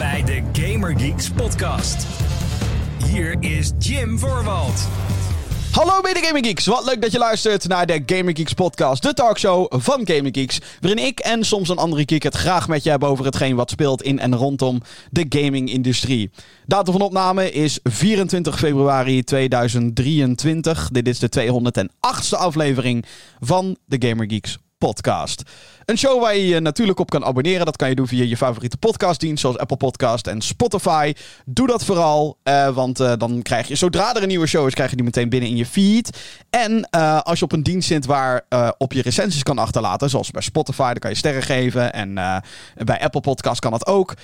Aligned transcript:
bij 0.00 0.24
de 0.24 0.42
Gamer 0.52 0.98
Geeks 0.98 1.30
podcast. 1.30 2.06
Hier 3.06 3.36
is 3.40 3.72
Jim 3.78 4.18
Voorwald. 4.18 4.88
Hallo 5.72 6.00
mede 6.02 6.20
Gaming 6.22 6.46
Geeks, 6.46 6.66
wat 6.66 6.84
leuk 6.84 7.02
dat 7.02 7.12
je 7.12 7.18
luistert 7.18 7.68
naar 7.68 7.86
de 7.86 8.02
Gaming 8.06 8.36
Geeks 8.36 8.52
podcast, 8.52 9.02
de 9.02 9.14
talkshow 9.14 9.66
van 9.68 10.00
Gaming 10.04 10.36
Geeks, 10.36 10.60
waarin 10.80 11.04
ik 11.04 11.18
en 11.18 11.44
soms 11.44 11.68
een 11.68 11.78
andere 11.78 12.02
geek 12.06 12.22
het 12.22 12.34
graag 12.34 12.68
met 12.68 12.82
je 12.82 12.90
hebben 12.90 13.08
over 13.08 13.24
hetgeen 13.24 13.56
wat 13.56 13.70
speelt 13.70 14.02
in 14.02 14.18
en 14.18 14.34
rondom 14.34 14.82
de 15.10 15.26
gaming-industrie. 15.28 16.30
Datum 16.66 16.92
van 16.92 17.02
opname 17.02 17.52
is 17.52 17.78
24 17.82 18.58
februari 18.58 19.22
2023. 19.22 20.88
Dit 20.90 21.08
is 21.08 21.18
de 21.18 21.28
208ste 21.40 22.38
aflevering 22.38 23.04
van 23.40 23.76
de 23.86 24.08
Gamer 24.08 24.30
Geeks 24.30 24.58
podcast. 24.86 25.42
Een 25.84 25.98
show 25.98 26.20
waar 26.20 26.36
je 26.36 26.46
je 26.46 26.60
natuurlijk 26.60 26.98
op 26.98 27.10
kan 27.10 27.24
abonneren. 27.24 27.66
Dat 27.66 27.76
kan 27.76 27.88
je 27.88 27.94
doen 27.94 28.06
via 28.06 28.24
je 28.24 28.36
favoriete 28.36 28.76
podcastdienst, 28.76 29.40
zoals 29.40 29.58
Apple 29.58 29.76
Podcast 29.76 30.26
en 30.26 30.40
Spotify. 30.40 31.12
Doe 31.44 31.66
dat 31.66 31.84
vooral, 31.84 32.38
eh, 32.42 32.68
want 32.68 33.00
uh, 33.00 33.12
dan 33.18 33.42
krijg 33.42 33.68
je, 33.68 33.74
zodra 33.74 34.14
er 34.14 34.22
een 34.22 34.28
nieuwe 34.28 34.46
show 34.46 34.66
is, 34.66 34.74
krijg 34.74 34.90
je 34.90 34.96
die 34.96 35.04
meteen 35.04 35.28
binnen 35.28 35.48
in 35.48 35.56
je 35.56 35.66
feed. 35.66 36.18
En 36.50 36.88
uh, 36.96 37.20
als 37.20 37.38
je 37.38 37.44
op 37.44 37.52
een 37.52 37.62
dienst 37.62 37.88
zit 37.88 38.06
waar 38.06 38.44
op 38.78 38.92
je 38.92 39.02
recensies 39.02 39.42
kan 39.42 39.58
achterlaten, 39.58 40.10
zoals 40.10 40.30
bij 40.30 40.42
Spotify, 40.42 40.86
dan 40.86 40.98
kan 40.98 41.10
je 41.10 41.16
sterren 41.16 41.42
geven. 41.42 41.92
En 41.92 42.14
bij 42.84 43.00
Apple 43.00 43.20
Podcast 43.20 43.60
kan 43.60 43.70
dat 43.70 43.86
ook. 43.86 44.14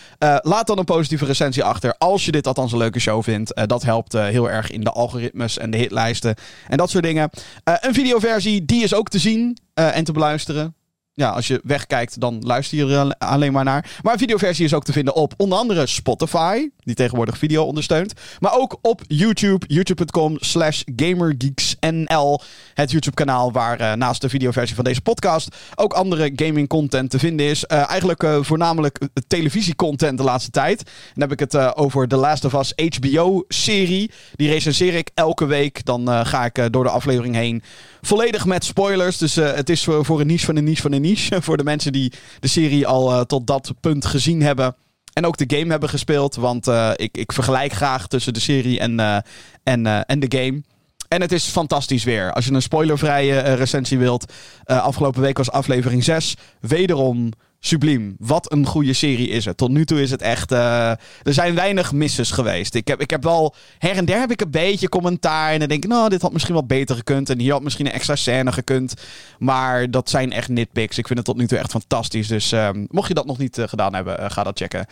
laat 0.41 0.66
dan 0.66 0.79
een 0.79 0.84
positieve 0.84 1.24
recensie 1.24 1.65
achter, 1.65 1.95
als 1.98 2.24
je 2.24 2.32
dit 2.32 2.46
althans 2.46 2.73
een 2.73 2.79
leuke 2.79 3.01
show 3.01 3.23
vindt. 3.23 3.60
dat 3.66 3.82
helpt 3.82 4.12
heel 4.12 4.51
erg 4.51 4.70
in 4.70 4.80
de 4.80 4.91
algoritmes 4.91 5.59
en 5.59 5.70
de 5.70 5.77
hitlijsten 5.77 6.34
en 6.68 6.77
dat 6.77 6.91
soort 6.91 7.04
dingen. 7.04 7.30
een 7.65 7.95
videoversie, 7.95 8.65
die 8.65 8.82
is 8.82 8.95
ook 8.95 9.09
te 9.09 9.18
zien 9.18 9.59
en 9.85 10.05
te 10.05 10.12
beluisteren 10.12 10.75
ja, 11.16 11.30
als 11.30 11.47
je 11.47 11.61
wegkijkt, 11.65 12.21
dan 12.21 12.43
luister 12.45 12.79
je 12.79 12.95
er 12.95 13.15
alleen 13.19 13.53
maar 13.53 13.65
naar. 13.65 13.91
Maar 14.02 14.12
een 14.12 14.19
videoversie 14.19 14.65
is 14.65 14.75
ook 14.75 14.85
te 14.85 14.93
vinden 14.93 15.15
op 15.15 15.35
onder 15.37 15.59
andere 15.59 15.87
Spotify, 15.87 16.69
die 16.79 16.95
tegenwoordig 16.95 17.39
video 17.39 17.65
ondersteunt. 17.65 18.12
Maar 18.41 18.59
ook 18.59 18.79
op 18.83 19.02
YouTube, 19.07 19.66
youtube.com 19.68 20.37
slash 20.41 20.83
gamergeeksnl. 20.96 22.41
Het 22.74 22.91
YouTube 22.91 23.16
kanaal 23.16 23.52
waar 23.52 23.80
uh, 23.80 23.93
naast 23.93 24.21
de 24.21 24.29
videoversie 24.29 24.74
van 24.74 24.85
deze 24.85 25.01
podcast 25.01 25.57
ook 25.74 25.93
andere 25.93 26.33
gaming 26.35 26.68
content 26.68 27.11
te 27.11 27.18
vinden 27.18 27.46
is. 27.46 27.65
Uh, 27.68 27.90
eigenlijk 27.90 28.23
uh, 28.23 28.38
voornamelijk 28.40 28.99
televisiecontent 29.27 30.18
de 30.18 30.24
laatste 30.24 30.51
tijd. 30.51 30.83
Dan 31.15 31.29
heb 31.29 31.33
ik 31.33 31.40
het 31.40 31.77
over 31.77 32.09
The 32.09 32.16
Last 32.16 32.45
of 32.45 32.52
Us 32.52 32.73
HBO-serie. 32.74 34.11
Die 34.35 34.49
recenseer 34.49 34.95
ik 34.95 35.11
elke 35.15 35.46
week. 35.46 35.85
Dan 35.85 36.27
ga 36.27 36.45
ik 36.45 36.73
door 36.73 36.85
de 36.85 36.90
aflevering 36.90 37.35
heen 37.35 37.63
volledig 38.07 38.46
met 38.46 38.65
spoilers. 38.65 39.18
Dus 39.18 39.35
het 39.35 39.71
is 39.71 39.85
voor, 39.85 40.21
een 40.21 40.26
niche 40.26 40.46
van 40.46 40.57
een 40.57 40.65
niche 40.65 40.82
van 40.82 40.93
een 40.93 41.01
niche. 41.01 41.43
voor 41.43 41.57
de 41.57 41.65
mensen 41.65 41.93
die 41.93 42.12
de 42.40 42.49
serie 42.49 42.87
al 42.87 43.26
tot 43.26 43.46
dat 43.46 43.74
punt 43.80 44.07
gezien 44.07 44.43
hebben. 44.43 44.76
En 45.12 45.26
ook 45.26 45.37
de 45.37 45.57
game 45.57 45.71
hebben 45.71 45.88
gespeeld. 45.88 46.34
Want 46.34 46.68
uh, 46.68 46.90
ik, 46.96 47.16
ik 47.16 47.32
vergelijk 47.32 47.73
graag 47.73 48.07
tussen 48.07 48.34
de 48.34 48.40
serie 48.40 48.79
en, 48.79 49.24
en, 49.62 49.87
en 50.07 50.21
de 50.21 50.38
game. 50.38 50.62
En 51.09 51.21
het 51.21 51.32
is 51.32 51.45
fantastisch 51.45 52.04
weer. 52.04 52.32
Als 52.32 52.45
je 52.45 52.52
een 52.52 52.62
spoilervrije 52.62 53.40
recensie 53.40 53.99
wilt. 53.99 54.32
afgelopen 54.65 55.21
week 55.21 55.37
was 55.37 55.51
aflevering 55.51 56.04
6. 56.04 56.34
Wederom 56.60 57.32
subliem. 57.60 58.16
Wat 58.18 58.52
een 58.52 58.66
goede 58.66 58.93
serie 58.93 59.29
is 59.29 59.45
het. 59.45 59.57
Tot 59.57 59.71
nu 59.71 59.85
toe 59.85 60.02
is 60.02 60.10
het 60.10 60.23
echt. 60.23 60.52
Uh, 60.52 60.90
er 60.90 60.99
zijn 61.23 61.54
weinig 61.54 61.93
misses 61.93 62.30
geweest. 62.30 62.74
Ik 62.74 62.88
heb, 62.88 63.01
ik 63.01 63.10
heb 63.10 63.23
wel. 63.23 63.54
Her 63.79 63.96
en 63.96 64.04
der 64.04 64.19
heb 64.19 64.31
ik 64.31 64.41
een 64.41 64.50
beetje 64.50 64.88
commentaar. 64.88 65.53
En 65.53 65.59
dan 65.59 65.69
denk 65.69 65.84
ik, 65.84 65.91
nou, 65.91 66.09
dit 66.09 66.22
had 66.22 66.32
misschien 66.32 66.54
wat 66.54 66.66
beter 66.66 66.97
gekund. 66.97 67.31
En 67.31 67.38
hier 67.38 67.53
had 67.53 67.62
misschien 67.62 67.87
een 67.87 67.93
extra 67.93 68.16
scène 68.16 68.53
gekund. 68.53 68.94
Maar 69.38 69.91
dat 69.91 70.10
zijn 70.10 70.32
echt 70.32 70.49
nitpicks. 70.49 70.99
Ik 70.99 71.06
vind 71.06 71.19
het 71.19 71.28
tot 71.28 71.37
nu 71.37 71.47
toe 71.47 71.59
echt 71.59 71.71
fantastisch. 71.71 72.28
Dus 72.28 72.53
uh, 72.53 72.69
mocht 72.88 73.09
je 73.09 73.15
dat 73.15 73.27
nog 73.27 73.38
niet 73.38 73.59
uh, 73.59 73.69
gedaan 73.69 73.94
hebben, 73.94 74.31
ga 74.31 74.43
dat 74.43 74.59
checken. 74.59 74.87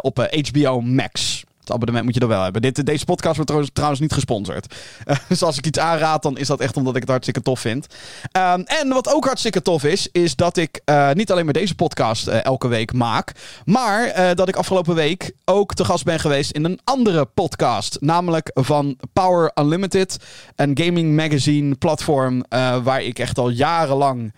op 0.00 0.28
HBO 0.52 0.80
Max. 0.80 1.43
Het 1.64 1.72
abonnement 1.72 2.04
moet 2.04 2.14
je 2.14 2.20
er 2.20 2.28
wel 2.28 2.42
hebben. 2.42 2.62
Dit, 2.62 2.86
deze 2.86 3.04
podcast 3.04 3.36
wordt 3.36 3.74
trouwens, 3.74 4.00
niet 4.00 4.12
gesponsord. 4.12 4.74
Dus 5.28 5.42
als 5.42 5.58
ik 5.58 5.66
iets 5.66 5.78
aanraad, 5.78 6.22
dan 6.22 6.38
is 6.38 6.46
dat 6.46 6.60
echt 6.60 6.76
omdat 6.76 6.94
ik 6.94 7.00
het 7.00 7.10
hartstikke 7.10 7.42
tof 7.42 7.60
vind. 7.60 7.86
Um, 8.32 8.62
en 8.62 8.88
wat 8.88 9.14
ook 9.14 9.24
hartstikke 9.24 9.62
tof 9.62 9.84
is, 9.84 10.08
is 10.12 10.36
dat 10.36 10.56
ik 10.56 10.80
uh, 10.84 11.12
niet 11.12 11.30
alleen 11.30 11.44
maar 11.44 11.54
deze 11.54 11.74
podcast 11.74 12.28
uh, 12.28 12.44
elke 12.44 12.68
week 12.68 12.92
maak. 12.92 13.32
Maar 13.64 14.34
dat 14.34 14.48
ik 14.48 14.56
afgelopen 14.56 14.94
week 14.94 15.32
ook 15.44 15.74
te 15.74 15.84
gast 15.84 16.04
ben 16.04 16.20
geweest 16.20 16.50
in 16.50 16.64
een 16.64 16.80
andere 16.84 17.24
podcast. 17.24 17.96
Namelijk 18.00 18.50
van 18.54 18.98
Power 19.12 19.50
Unlimited. 19.54 20.16
Een 20.56 20.78
gaming 20.80 21.16
magazine 21.16 21.74
platform 21.74 22.44
waar 22.82 23.02
ik 23.02 23.18
echt 23.18 23.38
al 23.38 23.48
jarenlang 23.48 24.34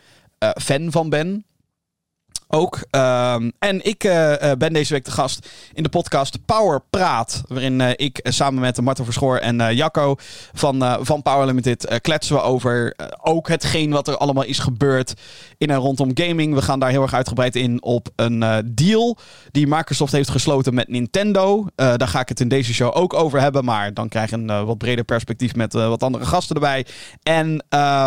fan 0.58 0.90
van 0.90 1.08
ben 1.08 1.44
ook. 2.48 2.74
Um, 2.90 3.52
en 3.58 3.84
ik 3.84 4.04
uh, 4.04 4.34
ben 4.58 4.72
deze 4.72 4.92
week 4.92 5.04
de 5.04 5.10
gast 5.10 5.48
in 5.72 5.82
de 5.82 5.88
podcast 5.88 6.44
Power 6.44 6.82
Praat. 6.90 7.42
Waarin 7.48 7.80
uh, 7.80 7.90
ik 7.96 8.20
samen 8.22 8.60
met 8.60 8.80
Marten 8.80 9.04
Verschoor 9.04 9.36
en 9.36 9.74
Jacco 9.74 10.14
van, 10.52 10.98
van 11.00 11.22
Power 11.22 11.46
Limited 11.46 11.98
kletsen 12.00 12.34
we 12.34 12.42
over 12.42 12.96
ook 13.22 13.48
hetgeen 13.48 13.90
wat 13.90 14.08
er 14.08 14.16
allemaal 14.16 14.44
is 14.44 14.58
gebeurd 14.58 15.14
in 15.58 15.70
en 15.70 15.76
rondom 15.76 16.10
gaming. 16.14 16.54
We 16.54 16.62
gaan 16.62 16.78
daar 16.78 16.90
heel 16.90 17.02
erg 17.02 17.14
uitgebreid 17.14 17.56
in 17.56 17.82
op 17.82 18.08
een 18.16 18.64
deal 18.74 19.18
die 19.50 19.66
Microsoft 19.66 20.12
heeft 20.12 20.30
gesloten 20.30 20.74
met 20.74 20.88
Nintendo. 20.88 21.66
daar 21.74 22.08
ga 22.08 22.20
ik 22.20 22.28
het 22.28 22.40
in 22.40 22.48
deze 22.48 22.74
show 22.74 22.96
ook 22.96 23.14
over 23.14 23.40
hebben. 23.40 23.64
Maar 23.64 23.94
dan 23.94 24.08
krijg 24.08 24.30
je 24.30 24.36
een 24.36 24.66
wat 24.66 24.78
breder 24.78 25.04
perspectief 25.04 25.54
met 25.54 25.72
wat 25.72 26.02
andere 26.02 26.24
gasten 26.24 26.54
erbij. 26.54 26.86
En 27.22 27.48
uh, 27.48 27.58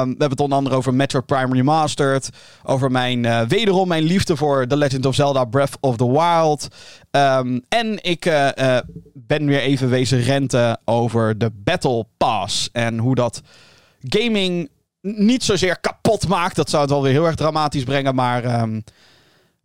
we 0.01 0.07
hebben 0.07 0.29
het 0.29 0.39
onder 0.39 0.57
andere 0.57 0.75
over 0.75 0.93
Metro 0.93 1.21
Prime 1.21 1.53
Remastered. 1.53 2.29
Over 2.63 2.91
mijn, 2.91 3.47
wederom 3.47 3.87
mijn 3.87 4.03
liefde 4.03 4.28
voor 4.37 4.67
The 4.67 4.77
Legend 4.77 5.05
of 5.05 5.15
Zelda 5.15 5.45
Breath 5.45 5.77
of 5.79 5.97
the 5.97 6.11
Wild. 6.11 6.67
Um, 7.11 7.61
en 7.69 8.03
ik 8.03 8.25
uh, 8.25 8.49
uh, 8.55 8.77
ben 9.13 9.45
weer 9.45 9.61
even 9.61 9.89
wezen 9.89 10.21
renten 10.21 10.79
over 10.85 11.37
de 11.37 11.51
Battle 11.53 12.05
Pass. 12.17 12.69
En 12.71 12.97
hoe 12.97 13.15
dat 13.15 13.41
gaming 14.01 14.69
niet 15.01 15.43
zozeer 15.43 15.79
kapot 15.79 16.27
maakt. 16.27 16.55
Dat 16.55 16.69
zou 16.69 16.81
het 16.81 16.91
wel 16.91 17.01
weer 17.01 17.11
heel 17.11 17.25
erg 17.25 17.35
dramatisch 17.35 17.83
brengen. 17.83 18.15
Maar 18.15 18.61
um, 18.61 18.83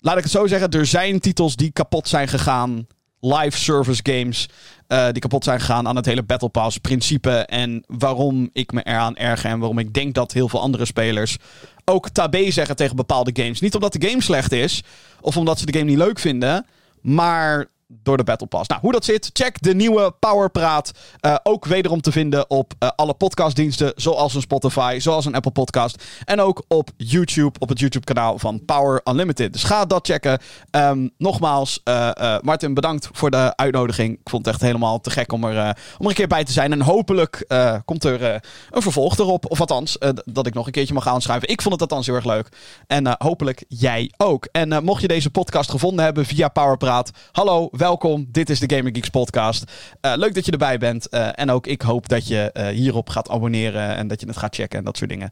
laat 0.01 0.17
ik 0.17 0.23
het 0.23 0.33
zo 0.33 0.47
zeggen. 0.47 0.71
Er 0.71 0.87
zijn 0.87 1.21
titels 1.21 1.57
die 1.57 1.71
kapot 1.71 2.09
zijn 2.09 2.29
gegaan. 2.29 2.87
Live 3.21 3.59
service 3.59 4.01
games. 4.03 4.49
Uh, 4.89 5.05
die 5.11 5.21
kapot 5.21 5.45
zijn 5.45 5.61
gegaan 5.61 5.89
aan 5.89 5.97
het 5.97 6.07
hele 6.07 6.23
Battle 6.23 6.49
Pass 6.49 6.79
principe. 6.79 7.31
En 7.31 7.85
waarom 7.87 8.49
ik 8.53 8.73
me 8.73 8.83
eraan 8.83 9.17
erger. 9.17 9.51
En 9.51 9.59
waarom 9.59 9.79
ik 9.79 9.93
denk 9.93 10.15
dat 10.15 10.33
heel 10.33 10.49
veel 10.49 10.61
andere 10.61 10.85
spelers 10.85 11.37
ook 11.85 12.09
tabé 12.09 12.51
zeggen 12.51 12.77
tegen 12.77 12.97
bepaalde 12.97 13.31
games. 13.43 13.61
Niet 13.61 13.75
omdat 13.75 13.93
de 13.93 14.09
game 14.09 14.23
slecht 14.23 14.53
is. 14.53 14.83
Of 15.21 15.37
omdat 15.37 15.59
ze 15.59 15.67
de 15.67 15.79
game 15.79 15.91
niet 15.91 15.99
leuk 15.99 16.19
vinden. 16.19 16.67
Maar 17.01 17.67
door 17.87 18.17
de 18.17 18.25
Battle 18.25 18.47
Pass. 18.47 18.69
Nou, 18.69 18.81
hoe 18.81 18.93
dat 18.93 19.05
zit, 19.05 19.31
check 19.33 19.63
de 19.63 19.75
nieuwe 19.75 20.15
Powerpraat. 20.19 20.93
Uh, 21.21 21.37
ook 21.43 21.65
wederom 21.65 22.01
te 22.01 22.13
vinden 22.13 22.51
op 22.51 22.73
uh, 22.79 22.89
alle 22.97 23.15
podcastdiensten, 23.15 23.93
zoals 23.97 24.35
een 24.35 24.41
Spotify, 24.41 24.97
zoals 24.99 25.25
een 25.25 25.35
Apple 25.35 25.51
Podcast. 25.51 26.05
En 26.25 26.41
ook 26.41 26.65
op 26.69 26.91
YouTube, 26.97 27.59
op 27.59 27.69
het 27.69 27.79
YouTube-kanaal 27.79 28.39
van 28.39 28.65
Power 28.65 29.01
Unlimited. 29.05 29.53
Dus 29.53 29.65
ga 29.65 29.85
dat 29.85 30.07
checken. 30.07 30.39
Um, 30.71 31.11
nogmaals, 31.19 31.81
uh, 31.85 32.39
Martin, 32.41 32.75
bedankt 32.75 33.09
voor 33.13 33.31
de 33.31 33.57
uitnodiging. 33.57 34.13
Ik 34.13 34.29
vond 34.31 34.45
het 34.45 34.55
echt 34.55 34.65
helemaal 34.65 35.01
te 35.01 35.11
gek 35.11 35.33
om 35.33 35.45
er, 35.45 35.51
om 35.99 36.05
er 36.05 36.07
een 36.07 36.15
keer 36.15 36.27
bij 36.27 36.45
te 36.45 36.53
zijn. 36.53 36.73
En 36.73 36.81
hopelijk 36.81 37.45
komt 37.85 38.05
er 38.05 38.23
een 38.71 38.83
vervolg 38.83 39.19
erop. 39.19 39.51
Of 39.51 39.61
althans, 39.61 39.99
dat 40.25 40.47
ik 40.47 40.55
nog 40.55 40.67
een 40.67 40.73
keertje 40.73 40.95
mag 40.95 41.09
aanschrijven. 41.09 41.49
Ik 41.49 41.63
vond 41.63 41.75
het 41.75 41.83
althans 41.83 42.07
heel 42.07 42.15
erg 42.15 42.25
leuk. 42.25 42.49
En 42.87 43.17
hopelijk 43.19 43.65
jij 43.69 44.13
ook. 44.17 44.49
En 44.53 44.85
mocht 44.85 45.01
je 45.01 45.09
deze 45.09 45.31
podcast 45.31 45.71
gevonden 45.71 46.05
hebben 46.05 46.27
via 46.27 46.49
Powerpraat, 46.49 47.11
hallo, 47.33 47.69
welkom. 47.85 48.27
Dit 48.29 48.51
is 48.51 48.59
de 48.59 48.75
Gamer 48.75 48.95
Geeks 48.95 49.09
podcast. 49.09 49.65
Uh, 50.01 50.13
leuk 50.17 50.35
dat 50.35 50.45
je 50.45 50.53
erbij 50.53 50.79
bent. 50.79 51.07
Uh, 51.11 51.29
en 51.35 51.51
ook 51.51 51.67
ik 51.67 51.83
hoop 51.83 52.09
dat 52.09 52.27
je 52.27 52.51
uh, 52.53 52.67
hierop 52.67 53.09
gaat 53.09 53.29
abonneren 53.29 53.97
en 53.97 54.09
dat 54.09 54.21
je 54.21 54.27
het 54.27 54.37
gaat 54.37 54.55
checken 54.55 54.79
en 54.79 54.85
dat 54.85 54.97
soort 54.97 55.11
dingen. 55.11 55.31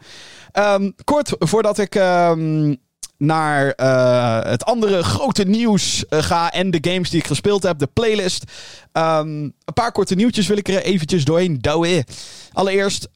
Um, 0.53 0.95
kort 1.05 1.35
voordat 1.39 1.79
ik 1.79 1.95
um, 1.95 2.77
naar 3.17 3.67
het 4.47 4.65
andere 4.65 5.03
grote 5.03 5.45
nieuws 5.45 6.05
ga 6.09 6.51
en 6.51 6.71
de 6.71 6.91
games 6.91 7.11
die 7.11 7.21
ik 7.21 7.27
gespeeld 7.27 7.63
heb, 7.63 7.78
de 7.78 7.87
playlist. 7.87 8.45
Um, 8.93 9.05
een 9.05 9.75
paar 9.75 9.93
korte 9.93 10.15
nieuwtjes 10.15 10.47
wil 10.47 10.57
ik 10.57 10.69
er 10.69 10.83
eventjes 10.83 11.25
doorheen 11.25 11.59
douwen. 11.59 12.05
Allereerst... 12.53 13.09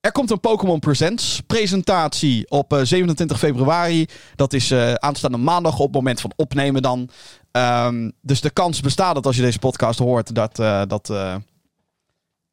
Er 0.00 0.12
komt 0.12 0.30
een 0.30 0.40
Pokémon 0.40 0.78
Presents 0.78 1.42
presentatie 1.46 2.50
op 2.50 2.72
uh, 2.72 2.80
27 2.82 3.38
februari. 3.38 4.06
Dat 4.34 4.52
is 4.52 4.72
aanstaande 4.94 5.38
maandag 5.38 5.78
op 5.78 5.86
het 5.86 5.94
moment 5.94 6.20
van 6.20 6.32
opnemen 6.36 6.82
dan. 6.82 7.10
Um, 7.52 8.12
dus 8.20 8.40
de 8.40 8.50
kans 8.50 8.80
bestaat 8.80 9.14
dat 9.14 9.26
als 9.26 9.36
je 9.36 9.42
deze 9.42 9.58
podcast 9.58 9.98
hoort, 9.98 10.34
dat, 10.34 10.58
uh, 10.58 10.82
dat, 10.86 11.08
uh, 11.10 11.34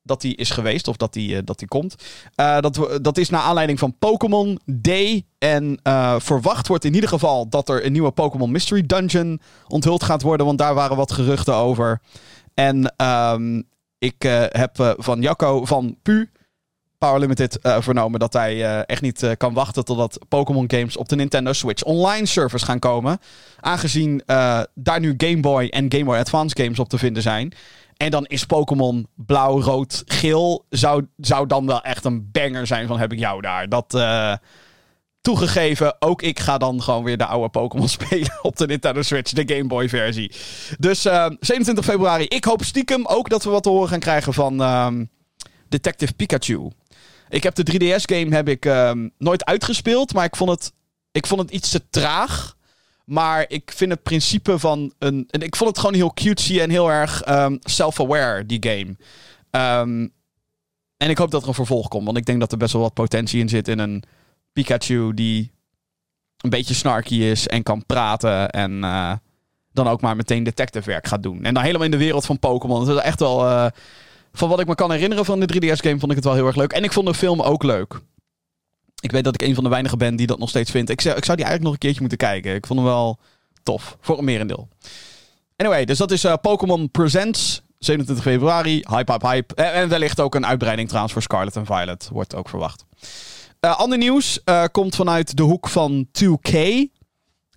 dat 0.02 0.22
die 0.22 0.36
is 0.36 0.50
geweest 0.50 0.88
of 0.88 0.98
dat 0.98 1.14
die, 1.14 1.36
uh, 1.36 1.40
dat 1.44 1.60
die 1.60 1.68
komt. 1.68 1.96
dat, 2.36 3.00
dat 3.02 3.18
is 3.18 3.30
naar 3.30 3.42
aanleiding 3.42 3.80
van 3.80 3.96
Pokémon 4.00 4.60
Day. 4.66 5.26
En 5.38 5.80
verwacht 6.18 6.68
wordt 6.68 6.86
in 6.86 6.94
ieder 6.94 7.10
geval 7.10 7.50
dat 7.50 7.70
er 7.70 7.86
een 7.86 7.92
nieuwe 7.92 8.12
Pokémon 8.12 8.52
Mystery 8.52 8.86
Dungeon 8.86 9.42
onthuld 9.68 10.04
gaat 10.04 10.22
worden. 10.22 10.46
Want 10.46 10.58
daar 10.58 10.74
waren 10.74 10.98
wat 10.98 11.12
geruchten 11.12 11.56
over. 11.56 12.02
En 12.54 12.94
um, 13.06 13.64
ik 13.98 14.22
heb 14.50 14.96
van 14.98 15.22
Jacco 15.22 15.66
van 15.66 15.98
Pu 16.02 16.30
Power 17.00 17.20
Limited 17.20 17.60
uh, 17.64 17.78
vernomen 17.80 18.20
dat 18.20 18.34
hij 18.34 18.56
uh, 18.56 18.82
echt 18.86 19.02
niet 19.02 19.24
uh, 19.24 19.32
kan 19.38 19.54
wachten 19.54 19.86
totdat 19.86 20.20
Pokémon 20.28 20.72
games 20.72 20.98
op 20.98 21.10
de 21.10 21.16
Nintendo 21.16 21.54
Switch 21.54 21.84
online 21.84 22.26
servers 22.26 22.64
gaan 22.64 22.80
komen. 22.80 23.20
Aangezien 23.60 24.24
daar 24.74 25.00
nu 25.00 25.14
Game 25.18 25.40
Boy 25.40 25.68
en 25.68 25.92
Game 25.92 26.04
Boy 26.04 26.18
Advance 26.18 26.56
games 26.64 26.80
op 26.80 26.90
te 26.90 26.98
vinden 26.98 27.22
zijn. 27.22 27.54
En 27.98 28.12
dan 28.12 28.26
is 28.26 28.46
Pokémon 28.46 29.08
blauw, 29.16 29.62
rood, 29.62 30.04
geel. 30.06 30.66
Zou, 30.70 31.06
zou 31.18 31.48
dan 31.48 31.66
wel 31.66 31.82
echt 31.82 32.06
een 32.06 32.30
banger 32.32 32.68
zijn 32.68 32.88
van 32.88 33.00
heb 33.00 33.12
ik 33.12 33.20
jou 33.20 33.42
daar. 33.42 33.70
Dat 33.70 33.94
toegegeven, 35.22 35.96
ook 36.00 36.22
ik 36.22 36.40
ga 36.40 36.58
dan 36.58 36.82
gewoon 36.82 37.04
weer 37.04 37.18
de 37.18 37.26
oude 37.26 37.50
Pokémon 37.50 37.90
spelen 38.00 38.40
op 38.42 38.58
de 38.58 38.66
Nintendo 38.66 39.02
Switch, 39.02 39.32
de 39.32 39.56
Game 39.56 39.68
Boy 39.68 39.90
versie. 39.90 40.32
Dus 40.80 41.02
27 41.02 41.86
februari, 41.86 42.26
ik 42.26 42.46
hoop 42.46 42.64
stiekem 42.64 43.06
ook 43.06 43.30
dat 43.30 43.44
we 43.44 43.50
wat 43.50 43.64
te 43.64 43.70
horen 43.70 43.90
gaan 43.90 44.00
krijgen 44.00 44.34
van 44.34 44.62
ehm, 44.62 45.06
Detective 45.70 46.14
Pikachu. 46.14 46.70
Ik 47.30 47.44
heb 47.44 47.56
de 47.56 47.72
3DS-game 47.72 48.36
heb 48.36 48.48
ik 48.48 48.66
um, 48.66 49.12
nooit 49.18 49.46
uitgespeeld, 49.46 50.14
maar 50.14 50.26
ik 50.26 50.36
vond, 50.36 50.50
het, 50.50 50.74
ik 51.12 51.28
vond 51.28 51.42
het 51.42 51.52
iets 51.52 51.70
te 51.70 51.90
traag. 51.90 52.58
Maar 53.06 53.46
ik 53.48 53.72
vind 53.76 53.92
het 53.92 54.04
principe 54.04 54.60
van 54.60 54.94
een. 55.00 55.28
En 55.30 55.42
ik 55.42 55.56
vond 55.56 55.70
het 55.70 55.80
gewoon 55.80 55.96
heel 55.96 56.14
cutesy 56.14 56.60
en 56.60 56.70
heel 56.70 56.92
erg 56.92 57.30
um, 57.30 57.58
self-aware, 57.62 58.46
die 58.46 58.66
game. 58.70 58.96
Um, 59.82 60.14
en 60.98 61.10
ik 61.10 61.18
hoop 61.18 61.32
dat 61.32 61.42
er 61.42 61.48
een 61.48 61.54
vervolg 61.54 61.88
komt, 61.88 62.06
want 62.06 62.18
ik 62.18 62.26
denk 62.26 62.40
dat 62.40 62.52
er 62.52 62.58
best 62.58 62.74
wel 62.74 62.82
wat 62.82 62.94
potentie 62.94 63.40
in 63.40 63.50
zit 63.50 63.68
in 63.68 63.80
een 63.80 64.04
Pikachu 64.54 65.14
die 65.14 65.52
een 66.38 66.50
beetje 66.50 66.74
snarky 66.74 67.16
is 67.16 67.48
en 67.48 67.64
kan 67.64 67.86
praten. 67.86 68.50
En 68.50 68.72
uh, 68.72 69.14
dan 69.72 69.88
ook 69.88 70.02
maar 70.02 70.16
meteen 70.16 70.44
detective 70.44 70.90
werk 70.90 71.08
gaat 71.08 71.24
doen. 71.24 71.44
En 71.44 71.54
dan 71.54 71.64
helemaal 71.64 71.86
in 71.86 71.92
de 71.92 71.98
wereld 71.98 72.26
van 72.26 72.40
Pokémon. 72.40 72.86
Dat 72.86 72.98
is 72.98 73.04
echt 73.04 73.20
wel. 73.20 73.50
Uh, 73.50 73.68
van 74.34 74.50
wat 74.50 74.60
ik 74.60 74.68
me 74.68 74.76
kan 74.76 74.92
herinneren 74.92 75.26
van 75.26 75.40
de 75.40 75.54
3DS-game, 75.54 76.00
vond 76.00 76.12
ik 76.12 76.18
het 76.18 76.26
wel 76.26 76.34
heel 76.34 76.48
erg 76.48 76.56
leuk. 76.56 76.72
En 76.72 76.84
ik 76.84 76.94
vond 76.94 77.08
de 77.08 77.14
film 77.14 77.42
ook 77.42 77.64
leuk. 77.64 78.02
Ik 79.00 79.12
weet 79.12 79.24
dat 79.24 79.34
ik 79.34 79.48
een 79.48 79.56
van 79.56 79.64
de 79.64 79.70
weinigen 79.70 79.98
ben 79.98 80.16
die 80.16 80.28
dat 80.28 80.40
nog 80.40 80.50
steeds 80.50 80.72
vindt. 80.72 80.90
Ik 80.90 81.02
zou, 81.02 81.16
die 81.20 81.26
eigenlijk 81.26 81.64
nog 81.64 81.74
een 81.74 81.80
keertje 81.80 82.00
moeten 82.00 82.18
kijken. 82.18 82.56
Ik 82.56 82.66
vond 82.66 82.80
hem 82.80 82.88
wel 82.88 83.20
tof. 83.64 83.98
Voor 84.02 84.18
een 84.18 84.24
merendeel. 84.24 84.68
Anyway, 85.56 85.86
dus 85.86 85.98
dat 85.98 86.12
is 86.12 86.26
uh, 86.26 86.34
Pokémon 86.42 86.92
Presents. 86.92 87.62
27 87.78 88.26
februari. 88.26 88.84
Hype, 88.90 89.12
hype, 89.12 89.28
hype. 89.28 89.56
En, 89.56 89.74
en, 89.74 89.90
wellicht 89.90 90.20
ook 90.20 90.36
een 90.36 90.46
uitbreiding 90.46 90.88
trouwens 90.88 91.14
voor 91.14 91.24
Scarlet 91.24 91.56
en 91.56 91.66
Violet. 91.66 92.10
Wordt 92.12 92.36
ook 92.36 92.50
verwacht. 92.50 92.86
Uh, 93.62 93.80
ander 93.80 93.98
nieuws 93.98 94.40
komt 94.72 94.96
vanuit 94.96 95.38
de 95.38 95.44
hoek 95.44 95.68
van 95.68 96.08
2K. 96.24 96.54
Uh, 96.54 96.90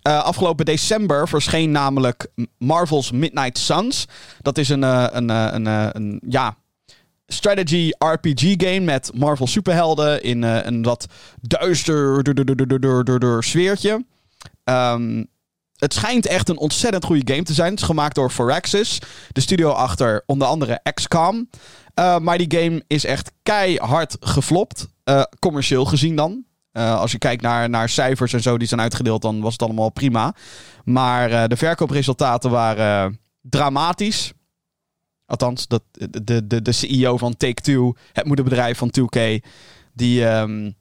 afgelopen 0.03 0.65
december 0.65 1.27
verscheen 1.27 1.71
namelijk 1.71 2.27
Marvel's 2.57 3.11
Midnight 3.11 3.57
Suns. 3.57 4.05
Dat 4.41 4.57
is 4.57 4.69
een, 4.69 4.81
een, 4.81 5.29
een, 5.29 5.65
een 5.65 6.21
ja, 6.27 6.55
strategy 7.33 7.91
RPG 7.97 8.53
game 8.57 8.79
met 8.79 9.11
Marvel 9.13 9.47
superhelden 9.47 10.23
in 10.23 10.41
uh, 10.41 10.63
een 10.63 10.83
wat 10.83 11.05
duister 11.41 13.43
sfeertje. 13.43 14.05
Um, 14.63 15.27
het 15.75 15.93
schijnt 15.93 16.25
echt 16.25 16.49
een 16.49 16.57
ontzettend 16.57 17.05
goede 17.05 17.33
game 17.33 17.43
te 17.43 17.53
zijn. 17.53 17.71
Het 17.71 17.79
is 17.79 17.85
gemaakt 17.85 18.15
door 18.15 18.29
Firaxis, 18.29 19.01
de 19.31 19.41
studio 19.41 19.69
achter 19.69 20.23
onder 20.25 20.47
andere 20.47 20.81
XCOM. 20.93 21.49
Uh, 21.99 22.17
maar 22.17 22.37
die 22.37 22.59
game 22.59 22.83
is 22.87 23.05
echt 23.05 23.31
keihard 23.43 24.17
geflopt, 24.19 24.87
uh, 25.05 25.23
commercieel 25.39 25.85
gezien 25.85 26.15
dan. 26.15 26.43
Als 26.73 27.11
je 27.11 27.17
kijkt 27.17 27.41
naar, 27.41 27.69
naar 27.69 27.89
cijfers 27.89 28.33
en 28.33 28.41
zo 28.41 28.57
die 28.57 28.67
zijn 28.67 28.81
uitgedeeld, 28.81 29.21
dan 29.21 29.41
was 29.41 29.51
het 29.51 29.61
allemaal 29.61 29.89
prima. 29.89 30.35
Maar 30.83 31.49
de 31.49 31.57
verkoopresultaten 31.57 32.49
waren 32.49 33.19
dramatisch. 33.41 34.33
Althans, 35.33 35.67
dat, 35.67 35.83
de, 36.23 36.47
de, 36.47 36.61
de 36.61 36.71
CEO 36.71 37.17
van 37.17 37.37
Take-Two, 37.37 37.93
het 38.11 38.25
moederbedrijf 38.25 38.77
van 38.77 38.93
2K, 38.99 39.19
die 39.93 40.25
um, 40.25 40.75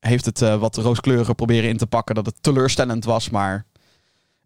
heeft 0.00 0.24
het 0.24 0.40
uh, 0.40 0.56
wat 0.56 0.76
rooskleuriger 0.76 1.34
proberen 1.34 1.68
in 1.68 1.76
te 1.76 1.86
pakken. 1.86 2.14
Dat 2.14 2.26
het 2.26 2.34
teleurstellend 2.40 3.04
was, 3.04 3.30
maar 3.30 3.66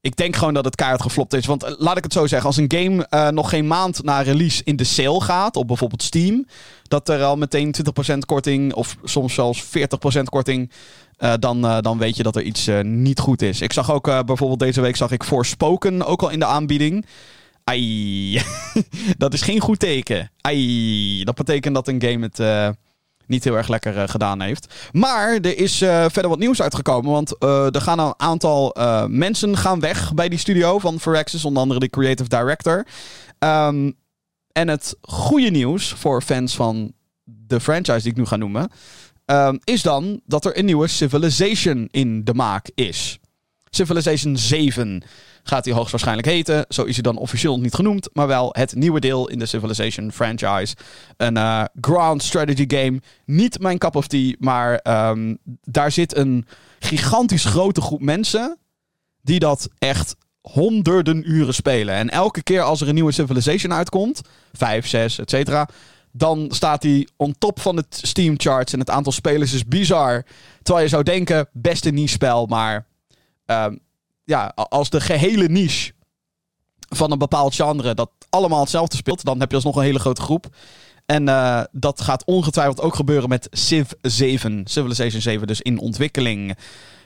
ik 0.01 0.17
denk 0.17 0.37
gewoon 0.37 0.55
dat 0.55 0.65
het 0.65 0.75
keihard 0.75 1.03
geflopt 1.03 1.33
is. 1.33 1.47
Want 1.47 1.65
uh, 1.65 1.71
laat 1.79 1.97
ik 1.97 2.03
het 2.03 2.13
zo 2.13 2.27
zeggen, 2.27 2.49
als 2.49 2.57
een 2.57 2.73
game 2.73 3.07
uh, 3.11 3.29
nog 3.29 3.49
geen 3.49 3.67
maand 3.67 4.03
na 4.03 4.21
release 4.21 4.63
in 4.65 4.77
de 4.77 4.85
sale 4.85 5.21
gaat, 5.21 5.57
op 5.57 5.67
bijvoorbeeld 5.67 6.03
Steam, 6.03 6.47
dat 6.83 7.09
er 7.09 7.23
al 7.23 7.37
meteen 7.37 7.75
20% 8.15 8.19
korting 8.27 8.73
of 8.73 8.97
soms 9.05 9.35
zelfs 9.35 9.65
40% 9.65 9.69
korting, 10.25 10.71
dan, 11.39 11.61
dan 11.61 11.99
weet 11.99 12.17
je 12.17 12.23
dat 12.23 12.37
er 12.37 12.43
iets 12.43 12.69
niet 12.83 13.21
goed 13.21 13.43
is. 13.43 13.61
Ik 13.61 13.73
zag 13.73 13.93
ook 13.93 14.05
bijvoorbeeld 14.05 14.59
deze 14.59 14.81
week 14.81 14.97
zag 14.97 15.11
ik 15.11 15.25
Forspoken 15.25 16.07
ook 16.07 16.23
al 16.23 16.31
in 16.31 16.39
de 16.39 16.45
aanbieding. 16.45 17.07
Ai, 17.65 18.43
dat 19.17 19.33
is 19.33 19.43
geen 19.43 19.61
goed 19.61 19.79
teken. 19.79 20.31
Ai, 20.41 21.25
dat 21.25 21.35
betekent 21.35 21.75
dat 21.75 21.89
een 21.89 22.03
game 22.03 22.27
het 22.27 22.39
uh, 22.39 22.69
niet 23.27 23.45
heel 23.45 23.57
erg 23.57 23.69
lekker 23.69 23.97
uh, 23.97 24.03
gedaan 24.07 24.41
heeft. 24.41 24.91
Maar 24.93 25.35
er 25.35 25.59
is 25.59 25.83
uh, 25.83 26.05
verder 26.09 26.29
wat 26.29 26.39
nieuws 26.39 26.63
uitgekomen. 26.63 27.11
Want 27.11 27.43
er 27.75 27.81
gaan 27.81 27.99
een 27.99 28.15
aantal 28.17 28.77
mensen 29.09 29.57
gaan 29.57 29.81
weg 29.81 30.15
bij 30.15 30.29
die 30.29 30.39
studio 30.39 30.79
van 30.79 31.01
Firaxis. 31.01 31.45
Onder 31.45 31.63
andere 31.63 31.81
de 31.81 31.91
creative 31.91 32.29
director. 32.29 32.87
Um, 33.39 33.97
en 34.53 34.69
het 34.69 34.97
goede 35.01 35.51
nieuws 35.51 35.93
voor 35.93 36.23
fans 36.23 36.55
van 36.55 36.93
de 37.25 37.61
franchise 37.61 38.03
die 38.03 38.11
ik 38.11 38.17
nu 38.17 38.27
ga 38.27 38.37
noemen. 38.37 38.71
Um, 39.27 39.61
is 39.65 39.83
dan 39.83 40.21
dat 40.27 40.45
er 40.45 40.59
een 40.59 40.65
nieuwe 40.65 40.87
Civilization 40.87 41.89
in 41.91 42.25
de 42.25 42.35
maak 42.35 42.71
is. 42.75 43.19
Civilization 43.75 44.37
7 44.37 45.03
gaat 45.43 45.65
hij 45.65 45.75
hoogstwaarschijnlijk 45.75 46.29
heten. 46.29 46.65
Zo 46.69 46.83
is 46.83 46.95
hij 46.95 47.03
dan 47.03 47.17
officieel 47.17 47.61
niet 47.61 47.75
genoemd, 47.75 48.09
maar 48.13 48.27
wel 48.27 48.49
het 48.53 48.75
nieuwe 48.75 49.01
deel 49.01 49.29
in 49.29 49.39
de 49.39 49.47
Civilization 49.47 50.13
franchise. 50.13 50.77
Een 51.17 51.37
uh, 51.37 51.65
ground 51.81 52.23
strategy 52.23 52.65
game. 52.69 53.01
Niet 53.25 53.61
mijn 53.61 53.79
cup 53.79 53.97
of 53.97 54.07
tea, 54.07 54.35
maar 54.39 54.81
um, 55.11 55.39
daar 55.63 55.93
zit 55.93 56.17
een 56.17 56.47
gigantisch 56.79 57.45
grote 57.45 57.81
groep 57.81 58.01
mensen 58.01 58.59
die 59.23 59.39
dat 59.39 59.69
echt 59.79 60.17
honderden 60.41 61.31
uren 61.31 61.55
spelen. 61.55 61.95
En 61.95 62.11
elke 62.11 62.43
keer 62.43 62.63
als 62.63 62.81
er 62.81 62.89
een 62.89 62.95
nieuwe 62.95 63.13
Civilization 63.13 63.73
uitkomt, 63.73 64.21
5, 64.53 64.87
6, 64.87 65.19
et 65.19 65.31
cetera, 65.31 65.69
dan 66.13 66.47
staat 66.51 66.83
hij 66.83 67.09
on 67.17 67.35
top 67.39 67.61
van 67.61 67.77
de 67.77 67.85
Steam 67.89 68.35
charts 68.37 68.73
en 68.73 68.79
het 68.79 68.91
aantal 68.91 69.13
spelers 69.13 69.53
is 69.53 69.65
bizar. 69.65 70.25
Terwijl 70.63 70.85
je 70.85 70.91
zou 70.91 71.03
denken, 71.03 71.49
beste 71.53 71.91
niche 71.91 72.09
spel, 72.09 72.47
maar 72.47 72.87
um, 73.47 73.81
ja, 74.25 74.53
als 74.55 74.91
de 74.91 75.01
gehele 75.01 75.49
niche 75.49 75.93
van 76.89 77.13
een 77.13 77.19
bepaald 77.19 77.55
genre 77.55 77.95
dat 77.95 78.11
allemaal 78.31 78.61
hetzelfde 78.61 78.97
speelt, 78.97 79.25
dan 79.25 79.41
heb 79.41 79.51
je 79.51 79.57
alsnog 79.57 79.77
een 79.77 79.83
hele 79.83 79.99
grote 79.99 80.21
groep. 80.21 80.47
En 81.07 81.29
uh, 81.29 81.61
dat 81.73 82.01
gaat 82.01 82.25
ongetwijfeld 82.25 82.81
ook 82.81 82.95
gebeuren 82.95 83.29
met 83.29 83.49
Civ 83.51 83.91
7. 84.01 84.61
Civilization 84.65 85.21
7 85.21 85.47
dus 85.47 85.61
in 85.61 85.79
ontwikkeling. 85.79 86.57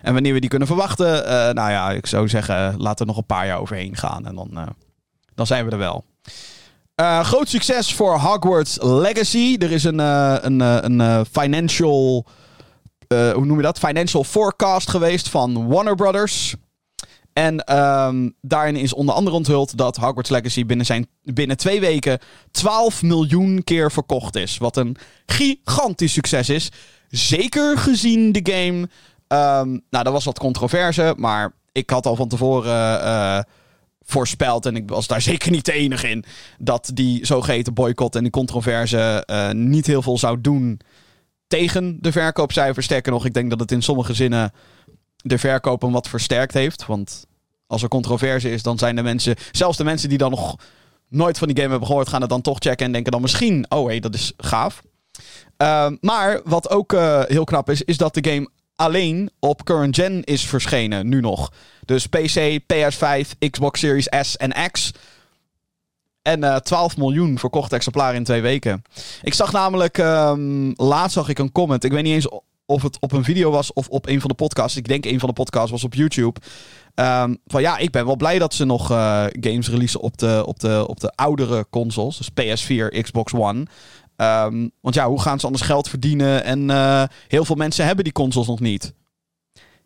En 0.02 0.12
wanneer 0.12 0.32
we 0.32 0.40
die 0.40 0.48
kunnen 0.48 0.68
verwachten, 0.68 1.24
uh, 1.24 1.30
nou 1.30 1.70
ja, 1.70 1.90
ik 1.90 2.06
zou 2.06 2.28
zeggen, 2.28 2.74
laten 2.76 2.98
we 2.98 3.12
nog 3.12 3.20
een 3.20 3.26
paar 3.26 3.46
jaar 3.46 3.58
overheen 3.58 3.96
gaan. 3.96 4.26
En 4.26 4.34
dan, 4.34 4.50
uh, 4.54 4.66
dan 5.34 5.46
zijn 5.46 5.64
we 5.64 5.70
er 5.70 5.78
wel. 5.78 6.04
groot 7.22 7.48
succes 7.48 7.94
voor 7.94 8.18
Hogwarts 8.18 8.78
Legacy. 8.80 9.56
Er 9.58 9.70
is 9.70 9.84
een, 9.84 9.98
een, 9.98 10.60
een 11.00 11.26
financial, 11.26 12.26
hoe 13.08 13.44
noem 13.44 13.56
je 13.56 13.62
dat? 13.62 13.78
Financial 13.78 14.24
forecast 14.24 14.90
geweest 14.90 15.28
van 15.28 15.68
Warner 15.68 15.94
Brothers. 15.94 16.56
En 17.32 17.76
um, 17.78 18.34
daarin 18.40 18.76
is 18.76 18.92
onder 18.92 19.14
andere 19.14 19.36
onthuld 19.36 19.76
dat 19.76 19.96
Hogwarts 19.96 20.30
Legacy 20.30 20.66
binnen, 20.66 20.86
zijn, 20.86 21.06
binnen 21.22 21.56
twee 21.56 21.80
weken 21.80 22.18
12 22.50 23.02
miljoen 23.02 23.64
keer 23.64 23.92
verkocht 23.92 24.36
is. 24.36 24.58
Wat 24.58 24.76
een 24.76 24.96
gigantisch 25.26 26.12
succes 26.12 26.48
is. 26.48 26.70
Zeker 27.08 27.78
gezien 27.78 28.32
de 28.32 28.40
game. 28.52 28.88
Um, 29.60 29.82
nou, 29.90 30.04
dat 30.04 30.12
was 30.12 30.24
wat 30.24 30.38
controverse, 30.38 31.14
maar 31.16 31.52
ik 31.72 31.90
had 31.90 32.06
al 32.06 32.16
van 32.16 32.28
tevoren 32.28 33.04
uh, 33.04 33.38
voorspeld, 34.02 34.66
en 34.66 34.76
ik 34.76 34.90
was 34.90 35.06
daar 35.06 35.22
zeker 35.32 35.50
niet 35.50 35.64
de 35.64 35.72
enige 35.72 36.08
in, 36.08 36.24
dat 36.58 36.90
die 36.94 37.26
zogeheten 37.26 37.74
boycott 37.74 38.16
en 38.16 38.22
die 38.22 38.30
controverse 38.30 39.24
uh, 39.30 39.50
niet 39.50 39.86
heel 39.86 40.02
veel 40.02 40.18
zou 40.18 40.40
doen 40.40 40.80
tegen 41.48 41.98
de 42.00 42.12
verkoopcijfers. 42.12 42.86
Sterker 42.86 43.12
nog, 43.12 43.24
ik 43.24 43.34
denk 43.34 43.50
dat 43.50 43.60
het 43.60 43.72
in 43.72 43.82
sommige 43.82 44.14
zinnen 44.14 44.52
de 45.16 45.38
verkoop 45.38 45.82
hem 45.82 45.92
wat 45.92 46.08
versterkt 46.08 46.54
heeft. 46.54 46.86
Want 46.86 47.26
als 47.66 47.82
er 47.82 47.88
controverse 47.88 48.50
is, 48.50 48.62
dan 48.62 48.78
zijn 48.78 48.96
de 48.96 49.02
mensen, 49.02 49.36
zelfs 49.52 49.76
de 49.76 49.84
mensen 49.84 50.08
die 50.08 50.18
dan 50.18 50.30
nog 50.30 50.56
nooit 51.08 51.38
van 51.38 51.48
die 51.48 51.56
game 51.56 51.70
hebben 51.70 51.88
gehoord, 51.88 52.08
gaan 52.08 52.20
het 52.20 52.30
dan 52.30 52.40
toch 52.40 52.56
checken 52.58 52.86
en 52.86 52.92
denken 52.92 53.12
dan 53.12 53.20
misschien, 53.20 53.66
oh 53.68 53.82
hé, 53.82 53.90
hey, 53.90 54.00
dat 54.00 54.14
is 54.14 54.32
gaaf. 54.36 54.82
Uh, 55.62 55.90
maar 56.00 56.40
wat 56.44 56.70
ook 56.70 56.92
uh, 56.92 57.22
heel 57.26 57.44
knap 57.44 57.70
is, 57.70 57.82
is 57.82 57.96
dat 57.96 58.14
de 58.14 58.30
game 58.30 58.48
alleen 58.76 59.30
op 59.38 59.64
current 59.64 59.96
gen 59.96 60.24
is 60.24 60.46
verschenen, 60.46 61.08
nu 61.08 61.20
nog. 61.20 61.52
Dus 61.84 62.06
PC, 62.06 62.60
PS5, 62.72 63.38
Xbox 63.50 63.80
Series 63.80 64.08
S 64.20 64.36
en 64.36 64.70
X. 64.70 64.92
En 66.28 66.42
uh, 66.42 66.54
eh, 66.54 66.60
12 66.60 66.96
miljoen 66.96 67.38
verkochte 67.38 67.74
exemplaren 67.74 68.16
in 68.16 68.24
twee 68.24 68.40
weken. 68.40 68.82
Ik 69.22 69.34
zag 69.34 69.52
namelijk, 69.52 69.98
um, 69.98 70.72
laatst 70.76 71.12
zag 71.12 71.28
ik 71.28 71.38
een 71.38 71.52
comment. 71.52 71.84
Ik 71.84 71.92
weet 71.92 72.02
niet 72.02 72.14
eens 72.14 72.28
of 72.66 72.82
het 72.82 73.00
op 73.00 73.12
een 73.12 73.24
video 73.24 73.50
was 73.50 73.72
of 73.72 73.88
op 73.88 74.06
een 74.06 74.20
van 74.20 74.28
de 74.28 74.34
podcasts. 74.34 74.76
Ik 74.76 74.88
denk 74.88 75.04
een 75.04 75.18
van 75.18 75.28
de 75.28 75.34
podcasts 75.34 75.70
was 75.70 75.84
op 75.84 75.94
YouTube. 75.94 76.40
Um, 76.94 77.38
van 77.46 77.62
ja, 77.62 77.78
ik 77.78 77.90
ben 77.90 78.06
wel 78.06 78.16
blij 78.16 78.38
dat 78.38 78.54
ze 78.54 78.64
nog 78.64 78.90
uh, 78.90 79.24
games 79.40 79.68
releasen 79.68 80.00
op 80.00 80.18
de, 80.18 80.42
op, 80.46 80.60
de, 80.60 80.84
op 80.88 81.00
de 81.00 81.12
oudere 81.14 81.66
consoles. 81.70 82.16
Dus 82.16 82.30
PS4, 82.30 83.00
Xbox 83.02 83.32
One. 83.34 83.66
Ehm, 84.16 84.68
want 84.80 84.94
ja, 84.94 85.08
hoe 85.08 85.20
gaan 85.20 85.40
ze 85.40 85.46
anders 85.46 85.64
geld 85.64 85.88
verdienen? 85.88 86.44
En 86.44 86.70
eh, 86.70 87.02
heel 87.28 87.44
veel 87.44 87.56
mensen 87.56 87.86
hebben 87.86 88.04
die 88.04 88.12
consoles 88.12 88.48
nog 88.48 88.60
niet. 88.60 88.92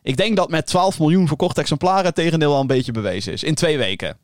Ik 0.03 0.17
denk 0.17 0.37
dat 0.37 0.51
met 0.51 0.67
12 0.67 0.99
miljoen 0.99 1.29
verkochte 1.29 1.61
exemplaren 1.61 2.05
het 2.05 2.15
tegendeel 2.15 2.55
al 2.55 2.61
een 2.61 2.67
beetje 2.67 2.93
bewezen 2.93 3.33
is. 3.33 3.43
In 3.43 3.55
twee 3.55 3.79
weken. 3.79 4.17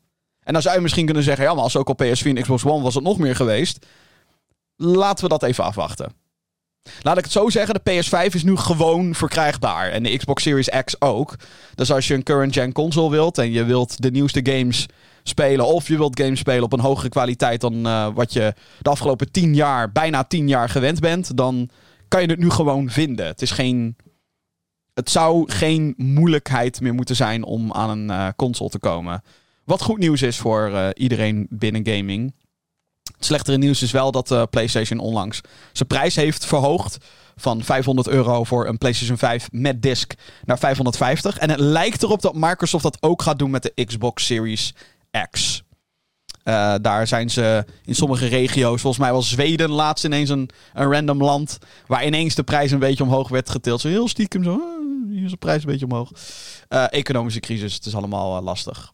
En 0.49 0.55
dan 0.55 0.63
zou 0.63 0.75
je 0.75 0.81
misschien 0.81 1.05
kunnen 1.05 1.23
zeggen, 1.23 1.45
ja, 1.45 1.53
maar 1.53 1.63
als 1.63 1.75
ook 1.75 1.89
op 1.89 2.03
PS4 2.03 2.23
en 2.23 2.41
Xbox 2.41 2.65
One 2.65 2.83
was 2.83 2.95
het 2.95 3.03
nog 3.03 3.17
meer 3.17 3.35
geweest. 3.35 3.85
Laten 4.75 5.23
we 5.23 5.29
dat 5.29 5.43
even 5.43 5.63
afwachten. 5.63 6.11
Laat 7.01 7.17
ik 7.17 7.23
het 7.23 7.31
zo 7.31 7.49
zeggen, 7.49 7.81
de 7.83 7.91
PS5 7.91 8.33
is 8.33 8.43
nu 8.43 8.55
gewoon 8.55 9.15
verkrijgbaar. 9.15 9.89
En 9.89 10.03
de 10.03 10.17
Xbox 10.17 10.43
Series 10.43 10.69
X 10.85 11.01
ook. 11.01 11.35
Dus 11.75 11.91
als 11.91 12.07
je 12.07 12.13
een 12.13 12.23
current-gen 12.23 12.71
console 12.71 13.09
wilt 13.09 13.37
en 13.37 13.51
je 13.51 13.63
wilt 13.63 14.01
de 14.01 14.11
nieuwste 14.11 14.39
games 14.43 14.85
spelen... 15.23 15.65
of 15.65 15.87
je 15.87 15.97
wilt 15.97 16.19
games 16.19 16.39
spelen 16.39 16.63
op 16.63 16.73
een 16.73 16.79
hogere 16.79 17.09
kwaliteit 17.09 17.61
dan 17.61 17.87
uh, 17.87 18.07
wat 18.13 18.33
je 18.33 18.53
de 18.81 18.89
afgelopen 18.89 19.31
10 19.31 19.55
jaar, 19.55 19.91
bijna 19.91 20.23
10 20.23 20.47
jaar 20.47 20.69
gewend 20.69 20.99
bent... 20.99 21.37
dan 21.37 21.69
kan 22.07 22.21
je 22.21 22.27
het 22.27 22.39
nu 22.39 22.49
gewoon 22.49 22.89
vinden. 22.89 23.25
Het 23.25 23.41
is 23.41 23.51
geen... 23.51 23.95
Het 24.93 25.09
zou 25.09 25.51
geen 25.51 25.93
moeilijkheid 25.97 26.81
meer 26.81 26.93
moeten 26.93 27.15
zijn 27.15 27.43
om 27.43 27.73
aan 27.73 27.89
een 27.89 28.09
uh, 28.09 28.27
console 28.35 28.69
te 28.69 28.79
komen. 28.79 29.23
Wat 29.69 29.81
goed 29.81 29.97
nieuws 29.97 30.21
is 30.21 30.37
voor 30.37 30.69
uh, 30.69 30.87
iedereen 30.93 31.47
binnen 31.49 31.87
gaming. 31.87 32.33
Het 33.15 33.25
slechtere 33.25 33.57
nieuws 33.57 33.81
is 33.81 33.91
wel 33.91 34.11
dat 34.11 34.31
uh, 34.31 34.43
PlayStation 34.49 34.99
onlangs 34.99 35.41
zijn 35.71 35.87
prijs 35.87 36.15
heeft 36.15 36.45
verhoogd. 36.45 36.97
Van 37.35 37.63
500 37.63 38.07
euro 38.07 38.43
voor 38.43 38.67
een 38.67 38.77
PlayStation 38.77 39.17
5 39.17 39.47
met 39.51 39.81
disc 39.81 40.13
naar 40.45 40.57
550. 40.57 41.37
En 41.37 41.49
het 41.49 41.59
lijkt 41.59 42.03
erop 42.03 42.21
dat 42.21 42.35
Microsoft 42.35 42.83
dat 42.83 42.97
ook 42.99 43.21
gaat 43.21 43.39
doen 43.39 43.49
met 43.49 43.63
de 43.63 43.85
Xbox 43.85 44.25
Series 44.25 44.73
X. 45.29 45.63
Uh, 46.43 46.75
daar 46.81 47.07
zijn 47.07 47.29
ze 47.29 47.65
in 47.85 47.95
sommige 47.95 48.27
regio's, 48.27 48.81
volgens 48.81 49.03
mij 49.03 49.13
was 49.13 49.29
Zweden 49.29 49.69
laatst 49.69 50.05
ineens 50.05 50.29
een, 50.29 50.49
een 50.73 50.91
random 50.91 51.23
land. 51.23 51.57
Waar 51.87 52.05
ineens 52.05 52.35
de 52.35 52.43
prijs 52.43 52.71
een 52.71 52.79
beetje 52.79 53.03
omhoog 53.03 53.29
werd 53.29 53.49
getild. 53.49 53.81
Zo 53.81 53.87
heel 53.87 54.07
stiekem 54.07 54.43
zo, 54.43 54.61
hier 55.09 55.23
is 55.23 55.31
de 55.31 55.37
prijs 55.37 55.61
een 55.63 55.69
beetje 55.69 55.85
omhoog. 55.85 56.11
Economische 56.89 57.39
crisis, 57.39 57.73
het 57.73 57.85
is 57.85 57.95
allemaal 57.95 58.41
lastig. 58.41 58.91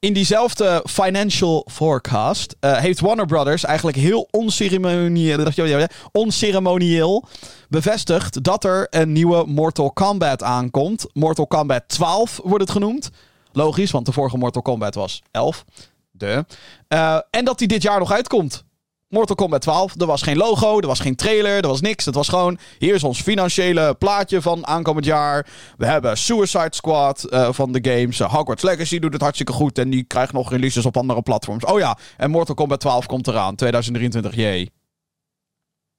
In 0.00 0.12
diezelfde 0.12 0.84
financial 0.88 1.66
forecast 1.70 2.56
uh, 2.60 2.76
heeft 2.76 3.00
Warner 3.00 3.26
Brothers 3.26 3.64
eigenlijk 3.64 3.96
heel 3.96 4.28
onceremonieel, 4.30 5.86
onceremonieel 6.12 7.24
bevestigd 7.68 8.42
dat 8.42 8.64
er 8.64 8.86
een 8.90 9.12
nieuwe 9.12 9.44
Mortal 9.46 9.92
Kombat 9.92 10.42
aankomt. 10.42 11.06
Mortal 11.12 11.46
Kombat 11.46 11.82
12 11.86 12.40
wordt 12.42 12.60
het 12.60 12.70
genoemd. 12.70 13.10
Logisch, 13.52 13.90
want 13.90 14.06
de 14.06 14.12
vorige 14.12 14.36
Mortal 14.36 14.62
Kombat 14.62 14.94
was 14.94 15.22
11. 15.30 15.64
De. 16.10 16.44
Uh, 16.88 17.18
en 17.30 17.44
dat 17.44 17.58
die 17.58 17.68
dit 17.68 17.82
jaar 17.82 17.98
nog 17.98 18.12
uitkomt. 18.12 18.64
Mortal 19.10 19.36
Kombat 19.36 19.60
12. 19.60 20.00
Er 20.00 20.06
was 20.06 20.22
geen 20.22 20.36
logo, 20.36 20.80
er 20.80 20.86
was 20.86 21.00
geen 21.00 21.16
trailer, 21.16 21.62
er 21.62 21.68
was 21.68 21.80
niks. 21.80 22.04
Het 22.04 22.14
was 22.14 22.28
gewoon, 22.28 22.58
hier 22.78 22.94
is 22.94 23.04
ons 23.04 23.22
financiële 23.22 23.94
plaatje 23.94 24.42
van 24.42 24.66
aankomend 24.66 25.04
jaar. 25.04 25.46
We 25.76 25.86
hebben 25.86 26.18
Suicide 26.18 26.74
Squad 26.74 27.26
uh, 27.30 27.52
van 27.52 27.72
de 27.72 27.90
games. 27.90 28.20
Uh, 28.20 28.34
Hogwarts 28.34 28.62
Legacy 28.62 28.98
doet 28.98 29.12
het 29.12 29.22
hartstikke 29.22 29.52
goed 29.52 29.78
en 29.78 29.90
die 29.90 30.04
krijgt 30.04 30.32
nog 30.32 30.50
releases 30.50 30.86
op 30.86 30.96
andere 30.96 31.22
platforms. 31.22 31.64
Oh 31.64 31.78
ja, 31.78 31.98
en 32.16 32.30
Mortal 32.30 32.54
Kombat 32.54 32.80
12 32.80 33.06
komt 33.06 33.26
eraan, 33.26 33.54
2023, 33.54 34.34
jee. 34.34 34.70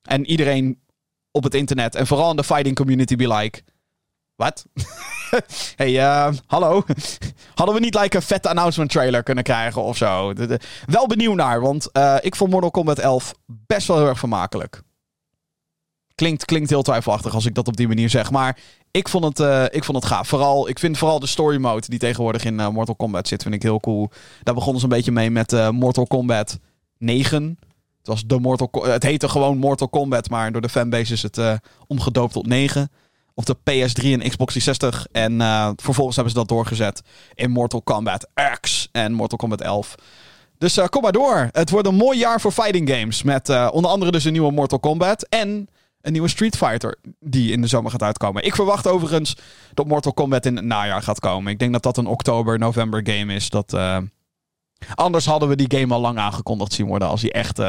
En 0.01 0.25
iedereen 0.25 0.82
op 1.32 1.44
het 1.44 1.56
internet 1.56 1.96
en 1.96 2.08
vooral 2.08 2.30
in 2.30 2.36
de 2.36 2.44
fighting 2.44 2.75
community 2.75 3.15
be 3.15 3.27
like... 3.27 3.62
Wat? 4.42 4.66
hey, 5.76 5.92
uh, 5.92 6.34
hallo. 6.46 6.84
Hadden 7.56 7.76
we 7.76 7.82
niet 7.82 7.96
like 7.96 8.16
een 8.16 8.22
vette 8.22 8.50
announcement 8.50 8.92
trailer 8.92 9.24
kunnen 9.24 9.44
krijgen 9.44 9.82
of 9.84 9.98
zo? 9.98 10.34
Wel 10.86 11.08
benieuwd 11.08 11.36
naar, 11.36 11.62
want 11.62 11.90
uh, 11.94 12.16
ik 12.22 12.36
vond 12.36 12.52
Mortal 12.52 12.72
Kombat 12.72 13.00
11 13.00 13.34
best 13.46 13.88
wel 13.88 13.98
heel 13.98 14.08
erg 14.08 14.20
vermakelijk. 14.20 14.82
Klinkt, 16.16 16.46
klinkt 16.46 16.70
heel 16.70 16.82
twijfelachtig 16.82 17.34
als 17.34 17.46
ik 17.46 17.56
dat 17.56 17.68
op 17.68 17.78
die 17.78 17.88
manier 17.88 18.10
zeg, 18.10 18.32
maar 18.32 18.60
ik 18.92 19.10
vond 19.10 19.24
het, 19.24 19.40
uh, 19.40 19.66
ik 19.70 19.84
vond 19.84 19.98
het 19.98 20.06
gaaf. 20.06 20.28
Vooral, 20.28 20.70
ik 20.70 20.80
vind 20.80 20.98
vooral 20.98 21.20
de 21.20 21.28
story 21.28 21.58
mode 21.58 21.90
die 21.90 22.00
tegenwoordig 22.00 22.46
in 22.46 22.56
Mortal 22.56 22.96
Kombat 22.96 23.28
zit, 23.28 23.42
vind 23.42 23.56
ik 23.56 23.64
heel 23.64 23.80
cool. 23.80 24.10
Daar 24.44 24.56
begonnen 24.56 24.80
ze 24.80 24.88
een 24.88 24.96
beetje 24.96 25.12
mee 25.12 25.32
met 25.32 25.72
Mortal 25.72 26.08
Kombat 26.08 26.60
9. 26.98 27.60
Het, 27.98 28.08
was 28.08 28.24
de 28.26 28.40
Mortal, 28.40 28.70
het 28.84 29.04
heette 29.04 29.30
gewoon 29.30 29.58
Mortal 29.58 29.90
Kombat, 29.90 30.30
maar 30.30 30.52
door 30.52 30.62
de 30.62 30.70
fanbase 30.70 31.14
is 31.14 31.22
het 31.22 31.42
omgedoopt 31.88 32.34
tot 32.34 32.48
9 32.48 32.90
op 33.48 33.64
de 33.64 33.72
PS3 33.72 34.04
en 34.04 34.30
Xbox 34.30 34.54
360. 34.54 35.08
En 35.12 35.34
uh, 35.40 35.70
vervolgens 35.76 36.16
hebben 36.16 36.34
ze 36.34 36.40
dat 36.40 36.50
doorgezet 36.50 37.02
in 37.34 37.52
Mortal 37.52 37.82
Kombat 37.82 38.28
X 38.60 38.90
en 38.92 39.14
Mortal 39.14 39.38
Kombat 39.38 39.62
11. 39.62 39.96
Dus 40.58 40.78
uh, 40.78 40.86
kom 40.86 41.02
maar 41.02 41.12
door. 41.12 41.50
Het 41.52 41.70
wordt 41.70 41.88
een 41.88 41.96
mooi 41.96 42.18
jaar 42.18 42.42
voor 42.42 42.52
fighting 42.52 42.90
games. 42.90 43.24
Met 43.24 43.50
uh, 43.50 43.70
onder 43.72 43.92
andere 43.92 44.12
dus 44.12 44.24
een 44.24 44.32
nieuwe 44.32 44.52
Mortal 44.52 44.80
Kombat 44.80 45.24
en 45.24 45.70
een 46.02 46.12
nieuwe 46.12 46.28
Street 46.28 46.58
Fighter 46.58 46.98
die 47.20 47.52
in 47.52 47.62
de 47.62 47.68
zomer 47.68 47.92
gaat 47.92 48.04
uitkomen. 48.04 48.44
Ik 48.46 48.56
verwacht 48.56 48.88
overigens 48.88 49.38
dat 49.74 49.88
Mortal 49.88 50.14
Kombat 50.14 50.46
in 50.46 50.56
het 50.56 50.66
najaar 50.66 51.02
gaat 51.02 51.20
komen. 51.20 51.52
Ik 51.52 51.60
denk 51.60 51.74
dat 51.74 51.84
dat 51.84 51.98
een 51.98 52.08
oktober, 52.08 52.60
november 52.60 53.02
game 53.04 53.34
is. 53.34 53.50
Dat, 53.50 53.78
anders 54.96 55.26
hadden 55.26 55.50
we 55.50 55.56
die 55.56 55.80
game 55.80 55.94
al 55.94 56.02
lang 56.02 56.18
aangekondigd 56.18 56.74
zien 56.74 56.88
worden 56.88 57.08
als 57.08 57.22
hij 57.22 57.32
echt 57.32 57.60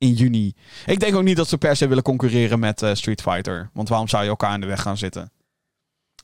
in 0.00 0.12
juni. 0.12 0.54
Ik 0.86 1.00
denk 1.00 1.16
ook 1.16 1.22
niet 1.22 1.36
dat 1.36 1.48
ze 1.48 1.58
per 1.58 1.76
se 1.76 1.88
willen 1.88 2.02
concurreren 2.02 2.58
met 2.58 2.82
uh, 2.82 2.94
Street 2.94 3.22
Fighter. 3.22 3.70
Want 3.72 3.88
waarom 3.88 4.08
zou 4.08 4.22
je 4.22 4.28
elkaar 4.28 4.54
in 4.54 4.60
de 4.60 4.66
weg 4.66 4.82
gaan 4.82 4.96
zitten? 4.96 5.32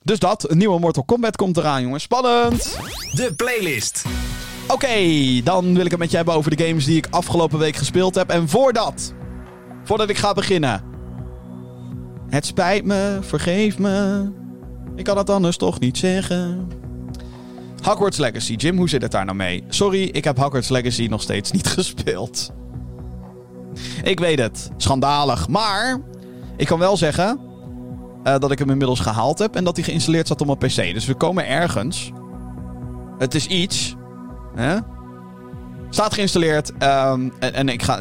Dus 0.03 0.19
dat, 0.19 0.51
een 0.51 0.59
nieuwe 0.59 0.79
Mortal 0.79 1.05
Kombat 1.05 1.37
komt 1.37 1.57
eraan, 1.57 1.83
jongens. 1.83 2.03
Spannend! 2.03 2.79
De 3.13 3.35
playlist. 3.37 4.05
Oké, 4.65 4.75
okay, 4.75 5.43
dan 5.45 5.75
wil 5.75 5.85
ik 5.85 5.91
het 5.91 6.01
met 6.01 6.11
je 6.11 6.17
hebben 6.17 6.35
over 6.35 6.57
de 6.57 6.65
games 6.65 6.85
die 6.85 6.97
ik 6.97 7.07
afgelopen 7.11 7.59
week 7.59 7.77
gespeeld 7.77 8.15
heb. 8.15 8.31
En 8.31 8.49
voordat, 8.49 9.15
voordat 9.85 10.09
ik 10.09 10.17
ga 10.17 10.33
beginnen. 10.33 10.85
Het 12.29 12.47
spijt 12.47 12.85
me, 12.85 13.19
vergeef 13.21 13.79
me. 13.79 14.29
Ik 14.95 15.05
kan 15.05 15.17
het 15.17 15.31
anders 15.31 15.57
toch 15.57 15.81
niet 15.81 15.99
zeggen. 15.99 16.69
Hogwarts 17.83 18.19
Legacy. 18.19 18.55
Jim, 18.55 18.77
hoe 18.77 18.89
zit 18.89 19.03
het 19.03 19.13
daar 19.13 19.25
nou 19.25 19.37
mee? 19.37 19.65
Sorry, 19.69 20.03
ik 20.03 20.25
heb 20.25 20.37
Hogwarts 20.37 20.69
Legacy 20.69 21.07
nog 21.07 21.23
steeds 21.23 21.51
niet 21.51 21.67
gespeeld. 21.79 22.51
Ik 24.03 24.19
weet 24.19 24.39
het. 24.39 24.71
Schandalig. 24.77 25.49
Maar 25.49 26.01
ik 26.57 26.67
kan 26.67 26.79
wel 26.79 26.97
zeggen 26.97 27.39
uh, 28.27 28.39
dat 28.39 28.51
ik 28.51 28.59
hem 28.59 28.71
inmiddels 28.71 29.01
gehaald 29.01 29.39
heb 29.39 29.57
en 29.57 29.65
dat 29.65 29.77
hij 29.77 29.85
geïnstalleerd 29.85 30.27
zat 30.27 30.41
op 30.41 30.47
mijn 30.47 30.59
PC. 30.59 30.95
Dus 30.95 31.07
we 31.07 31.15
komen 31.15 31.49
ergens. 31.49 32.13
Het 33.19 33.35
is 33.35 33.47
iets. 33.47 33.95
Hè? 34.55 34.77
Staat 35.91 36.15
geïnstalleerd. 36.15 36.71
Um, 36.71 37.33
en, 37.39 37.55
en, 37.55 37.69
ik 37.69 37.83
ga 37.83 37.99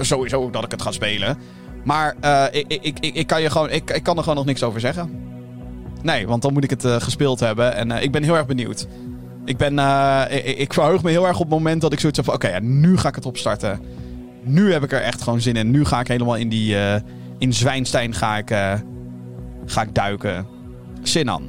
sowieso 0.00 0.50
dat 0.50 0.64
ik 0.64 0.70
het 0.70 0.82
ga 0.82 0.92
spelen. 0.92 1.38
Maar 1.84 2.14
uh, 2.24 2.44
ik, 2.50 2.66
ik, 2.68 2.98
ik, 3.00 3.14
ik, 3.14 3.26
kan 3.26 3.42
je 3.42 3.50
gewoon, 3.50 3.70
ik, 3.70 4.00
kan 4.02 4.16
er 4.16 4.22
gewoon 4.22 4.38
nog 4.38 4.46
niks 4.46 4.62
over 4.62 4.80
zeggen. 4.80 5.22
Nee, 6.02 6.26
want 6.26 6.42
dan 6.42 6.52
moet 6.52 6.64
ik 6.64 6.70
het 6.70 6.86
gespeeld 7.02 7.40
hebben. 7.40 7.74
En 7.74 7.90
ik 7.90 8.12
ben 8.12 8.22
heel 8.22 8.36
erg 8.36 8.46
benieuwd. 8.46 8.86
Ik, 9.44 9.56
ben, 9.56 9.78
ik, 10.30 10.44
ik, 10.58 10.72
verheug 10.72 11.02
me 11.02 11.10
heel 11.10 11.26
erg 11.26 11.34
op 11.34 11.40
het 11.40 11.50
moment 11.50 11.80
dat 11.80 11.92
ik 11.92 12.00
zoiets 12.00 12.18
heb 12.18 12.26
van... 12.26 12.34
Oké, 12.34 12.48
ja, 12.48 12.60
nu 12.60 12.96
ga 12.96 13.08
ik 13.08 13.14
het 13.14 13.26
opstarten 13.26 13.80
nu 14.44 14.72
heb 14.72 14.82
ik 14.82 14.92
er 14.92 15.02
echt 15.02 15.22
gewoon 15.22 15.40
zin 15.40 15.56
in. 15.56 15.70
Nu 15.70 15.84
ga 15.84 16.00
ik 16.00 16.08
helemaal 16.08 16.36
in 16.36 16.48
die. 16.48 16.74
Uh, 16.74 16.94
in 17.38 17.52
Zwijnstein 17.52 18.14
ga 18.14 18.36
ik, 18.36 18.50
uh, 18.50 18.72
ga 19.66 19.82
ik 19.82 19.94
duiken. 19.94 20.46
Zin 21.02 21.30
aan. 21.30 21.48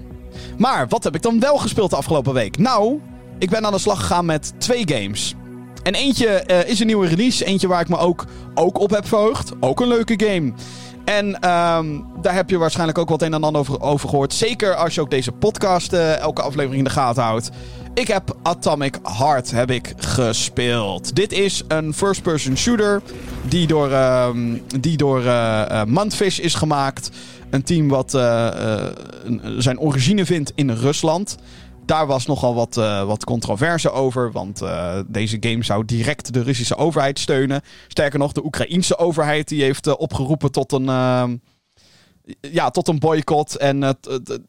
Maar 0.57 0.87
wat 0.87 1.03
heb 1.03 1.15
ik 1.15 1.21
dan 1.21 1.39
wel 1.39 1.57
gespeeld 1.57 1.89
de 1.89 1.95
afgelopen 1.95 2.33
week? 2.33 2.57
Nou, 2.57 2.99
ik 3.39 3.49
ben 3.49 3.65
aan 3.65 3.71
de 3.71 3.79
slag 3.79 3.99
gegaan 3.99 4.25
met 4.25 4.53
twee 4.57 4.83
games. 4.85 5.35
En 5.83 5.95
eentje 5.95 6.43
uh, 6.47 6.69
is 6.69 6.79
een 6.79 6.87
nieuwe 6.87 7.07
release. 7.07 7.45
Eentje 7.45 7.67
waar 7.67 7.81
ik 7.81 7.89
me 7.89 7.97
ook, 7.97 8.25
ook 8.53 8.79
op 8.79 8.89
heb 8.89 9.07
verheugd. 9.07 9.51
Ook 9.59 9.79
een 9.79 9.87
leuke 9.87 10.25
game. 10.25 10.53
En 11.05 11.25
um, 11.25 12.05
daar 12.21 12.33
heb 12.33 12.49
je 12.49 12.57
waarschijnlijk 12.57 12.97
ook 12.97 13.09
wat 13.09 13.21
een 13.21 13.33
en 13.33 13.43
ander 13.43 13.61
over, 13.61 13.81
over 13.81 14.09
gehoord. 14.09 14.33
Zeker 14.33 14.75
als 14.75 14.95
je 14.95 15.01
ook 15.01 15.09
deze 15.09 15.31
podcast 15.31 15.93
elke 15.93 16.41
aflevering 16.41 16.77
in 16.77 16.83
de 16.83 16.89
gaten 16.89 17.23
houdt. 17.23 17.49
Ik 17.95 18.07
heb 18.07 18.37
Atomic 18.41 18.99
Heart 19.03 19.51
heb 19.51 19.71
ik 19.71 19.93
gespeeld. 19.97 21.15
Dit 21.15 21.31
is 21.31 21.63
een 21.67 21.93
first-person 21.93 22.57
shooter 22.57 23.01
die 23.47 23.67
door, 23.67 23.89
uh, 23.89 24.29
die 24.79 24.97
door 24.97 25.19
uh, 25.19 25.65
uh, 25.71 25.83
Mantfish 25.83 26.39
is 26.39 26.53
gemaakt. 26.53 27.09
Een 27.49 27.63
team 27.63 27.87
wat 27.87 28.11
zijn 29.57 29.79
origine 29.79 30.25
vindt 30.25 30.51
in 30.55 30.69
Rusland. 30.69 31.37
Daar 31.85 32.07
was 32.07 32.25
nogal 32.25 32.55
wat, 32.55 32.75
wat 33.05 33.23
controverse 33.23 33.91
over, 33.91 34.31
want 34.31 34.61
deze 35.07 35.37
game 35.39 35.63
zou 35.63 35.85
direct 35.85 36.33
de 36.33 36.43
Russische 36.43 36.75
overheid 36.75 37.19
steunen. 37.19 37.61
Sterker 37.87 38.19
nog, 38.19 38.31
de 38.31 38.45
Oekraïense 38.45 38.97
overheid 38.97 39.47
die 39.47 39.63
heeft 39.63 39.97
opgeroepen 39.97 40.51
tot 40.51 40.71
een 40.71 40.89
ehm, 40.89 41.35
ja, 42.41 42.69
tot 42.69 42.87
een 42.87 42.99
boycott. 42.99 43.55
En 43.57 43.81
uh, 43.81 43.89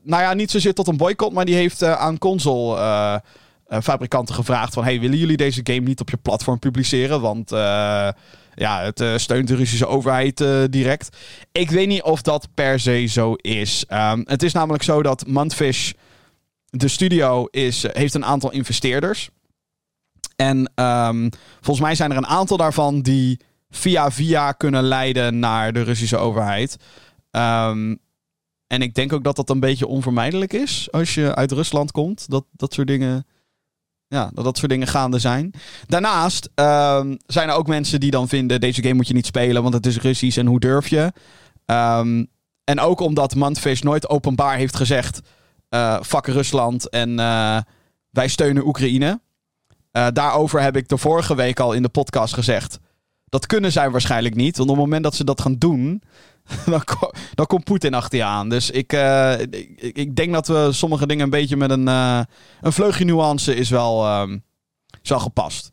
nou 0.02 0.22
ja, 0.22 0.34
niet 0.34 0.50
zozeer 0.50 0.74
tot 0.74 0.86
een 0.88 0.96
boycott, 0.96 1.32
maar 1.32 1.44
die 1.44 1.54
heeft 1.54 1.82
uh, 1.82 1.92
aan 1.92 2.18
console 2.18 2.78
uh, 2.78 3.16
fabrikanten 3.82 4.34
gevraagd 4.34 4.74
van... 4.74 4.84
Hey, 4.84 5.00
willen 5.00 5.18
jullie 5.18 5.36
deze 5.36 5.60
game 5.62 5.80
niet 5.80 6.00
op 6.00 6.10
je 6.10 6.16
platform 6.16 6.58
publiceren? 6.58 7.20
Want 7.20 7.50
ja, 8.58 8.82
het 8.82 9.20
steunt 9.20 9.48
de 9.48 9.54
Russische 9.54 9.86
overheid 9.86 10.44
direct. 10.70 11.16
Ik 11.52 11.70
weet 11.70 11.88
niet 11.88 12.02
of 12.02 12.22
dat 12.22 12.48
per 12.54 12.80
se 12.80 13.06
zo 13.06 13.34
is. 13.34 13.84
Um, 13.88 14.22
het 14.24 14.42
is 14.42 14.52
namelijk 14.52 14.82
zo 14.82 15.02
dat 15.02 15.26
Mantfish, 15.26 15.92
de 16.70 16.88
studio, 16.88 17.44
is, 17.44 17.84
heeft 17.92 18.14
een 18.14 18.24
aantal 18.24 18.52
investeerders. 18.52 19.28
En 20.36 20.72
um, 20.74 21.30
volgens 21.60 21.86
mij 21.86 21.94
zijn 21.94 22.10
er 22.10 22.16
een 22.16 22.26
aantal 22.26 22.56
daarvan 22.56 23.00
die 23.00 23.40
via 23.70 24.10
via 24.10 24.52
kunnen 24.52 24.82
leiden 24.82 25.38
naar 25.38 25.72
de 25.72 25.82
Russische 25.82 26.16
overheid. 26.16 26.76
Ehm, 27.36 27.94
en 28.66 28.82
ik 28.82 28.94
denk 28.94 29.12
ook 29.12 29.24
dat 29.24 29.36
dat 29.36 29.50
een 29.50 29.60
beetje 29.60 29.86
onvermijdelijk 29.86 30.52
is 30.52 30.88
als 30.90 31.14
je 31.14 31.34
uit 31.34 31.52
Rusland 31.52 31.92
komt. 31.92 32.30
Dat 32.30 32.44
dat 32.52 32.74
soort 32.74 32.86
dingen, 32.86 33.26
ja, 34.06 34.30
dat 34.34 34.44
dat 34.44 34.58
soort 34.58 34.70
dingen 34.70 34.86
gaande 34.86 35.18
zijn. 35.18 35.52
Daarnaast 35.86 36.50
ehm, 36.54 37.14
zijn 37.26 37.48
er 37.48 37.54
ook 37.54 37.66
mensen 37.66 38.00
die 38.00 38.10
dan 38.10 38.28
vinden: 38.28 38.60
deze 38.60 38.82
game 38.82 38.94
moet 38.94 39.08
je 39.08 39.14
niet 39.14 39.26
spelen, 39.26 39.62
want 39.62 39.74
het 39.74 39.86
is 39.86 40.00
Russisch 40.00 40.38
en 40.38 40.46
hoe 40.46 40.60
durf 40.60 40.88
je? 40.88 41.12
Ehm, 41.64 42.24
en 42.64 42.80
ook 42.80 43.00
omdat 43.00 43.34
Mantfish 43.34 43.80
nooit 43.80 44.08
openbaar 44.08 44.56
heeft 44.56 44.76
gezegd: 44.76 45.20
uh, 45.70 46.00
Rusland 46.10 46.88
en 46.88 47.10
uh, 47.10 47.58
wij 48.10 48.28
steunen 48.28 48.66
Oekraïne. 48.66 49.20
Uh, 49.92 50.06
daarover 50.12 50.60
heb 50.60 50.76
ik 50.76 50.88
de 50.88 50.96
vorige 50.96 51.34
week 51.34 51.60
al 51.60 51.72
in 51.72 51.82
de 51.82 51.88
podcast 51.88 52.34
gezegd. 52.34 52.78
Dat 53.24 53.46
kunnen 53.46 53.72
zij 53.72 53.90
waarschijnlijk 53.90 54.34
niet. 54.34 54.56
Want 54.56 54.70
op 54.70 54.76
het 54.76 54.84
moment 54.84 55.02
dat 55.02 55.14
ze 55.14 55.24
dat 55.24 55.40
gaan 55.40 55.58
doen, 55.58 56.02
dan, 57.34 57.46
komt 57.46 57.64
Poetin 57.64 57.94
achter 57.94 58.18
je 58.18 58.24
aan. 58.24 58.48
Dus 58.48 58.70
ik, 58.70 58.92
uh, 58.92 59.40
ik, 59.40 59.96
ik, 59.96 60.16
denk 60.16 60.32
dat 60.32 60.46
we 60.46 60.68
sommige 60.72 61.06
dingen 61.06 61.24
een 61.24 61.30
beetje 61.30 61.56
met 61.56 61.70
een, 61.70 61.88
uh, 61.88 62.20
een 62.60 62.72
vleugje 62.72 63.04
nuance 63.04 63.54
is 63.54 63.70
wel, 63.70 64.20
um, 64.20 64.44
gepast. 65.02 65.70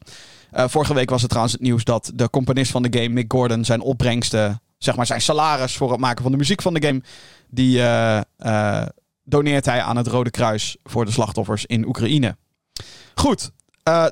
Uh, 0.53 0.67
vorige 0.67 0.93
week 0.93 1.09
was 1.09 1.19
het 1.19 1.29
trouwens 1.29 1.55
het 1.55 1.63
nieuws 1.63 1.83
dat 1.83 2.11
de 2.15 2.29
componist 2.29 2.71
van 2.71 2.83
de 2.83 2.99
game, 2.99 3.13
Mick 3.13 3.31
Gordon, 3.31 3.65
zijn 3.65 3.81
opbrengsten, 3.81 4.61
zeg 4.77 4.95
maar 4.95 5.05
zijn 5.05 5.21
salaris 5.21 5.77
voor 5.77 5.91
het 5.91 5.99
maken 5.99 6.23
van 6.23 6.31
de 6.31 6.37
muziek 6.37 6.61
van 6.61 6.73
de 6.73 6.85
game, 6.85 7.01
die 7.49 7.81
doneert 9.23 9.65
hij 9.65 9.81
aan 9.81 9.97
het 9.97 10.07
Rode 10.07 10.29
Kruis 10.29 10.77
voor 10.83 11.05
de 11.05 11.11
slachtoffers 11.11 11.65
in 11.65 11.87
Oekraïne. 11.87 12.37
Goed, 13.15 13.51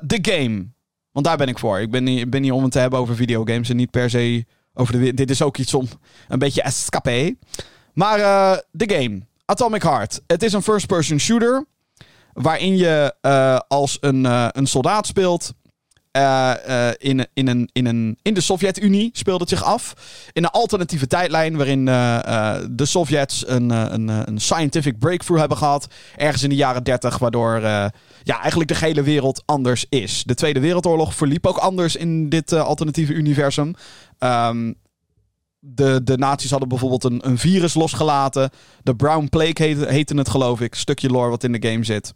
de 0.02 0.18
game. 0.22 0.66
Want 1.12 1.26
daar 1.26 1.36
ben 1.36 1.48
ik 1.48 1.58
voor. 1.58 1.80
Ik 1.80 1.90
ben 1.90 2.04
niet, 2.04 2.30
ben 2.30 2.42
niet 2.42 2.52
om 2.52 2.62
het 2.62 2.72
te 2.72 2.78
hebben 2.78 2.98
over 2.98 3.16
videogames 3.16 3.68
en 3.68 3.76
niet 3.76 3.90
per 3.90 4.10
se 4.10 4.44
over 4.74 5.00
de 5.00 5.14
Dit 5.14 5.30
is 5.30 5.42
ook 5.42 5.56
iets 5.56 5.74
om 5.74 5.88
een 6.28 6.38
beetje 6.38 6.62
escapé. 6.62 7.34
Maar 7.92 8.18
uh, 8.18 8.56
de 8.70 8.94
game. 8.94 9.20
Atomic 9.44 9.82
Heart. 9.82 10.20
Het 10.26 10.42
is 10.42 10.52
een 10.52 10.62
first-person 10.62 11.18
shooter. 11.18 11.66
Waarin 12.32 12.76
je 12.76 13.14
uh, 13.22 13.58
als 13.68 13.98
een, 14.00 14.24
uh, 14.24 14.48
een 14.50 14.66
soldaat 14.66 15.06
speelt. 15.06 15.52
In, 16.98 17.26
in, 17.34 17.48
een, 17.48 17.68
in, 17.72 17.86
een, 17.86 18.18
in 18.22 18.34
de 18.34 18.40
Sovjet-Unie 18.40 19.10
speelt 19.12 19.40
het 19.40 19.48
zich 19.48 19.64
af. 19.64 19.94
In 20.32 20.44
een 20.44 20.50
alternatieve 20.50 21.06
tijdlijn 21.06 21.56
waarin 21.56 21.84
de 21.84 22.84
Sovjets 22.84 23.48
een, 23.48 23.70
een, 23.70 24.08
een 24.08 24.40
scientific 24.40 24.98
breakthrough 24.98 25.40
hebben 25.40 25.58
gehad. 25.58 25.86
Ergens 26.16 26.42
in 26.42 26.48
de 26.48 26.54
jaren 26.54 26.84
30, 26.84 27.18
waardoor 27.18 27.60
ja, 28.22 28.40
eigenlijk 28.40 28.70
de 28.70 28.86
hele 28.86 29.02
wereld 29.02 29.42
anders 29.46 29.86
is. 29.88 30.22
De 30.24 30.34
Tweede 30.34 30.60
Wereldoorlog 30.60 31.14
verliep 31.14 31.46
ook 31.46 31.58
anders 31.58 31.96
in 31.96 32.28
dit 32.28 32.52
alternatieve 32.52 33.12
universum. 33.12 33.74
Um, 34.18 34.74
de, 35.64 36.00
de 36.04 36.18
nazi's 36.18 36.50
hadden 36.50 36.68
bijvoorbeeld 36.68 37.04
een, 37.04 37.28
een 37.28 37.38
virus 37.38 37.74
losgelaten. 37.74 38.50
De 38.82 38.96
Brown 38.96 39.26
Plague 39.28 39.66
heette, 39.66 39.86
heette 39.86 40.14
het, 40.14 40.28
geloof 40.28 40.60
ik. 40.60 40.74
Stukje 40.74 41.08
lore 41.08 41.28
wat 41.28 41.44
in 41.44 41.52
de 41.52 41.68
game 41.68 41.84
zit. 41.84 42.14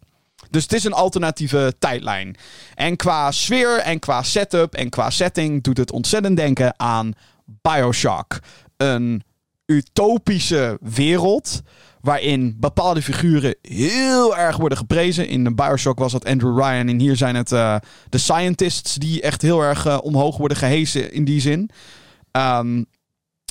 Dus 0.51 0.63
het 0.63 0.73
is 0.73 0.85
een 0.85 0.93
alternatieve 0.93 1.75
tijdlijn. 1.79 2.37
En 2.75 2.97
qua 2.97 3.31
sfeer 3.31 3.79
en 3.79 3.99
qua 3.99 4.23
setup 4.23 4.75
en 4.75 4.89
qua 4.89 5.11
setting 5.11 5.63
doet 5.63 5.77
het 5.77 5.93
ontzettend 5.93 6.37
denken 6.37 6.81
aan 6.81 7.13
Bioshock. 7.45 8.39
Een 8.77 9.23
utopische 9.67 10.79
wereld 10.81 11.63
waarin 12.01 12.57
bepaalde 12.61 13.03
figuren 13.03 13.57
heel 13.63 14.37
erg 14.37 14.57
worden 14.57 14.79
geprezen. 14.79 15.29
In 15.29 15.55
Bioshock 15.55 15.99
was 15.99 16.13
dat 16.13 16.25
Andrew 16.25 16.59
Ryan 16.59 16.89
en 16.89 16.99
hier 16.99 17.17
zijn 17.17 17.35
het 17.35 17.51
uh, 17.53 17.77
de 18.09 18.19
scientists 18.19 18.95
die 18.95 19.23
echt 19.23 19.43
heel 19.43 19.61
erg 19.61 19.87
uh, 19.87 19.99
omhoog 20.03 20.37
worden 20.37 20.57
gehesen 20.57 21.13
in 21.13 21.25
die 21.25 21.41
zin. 21.41 21.71
Um, 22.33 22.87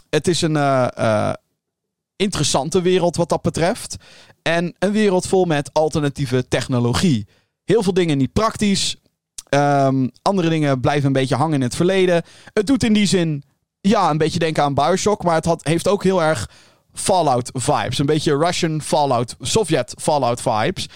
het 0.09 0.27
is 0.27 0.41
een 0.41 0.55
uh, 0.55 1.33
interessante 2.15 2.81
wereld 2.81 3.15
wat 3.15 3.29
dat 3.29 3.41
betreft. 3.41 3.95
En 4.47 4.75
een 4.79 4.91
wereld 4.91 5.27
vol 5.27 5.45
met 5.45 5.73
alternatieve 5.73 6.47
technologie. 6.47 7.27
Heel 7.63 7.83
veel 7.83 7.93
dingen 7.93 8.17
niet 8.17 8.33
praktisch. 8.33 8.95
Um, 9.49 10.11
andere 10.21 10.49
dingen 10.49 10.79
blijven 10.79 11.05
een 11.05 11.13
beetje 11.13 11.35
hangen 11.35 11.53
in 11.53 11.61
het 11.61 11.75
verleden. 11.75 12.23
Het 12.53 12.67
doet 12.67 12.83
in 12.83 12.93
die 12.93 13.05
zin, 13.05 13.43
ja, 13.81 14.09
een 14.09 14.17
beetje 14.17 14.39
denken 14.39 14.63
aan 14.63 14.73
Bioshock. 14.73 15.23
Maar 15.23 15.35
het 15.35 15.45
had, 15.45 15.65
heeft 15.65 15.87
ook 15.87 16.03
heel 16.03 16.23
erg 16.23 16.49
Fallout 16.93 17.49
vibes. 17.53 17.99
Een 17.99 18.05
beetje 18.05 18.37
Russian 18.37 18.81
Fallout, 18.81 19.35
Sovjet 19.39 19.93
Fallout 19.97 20.41
vibes. 20.41 20.89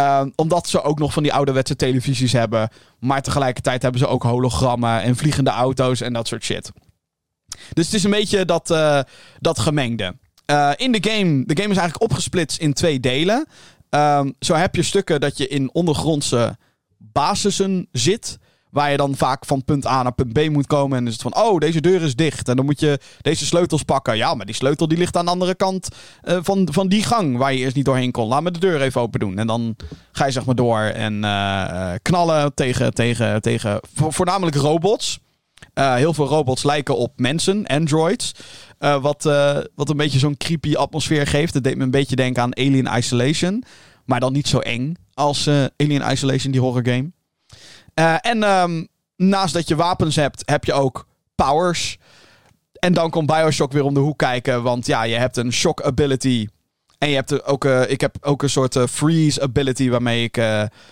Um, 0.00 0.32
omdat 0.36 0.68
ze 0.68 0.82
ook 0.82 0.98
nog 0.98 1.12
van 1.12 1.22
die 1.22 1.32
ouderwetse 1.32 1.76
televisies 1.76 2.32
hebben. 2.32 2.68
Maar 2.98 3.22
tegelijkertijd 3.22 3.82
hebben 3.82 4.00
ze 4.00 4.06
ook 4.06 4.22
hologrammen 4.22 5.02
en 5.02 5.16
vliegende 5.16 5.50
auto's 5.50 6.00
en 6.00 6.12
dat 6.12 6.28
soort 6.28 6.44
shit. 6.44 6.72
Dus 7.72 7.84
het 7.84 7.94
is 7.94 8.04
een 8.04 8.10
beetje 8.10 8.44
dat, 8.44 8.70
uh, 8.70 9.00
dat 9.38 9.58
gemengde. 9.58 10.16
Uh, 10.50 10.70
in 10.76 10.92
de 10.92 11.10
game, 11.10 11.44
de 11.46 11.56
game 11.56 11.70
is 11.70 11.78
eigenlijk 11.78 12.02
opgesplitst 12.02 12.60
in 12.60 12.72
twee 12.72 13.00
delen. 13.00 13.46
Um, 13.90 14.34
zo 14.40 14.54
heb 14.54 14.74
je 14.74 14.82
stukken 14.82 15.20
dat 15.20 15.38
je 15.38 15.48
in 15.48 15.70
ondergrondse 15.72 16.56
basissen 16.96 17.88
zit. 17.92 18.38
Waar 18.70 18.90
je 18.90 18.96
dan 18.96 19.16
vaak 19.16 19.44
van 19.44 19.64
punt 19.64 19.86
A 19.86 20.02
naar 20.02 20.12
punt 20.12 20.32
B 20.32 20.48
moet 20.50 20.66
komen. 20.66 20.96
En 20.96 21.04
dan 21.04 21.12
is 21.12 21.22
het 21.22 21.32
van, 21.32 21.44
oh, 21.44 21.58
deze 21.58 21.80
deur 21.80 22.02
is 22.02 22.14
dicht. 22.14 22.48
En 22.48 22.56
dan 22.56 22.64
moet 22.64 22.80
je 22.80 22.98
deze 23.20 23.46
sleutels 23.46 23.82
pakken. 23.82 24.16
Ja, 24.16 24.34
maar 24.34 24.46
die 24.46 24.54
sleutel 24.54 24.88
die 24.88 24.98
ligt 24.98 25.16
aan 25.16 25.24
de 25.24 25.30
andere 25.30 25.54
kant 25.54 25.88
uh, 26.24 26.38
van, 26.42 26.68
van 26.72 26.88
die 26.88 27.02
gang 27.02 27.36
waar 27.36 27.52
je 27.52 27.58
eerst 27.58 27.76
niet 27.76 27.84
doorheen 27.84 28.10
kon. 28.10 28.28
Laat 28.28 28.42
me 28.42 28.50
de 28.50 28.58
deur 28.58 28.82
even 28.82 29.00
open 29.00 29.20
doen. 29.20 29.38
En 29.38 29.46
dan 29.46 29.76
ga 30.12 30.26
je 30.26 30.32
zeg 30.32 30.44
maar 30.44 30.54
door 30.54 30.80
en 30.80 31.22
uh, 31.22 31.92
knallen 32.02 32.54
tegen, 32.54 32.94
tegen, 32.94 33.40
tegen 33.42 33.80
voornamelijk 33.92 34.56
robots. 34.56 35.18
Heel 35.74 36.14
veel 36.14 36.26
robots 36.26 36.62
lijken 36.62 36.96
op 36.96 37.12
mensen, 37.16 37.66
androids. 37.66 38.32
Uh, 38.80 39.02
wat, 39.02 39.24
uh, 39.24 39.58
wat 39.74 39.88
een 39.88 39.96
beetje 39.96 40.18
zo'n 40.18 40.36
creepy 40.36 40.74
atmosfeer 40.74 41.26
geeft. 41.26 41.52
Dat 41.52 41.62
deed 41.62 41.76
me 41.76 41.82
een 41.82 41.90
beetje 41.90 42.16
denken 42.16 42.42
aan 42.42 42.56
Alien 42.56 42.88
Isolation. 42.96 43.64
Maar 44.04 44.20
dan 44.20 44.32
niet 44.32 44.48
zo 44.48 44.58
eng 44.58 44.96
als 45.14 45.48
Alien 45.48 46.10
Isolation, 46.10 46.52
die 46.52 46.60
horror 46.60 46.86
game. 46.86 47.10
en 48.20 48.42
um, 48.42 48.88
naast 49.16 49.54
dat 49.54 49.68
je 49.68 49.76
wapens 49.76 50.16
hebt, 50.16 50.42
heb 50.44 50.64
je 50.64 50.72
ook 50.72 51.06
powers. 51.34 51.98
En 52.72 52.92
dan 52.92 53.10
komt 53.10 53.26
Bioshock 53.26 53.72
weer 53.72 53.84
om 53.84 53.94
de 53.94 54.00
hoek 54.00 54.18
kijken. 54.18 54.62
Want 54.62 54.86
ja, 54.86 55.02
je 55.02 55.16
hebt 55.16 55.36
een 55.36 55.52
shock 55.52 55.82
ability. 55.82 56.48
En 56.98 57.08
je 57.08 57.14
hebt 57.14 57.44
ook, 57.44 57.64
ik 57.64 58.00
heb 58.00 58.16
ook 58.20 58.42
een 58.42 58.50
soort 58.50 58.78
freeze 58.90 59.42
ability 59.42 59.88
waarmee 59.88 60.22
ik 60.22 60.40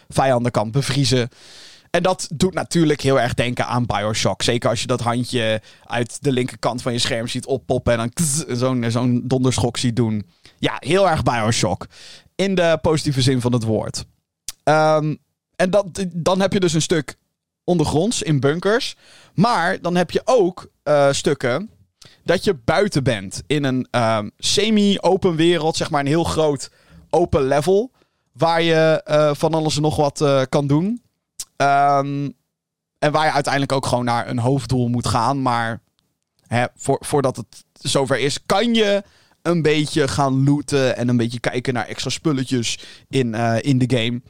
vijanden 0.09 0.53
kan 0.53 0.71
bevriezen. 0.71 1.29
En 1.95 2.03
dat 2.03 2.29
doet 2.35 2.55
natuurlijk 2.55 3.01
heel 3.01 3.21
erg 3.21 3.35
denken 3.35 3.67
aan 3.67 3.87
Bioshock. 3.87 4.43
Zeker 4.43 4.71
als 4.71 4.81
je 4.81 4.87
dat 4.87 5.01
handje 5.01 5.63
uit 5.85 6.23
de 6.23 6.33
linkerkant 6.33 6.83
van 6.83 6.93
je 6.93 6.99
scherm 6.99 7.29
ziet 7.29 7.47
oppoppen 7.47 7.93
en 7.93 7.99
dan 7.99 8.57
zo'n 8.57 8.85
zo'n 8.89 9.23
donderschok 9.25 9.77
ziet 9.77 9.97
doen. 9.97 10.27
Ja, 10.59 10.77
heel 10.79 11.09
erg 11.09 11.23
Bioshock. 11.23 11.87
In 12.35 12.55
de 12.55 12.79
positieve 12.83 13.23
zin 13.23 13.41
van 13.41 13.53
het 13.53 13.63
woord. 13.63 14.05
Um, 14.65 15.19
en 15.57 15.71
dat, 15.71 16.07
dan 16.13 16.41
heb 16.41 16.53
je 16.53 16.61
dus 16.61 16.73
een 16.73 16.83
stuk 16.83 17.17
ondergronds 17.65 18.23
in 18.23 18.41
bunkers. 18.41 18.97
Maar 19.35 19.81
dan 19.81 19.97
heb 19.97 20.11
je 20.11 20.23
ook 20.25 20.71
uh, 20.85 21.13
stukken 21.13 21.71
dat 22.25 22.45
je 22.45 22.55
buiten 22.65 23.05
bent. 23.05 23.43
In 23.47 23.65
een 23.65 23.89
um, 23.91 24.31
semi-open 24.39 25.37
wereld, 25.37 25.77
zeg 25.77 25.91
maar 25.91 26.01
een 26.01 26.07
heel 26.07 26.25
groot 26.25 26.71
open 27.11 27.43
level. 27.43 27.91
Waar 28.33 28.63
je 28.63 29.05
uh, 29.11 29.35
van 29.35 29.55
alles 29.55 29.77
en 29.77 29.83
nog 29.83 29.97
wat 29.97 30.21
uh, 30.21 30.43
kan 30.49 30.67
doen. 30.67 31.03
Um, 31.57 32.35
en 32.99 33.13
waar 33.13 33.25
je 33.25 33.33
uiteindelijk 33.33 33.73
ook 33.73 33.87
gewoon 33.87 34.05
naar 34.05 34.29
een 34.29 34.39
hoofddoel 34.39 34.89
moet 34.89 35.09
gaan. 35.09 35.43
Maar 35.43 35.83
hè, 36.47 36.65
voor, 36.77 36.99
voordat 37.01 37.37
het 37.37 37.65
zover 37.73 38.19
is, 38.19 38.47
kan 38.47 38.75
je 38.75 39.03
een 39.43 39.63
beetje 39.63 40.09
gaan 40.09 40.45
looten. 40.45 40.97
En 40.97 41.09
een 41.09 41.17
beetje 41.17 41.41
kijken 41.41 41.75
naar 41.75 41.87
extra 41.87 42.11
spulletjes 42.11 42.79
in, 43.09 43.35
uh, 43.35 43.57
in 43.61 43.79
de 43.79 43.97
game. 43.97 44.23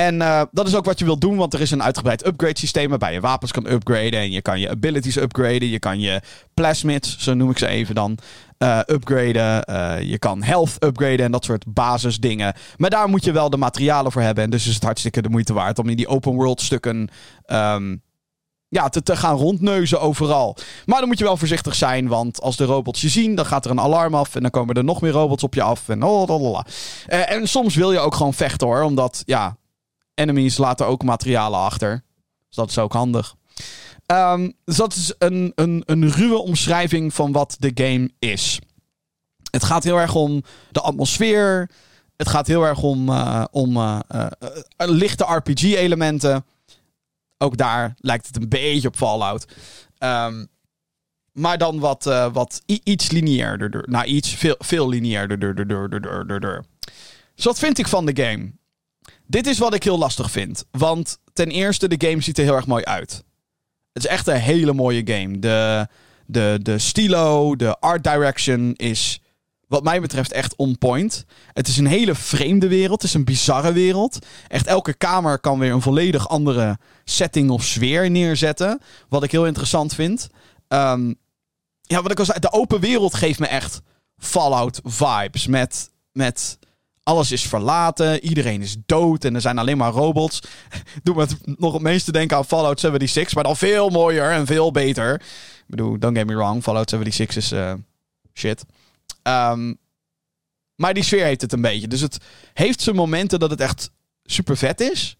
En 0.00 0.14
uh, 0.14 0.42
dat 0.50 0.66
is 0.66 0.74
ook 0.74 0.84
wat 0.84 0.98
je 0.98 1.04
wilt 1.04 1.20
doen, 1.20 1.36
want 1.36 1.54
er 1.54 1.60
is 1.60 1.70
een 1.70 1.82
uitgebreid 1.82 2.26
upgrade 2.26 2.58
systeem 2.58 2.88
waarbij 2.88 3.12
je 3.12 3.20
wapens 3.20 3.52
kan 3.52 3.70
upgraden 3.70 4.20
en 4.20 4.30
je 4.30 4.42
kan 4.42 4.60
je 4.60 4.70
abilities 4.70 5.16
upgraden. 5.16 5.68
Je 5.68 5.78
kan 5.78 6.00
je 6.00 6.20
plasmids, 6.54 7.18
zo 7.18 7.34
noem 7.34 7.50
ik 7.50 7.58
ze 7.58 7.66
even 7.66 7.94
dan, 7.94 8.18
uh, 8.58 8.80
upgraden. 8.86 9.70
Uh, 9.70 10.10
je 10.10 10.18
kan 10.18 10.42
health 10.42 10.84
upgraden 10.84 11.24
en 11.24 11.30
dat 11.30 11.44
soort 11.44 11.64
basisdingen. 11.68 12.54
Maar 12.76 12.90
daar 12.90 13.08
moet 13.08 13.24
je 13.24 13.32
wel 13.32 13.50
de 13.50 13.56
materialen 13.56 14.12
voor 14.12 14.22
hebben. 14.22 14.44
En 14.44 14.50
dus 14.50 14.66
is 14.66 14.74
het 14.74 14.82
hartstikke 14.82 15.22
de 15.22 15.28
moeite 15.28 15.52
waard 15.52 15.78
om 15.78 15.88
in 15.88 15.96
die 15.96 16.08
open 16.08 16.32
world 16.32 16.60
stukken 16.60 17.08
um, 17.46 18.02
ja, 18.68 18.88
te, 18.88 19.02
te 19.02 19.16
gaan 19.16 19.36
rondneuzen 19.36 20.00
overal. 20.00 20.56
Maar 20.84 20.98
dan 20.98 21.08
moet 21.08 21.18
je 21.18 21.24
wel 21.24 21.36
voorzichtig 21.36 21.74
zijn, 21.74 22.08
want 22.08 22.40
als 22.40 22.56
de 22.56 22.64
robots 22.64 23.00
je 23.00 23.08
zien, 23.08 23.34
dan 23.34 23.46
gaat 23.46 23.64
er 23.64 23.70
een 23.70 23.80
alarm 23.80 24.14
af 24.14 24.34
en 24.34 24.42
dan 24.42 24.50
komen 24.50 24.74
er 24.74 24.84
nog 24.84 25.00
meer 25.00 25.12
robots 25.12 25.42
op 25.42 25.54
je 25.54 25.62
af. 25.62 25.88
En, 25.88 26.02
oh, 26.02 26.60
uh, 27.08 27.30
en 27.30 27.48
soms 27.48 27.74
wil 27.74 27.92
je 27.92 27.98
ook 27.98 28.14
gewoon 28.14 28.34
vechten 28.34 28.66
hoor, 28.66 28.82
omdat 28.82 29.22
ja, 29.24 29.56
enemies 30.16 30.56
laten 30.56 30.86
ook 30.86 31.02
materialen 31.02 31.58
achter. 31.58 32.02
Dus 32.46 32.56
dat 32.56 32.70
is 32.70 32.78
ook 32.78 32.92
handig. 32.92 33.34
Um, 34.06 34.52
dus 34.64 34.76
dat 34.76 34.94
is 34.94 35.14
een, 35.18 35.52
een, 35.54 35.82
een 35.86 36.10
ruwe 36.10 36.38
omschrijving 36.38 37.14
van 37.14 37.32
wat 37.32 37.56
de 37.58 37.70
game 37.74 38.10
is. 38.18 38.58
Het 39.50 39.64
gaat 39.64 39.84
heel 39.84 39.96
erg 39.96 40.14
om 40.14 40.42
de 40.70 40.80
atmosfeer. 40.80 41.70
Het 42.16 42.28
gaat 42.28 42.46
heel 42.46 42.62
erg 42.62 42.82
om, 42.82 43.08
uh, 43.08 43.44
om 43.50 43.76
uh, 43.76 43.98
uh, 44.14 44.26
lichte 44.76 45.24
RPG-elementen. 45.24 46.44
Ook 47.38 47.56
daar 47.56 47.94
lijkt 47.98 48.26
het 48.26 48.36
een 48.36 48.48
beetje 48.48 48.88
op 48.88 48.96
Fallout. 48.96 49.46
Um, 49.98 50.48
Maar 51.32 51.58
dan 51.58 51.78
wat, 51.78 52.04
wat 52.32 52.62
iets 52.64 53.10
lineairder. 53.10 53.84
Nou, 53.88 54.04
iets 54.04 54.34
veel, 54.34 54.54
veel 54.58 54.88
lineairder. 54.88 55.38
Dus 57.34 57.44
wat 57.44 57.58
vind 57.58 57.78
ik 57.78 57.88
van 57.88 58.06
de 58.06 58.22
game? 58.22 58.52
Dit 59.26 59.46
is 59.46 59.58
wat 59.58 59.74
ik 59.74 59.82
heel 59.82 59.98
lastig 59.98 60.30
vind. 60.30 60.64
Want 60.70 61.18
ten 61.32 61.48
eerste, 61.48 61.88
de 61.88 62.08
game 62.08 62.22
ziet 62.22 62.38
er 62.38 62.44
heel 62.44 62.54
erg 62.54 62.66
mooi 62.66 62.84
uit. 62.84 63.24
Het 63.92 64.04
is 64.04 64.10
echt 64.10 64.26
een 64.26 64.36
hele 64.36 64.72
mooie 64.72 65.02
game. 65.04 65.38
De, 65.38 65.88
de, 66.26 66.58
de 66.62 66.78
stilo, 66.78 67.56
de 67.56 67.78
art 67.78 68.04
direction 68.04 68.72
is 68.74 69.20
wat 69.68 69.84
mij 69.84 70.00
betreft 70.00 70.32
echt 70.32 70.56
on 70.56 70.78
point. 70.78 71.24
Het 71.52 71.68
is 71.68 71.76
een 71.76 71.86
hele 71.86 72.14
vreemde 72.14 72.68
wereld. 72.68 73.02
Het 73.02 73.10
is 73.10 73.14
een 73.14 73.24
bizarre 73.24 73.72
wereld. 73.72 74.18
Echt 74.48 74.66
elke 74.66 74.94
kamer 74.94 75.38
kan 75.38 75.58
weer 75.58 75.72
een 75.72 75.82
volledig 75.82 76.28
andere 76.28 76.78
setting 77.04 77.50
of 77.50 77.64
sfeer 77.64 78.10
neerzetten. 78.10 78.80
Wat 79.08 79.22
ik 79.22 79.32
heel 79.32 79.46
interessant 79.46 79.94
vind. 79.94 80.28
Um, 80.68 81.14
ja, 81.82 82.02
wat 82.02 82.10
ik 82.10 82.18
al 82.18 82.24
zei, 82.24 82.38
de 82.38 82.52
open 82.52 82.80
wereld 82.80 83.14
geeft 83.14 83.38
me 83.38 83.46
echt 83.46 83.80
Fallout 84.16 84.80
vibes. 84.84 85.46
Met, 85.46 85.90
met 86.12 86.58
alles 87.06 87.32
is 87.32 87.46
verlaten, 87.46 88.24
iedereen 88.24 88.62
is 88.62 88.76
dood 88.86 89.24
en 89.24 89.34
er 89.34 89.40
zijn 89.40 89.58
alleen 89.58 89.76
maar 89.76 89.92
robots. 89.92 90.40
Doe 91.02 91.14
me 91.14 91.26
nog 91.56 91.72
het 91.72 91.82
meeste 91.82 92.12
denken 92.12 92.36
aan 92.36 92.44
Fallout 92.44 92.80
76, 92.80 93.34
maar 93.34 93.44
dan 93.44 93.56
veel 93.56 93.88
mooier 93.88 94.30
en 94.30 94.46
veel 94.46 94.70
beter. 94.70 95.14
Ik 95.14 95.64
bedoel, 95.66 95.98
don't 95.98 96.16
get 96.16 96.26
me 96.26 96.34
wrong, 96.34 96.62
Fallout 96.62 96.90
76 96.90 97.36
is 97.36 97.52
uh, 97.52 97.72
shit. 98.34 98.64
Um, 99.22 99.78
maar 100.74 100.94
die 100.94 101.02
sfeer 101.02 101.24
heeft 101.24 101.40
het 101.40 101.52
een 101.52 101.60
beetje. 101.60 101.88
Dus 101.88 102.00
het 102.00 102.18
heeft 102.52 102.80
zijn 102.80 102.96
momenten 102.96 103.38
dat 103.38 103.50
het 103.50 103.60
echt 103.60 103.90
super 104.24 104.56
vet 104.56 104.80
is. 104.80 105.16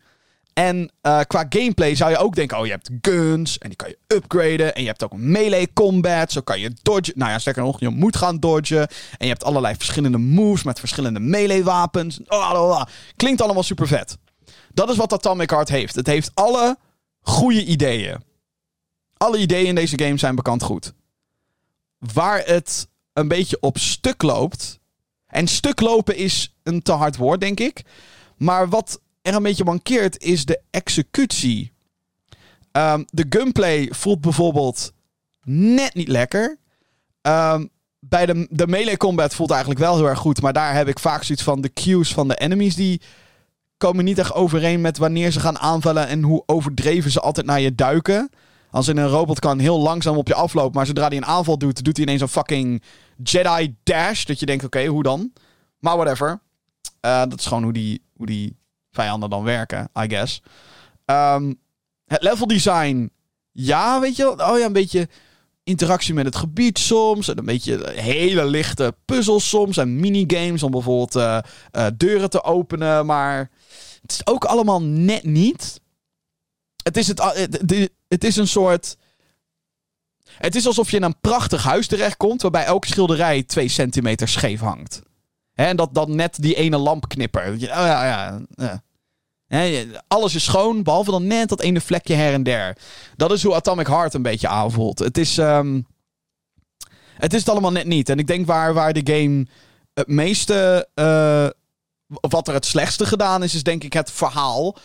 En 0.58 0.90
uh, 1.02 1.20
qua 1.26 1.46
gameplay 1.48 1.94
zou 1.94 2.10
je 2.10 2.16
ook 2.16 2.34
denken: 2.34 2.58
oh, 2.58 2.66
je 2.66 2.70
hebt 2.70 2.90
guns 3.00 3.58
en 3.58 3.68
die 3.68 3.76
kan 3.76 3.88
je 3.88 3.98
upgraden. 4.06 4.74
En 4.74 4.82
je 4.82 4.88
hebt 4.88 5.04
ook 5.04 5.16
melee 5.16 5.72
combat. 5.72 6.32
Zo 6.32 6.40
kan 6.40 6.60
je 6.60 6.72
dodgen. 6.82 7.18
Nou 7.18 7.30
ja, 7.30 7.38
sterker 7.38 7.62
nog, 7.62 7.80
je 7.80 7.88
moet 7.88 8.16
gaan 8.16 8.40
dodgen. 8.40 8.80
En 8.88 9.16
je 9.18 9.26
hebt 9.26 9.44
allerlei 9.44 9.74
verschillende 9.74 10.18
moves 10.18 10.62
met 10.62 10.78
verschillende 10.78 11.20
melee 11.20 11.64
wapens. 11.64 12.20
Oh. 12.26 12.82
Klinkt 13.16 13.40
allemaal 13.40 13.62
super 13.62 13.86
vet. 13.86 14.16
Dat 14.72 14.90
is 14.90 14.96
wat 14.96 15.12
Atomic 15.12 15.50
Heart 15.50 15.68
heeft. 15.68 15.94
Het 15.94 16.06
heeft 16.06 16.30
alle 16.34 16.76
goede 17.20 17.64
ideeën. 17.64 18.24
Alle 19.16 19.38
ideeën 19.38 19.66
in 19.66 19.74
deze 19.74 19.98
game 19.98 20.18
zijn 20.18 20.34
bekend 20.34 20.62
goed. 20.62 20.92
Waar 21.98 22.42
het 22.44 22.88
een 23.12 23.28
beetje 23.28 23.60
op 23.60 23.78
stuk 23.78 24.22
loopt. 24.22 24.80
En 25.26 25.46
stuk 25.46 25.80
lopen 25.80 26.16
is 26.16 26.54
een 26.62 26.82
te 26.82 26.92
hard 26.92 27.16
woord, 27.16 27.40
denk 27.40 27.60
ik. 27.60 27.82
Maar 28.36 28.68
wat 28.68 29.00
er 29.26 29.34
een 29.34 29.42
beetje 29.42 29.64
mankeert, 29.64 30.22
is 30.22 30.44
de 30.44 30.60
executie. 30.70 31.72
Um, 32.72 33.04
de 33.10 33.26
gunplay 33.28 33.88
voelt 33.90 34.20
bijvoorbeeld 34.20 34.92
net 35.44 35.94
niet 35.94 36.08
lekker. 36.08 36.58
Um, 37.22 37.70
bij 38.00 38.26
de, 38.26 38.46
de 38.50 38.66
melee 38.66 38.96
combat 38.96 39.34
voelt 39.34 39.50
eigenlijk 39.50 39.80
wel 39.80 39.96
heel 39.96 40.08
erg 40.08 40.18
goed. 40.18 40.42
Maar 40.42 40.52
daar 40.52 40.74
heb 40.74 40.88
ik 40.88 40.98
vaak 40.98 41.22
zoiets 41.22 41.44
van 41.44 41.60
de 41.60 41.72
cues 41.72 42.12
van 42.12 42.28
de 42.28 42.36
enemies. 42.36 42.74
Die 42.74 43.00
komen 43.76 44.04
niet 44.04 44.18
echt 44.18 44.32
overeen 44.32 44.80
met 44.80 44.98
wanneer 44.98 45.30
ze 45.30 45.40
gaan 45.40 45.58
aanvallen. 45.58 46.08
En 46.08 46.22
hoe 46.22 46.42
overdreven 46.46 47.10
ze 47.10 47.20
altijd 47.20 47.46
naar 47.46 47.60
je 47.60 47.74
duiken. 47.74 48.30
Als 48.70 48.88
in 48.88 48.96
een 48.96 49.08
robot 49.08 49.38
kan 49.38 49.58
heel 49.58 49.80
langzaam 49.80 50.16
op 50.16 50.28
je 50.28 50.34
aflopen. 50.34 50.74
Maar 50.74 50.86
zodra 50.86 51.08
hij 51.08 51.16
een 51.16 51.26
aanval 51.26 51.58
doet, 51.58 51.84
doet 51.84 51.96
hij 51.96 52.06
ineens 52.06 52.20
een 52.20 52.28
fucking 52.28 52.82
Jedi 53.22 53.76
dash. 53.82 54.24
Dat 54.24 54.40
je 54.40 54.46
denkt, 54.46 54.64
oké, 54.64 54.86
hoe 54.86 55.02
dan? 55.02 55.32
Maar 55.78 55.96
whatever. 55.96 56.40
Uh, 57.00 57.18
dat 57.18 57.38
is 57.38 57.46
gewoon 57.46 57.62
hoe 57.62 57.72
die, 57.72 58.02
hoe 58.16 58.26
die 58.26 58.56
vijanden 58.96 59.30
dan 59.30 59.42
werken, 59.42 59.88
I 59.98 60.08
guess. 60.08 60.42
Um, 61.04 61.60
het 62.06 62.22
level 62.22 62.46
design, 62.46 63.10
ja, 63.52 64.00
weet 64.00 64.16
je, 64.16 64.30
oh 64.30 64.58
ja, 64.58 64.64
een 64.64 64.72
beetje 64.72 65.08
interactie 65.66 66.14
met 66.14 66.24
het 66.24 66.36
gebied 66.36 66.78
soms. 66.78 67.28
En 67.28 67.38
een 67.38 67.44
beetje 67.44 67.90
hele 67.90 68.46
lichte 68.46 68.94
puzzels 69.04 69.48
soms. 69.48 69.76
En 69.76 70.00
minigames 70.00 70.62
om 70.62 70.70
bijvoorbeeld 70.70 71.16
uh, 71.16 71.38
uh, 71.72 71.86
deuren 71.96 72.30
te 72.30 72.42
openen. 72.42 73.06
Maar 73.06 73.50
het 74.02 74.12
is 74.12 74.26
ook 74.26 74.44
allemaal 74.44 74.82
net 74.82 75.24
niet. 75.24 75.80
Het 76.82 76.96
is, 76.96 77.06
het, 77.06 77.22
het, 77.22 77.90
het 78.08 78.24
is 78.24 78.36
een 78.36 78.48
soort. 78.48 78.96
Het 80.24 80.54
is 80.54 80.66
alsof 80.66 80.90
je 80.90 80.96
in 80.96 81.02
een 81.02 81.20
prachtig 81.20 81.62
huis 81.62 81.86
terechtkomt. 81.86 82.42
waarbij 82.42 82.64
elke 82.64 82.86
schilderij 82.86 83.42
twee 83.42 83.68
centimeter 83.68 84.28
scheef 84.28 84.60
hangt. 84.60 85.02
en 85.54 85.76
dat 85.76 85.94
dan 85.94 86.16
net 86.16 86.42
die 86.42 86.54
ene 86.54 86.78
lamp 86.78 87.08
knippert. 87.08 87.54
Oh 87.54 87.60
ja, 87.60 88.04
ja, 88.06 88.40
ja 88.54 88.84
alles 90.08 90.34
is 90.34 90.44
schoon, 90.44 90.82
behalve 90.82 91.10
dan 91.10 91.26
net 91.26 91.48
dat 91.48 91.60
ene 91.60 91.80
vlekje 91.80 92.14
her 92.14 92.32
en 92.32 92.42
der. 92.42 92.76
Dat 93.16 93.32
is 93.32 93.42
hoe 93.42 93.54
Atomic 93.54 93.86
Heart 93.86 94.14
een 94.14 94.22
beetje 94.22 94.48
aanvoelt. 94.48 94.98
Het 94.98 95.18
is, 95.18 95.36
um, 95.36 95.86
het 97.14 97.34
is 97.34 97.48
allemaal 97.48 97.72
net 97.72 97.86
niet. 97.86 98.08
En 98.08 98.18
ik 98.18 98.26
denk 98.26 98.46
waar, 98.46 98.74
waar 98.74 98.92
de 98.92 99.14
game 99.14 99.46
het 99.94 100.08
meeste... 100.08 100.88
Uh, 100.94 101.48
wat 102.20 102.48
er 102.48 102.54
het 102.54 102.66
slechtste 102.66 103.06
gedaan 103.06 103.42
is, 103.42 103.54
is 103.54 103.62
denk 103.62 103.84
ik 103.84 103.92
het 103.92 104.10
verhaal. 104.10 104.76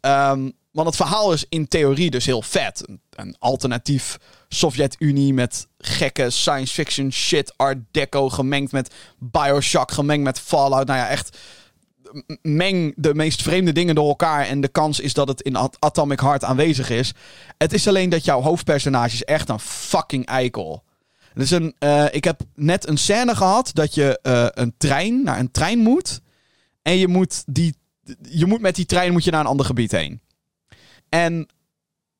Um, 0.00 0.52
want 0.70 0.86
het 0.86 0.96
verhaal 0.96 1.32
is 1.32 1.44
in 1.48 1.68
theorie 1.68 2.10
dus 2.10 2.26
heel 2.26 2.42
vet. 2.42 2.88
Een, 2.88 3.00
een 3.10 3.36
alternatief 3.38 4.18
Sovjet-Unie 4.48 5.34
met 5.34 5.66
gekke 5.78 6.30
science 6.30 6.74
fiction 6.74 7.12
shit, 7.12 7.52
art 7.56 7.78
deco 7.90 8.28
gemengd 8.28 8.72
met 8.72 8.94
Bioshock, 9.18 9.90
gemengd 9.90 10.24
met 10.24 10.40
Fallout. 10.40 10.86
Nou 10.86 10.98
ja, 10.98 11.08
echt 11.08 11.38
meng 12.42 12.92
de 12.96 13.14
meest 13.14 13.42
vreemde 13.42 13.72
dingen 13.72 13.94
door 13.94 14.08
elkaar. 14.08 14.46
En 14.46 14.60
de 14.60 14.68
kans 14.68 15.00
is 15.00 15.14
dat 15.14 15.28
het 15.28 15.40
in 15.40 15.56
Atomic 15.78 16.20
Heart 16.20 16.44
aanwezig 16.44 16.90
is. 16.90 17.12
Het 17.58 17.72
is 17.72 17.88
alleen 17.88 18.08
dat 18.08 18.24
jouw 18.24 18.40
hoofdpersonage 18.40 19.14
is 19.14 19.24
echt 19.24 19.48
een 19.48 19.60
fucking 19.60 20.26
eikel. 20.26 20.84
Dus 21.34 21.50
een, 21.50 21.74
uh, 21.78 22.04
ik 22.10 22.24
heb 22.24 22.40
net 22.54 22.88
een 22.88 22.98
scène 22.98 23.36
gehad 23.36 23.70
dat 23.72 23.94
je 23.94 24.18
uh, 24.22 24.46
een 24.50 24.74
trein 24.76 25.22
naar 25.22 25.38
een 25.38 25.50
trein 25.50 25.78
moet. 25.78 26.20
En 26.82 26.96
je 26.96 27.08
moet, 27.08 27.42
die, 27.46 27.74
je 28.28 28.46
moet 28.46 28.60
met 28.60 28.74
die 28.74 28.86
trein 28.86 29.12
moet 29.12 29.24
je 29.24 29.30
naar 29.30 29.40
een 29.40 29.46
ander 29.46 29.66
gebied 29.66 29.92
heen. 29.92 30.20
En 31.08 31.48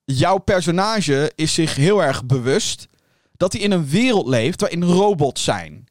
jouw 0.04 0.38
personage 0.38 1.32
is 1.34 1.54
zich 1.54 1.76
heel 1.76 2.02
erg 2.02 2.24
bewust 2.24 2.88
dat 3.36 3.52
hij 3.52 3.62
in 3.62 3.72
een 3.72 3.88
wereld 3.88 4.26
leeft 4.26 4.60
waarin 4.60 4.82
robots 4.82 5.44
zijn. 5.44 5.87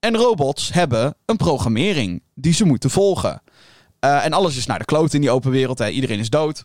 En 0.00 0.16
robots 0.16 0.72
hebben 0.72 1.14
een 1.24 1.36
programmering 1.36 2.22
die 2.34 2.52
ze 2.52 2.64
moeten 2.64 2.90
volgen. 2.90 3.42
Uh, 4.04 4.24
en 4.24 4.32
alles 4.32 4.56
is 4.56 4.66
naar 4.66 4.78
de 4.78 4.84
kloot 4.84 5.14
in 5.14 5.20
die 5.20 5.30
open 5.30 5.50
wereld. 5.50 5.78
Hè. 5.78 5.88
Iedereen 5.88 6.18
is 6.18 6.30
dood. 6.30 6.64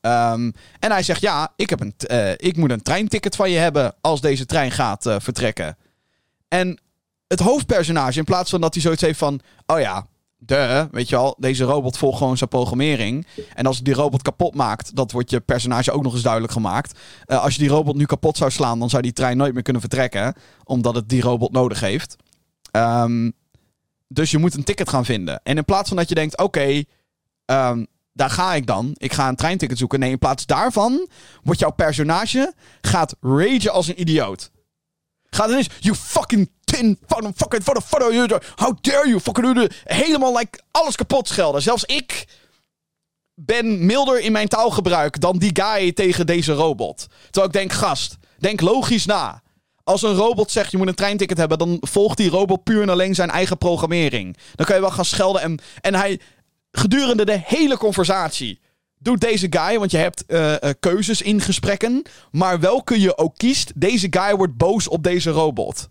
Um, 0.00 0.52
en 0.78 0.90
hij 0.90 1.02
zegt: 1.02 1.20
Ja, 1.20 1.52
ik, 1.56 1.70
heb 1.70 1.80
een 1.80 1.94
uh, 2.10 2.30
ik 2.30 2.56
moet 2.56 2.70
een 2.70 2.82
treinticket 2.82 3.36
van 3.36 3.50
je 3.50 3.58
hebben 3.58 3.94
als 4.00 4.20
deze 4.20 4.46
trein 4.46 4.70
gaat 4.70 5.06
uh, 5.06 5.16
vertrekken. 5.18 5.76
En 6.48 6.80
het 7.26 7.40
hoofdpersonage, 7.40 8.18
in 8.18 8.24
plaats 8.24 8.50
van 8.50 8.60
dat 8.60 8.74
hij 8.74 8.82
zoiets 8.82 9.02
heeft 9.02 9.18
van: 9.18 9.40
Oh 9.66 9.80
ja, 9.80 10.06
de, 10.36 10.88
weet 10.90 11.08
je 11.08 11.16
al, 11.16 11.36
deze 11.38 11.64
robot 11.64 11.98
volgt 11.98 12.18
gewoon 12.18 12.36
zijn 12.36 12.50
programmering. 12.50 13.26
En 13.54 13.66
als 13.66 13.82
die 13.82 13.94
robot 13.94 14.22
kapot 14.22 14.54
maakt, 14.54 14.96
dat 14.96 15.12
wordt 15.12 15.30
je 15.30 15.40
personage 15.40 15.92
ook 15.92 16.02
nog 16.02 16.12
eens 16.12 16.22
duidelijk 16.22 16.52
gemaakt. 16.52 16.98
als 17.26 17.54
je 17.54 17.60
die 17.60 17.68
robot 17.68 17.96
nu 17.96 18.04
kapot 18.04 18.36
zou 18.36 18.50
slaan, 18.50 18.78
dan 18.78 18.90
zou 18.90 19.02
die 19.02 19.12
trein 19.12 19.36
nooit 19.36 19.54
meer 19.54 19.62
kunnen 19.62 19.82
vertrekken. 19.82 20.34
Omdat 20.64 20.94
het 20.94 21.08
die 21.08 21.22
robot 21.22 21.52
nodig 21.52 21.80
heeft. 21.80 22.16
Um, 22.76 23.32
dus 24.08 24.30
je 24.30 24.38
moet 24.38 24.54
een 24.54 24.64
ticket 24.64 24.88
gaan 24.88 25.04
vinden. 25.04 25.40
En 25.42 25.56
in 25.56 25.64
plaats 25.64 25.88
van 25.88 25.96
dat 25.96 26.08
je 26.08 26.14
denkt: 26.14 26.38
oké, 26.38 26.82
um, 27.46 27.86
daar 28.12 28.30
ga 28.30 28.54
ik 28.54 28.66
dan. 28.66 28.90
Ik 28.94 29.12
ga 29.12 29.28
een 29.28 29.36
treinticket 29.36 29.78
zoeken. 29.78 30.00
Nee, 30.00 30.10
in 30.10 30.18
plaats 30.18 30.46
daarvan 30.46 31.08
wordt 31.42 31.60
jouw 31.60 31.70
personage 31.70 32.54
gaat 32.80 33.16
ragen 33.20 33.72
als 33.72 33.88
een 33.88 34.00
idioot. 34.00 34.50
Gaat 35.30 35.48
ineens, 35.48 35.68
you 35.80 35.96
fucking 35.96 36.50
tin, 36.64 36.98
fucking, 37.06 37.32
fucking, 37.36 37.62
fucking, 37.62 38.42
how 38.54 38.76
dare 38.80 39.08
you, 39.08 39.20
fucking, 39.20 39.72
helemaal 39.84 40.36
like 40.36 40.60
alles 40.70 40.96
kapot 40.96 41.28
schelden. 41.28 41.62
Zelfs 41.62 41.84
ik 41.84 42.28
ben 43.34 43.86
milder 43.86 44.20
in 44.20 44.32
mijn 44.32 44.48
taalgebruik 44.48 45.20
dan 45.20 45.38
die 45.38 45.60
guy 45.62 45.92
tegen 45.92 46.26
deze 46.26 46.52
robot. 46.52 47.06
Terwijl 47.24 47.46
ik 47.46 47.52
denk, 47.52 47.72
gast, 47.72 48.16
denk 48.38 48.60
logisch 48.60 49.06
na 49.06 49.42
als 49.86 50.02
een 50.02 50.14
robot 50.14 50.50
zegt 50.50 50.70
je 50.70 50.76
moet 50.76 50.88
een 50.88 50.94
treinticket 50.94 51.38
hebben, 51.38 51.58
dan 51.58 51.76
volgt 51.80 52.16
die 52.16 52.30
robot 52.30 52.64
puur 52.64 52.82
en 52.82 52.88
alleen 52.88 53.14
zijn 53.14 53.30
eigen 53.30 53.58
programmering. 53.58 54.36
Dan 54.54 54.66
kan 54.66 54.74
je 54.74 54.80
wel 54.80 54.90
gaan 54.90 55.04
schelden 55.04 55.42
en, 55.42 55.58
en 55.80 55.94
hij 55.94 56.20
gedurende 56.70 57.24
de 57.24 57.40
hele 57.44 57.76
conversatie 57.76 58.60
doet 58.98 59.20
deze 59.20 59.46
guy, 59.50 59.78
want 59.78 59.90
je 59.90 59.96
hebt 59.96 60.24
uh, 60.26 60.50
uh, 60.52 60.70
keuzes 60.80 61.22
in 61.22 61.40
gesprekken, 61.40 62.02
maar 62.30 62.60
welke 62.60 63.00
je 63.00 63.18
ook 63.18 63.36
kiest, 63.36 63.72
deze 63.74 64.06
guy 64.10 64.34
wordt 64.36 64.56
boos 64.56 64.88
op 64.88 65.02
deze 65.02 65.30
robot. 65.30 65.88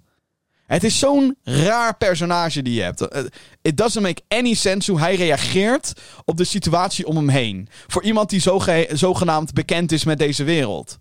Het 0.65 0.83
is 0.83 0.99
zo'n 0.99 1.37
raar 1.43 1.97
personage 1.97 2.61
die 2.61 2.73
je 2.73 2.81
hebt. 2.81 3.01
Uh, 3.01 3.23
it 3.61 3.77
doesn't 3.77 4.03
make 4.03 4.21
any 4.27 4.53
sense 4.53 4.91
hoe 4.91 4.99
hij 4.99 5.15
reageert 5.15 5.93
op 6.25 6.37
de 6.37 6.43
situatie 6.43 7.07
om 7.07 7.15
hem 7.15 7.29
heen. 7.29 7.67
Voor 7.87 8.03
iemand 8.03 8.29
die 8.29 8.41
zogenaamd 8.91 9.53
bekend 9.53 9.91
is 9.91 10.03
met 10.03 10.17
deze 10.17 10.43
wereld. 10.43 10.97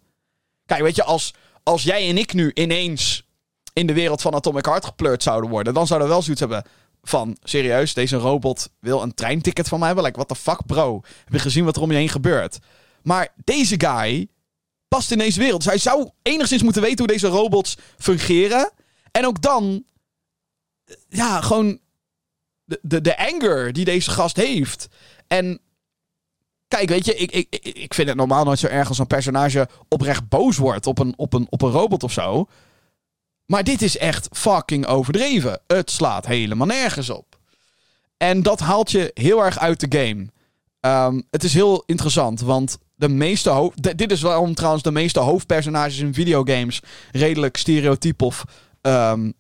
Kijk, 0.67 0.83
weet 0.83 0.97
je, 0.97 1.05
als, 1.05 1.35
als 1.65 1.83
jij 1.83 2.09
en 2.09 2.19
ik 2.19 2.33
nu 2.33 2.51
ineens 2.55 3.27
in 3.73 3.87
de 3.87 3.93
wereld 3.93 4.21
van 4.21 4.35
Atomic 4.35 4.65
Heart 4.65 4.85
gepleurd 4.85 5.23
zouden 5.23 5.51
worden, 5.51 5.75
dan 5.75 5.87
zouden 5.87 6.09
we 6.09 6.15
wel 6.15 6.23
zoiets 6.23 6.41
hebben 6.41 6.65
van, 7.03 7.37
serieus, 7.43 7.95
deze 7.95 8.17
robot 8.17 8.71
wil 8.81 9.03
een 9.03 9.15
treinticket 9.15 9.69
van 9.69 9.79
mij 9.79 9.87
hebben? 9.87 10.05
Like, 10.05 10.17
what 10.17 10.29
the 10.29 10.43
fuck, 10.43 10.67
bro? 10.67 11.01
Heb 11.25 11.33
je 11.33 11.39
gezien 11.39 11.65
wat 11.65 11.77
er 11.77 11.83
om 11.83 11.91
je 11.91 11.97
heen 11.97 12.09
gebeurt? 12.09 12.59
Maar 13.03 13.35
deze 13.45 13.75
guy 13.81 14.29
past 14.89 15.11
in 15.11 15.19
deze 15.19 15.39
wereld. 15.39 15.63
Dus 15.63 15.71
hij 15.71 15.79
zou 15.79 16.11
enigszins 16.23 16.63
moeten 16.63 16.83
weten 16.83 16.99
hoe 16.99 17.07
deze 17.07 17.27
robots 17.27 17.77
fungeren. 17.99 18.71
En 19.11 19.27
ook 19.27 19.43
dan, 19.43 19.85
ja, 21.09 21.41
gewoon 21.41 21.79
de, 22.65 22.79
de, 22.83 23.01
de 23.01 23.19
anger 23.19 23.73
die 23.73 23.85
deze 23.85 24.11
gast 24.11 24.37
heeft. 24.37 24.89
En 25.27 25.61
kijk, 26.69 26.89
weet 26.89 27.05
je, 27.05 27.15
ik, 27.17 27.31
ik, 27.33 27.57
ik 27.65 27.95
vind 27.95 28.09
het 28.09 28.17
normaal 28.17 28.45
nooit 28.45 28.59
zo 28.59 28.67
erg 28.67 28.89
als 28.89 28.99
een 28.99 29.07
personage 29.07 29.69
oprecht 29.89 30.29
boos 30.29 30.57
wordt 30.57 30.87
op 30.87 30.99
een, 30.99 31.15
op 31.17 31.33
een, 31.33 31.47
op 31.51 31.63
een 31.63 31.71
robot 31.71 32.03
of 32.03 32.13
zo. 32.13 32.47
Maar 33.47 33.65
dit 33.65 33.83
is 33.83 33.99
echt 33.99 34.29
fucking 34.33 34.87
overdreven. 34.87 35.61
Het 35.67 35.91
slaat 35.91 36.27
helemaal 36.27 36.67
nergens 36.67 37.11
op. 37.11 37.39
En 38.17 38.43
dat 38.43 38.61
haalt 38.61 38.91
je 38.91 39.11
heel 39.15 39.45
erg 39.45 39.59
uit 39.59 39.81
de 39.81 39.99
game. 39.99 40.27
Ehm, 40.81 41.21
het 41.31 41.45
is 41.45 41.55
heel 41.55 41.83
interessant, 41.87 42.41
want 42.41 42.79
de 42.95 43.09
meeste. 43.09 43.73
Dit 43.75 44.11
is 44.11 44.23
waarom 44.23 44.55
trouwens 44.55 44.83
de 44.83 44.91
meeste 44.91 45.21
hoofdpersonages 45.21 45.99
in 45.99 46.15
videogames 46.15 46.81
redelijk 47.13 47.57
stereotyp 47.57 48.23
of 48.23 48.45
um, 48.83 49.33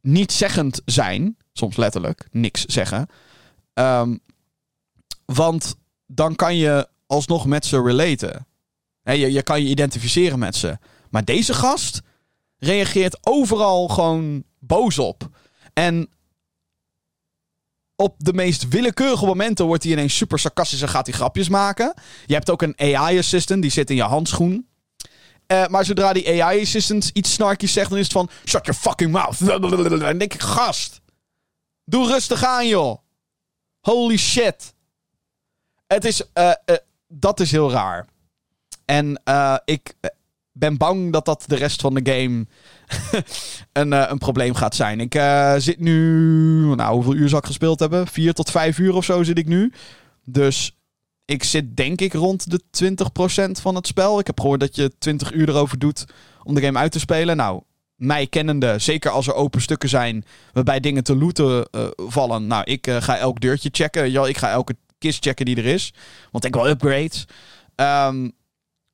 niet 0.00 0.32
zeggend 0.32 0.82
zijn. 0.84 1.36
Soms 1.52 1.76
letterlijk, 1.76 2.28
niks 2.30 2.64
zeggen. 2.64 3.06
Um, 3.74 4.20
want 5.24 5.76
dan 6.14 6.34
kan 6.34 6.56
je 6.56 6.88
alsnog 7.06 7.46
met 7.46 7.66
ze 7.66 7.82
relaten. 7.82 8.46
je, 9.02 9.32
je 9.32 9.42
kan 9.42 9.62
je 9.62 9.68
identificeren 9.68 10.38
met 10.38 10.56
ze. 10.56 10.78
Maar 11.10 11.24
deze 11.24 11.54
gast 11.54 12.00
reageert 12.58 13.18
overal 13.26 13.88
gewoon 13.88 14.44
boos 14.58 14.98
op. 14.98 15.28
En 15.72 16.08
op 17.96 18.14
de 18.18 18.32
meest 18.32 18.68
willekeurige 18.68 19.26
momenten 19.26 19.66
wordt 19.66 19.82
hij 19.82 19.92
ineens 19.92 20.16
super 20.16 20.38
sarcastisch 20.38 20.82
en 20.82 20.88
gaat 20.88 21.06
hij 21.06 21.14
grapjes 21.14 21.48
maken. 21.48 21.94
Je 22.26 22.34
hebt 22.34 22.50
ook 22.50 22.62
een 22.62 22.78
AI-assistant, 22.78 23.62
die 23.62 23.70
zit 23.70 23.90
in 23.90 23.96
je 23.96 24.02
handschoen. 24.02 24.68
Uh, 25.46 25.66
maar 25.66 25.84
zodra 25.84 26.12
die 26.12 26.42
AI-assistant 26.42 27.10
iets 27.12 27.32
snarkies 27.32 27.72
zegt, 27.72 27.88
dan 27.88 27.98
is 27.98 28.04
het 28.04 28.12
van... 28.12 28.30
Shut 28.44 28.66
your 28.66 28.80
fucking 28.80 29.12
mouth. 29.12 29.40
En 30.02 30.18
denk 30.18 30.34
ik, 30.34 30.40
gast. 30.40 31.00
Doe 31.84 32.06
rustig 32.06 32.44
aan, 32.44 32.68
joh. 32.68 32.98
Holy 33.80 34.16
shit. 34.16 34.73
Het 35.86 36.04
is... 36.04 36.22
Uh, 36.38 36.44
uh, 36.44 36.76
dat 37.08 37.40
is 37.40 37.50
heel 37.50 37.70
raar. 37.70 38.06
En 38.84 39.22
ik 39.64 39.94
ben 40.52 40.76
bang 40.76 41.12
dat 41.12 41.24
dat 41.24 41.44
de 41.46 41.56
rest 41.56 41.80
van 41.80 41.94
de 41.94 42.12
game 42.12 42.46
een, 43.72 44.10
een 44.10 44.18
probleem 44.18 44.54
gaat 44.54 44.74
zijn. 44.74 45.00
Ik 45.00 45.12
zit 45.58 45.78
nu. 45.78 46.74
Nou, 46.74 46.94
hoeveel 46.94 47.14
uur 47.14 47.28
zou 47.28 47.40
ik 47.40 47.46
gespeeld 47.46 47.80
hebben? 47.80 48.06
Vier 48.06 48.32
tot 48.32 48.50
vijf 48.50 48.78
uur 48.78 48.94
of 48.94 49.04
zo 49.04 49.22
zit 49.22 49.38
ik 49.38 49.46
nu. 49.46 49.72
Dus 50.24 50.78
ik 51.24 51.44
zit 51.44 51.76
denk 51.76 52.00
ik 52.00 52.12
rond 52.12 52.50
de 52.50 52.60
20% 53.58 53.60
van 53.60 53.74
het 53.74 53.86
spel. 53.86 54.18
Ik 54.18 54.26
heb 54.26 54.40
gehoord 54.40 54.60
dat 54.60 54.76
je 54.76 54.98
20 54.98 55.32
uur 55.32 55.48
erover 55.48 55.78
doet 55.78 56.04
om 56.42 56.54
de 56.54 56.60
game 56.60 56.78
uit 56.78 56.92
te 56.92 56.98
spelen. 56.98 57.36
Nou, 57.36 57.62
mij 57.94 58.26
kennende, 58.26 58.78
zeker 58.78 59.10
als 59.10 59.26
er 59.26 59.34
open 59.34 59.62
stukken 59.62 59.88
zijn 59.88 60.24
waarbij 60.52 60.80
dingen 60.80 61.04
te 61.04 61.16
looten 61.16 61.68
vallen. 61.96 62.46
Nou, 62.46 62.64
ik 62.64 62.90
ga 62.90 63.18
elk 63.18 63.40
deurtje 63.40 63.68
checken. 63.72 64.10
Ja, 64.10 64.26
ik 64.26 64.38
ga 64.38 64.50
elke 64.50 64.76
kist 65.04 65.24
checken 65.24 65.44
die 65.44 65.56
er 65.56 65.66
is. 65.66 65.92
Want 66.30 66.44
ik 66.44 66.54
wil 66.54 66.68
upgrades. 66.68 67.26
Um, 67.76 68.32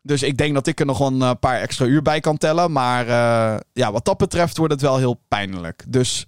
dus 0.03 0.23
ik 0.23 0.37
denk 0.37 0.55
dat 0.55 0.67
ik 0.67 0.81
er 0.81 0.87
nog 0.87 1.01
een 1.01 1.23
eh, 1.23 1.31
paar 1.41 1.61
extra 1.61 1.85
uur 1.85 2.03
bij 2.03 2.21
kan 2.21 2.37
tellen. 2.37 2.73
Maar 2.73 3.07
uh, 3.07 3.61
ja, 3.73 3.93
wat 3.93 4.05
dat 4.05 4.17
betreft 4.17 4.57
wordt 4.57 4.73
het 4.73 4.83
wel 4.83 4.97
heel 4.97 5.23
pijnlijk. 5.29 5.85
Dus 5.89 6.27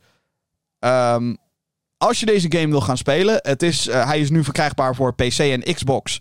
um, 0.78 1.36
als 1.96 2.20
je 2.20 2.26
deze 2.26 2.52
game 2.52 2.68
wil 2.68 2.80
gaan 2.80 2.96
spelen, 2.96 3.38
het 3.42 3.62
is, 3.62 3.88
uh, 3.88 4.06
hij 4.06 4.20
is 4.20 4.30
nu 4.30 4.44
verkrijgbaar 4.44 4.94
voor 4.94 5.14
PC 5.14 5.38
en 5.38 5.74
Xbox. 5.74 6.18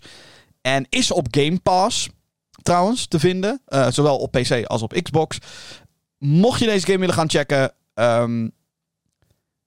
En 0.60 0.86
is 0.88 1.10
op 1.10 1.26
Game 1.30 1.58
Pass 1.58 2.08
trouwens 2.62 3.06
te 3.06 3.18
vinden. 3.18 3.62
zowel 3.88 4.18
op 4.18 4.30
PC 4.32 4.64
als 4.64 4.82
op 4.82 5.00
Xbox. 5.02 5.38
Mocht 6.18 6.60
je 6.60 6.66
deze 6.66 6.86
game 6.86 6.98
willen 6.98 7.14
gaan 7.14 7.30
checken, 7.30 7.72
um, 7.94 8.52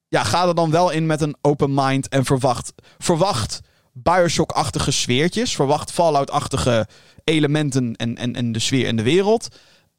ja, 0.07 0.23
ga 0.23 0.47
er 0.47 0.55
dan 0.55 0.71
wel 0.71 0.89
in 0.89 1.05
met 1.05 1.21
een 1.21 1.35
open 1.41 1.73
mind 1.73 2.07
en 2.07 2.25
verwacht, 2.25 2.73
verwacht 2.97 3.59
Bioshock-achtige 3.97 4.91
sfeertjes. 4.91 5.55
Verwacht 5.55 5.91
Fallout-achtige 5.91 6.87
elementen 7.23 7.95
en, 7.95 8.17
en, 8.17 8.35
en 8.35 8.51
de 8.51 8.59
sfeer 8.59 8.87
en 8.87 8.95
de 8.95 9.03
wereld. 9.03 9.47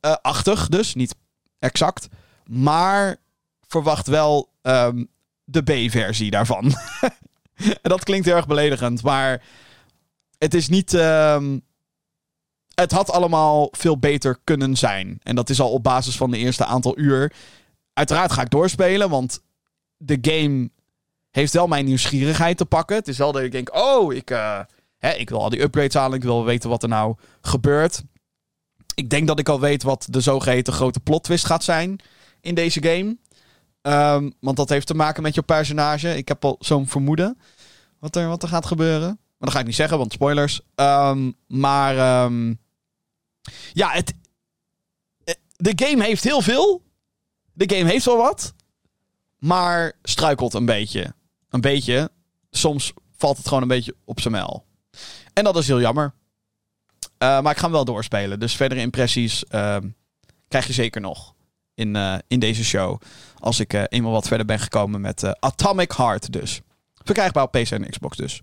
Uh, 0.01 0.13
achtig 0.23 0.69
dus, 0.69 0.95
niet 0.95 1.15
exact. 1.59 2.09
Maar 2.45 3.17
verwacht 3.67 4.07
wel 4.07 4.51
um, 4.63 5.09
de 5.45 5.63
B-versie 5.63 6.31
daarvan. 6.31 6.65
en 7.83 7.91
dat 7.91 8.05
klinkt 8.05 8.27
heel 8.27 8.37
erg 8.37 8.47
beledigend, 8.47 9.03
maar 9.03 9.43
het 10.39 10.55
is 10.55 10.69
niet. 10.69 10.93
Um, 10.93 11.65
het 12.75 12.93
had 12.93 13.11
allemaal 13.11 13.69
veel 13.71 13.99
beter 13.99 14.39
kunnen 14.45 14.77
zijn. 14.77 15.21
En 15.23 15.37
dat 15.37 15.51
is 15.51 15.61
al 15.61 15.71
op 15.71 15.83
basis 15.83 16.17
van 16.17 16.31
de 16.31 16.39
eerste 16.39 16.65
aantal 16.65 16.99
uur. 16.99 17.33
Uiteraard 17.93 18.33
ga 18.33 18.43
ik 18.43 18.51
doorspelen, 18.51 19.11
want 19.11 19.43
de 19.97 20.19
game 20.21 20.71
heeft 21.37 21.53
wel 21.53 21.67
mijn 21.67 21.85
nieuwsgierigheid 21.85 22.57
te 22.57 22.65
pakken. 22.65 22.97
Het 22.97 23.09
is 23.09 23.19
wel 23.19 23.33
dat 23.33 23.43
ik 23.43 23.53
denk, 23.53 23.75
oh, 23.75 24.15
ik, 24.15 24.31
uh, 24.31 24.61
hè, 24.99 25.13
ik 25.13 25.29
wil 25.29 25.43
al 25.43 25.51
die 25.51 25.63
upgrades 25.63 25.95
halen. 25.95 26.17
Ik 26.17 26.23
wil 26.23 26.45
weten 26.45 26.71
wat 26.71 26.83
er 26.83 26.89
nou 26.89 27.17
gebeurt. 27.41 28.03
Ik 28.95 29.11
denk 29.11 29.27
dat 29.27 29.39
ik 29.39 29.49
al 29.49 29.61
weet 29.61 29.83
wat 29.83 30.07
de 30.11 30.21
zogeheten 30.21 30.73
grote 30.73 31.01
plot 31.01 31.25
twist 31.25 31.45
gaat 31.45 31.65
zijn 31.65 32.01
in 32.41 32.55
deze 32.55 32.83
game. 32.83 33.17
Um, 33.83 34.35
want 34.41 34.57
dat 34.57 34.69
heeft 34.69 34.87
te 34.87 34.95
maken 34.95 35.23
met 35.23 35.35
je 35.35 35.43
personage. 35.43 36.17
Ik 36.17 36.29
heb 36.29 36.45
al 36.45 36.57
zo'n 36.59 36.89
vermoeden 36.89 37.39
wat 37.99 38.17
er, 38.17 38.29
wat 38.29 38.43
er 38.43 38.49
gaat 38.49 38.67
gebeuren. 38.67 39.09
Maar 39.09 39.19
dat 39.39 39.53
ga 39.53 39.59
ik 39.59 39.67
niet 39.67 39.75
zeggen, 39.75 39.99
want 39.99 40.13
spoilers. 40.13 40.61
Um, 40.75 41.37
maar 41.47 42.25
um, 42.25 42.59
ja, 43.73 43.91
het, 43.91 44.15
de 45.57 45.73
game 45.75 46.05
heeft 46.05 46.25
heel 46.25 46.43
veel. 46.43 46.83
De 47.53 47.77
game 47.77 47.91
heeft 47.91 48.05
wel 48.05 48.17
wat. 48.17 48.55
Maar 49.39 49.93
struikelt 50.03 50.55
een 50.55 50.67
beetje 50.67 51.15
een 51.51 51.61
beetje. 51.61 52.11
Soms 52.51 52.93
valt 53.17 53.37
het 53.37 53.49
gewoon 53.49 53.63
een 53.63 53.69
beetje 53.69 53.95
op 54.05 54.21
zijn 54.21 54.35
mel. 54.35 54.65
En 55.33 55.45
dat 55.45 55.57
is 55.57 55.67
heel 55.67 55.81
jammer. 55.81 56.15
Uh, 57.19 57.41
maar 57.41 57.53
ik 57.53 57.59
ga 57.59 57.63
hem 57.63 57.73
wel 57.73 57.85
doorspelen. 57.85 58.41
Dus 58.41 58.57
verdere 58.57 58.81
impressies 58.81 59.45
uh, 59.51 59.77
krijg 60.49 60.67
je 60.67 60.73
zeker 60.73 61.01
nog 61.01 61.35
in, 61.75 61.95
uh, 61.95 62.15
in 62.29 62.39
deze 62.39 62.65
show. 62.65 63.01
Als 63.39 63.61
ik 63.61 63.87
eenmaal 63.89 64.13
wat 64.13 64.29
verder 64.29 64.47
ben 64.47 64.59
gekomen 64.59 65.01
met 65.01 65.41
Atomic 65.41 65.93
Heart 65.93 66.33
dus. 66.33 66.61
Verkrijgbaar 67.05 67.43
op 67.43 67.53
PC 67.53 67.71
en 67.71 67.91
Xbox 67.91 68.17
dus. 68.17 68.43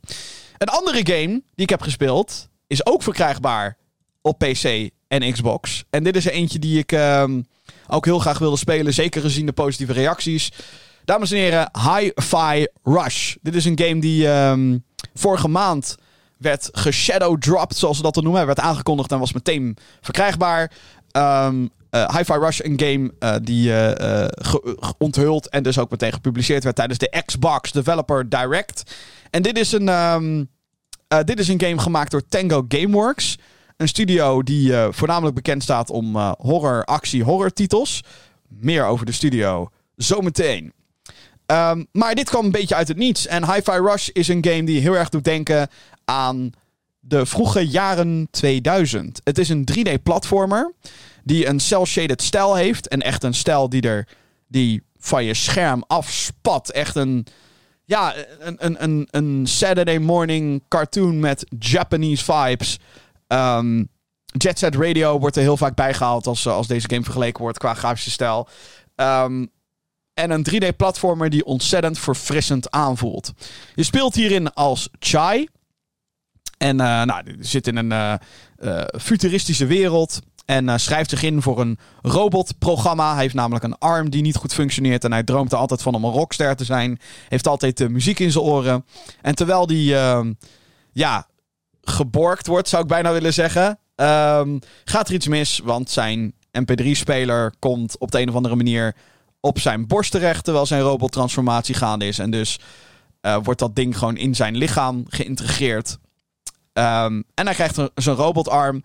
Een 0.58 0.68
andere 0.68 1.02
game 1.04 1.42
die 1.56 1.64
ik 1.66 1.70
heb 1.70 1.82
gespeeld 1.82 2.50
is 2.68 2.86
ook 2.86 3.04
verkrijgbaar 3.04 3.78
op 4.22 4.38
PC 4.38 4.90
en 5.08 5.32
Xbox. 5.32 5.84
En 5.90 6.04
dit 6.04 6.16
is 6.16 6.26
eentje 6.26 6.60
die 6.60 6.78
ik 6.78 6.92
ehm, 6.92 7.42
ook 7.88 8.06
heel 8.06 8.20
graag 8.20 8.40
wilde 8.40 8.58
spelen. 8.58 8.94
Zeker 8.94 9.22
gezien 9.22 9.46
de 9.46 9.52
positieve 9.52 9.94
reacties. 9.94 10.52
Dames 11.06 11.32
en 11.32 11.38
heren, 11.38 11.72
Hi-Fi 11.80 12.68
Rush. 12.84 13.36
Dit 13.42 13.56
is 13.56 13.66
een 13.66 13.80
game 13.80 14.02
die 14.02 14.28
um, 14.28 14.84
vorige 15.14 15.48
maand 15.48 15.96
werd 16.38 16.70
geshadowdropped, 16.72 17.78
zoals 17.78 17.98
ze 17.98 18.04
dat 18.04 18.14
dan 18.14 18.24
noemen. 18.24 18.42
Hij 18.46 18.56
werd 18.56 18.68
aangekondigd 18.68 19.12
en 19.12 19.20
was 19.20 19.34
meteen 19.34 19.78
verkrijgbaar. 20.02 20.72
Um, 21.12 21.70
uh, 21.92 22.10
Hi-Fi 22.16 22.34
Rush, 22.34 22.60
een 22.60 22.80
game 22.80 23.14
uh, 23.20 23.36
die 23.42 23.70
uh, 23.70 24.28
onthuld 24.98 25.50
en 25.50 25.64
dus 25.64 25.78
ook 25.80 25.92
meteen 25.92 26.14
gepubliceerd 26.14 26.64
werd 26.64 26.76
tijdens 26.76 27.00
de 27.00 27.24
Xbox 27.26 27.72
Developer 27.72 28.30
Direct. 28.30 28.96
En 29.30 29.42
dit 29.42 29.58
is 29.58 29.72
een, 29.72 29.88
um, 29.88 30.50
dit 31.26 31.40
is 31.40 31.48
een 31.48 31.62
game 31.62 31.80
gemaakt 31.80 32.12
door 32.12 32.28
Tango 32.28 32.66
Gameworks. 32.68 33.38
Een 33.78 33.88
studio 33.88 34.44
die 34.44 34.74
voornamelijk 34.90 35.36
bekend 35.36 35.64
staat 35.64 35.90
om 35.90 36.18
horror, 36.38 36.84
actie, 36.84 37.24
horror 37.24 37.54
titels. 37.54 38.04
Meer 38.48 38.86
over 38.86 39.06
de 39.06 39.12
studio 39.12 39.70
zometeen. 39.96 40.74
Um, 41.54 41.88
maar 41.92 42.16
dit 42.16 42.30
kwam 42.30 42.46
een 42.46 42.52
beetje 42.52 42.76
uit 42.76 42.88
het 42.88 42.98
niets. 42.98 43.28
En 43.28 43.54
Hi-Fi 43.54 43.72
Rush 43.72 44.08
is 44.08 44.28
een 44.28 44.46
game 44.46 44.64
die 44.64 44.82
heel 44.82 44.98
erg 44.98 45.10
doet 45.10 45.24
denken 45.24 45.70
aan 46.06 46.52
de 47.00 47.26
vroege 47.26 47.68
jaren 47.68 48.28
2000. 48.32 49.22
Het 49.24 49.38
is 49.38 49.50
een 49.50 49.68
3D-platformer 49.72 50.74
die 51.24 51.48
een 51.48 51.60
cel-shaded 51.60 52.22
stijl 52.22 52.56
heeft. 52.56 52.88
En 52.88 53.02
echt 53.02 53.24
een 53.24 53.34
stijl 53.34 53.70
die 53.70 53.82
er 53.82 54.08
die 54.48 54.84
van 54.98 55.24
je 55.24 55.34
scherm 55.34 55.84
afspat. 55.88 56.70
Echt 56.70 56.96
een, 56.96 57.26
ja, 57.86 58.14
een, 58.40 58.84
een, 58.84 59.08
een, 59.12 59.48
Saturday 59.48 59.98
morning 59.98 60.64
cartoon 60.68 61.20
met 61.20 61.46
Japanese 61.60 62.24
vibes. 62.24 62.80
Um, 63.28 63.88
Jet 64.38 64.60
Set 64.60 64.76
Radio 64.76 65.20
wordt 65.20 65.36
er 65.36 65.42
heel 65.42 65.58
vaak 65.58 65.76
bijgehaald 65.76 66.28
als, 66.28 66.48
als 66.48 66.68
deze 66.68 66.90
game 66.90 67.04
vergeleken 67.04 67.42
wordt 67.42 67.58
qua 67.58 67.74
grafische 67.74 68.12
stijl. 68.12 68.48
Um, 68.96 69.50
en 70.14 70.32
een 70.32 70.46
3D-platformer 70.52 71.30
die 71.30 71.46
ontzettend 71.46 72.00
verfrissend 72.00 72.72
aanvoelt. 72.72 73.32
Je 73.76 73.84
speelt 73.84 74.16
hierin 74.16 74.54
als 74.54 74.90
Chai. 75.00 75.48
En 76.58 76.80
uh, 76.80 77.04
nou, 77.04 77.36
zit 77.40 77.68
in 77.68 77.76
een 77.76 77.92
uh, 77.92 78.14
uh, 78.60 78.84
futuristische 79.02 79.66
wereld. 79.66 80.20
En 80.46 80.80
schrijft 80.80 81.10
zich 81.10 81.24
in 81.24 81.42
voor 81.42 81.60
een 81.60 81.80
robotprogramma. 82.02 83.14
Hij 83.14 83.22
heeft 83.22 83.34
namelijk 83.34 83.64
een 83.64 83.78
arm 83.78 84.10
die 84.10 84.22
niet 84.22 84.36
goed 84.36 84.54
functioneert. 84.54 85.04
En 85.04 85.12
hij 85.12 85.24
droomt 85.24 85.52
er 85.52 85.58
altijd 85.58 85.82
van 85.82 85.96
om 85.96 86.04
een 86.04 86.12
rockster 86.12 86.56
te 86.56 86.64
zijn. 86.64 87.00
Heeft 87.28 87.48
altijd 87.48 87.78
de 87.78 87.90
muziek 87.90 88.20
in 88.20 88.32
zijn 88.32 88.44
oren. 88.44 88.86
En 89.22 89.36
terwijl 89.36 89.68
die 89.68 89.96
ehm, 89.96 90.34
ja, 90.92 91.28
geborgd 91.82 92.48
wordt, 92.48 92.70
zou 92.70 92.82
ik 92.82 92.88
bijna 92.88 93.12
willen 93.12 93.34
zeggen. 93.34 93.80
ehm, 93.96 94.60
gaat 94.84 95.08
er 95.08 95.14
iets 95.14 95.28
mis, 95.28 95.62
want 95.64 95.90
zijn 95.90 96.34
MP3-speler 96.60 97.54
komt 97.60 97.98
op 97.98 98.12
de 98.12 98.22
een 98.22 98.30
of 98.30 98.36
andere 98.36 98.56
manier 98.56 98.96
op 99.46 99.60
zijn 99.60 99.88
borst 99.88 100.12
terecht 100.12 100.44
terwijl 100.44 100.66
zijn 100.66 100.82
robottransformatie 100.82 101.76
gaande 101.76 102.06
is. 102.06 102.20
En 102.20 102.32
dus 102.32 102.60
uh, 103.22 103.38
wordt 103.44 103.60
dat 103.60 103.76
ding 103.76 103.98
gewoon 103.98 104.18
in 104.18 104.36
zijn 104.36 104.56
lichaam 104.56 105.04
geïntegreerd. 105.08 105.98
Um, 106.74 107.24
en 107.34 107.46
hij 107.46 107.54
krijgt 107.54 107.80
zijn 107.96 108.16
robotarm. 108.16 108.84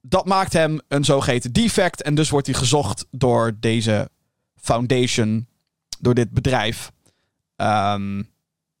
Dat 0.00 0.26
maakt 0.26 0.52
hem 0.52 0.80
een 0.88 1.04
zogeheten 1.04 1.52
defect. 1.52 2.02
En 2.02 2.14
dus 2.14 2.30
wordt 2.30 2.46
hij 2.46 2.56
gezocht 2.56 3.06
door 3.10 3.52
deze 3.60 4.10
foundation, 4.60 5.46
door 6.00 6.14
dit 6.14 6.30
bedrijf. 6.30 6.90
Um, 7.56 8.30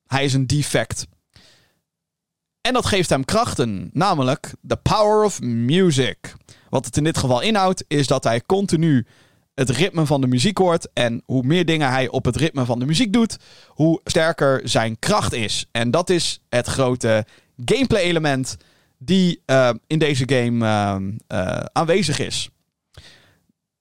hij 0.06 0.24
is 0.24 0.34
een 0.34 0.46
defect. 0.46 1.06
En 2.60 2.72
dat 2.72 2.86
geeft 2.86 3.10
hem 3.10 3.24
krachten, 3.24 3.90
namelijk 3.92 4.54
the 4.66 4.76
power 4.76 5.24
of 5.24 5.40
music. 5.40 6.34
Wat 6.68 6.84
het 6.84 6.96
in 6.96 7.04
dit 7.04 7.18
geval 7.18 7.40
inhoudt, 7.40 7.84
is 7.88 8.06
dat 8.06 8.24
hij 8.24 8.42
continu 8.46 9.06
het 9.54 9.70
ritme 9.70 10.06
van 10.06 10.20
de 10.20 10.26
muziek 10.26 10.58
hoort. 10.58 10.88
En 10.92 11.22
hoe 11.26 11.42
meer 11.42 11.64
dingen 11.64 11.90
hij 11.90 12.08
op 12.08 12.24
het 12.24 12.36
ritme 12.36 12.64
van 12.64 12.78
de 12.78 12.86
muziek 12.86 13.12
doet, 13.12 13.36
hoe 13.68 14.00
sterker 14.04 14.60
zijn 14.64 14.98
kracht 14.98 15.32
is. 15.32 15.66
En 15.70 15.90
dat 15.90 16.10
is 16.10 16.40
het 16.48 16.66
grote 16.66 17.26
gameplay-element 17.64 18.56
die 18.98 19.42
uh, 19.46 19.70
in 19.86 19.98
deze 19.98 20.24
game 20.26 20.66
uh, 20.66 20.96
uh, 21.38 21.64
aanwezig 21.72 22.18
is. 22.18 22.50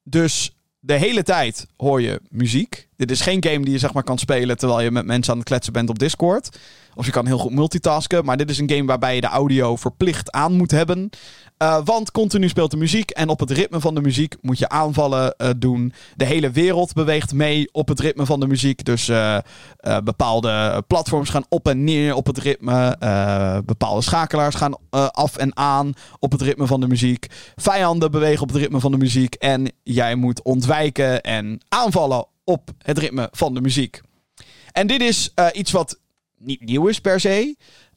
Dus 0.04 0.56
de 0.80 0.94
hele 0.94 1.24
tijd 1.24 1.68
hoor 1.78 2.02
je 2.02 2.22
muziek. 2.30 2.88
Dit 2.96 3.12
is 3.12 3.22
geen 3.22 3.44
game 3.44 3.64
die 3.64 3.72
je 3.74 3.80
zeg 3.80 3.94
maar 3.94 4.04
kan 4.04 4.18
spelen 4.18 4.58
terwijl 4.58 4.82
je 4.82 4.92
met 4.92 5.06
mensen 5.06 5.32
aan 5.34 5.40
het 5.40 5.48
kletsen 5.48 5.74
bent 5.74 5.90
op 5.90 6.00
Discord. 6.00 6.58
Of 7.02 7.08
je 7.08 7.14
kan 7.14 7.26
heel 7.26 7.38
goed 7.38 7.52
multitasken. 7.52 8.26
Maar 8.26 8.38
dit 8.38 8.50
is 8.50 8.58
een 8.58 8.70
game 8.70 8.86
waarbij 8.86 9.16
je 9.16 9.22
de 9.22 9.28
audio 9.28 9.76
verplicht 9.76 10.32
aan 10.32 10.54
moet 10.54 10.72
hebben. 10.72 11.10
Uh, 11.64 11.78
want 11.84 12.12
continu 12.12 12.50
speelt 12.50 12.72
de 12.72 12.78
muziek. 12.78 13.10
En 13.10 13.30
op 13.30 13.40
het 13.40 13.52
ritme 13.52 13.80
van 13.80 13.96
de 13.96 14.02
muziek 14.02 14.36
moet 14.42 14.60
je 14.60 14.70
aanvallen 14.70 15.36
uh, 15.38 15.50
doen. 15.58 15.94
De 16.16 16.26
hele 16.26 16.52
wereld 16.52 16.94
beweegt 16.94 17.34
mee 17.34 17.70
op 17.72 17.88
het 17.88 18.00
ritme 18.00 18.26
van 18.26 18.40
de 18.40 18.48
muziek. 18.48 18.86
Dus 18.86 19.10
uh, 19.10 19.38
bepaalde 20.04 20.84
platforms 20.88 21.30
gaan 21.30 21.46
op 21.50 21.68
en 21.68 21.84
neer 21.84 22.16
op 22.16 22.26
het 22.26 22.38
ritme. 22.38 22.96
bepaalde 23.66 24.02
schakelaars 24.02 24.56
gaan 24.56 24.76
af 25.12 25.38
en 25.38 25.58
aan 25.58 25.94
op 26.20 26.32
het 26.32 26.42
ritme 26.42 26.68
van 26.68 26.80
de 26.80 26.88
muziek. 26.88 27.28
Vijanden 27.56 28.12
bewegen 28.12 28.42
op 28.42 28.48
het 28.48 28.58
ritme 28.58 28.80
van 28.80 28.92
de 28.92 28.98
muziek. 28.98 29.36
En 29.36 29.72
jij 29.84 30.16
moet 30.16 30.44
ontwijken 30.44 31.22
en 31.22 31.62
aanvallen 31.70 32.26
op 32.44 32.70
het 32.78 32.98
ritme 32.98 33.30
van 33.32 33.54
de 33.54 33.62
muziek. 33.62 34.02
En 34.72 34.88
dit 34.88 35.02
is 35.02 35.34
iets 35.54 35.72
wat 35.72 36.00
niet 36.42 36.62
nieuw 36.62 36.88
is 36.88 37.02
per 37.02 37.20
se. 37.20 37.56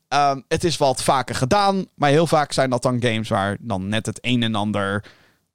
Um, 0.09 0.44
het 0.48 0.64
is 0.64 0.76
wat 0.76 1.02
vaker 1.02 1.35
gedaan, 1.35 1.87
maar 1.94 2.11
heel 2.11 2.26
vaak 2.26 2.52
zijn 2.52 2.70
dat 2.70 2.83
dan 2.83 3.02
games 3.02 3.28
waar 3.28 3.57
dan 3.61 3.88
net 3.88 4.07
het 4.07 4.18
een 4.20 4.42
en 4.42 4.54
ander 4.54 5.04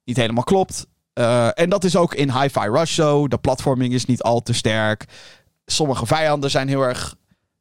niet 0.04 0.16
helemaal 0.16 0.44
klopt. 0.44 0.86
Uh, 1.14 1.58
en 1.58 1.70
dat 1.70 1.84
is 1.84 1.96
ook 1.96 2.14
in 2.14 2.40
Hi-Fi 2.40 2.68
Rush 2.68 2.94
zo. 2.94 3.28
De 3.28 3.38
platforming 3.38 3.92
is 3.92 4.04
niet 4.04 4.22
al 4.22 4.42
te 4.42 4.52
sterk. 4.52 5.04
Sommige 5.66 6.06
vijanden 6.06 6.50
zijn 6.50 6.68
heel 6.68 6.82
erg 6.82 7.16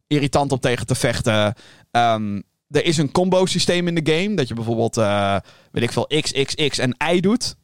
irritant 0.07 0.51
om 0.51 0.59
tegen 0.59 0.85
te 0.85 0.95
vechten. 0.95 1.53
Um, 1.91 2.43
er 2.69 2.85
is 2.85 2.97
een 2.97 3.11
combo 3.11 3.45
systeem 3.45 3.87
in 3.87 3.95
de 3.95 4.13
game. 4.13 4.35
Dat 4.35 4.47
je 4.47 4.53
bijvoorbeeld, 4.53 4.97
uh, 4.97 5.35
weet 5.71 5.83
ik 5.83 5.91
veel, 5.91 6.07
X, 6.21 6.31
X, 6.31 6.55
X 6.55 6.77
en 6.77 6.95
Y 7.13 7.19
doet. 7.19 7.55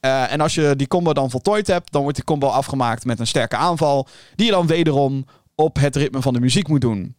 Uh, 0.00 0.32
en 0.32 0.40
als 0.40 0.54
je 0.54 0.76
die 0.76 0.86
combo 0.86 1.12
dan 1.12 1.30
voltooid 1.30 1.66
hebt, 1.66 1.92
dan 1.92 2.02
wordt 2.02 2.16
die 2.16 2.26
combo 2.26 2.48
afgemaakt 2.48 3.04
met 3.04 3.20
een 3.20 3.26
sterke 3.26 3.56
aanval. 3.56 4.08
Die 4.34 4.46
je 4.46 4.52
dan 4.52 4.66
wederom 4.66 5.26
op 5.54 5.76
het 5.76 5.96
ritme 5.96 6.22
van 6.22 6.32
de 6.32 6.40
muziek 6.40 6.68
moet 6.68 6.80
doen. 6.80 7.16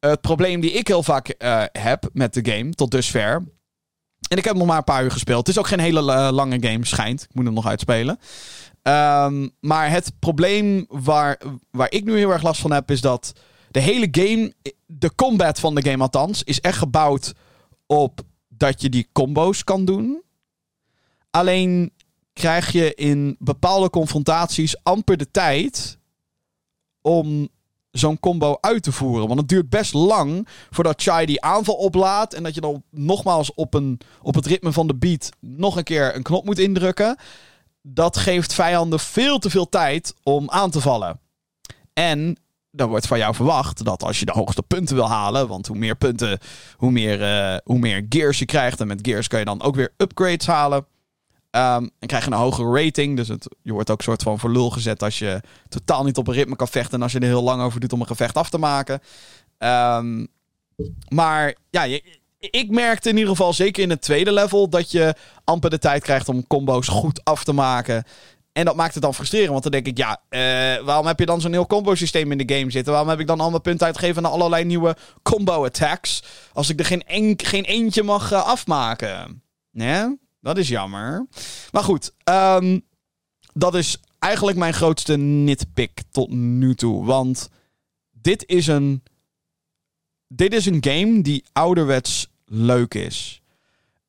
Het 0.00 0.20
probleem 0.20 0.60
die 0.60 0.72
ik 0.72 0.88
heel 0.88 1.02
vaak 1.02 1.34
uh, 1.38 1.64
heb 1.72 2.08
met 2.12 2.34
de 2.34 2.52
game 2.52 2.70
tot 2.70 2.90
dusver. 2.90 3.44
En 4.28 4.38
ik 4.38 4.44
heb 4.44 4.56
nog 4.56 4.66
maar 4.66 4.76
een 4.76 4.84
paar 4.84 5.04
uur 5.04 5.10
gespeeld. 5.10 5.46
Het 5.46 5.56
is 5.56 5.58
ook 5.58 5.68
geen 5.68 5.80
hele 5.80 6.02
lange 6.32 6.62
game, 6.66 6.86
schijnt. 6.86 7.22
Ik 7.22 7.34
moet 7.34 7.44
hem 7.44 7.54
nog 7.54 7.66
uitspelen. 7.66 8.18
Um, 8.82 9.50
maar 9.60 9.90
het 9.90 10.12
probleem 10.18 10.86
waar, 10.88 11.40
waar 11.70 11.90
ik 11.90 12.04
nu 12.04 12.16
heel 12.16 12.30
erg 12.30 12.42
last 12.42 12.60
van 12.60 12.72
heb, 12.72 12.90
is 12.90 13.00
dat 13.00 13.32
de 13.70 13.80
hele 13.80 14.08
game, 14.10 14.54
de 14.86 15.14
combat 15.14 15.60
van 15.60 15.74
de 15.74 15.82
game 15.82 16.02
althans, 16.02 16.42
is 16.42 16.60
echt 16.60 16.78
gebouwd 16.78 17.32
op 17.86 18.20
dat 18.48 18.82
je 18.82 18.88
die 18.88 19.08
combo's 19.12 19.64
kan 19.64 19.84
doen. 19.84 20.22
Alleen 21.30 21.92
krijg 22.32 22.72
je 22.72 22.94
in 22.94 23.36
bepaalde 23.38 23.90
confrontaties 23.90 24.84
amper 24.84 25.16
de 25.16 25.30
tijd 25.30 25.98
om 27.00 27.48
zo'n 27.92 28.20
combo 28.20 28.58
uit 28.60 28.82
te 28.82 28.92
voeren. 28.92 29.26
Want 29.26 29.40
het 29.40 29.48
duurt 29.48 29.70
best 29.70 29.92
lang 29.92 30.48
voordat 30.70 31.02
Chai 31.02 31.26
die 31.26 31.42
aanval 31.42 31.74
oplaadt. 31.74 32.34
En 32.34 32.42
dat 32.42 32.54
je 32.54 32.60
dan 32.60 32.82
nogmaals 32.90 33.54
op, 33.54 33.74
een, 33.74 34.00
op 34.22 34.34
het 34.34 34.46
ritme 34.46 34.72
van 34.72 34.86
de 34.86 34.94
beat 34.94 35.30
nog 35.40 35.76
een 35.76 35.84
keer 35.84 36.16
een 36.16 36.22
knop 36.22 36.44
moet 36.44 36.58
indrukken. 36.58 37.16
Dat 37.82 38.16
geeft 38.16 38.54
vijanden 38.54 39.00
veel 39.00 39.38
te 39.38 39.50
veel 39.50 39.68
tijd 39.68 40.14
om 40.22 40.50
aan 40.50 40.70
te 40.70 40.80
vallen. 40.80 41.20
En 41.92 42.36
dan 42.70 42.88
wordt 42.88 43.06
van 43.06 43.18
jou 43.18 43.34
verwacht 43.34 43.84
dat 43.84 44.02
als 44.02 44.18
je 44.18 44.24
de 44.24 44.32
hoogste 44.32 44.62
punten 44.62 44.94
wil 44.94 45.08
halen. 45.08 45.48
Want 45.48 45.66
hoe 45.66 45.76
meer 45.76 45.96
punten, 45.96 46.38
hoe 46.76 46.90
meer, 46.90 47.20
uh, 47.20 47.56
hoe 47.64 47.78
meer 47.78 48.06
gears 48.08 48.38
je 48.38 48.44
krijgt. 48.44 48.80
En 48.80 48.86
met 48.86 48.98
gears 49.02 49.28
kan 49.28 49.38
je 49.38 49.44
dan 49.44 49.62
ook 49.62 49.74
weer 49.74 49.92
upgrades 49.96 50.46
halen. 50.46 50.86
Um, 51.56 51.90
en 51.98 52.06
krijg 52.06 52.24
je 52.24 52.30
een 52.30 52.36
hogere 52.36 52.84
rating. 52.84 53.16
Dus 53.16 53.28
het, 53.28 53.56
je 53.62 53.72
wordt 53.72 53.90
ook 53.90 54.02
soort 54.02 54.22
van 54.22 54.38
voor 54.38 54.50
lul 54.50 54.70
gezet 54.70 55.02
als 55.02 55.18
je 55.18 55.40
totaal 55.68 56.04
niet 56.04 56.16
op 56.16 56.28
een 56.28 56.34
ritme 56.34 56.56
kan 56.56 56.68
vechten. 56.68 56.94
En 56.94 57.02
als 57.02 57.12
je 57.12 57.18
er 57.18 57.24
heel 57.24 57.42
lang 57.42 57.62
over 57.62 57.80
doet 57.80 57.92
om 57.92 58.00
een 58.00 58.06
gevecht 58.06 58.36
af 58.36 58.50
te 58.50 58.58
maken. 58.58 59.00
Um, 59.58 60.28
maar 61.08 61.54
ja, 61.70 61.98
ik 62.38 62.70
merkte 62.70 63.08
in 63.08 63.16
ieder 63.16 63.30
geval 63.30 63.52
zeker 63.52 63.82
in 63.82 63.90
het 63.90 64.02
tweede 64.02 64.32
level 64.32 64.68
dat 64.68 64.90
je 64.90 65.14
amper 65.44 65.70
de 65.70 65.78
tijd 65.78 66.02
krijgt 66.02 66.28
om 66.28 66.46
combo's 66.46 66.88
goed 66.88 67.24
af 67.24 67.44
te 67.44 67.52
maken. 67.52 68.04
En 68.52 68.64
dat 68.64 68.76
maakt 68.76 68.94
het 68.94 69.02
dan 69.02 69.14
frustrerend. 69.14 69.50
Want 69.50 69.62
dan 69.62 69.72
denk 69.72 69.86
ik, 69.86 69.96
ja, 69.96 70.20
uh, 70.30 70.84
waarom 70.84 71.06
heb 71.06 71.18
je 71.18 71.26
dan 71.26 71.40
zo'n 71.40 71.52
heel 71.52 71.66
combo 71.66 71.94
systeem 71.94 72.32
in 72.32 72.46
de 72.46 72.54
game 72.54 72.70
zitten? 72.70 72.92
Waarom 72.92 73.10
heb 73.10 73.20
ik 73.20 73.26
dan 73.26 73.40
al 73.40 73.50
mijn 73.50 73.62
punten 73.62 73.86
uitgegeven 73.86 74.22
naar 74.22 74.32
allerlei 74.32 74.64
nieuwe 74.64 74.96
combo 75.22 75.64
attacks? 75.64 76.22
Als 76.52 76.70
ik 76.70 76.78
er 76.78 76.84
geen, 76.84 77.02
en, 77.06 77.34
geen 77.36 77.64
eentje 77.64 78.02
mag 78.02 78.32
uh, 78.32 78.46
afmaken. 78.46 79.42
Nee? 79.70 80.20
Dat 80.42 80.58
is 80.58 80.68
jammer. 80.68 81.26
Maar 81.70 81.82
goed, 81.82 82.12
um, 82.24 82.84
dat 83.52 83.74
is 83.74 83.98
eigenlijk 84.18 84.58
mijn 84.58 84.74
grootste 84.74 85.16
nitpick 85.16 86.02
tot 86.10 86.30
nu 86.30 86.74
toe. 86.74 87.04
Want 87.04 87.48
dit 88.10 88.46
is 88.46 88.66
een. 88.66 89.02
Dit 90.26 90.52
is 90.52 90.66
een 90.66 90.84
game 90.84 91.22
die 91.22 91.44
ouderwets 91.52 92.28
leuk 92.44 92.94
is. 92.94 93.42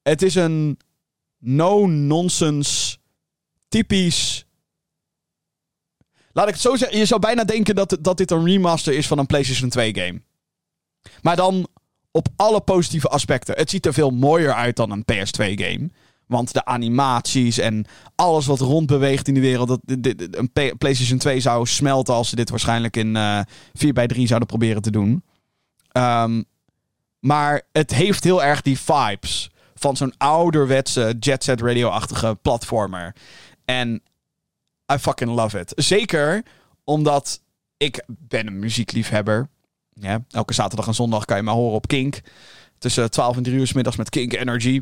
Het 0.01 0.21
is 0.21 0.35
een 0.35 0.79
no-nonsense, 1.37 2.97
typisch. 3.67 4.45
Laat 6.31 6.47
ik 6.47 6.53
het 6.53 6.61
zo 6.61 6.75
zeggen. 6.75 6.97
Je 6.97 7.05
zou 7.05 7.19
bijna 7.19 7.43
denken 7.43 7.75
dat, 7.75 7.97
dat 8.01 8.17
dit 8.17 8.31
een 8.31 8.45
remaster 8.45 8.93
is 8.93 9.07
van 9.07 9.17
een 9.17 9.25
PlayStation 9.25 9.69
2 9.69 9.95
game. 9.95 10.21
Maar 11.21 11.35
dan 11.35 11.67
op 12.11 12.27
alle 12.35 12.61
positieve 12.61 13.07
aspecten. 13.07 13.55
Het 13.55 13.69
ziet 13.69 13.85
er 13.85 13.93
veel 13.93 14.09
mooier 14.09 14.53
uit 14.53 14.75
dan 14.75 14.91
een 14.91 15.05
PS2 15.11 15.53
game. 15.53 15.89
Want 16.27 16.53
de 16.53 16.65
animaties 16.65 17.57
en 17.57 17.85
alles 18.15 18.45
wat 18.45 18.59
rondbeweegt 18.59 19.27
in 19.27 19.33
de 19.33 19.39
wereld. 19.39 19.67
Dat, 19.67 19.79
een 20.31 20.51
PlayStation 20.77 21.17
2 21.17 21.39
zou 21.39 21.65
smelten 21.65 22.13
als 22.13 22.29
ze 22.29 22.35
dit 22.35 22.49
waarschijnlijk 22.49 22.97
in 22.97 23.15
uh, 23.15 23.39
4 23.73 23.93
bij 23.93 24.07
3 24.07 24.27
zouden 24.27 24.47
proberen 24.47 24.81
te 24.81 24.91
doen. 24.91 25.23
Um, 25.91 26.45
maar 27.19 27.61
het 27.71 27.93
heeft 27.93 28.23
heel 28.23 28.43
erg 28.43 28.61
die 28.61 28.79
vibes 28.79 29.51
van 29.75 29.97
zo'n 29.97 30.13
ouderwetse 30.17 31.15
Jet 31.19 31.43
Set 31.43 31.61
Radio-achtige 31.61 32.37
platformer. 32.41 33.15
En 33.65 34.01
I 34.93 34.97
fucking 34.97 35.35
love 35.35 35.59
it. 35.59 35.71
Zeker 35.75 36.43
omdat 36.83 37.41
ik 37.77 38.03
ben 38.07 38.47
een 38.47 38.59
muziekliefhebber. 38.59 39.49
Ja, 39.93 40.23
elke 40.29 40.53
zaterdag 40.53 40.87
en 40.87 40.93
zondag 40.93 41.25
kan 41.25 41.37
je 41.37 41.43
me 41.43 41.51
horen 41.51 41.75
op 41.75 41.87
Kink. 41.87 42.21
Tussen 42.77 43.11
12 43.11 43.37
en 43.37 43.43
3 43.43 43.55
uur 43.55 43.67
s 43.67 43.73
middags 43.73 43.97
met 43.97 44.09
Kink 44.09 44.33
Energy. 44.33 44.81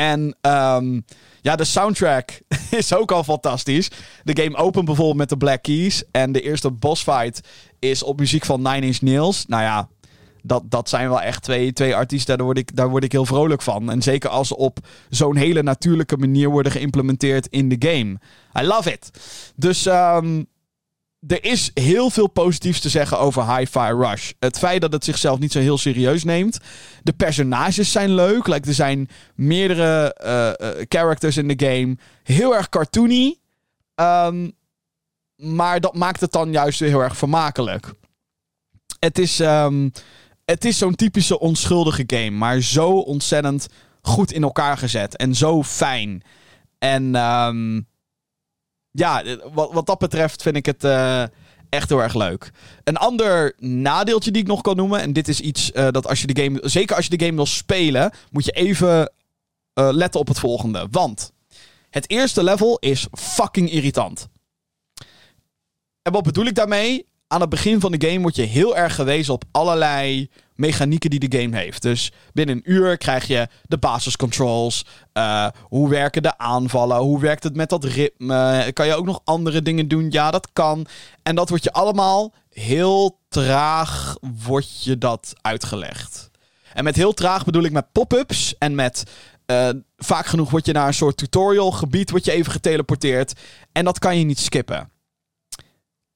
En 0.00 0.36
um, 0.40 1.04
ja, 1.40 1.56
de 1.56 1.64
soundtrack 1.64 2.40
is 2.70 2.94
ook 2.94 3.12
al 3.12 3.24
fantastisch. 3.24 3.90
De 4.22 4.42
game 4.42 4.56
opent 4.56 4.84
bijvoorbeeld 4.84 5.16
met 5.16 5.28
de 5.28 5.36
Black 5.36 5.62
Keys. 5.62 6.02
En 6.10 6.32
de 6.32 6.40
eerste 6.40 6.70
boss 6.70 7.02
fight 7.02 7.40
is 7.78 8.02
op 8.02 8.18
muziek 8.18 8.44
van 8.44 8.62
Nine 8.62 8.86
Inch 8.86 9.00
Nails. 9.00 9.46
Nou 9.46 9.62
ja, 9.62 9.88
dat, 10.42 10.62
dat 10.66 10.88
zijn 10.88 11.08
wel 11.08 11.20
echt 11.20 11.42
twee, 11.42 11.72
twee 11.72 11.96
artiesten. 11.96 12.36
Daar 12.36 12.46
word, 12.46 12.58
ik, 12.58 12.76
daar 12.76 12.88
word 12.88 13.04
ik 13.04 13.12
heel 13.12 13.26
vrolijk 13.26 13.62
van. 13.62 13.90
En 13.90 14.02
zeker 14.02 14.30
als 14.30 14.48
ze 14.48 14.56
op 14.56 14.78
zo'n 15.10 15.36
hele 15.36 15.62
natuurlijke 15.62 16.16
manier 16.16 16.50
worden 16.50 16.72
geïmplementeerd 16.72 17.46
in 17.46 17.68
de 17.68 17.88
game. 17.88 18.18
I 18.60 18.66
love 18.66 18.92
it. 18.92 19.10
Dus 19.56 19.86
um, 19.86 20.46
er 21.26 21.44
is 21.44 21.70
heel 21.74 22.10
veel 22.10 22.26
positiefs 22.26 22.80
te 22.80 22.88
zeggen 22.88 23.18
over 23.18 23.56
Hi-Fi 23.56 23.92
Rush. 23.92 24.30
Het 24.38 24.58
feit 24.58 24.80
dat 24.80 24.92
het 24.92 25.04
zichzelf 25.04 25.38
niet 25.38 25.52
zo 25.52 25.58
heel 25.58 25.78
serieus 25.78 26.24
neemt. 26.24 26.58
De 27.02 27.12
personages 27.12 27.92
zijn 27.92 28.14
leuk. 28.14 28.46
Er 28.46 28.74
zijn 28.74 29.08
meerdere 29.34 30.16
uh, 30.24 30.68
uh, 30.68 30.84
characters 30.88 31.36
in 31.36 31.48
de 31.48 31.66
game. 31.66 31.96
Heel 32.22 32.54
erg 32.56 32.68
cartoony. 32.68 33.38
Um, 33.94 34.52
maar 35.36 35.80
dat 35.80 35.94
maakt 35.94 36.20
het 36.20 36.32
dan 36.32 36.52
juist 36.52 36.80
weer 36.80 36.88
heel 36.88 37.02
erg 37.02 37.16
vermakelijk. 37.16 37.92
Het 38.98 39.18
is, 39.18 39.38
um, 39.38 39.92
het 40.44 40.64
is 40.64 40.78
zo'n 40.78 40.94
typische 40.94 41.38
onschuldige 41.38 42.04
game. 42.06 42.30
Maar 42.30 42.60
zo 42.60 42.90
ontzettend 42.90 43.68
goed 44.02 44.32
in 44.32 44.42
elkaar 44.42 44.76
gezet. 44.76 45.16
En 45.16 45.34
zo 45.34 45.62
fijn. 45.62 46.22
En 46.78 47.14
um, 47.14 47.88
ja, 48.90 49.22
wat, 49.52 49.72
wat 49.72 49.86
dat 49.86 49.98
betreft 49.98 50.42
vind 50.42 50.56
ik 50.56 50.66
het 50.66 50.84
uh, 50.84 51.22
echt 51.68 51.88
heel 51.88 52.02
erg 52.02 52.14
leuk. 52.14 52.50
Een 52.84 52.96
ander 52.96 53.54
nadeeltje 53.58 54.30
die 54.30 54.42
ik 54.42 54.48
nog 54.48 54.60
kan 54.60 54.76
noemen. 54.76 55.00
En 55.00 55.12
dit 55.12 55.28
is 55.28 55.40
iets 55.40 55.70
uh, 55.74 55.88
dat 55.90 56.06
als 56.06 56.20
je 56.20 56.26
de 56.26 56.42
game. 56.42 56.60
Zeker 56.62 56.96
als 56.96 57.06
je 57.06 57.16
de 57.16 57.24
game 57.24 57.36
wil 57.36 57.46
spelen. 57.46 58.12
Moet 58.30 58.44
je 58.44 58.52
even 58.52 59.12
letten 59.74 60.20
op 60.20 60.28
het 60.28 60.38
volgende. 60.38 60.88
Want 60.90 61.32
het 61.90 62.10
eerste 62.10 62.42
level 62.44 62.78
is 62.78 63.06
fucking 63.12 63.70
irritant. 63.70 64.28
En 66.02 66.12
wat 66.12 66.22
bedoel 66.22 66.44
ik 66.44 66.54
daarmee? 66.54 67.06
Aan 67.32 67.40
het 67.40 67.50
begin 67.50 67.80
van 67.80 67.92
de 67.92 68.08
game 68.08 68.20
word 68.20 68.36
je 68.36 68.42
heel 68.42 68.76
erg 68.76 68.94
gewezen 68.94 69.34
op 69.34 69.44
allerlei 69.50 70.30
mechanieken 70.54 71.10
die 71.10 71.28
de 71.28 71.38
game 71.38 71.56
heeft. 71.56 71.82
Dus 71.82 72.12
binnen 72.32 72.56
een 72.56 72.72
uur 72.72 72.96
krijg 72.96 73.26
je 73.26 73.48
de 73.62 73.78
basiscontrols. 73.78 74.84
Uh, 75.14 75.46
hoe 75.62 75.88
werken 75.88 76.22
de 76.22 76.38
aanvallen? 76.38 76.96
Hoe 76.96 77.20
werkt 77.20 77.42
het 77.42 77.56
met 77.56 77.68
dat 77.68 77.84
ritme? 77.84 78.70
Kan 78.72 78.86
je 78.86 78.94
ook 78.94 79.04
nog 79.04 79.20
andere 79.24 79.62
dingen 79.62 79.88
doen? 79.88 80.06
Ja, 80.10 80.30
dat 80.30 80.48
kan. 80.52 80.86
En 81.22 81.34
dat 81.34 81.48
wordt 81.48 81.64
je 81.64 81.72
allemaal 81.72 82.34
heel 82.48 83.18
traag 83.28 84.16
wordt 84.44 84.84
je 84.84 84.98
dat 84.98 85.32
uitgelegd. 85.40 86.30
En 86.72 86.84
met 86.84 86.96
heel 86.96 87.14
traag 87.14 87.44
bedoel 87.44 87.64
ik 87.64 87.72
met 87.72 87.92
pop-ups 87.92 88.58
en 88.58 88.74
met 88.74 89.04
uh, 89.46 89.68
vaak 89.96 90.26
genoeg 90.26 90.50
word 90.50 90.66
je 90.66 90.72
naar 90.72 90.86
een 90.86 90.94
soort 90.94 91.16
tutorial 91.16 91.70
gebied, 91.70 92.10
word 92.10 92.24
je 92.24 92.32
even 92.32 92.52
geteleporteerd. 92.52 93.32
En 93.72 93.84
dat 93.84 93.98
kan 93.98 94.18
je 94.18 94.24
niet 94.24 94.40
skippen. 94.40 94.90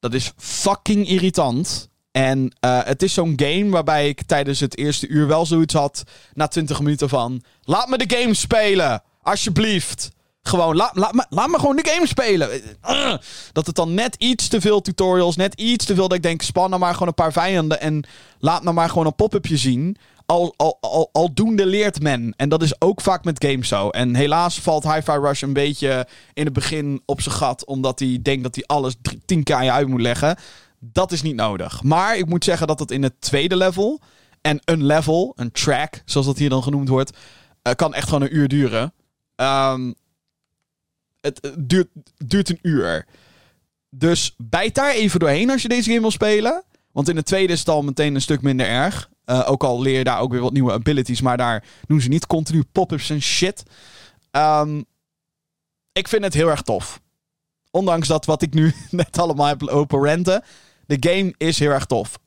Dat 0.05 0.13
is 0.13 0.31
fucking 0.37 1.07
irritant. 1.07 1.89
En 2.11 2.55
uh, 2.65 2.79
het 2.83 3.03
is 3.03 3.13
zo'n 3.13 3.33
game 3.35 3.69
waarbij 3.69 4.07
ik 4.07 4.21
tijdens 4.21 4.59
het 4.59 4.77
eerste 4.77 5.07
uur 5.07 5.27
wel 5.27 5.45
zoiets 5.45 5.73
had. 5.73 6.03
Na 6.33 6.47
20 6.47 6.79
minuten 6.79 7.09
van. 7.09 7.43
Laat 7.63 7.87
me 7.87 7.97
de 7.97 8.17
game 8.17 8.33
spelen. 8.33 9.03
Alsjeblieft. 9.21 10.09
Gewoon, 10.41 10.75
laat, 10.75 10.93
me, 10.93 11.25
laat 11.29 11.47
me 11.47 11.59
gewoon 11.59 11.75
de 11.75 11.89
game 11.89 12.07
spelen. 12.07 12.61
Uh, 12.89 13.15
dat 13.51 13.65
het 13.65 13.75
dan 13.75 13.93
net 13.93 14.15
iets 14.17 14.47
te 14.47 14.61
veel 14.61 14.81
tutorials, 14.81 15.35
net 15.35 15.53
iets 15.53 15.85
te 15.85 15.95
veel 15.95 16.07
dat 16.07 16.17
ik 16.17 16.23
denk, 16.23 16.41
span 16.41 16.69
nou 16.69 16.81
maar 16.81 16.93
gewoon 16.93 17.07
een 17.07 17.13
paar 17.13 17.33
vijanden 17.33 17.81
en 17.81 18.03
laat 18.39 18.63
nou 18.63 18.75
maar 18.75 18.89
gewoon 18.89 19.05
een 19.05 19.15
pop-upje 19.15 19.57
zien. 19.57 19.97
Al, 20.25 20.53
al, 20.57 20.77
al, 20.81 21.09
aldoende 21.11 21.65
leert 21.65 22.01
men. 22.01 22.33
En 22.37 22.49
dat 22.49 22.61
is 22.61 22.81
ook 22.81 23.01
vaak 23.01 23.23
met 23.23 23.45
games 23.45 23.67
zo. 23.67 23.89
En 23.89 24.15
helaas 24.15 24.59
valt 24.59 24.93
Hi-Fi 24.93 25.11
Rush 25.11 25.41
een 25.41 25.53
beetje 25.53 26.07
in 26.33 26.45
het 26.45 26.53
begin 26.53 27.01
op 27.05 27.21
zijn 27.21 27.35
gat, 27.35 27.65
omdat 27.65 27.99
hij 27.99 28.19
denkt 28.21 28.43
dat 28.43 28.55
hij 28.55 28.63
alles 28.65 28.95
10k 29.33 29.51
uit 29.51 29.87
moet 29.87 30.01
leggen. 30.01 30.37
Dat 30.79 31.11
is 31.11 31.21
niet 31.21 31.35
nodig. 31.35 31.83
Maar 31.83 32.17
ik 32.17 32.25
moet 32.25 32.43
zeggen 32.43 32.67
dat 32.67 32.79
het 32.79 32.91
in 32.91 33.03
het 33.03 33.21
tweede 33.21 33.55
level. 33.55 34.01
En 34.41 34.59
een 34.65 34.85
level, 34.85 35.33
een 35.35 35.51
track, 35.51 36.01
zoals 36.05 36.27
dat 36.27 36.37
hier 36.37 36.49
dan 36.49 36.63
genoemd 36.63 36.89
wordt. 36.89 37.17
Uh, 37.63 37.73
kan 37.73 37.93
echt 37.93 38.07
gewoon 38.07 38.21
een 38.21 38.35
uur 38.35 38.47
duren. 38.47 38.93
Um, 39.35 39.95
het, 41.21 41.39
het 41.41 41.69
duurt, 41.69 41.87
duurt 42.17 42.49
een 42.49 42.59
uur. 42.61 43.05
Dus 43.89 44.35
bijt 44.37 44.75
daar 44.75 44.91
even 44.91 45.19
doorheen 45.19 45.49
als 45.49 45.61
je 45.61 45.67
deze 45.67 45.89
game 45.89 46.01
wil 46.01 46.11
spelen. 46.11 46.63
Want 46.91 47.09
in 47.09 47.15
het 47.15 47.25
tweede 47.25 47.53
is 47.53 47.59
het 47.59 47.69
al 47.69 47.81
meteen 47.81 48.15
een 48.15 48.21
stuk 48.21 48.41
minder 48.41 48.67
erg. 48.67 49.09
Uh, 49.25 49.49
ook 49.49 49.63
al 49.63 49.81
leer 49.81 49.97
je 49.97 50.03
daar 50.03 50.19
ook 50.19 50.31
weer 50.31 50.41
wat 50.41 50.53
nieuwe 50.53 50.71
abilities. 50.71 51.21
Maar 51.21 51.37
daar 51.37 51.63
doen 51.87 52.01
ze 52.01 52.09
niet 52.09 52.27
continu 52.27 52.63
pop-ups 52.71 53.09
en 53.09 53.21
shit. 53.21 53.63
Um, 54.31 54.85
ik 55.91 56.07
vind 56.07 56.23
het 56.23 56.33
heel 56.33 56.49
erg 56.49 56.61
tof. 56.61 57.01
Ondanks 57.71 58.07
dat 58.07 58.25
wat 58.25 58.41
ik 58.41 58.53
nu 58.53 58.73
net 58.89 59.19
allemaal 59.19 59.47
heb 59.47 59.61
lopen 59.61 60.03
renten. 60.03 60.43
De 60.85 60.97
game 60.99 61.33
is 61.37 61.59
heel 61.59 61.71
erg 61.71 61.85
tof. 61.85 62.17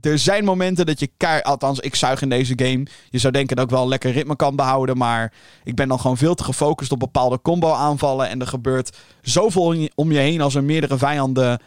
Er 0.00 0.18
zijn 0.18 0.44
momenten 0.44 0.86
dat 0.86 1.00
je. 1.00 1.42
Althans, 1.42 1.80
ik 1.80 1.94
zuig 1.94 2.22
in 2.22 2.28
deze 2.28 2.52
game. 2.56 2.86
Je 3.10 3.18
zou 3.18 3.32
denken 3.32 3.56
dat 3.56 3.64
ik 3.64 3.70
wel 3.70 3.88
lekker 3.88 4.12
ritme 4.12 4.36
kan 4.36 4.56
behouden. 4.56 4.96
Maar 4.96 5.32
ik 5.64 5.74
ben 5.74 5.88
dan 5.88 6.00
gewoon 6.00 6.16
veel 6.16 6.34
te 6.34 6.44
gefocust 6.44 6.92
op 6.92 6.98
bepaalde 6.98 7.40
combo 7.42 7.72
aanvallen. 7.72 8.28
En 8.28 8.40
er 8.40 8.46
gebeurt 8.46 8.96
zoveel 9.22 9.88
om 9.94 10.12
je 10.12 10.18
heen 10.18 10.40
als 10.40 10.54
er 10.54 10.64
meerdere 10.64 10.98
vijanden 10.98 11.60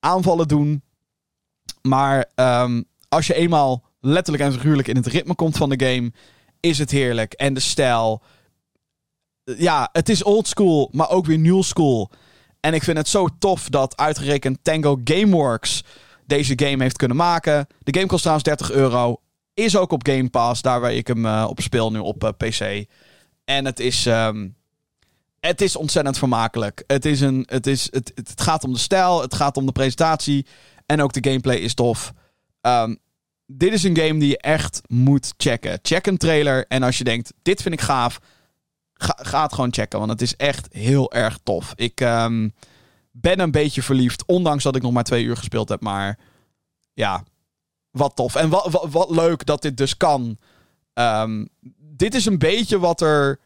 aanvallen 0.00 0.48
doen. 0.48 0.82
Maar 1.82 2.30
um, 2.34 2.84
als 3.08 3.26
je 3.26 3.34
eenmaal 3.34 3.82
letterlijk 4.00 4.44
en 4.44 4.52
figuurlijk 4.52 4.88
in 4.88 4.96
het 4.96 5.06
ritme 5.06 5.34
komt 5.34 5.56
van 5.56 5.68
de 5.68 5.86
game... 5.86 6.12
is 6.60 6.78
het 6.78 6.90
heerlijk. 6.90 7.32
En 7.32 7.54
de 7.54 7.60
stijl... 7.60 8.22
Ja, 9.44 9.88
het 9.92 10.08
is 10.08 10.22
old 10.22 10.48
school, 10.48 10.88
maar 10.92 11.10
ook 11.10 11.26
weer 11.26 11.38
new 11.38 11.62
school. 11.62 12.10
En 12.60 12.74
ik 12.74 12.82
vind 12.82 12.96
het 12.96 13.08
zo 13.08 13.28
tof 13.38 13.68
dat 13.68 13.96
uitgerekend 13.96 14.58
Tango 14.62 15.00
Gameworks 15.04 15.84
deze 16.26 16.52
game 16.56 16.82
heeft 16.82 16.96
kunnen 16.96 17.16
maken. 17.16 17.66
De 17.78 17.94
game 17.94 18.06
kost 18.06 18.20
trouwens 18.20 18.48
30 18.48 18.70
euro. 18.70 19.20
Is 19.54 19.76
ook 19.76 19.92
op 19.92 20.06
Game 20.06 20.30
Pass, 20.30 20.62
daar 20.62 20.80
waar 20.80 20.92
ik 20.92 21.06
hem 21.06 21.24
uh, 21.24 21.46
op 21.48 21.60
speel 21.60 21.90
nu 21.90 21.98
op 21.98 22.24
uh, 22.24 22.30
PC. 22.36 22.86
En 23.44 23.64
het 23.64 23.80
is, 23.80 24.06
um, 24.06 24.56
het 25.40 25.60
is 25.60 25.76
ontzettend 25.76 26.18
vermakelijk. 26.18 26.84
Het, 26.86 27.04
is 27.04 27.20
een, 27.20 27.46
het, 27.46 27.66
is, 27.66 27.88
het, 27.90 28.12
het 28.14 28.40
gaat 28.40 28.64
om 28.64 28.72
de 28.72 28.78
stijl, 28.78 29.20
het 29.20 29.34
gaat 29.34 29.56
om 29.56 29.66
de 29.66 29.72
presentatie. 29.72 30.46
En 30.86 31.02
ook 31.02 31.12
de 31.12 31.28
gameplay 31.28 31.56
is 31.56 31.74
tof. 31.74 32.12
Um, 32.60 32.98
dit 33.52 33.72
is 33.72 33.82
een 33.82 33.96
game 33.96 34.18
die 34.18 34.28
je 34.28 34.38
echt 34.38 34.80
moet 34.86 35.34
checken. 35.36 35.78
Check 35.82 36.06
een 36.06 36.18
trailer 36.18 36.66
en 36.66 36.82
als 36.82 36.98
je 36.98 37.04
denkt, 37.04 37.32
dit 37.42 37.62
vind 37.62 37.74
ik 37.74 37.80
gaaf 37.80 38.20
Ga, 39.02 39.18
ga 39.22 39.42
het 39.42 39.52
gewoon 39.52 39.72
checken, 39.72 39.98
want 39.98 40.10
het 40.10 40.22
is 40.22 40.36
echt 40.36 40.68
heel 40.72 41.12
erg 41.12 41.38
tof. 41.42 41.72
Ik 41.76 42.00
um, 42.00 42.54
ben 43.10 43.40
een 43.40 43.50
beetje 43.50 43.82
verliefd, 43.82 44.24
ondanks 44.26 44.64
dat 44.64 44.76
ik 44.76 44.82
nog 44.82 44.92
maar 44.92 45.04
twee 45.04 45.24
uur 45.24 45.36
gespeeld 45.36 45.68
heb. 45.68 45.80
Maar 45.80 46.18
ja, 46.92 47.24
wat 47.90 48.16
tof. 48.16 48.34
En 48.34 48.48
wat, 48.48 48.70
wat, 48.70 48.86
wat 48.90 49.10
leuk 49.10 49.46
dat 49.46 49.62
dit 49.62 49.76
dus 49.76 49.96
kan. 49.96 50.38
Um, 50.94 51.48
dit 51.78 52.14
is 52.14 52.26
een 52.26 52.38
beetje 52.38 52.78
wat 52.78 53.00
er 53.00 53.40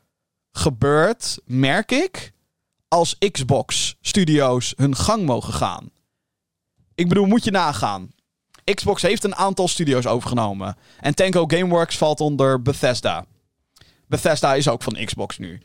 gebeurt, 0.51 1.39
merk 1.45 1.93
ik, 1.93 2.33
als 2.89 3.19
Xbox 3.31 3.97
Studios 4.01 4.73
hun 4.77 4.97
gang 4.97 5.25
mogen 5.25 5.53
gaan. 5.53 5.91
Ik 6.95 7.09
bedoel, 7.09 7.27
moet 7.27 7.45
je 7.45 7.51
nagaan. 7.51 8.11
Xbox 8.65 9.03
heeft 9.03 9.25
een 9.25 9.35
aantal 9.35 9.69
studios 9.69 10.07
overgenomen. 10.07 10.77
En 11.01 11.15
Tango 11.15 11.45
Gameworks 11.47 11.97
valt 11.97 12.21
onder 12.21 12.63
Bethesda. 12.63 13.27
Bethesda 14.07 14.55
is 14.55 14.69
ook 14.69 14.83
van 14.83 15.05
Xbox 15.05 15.39
nu. 15.39 15.61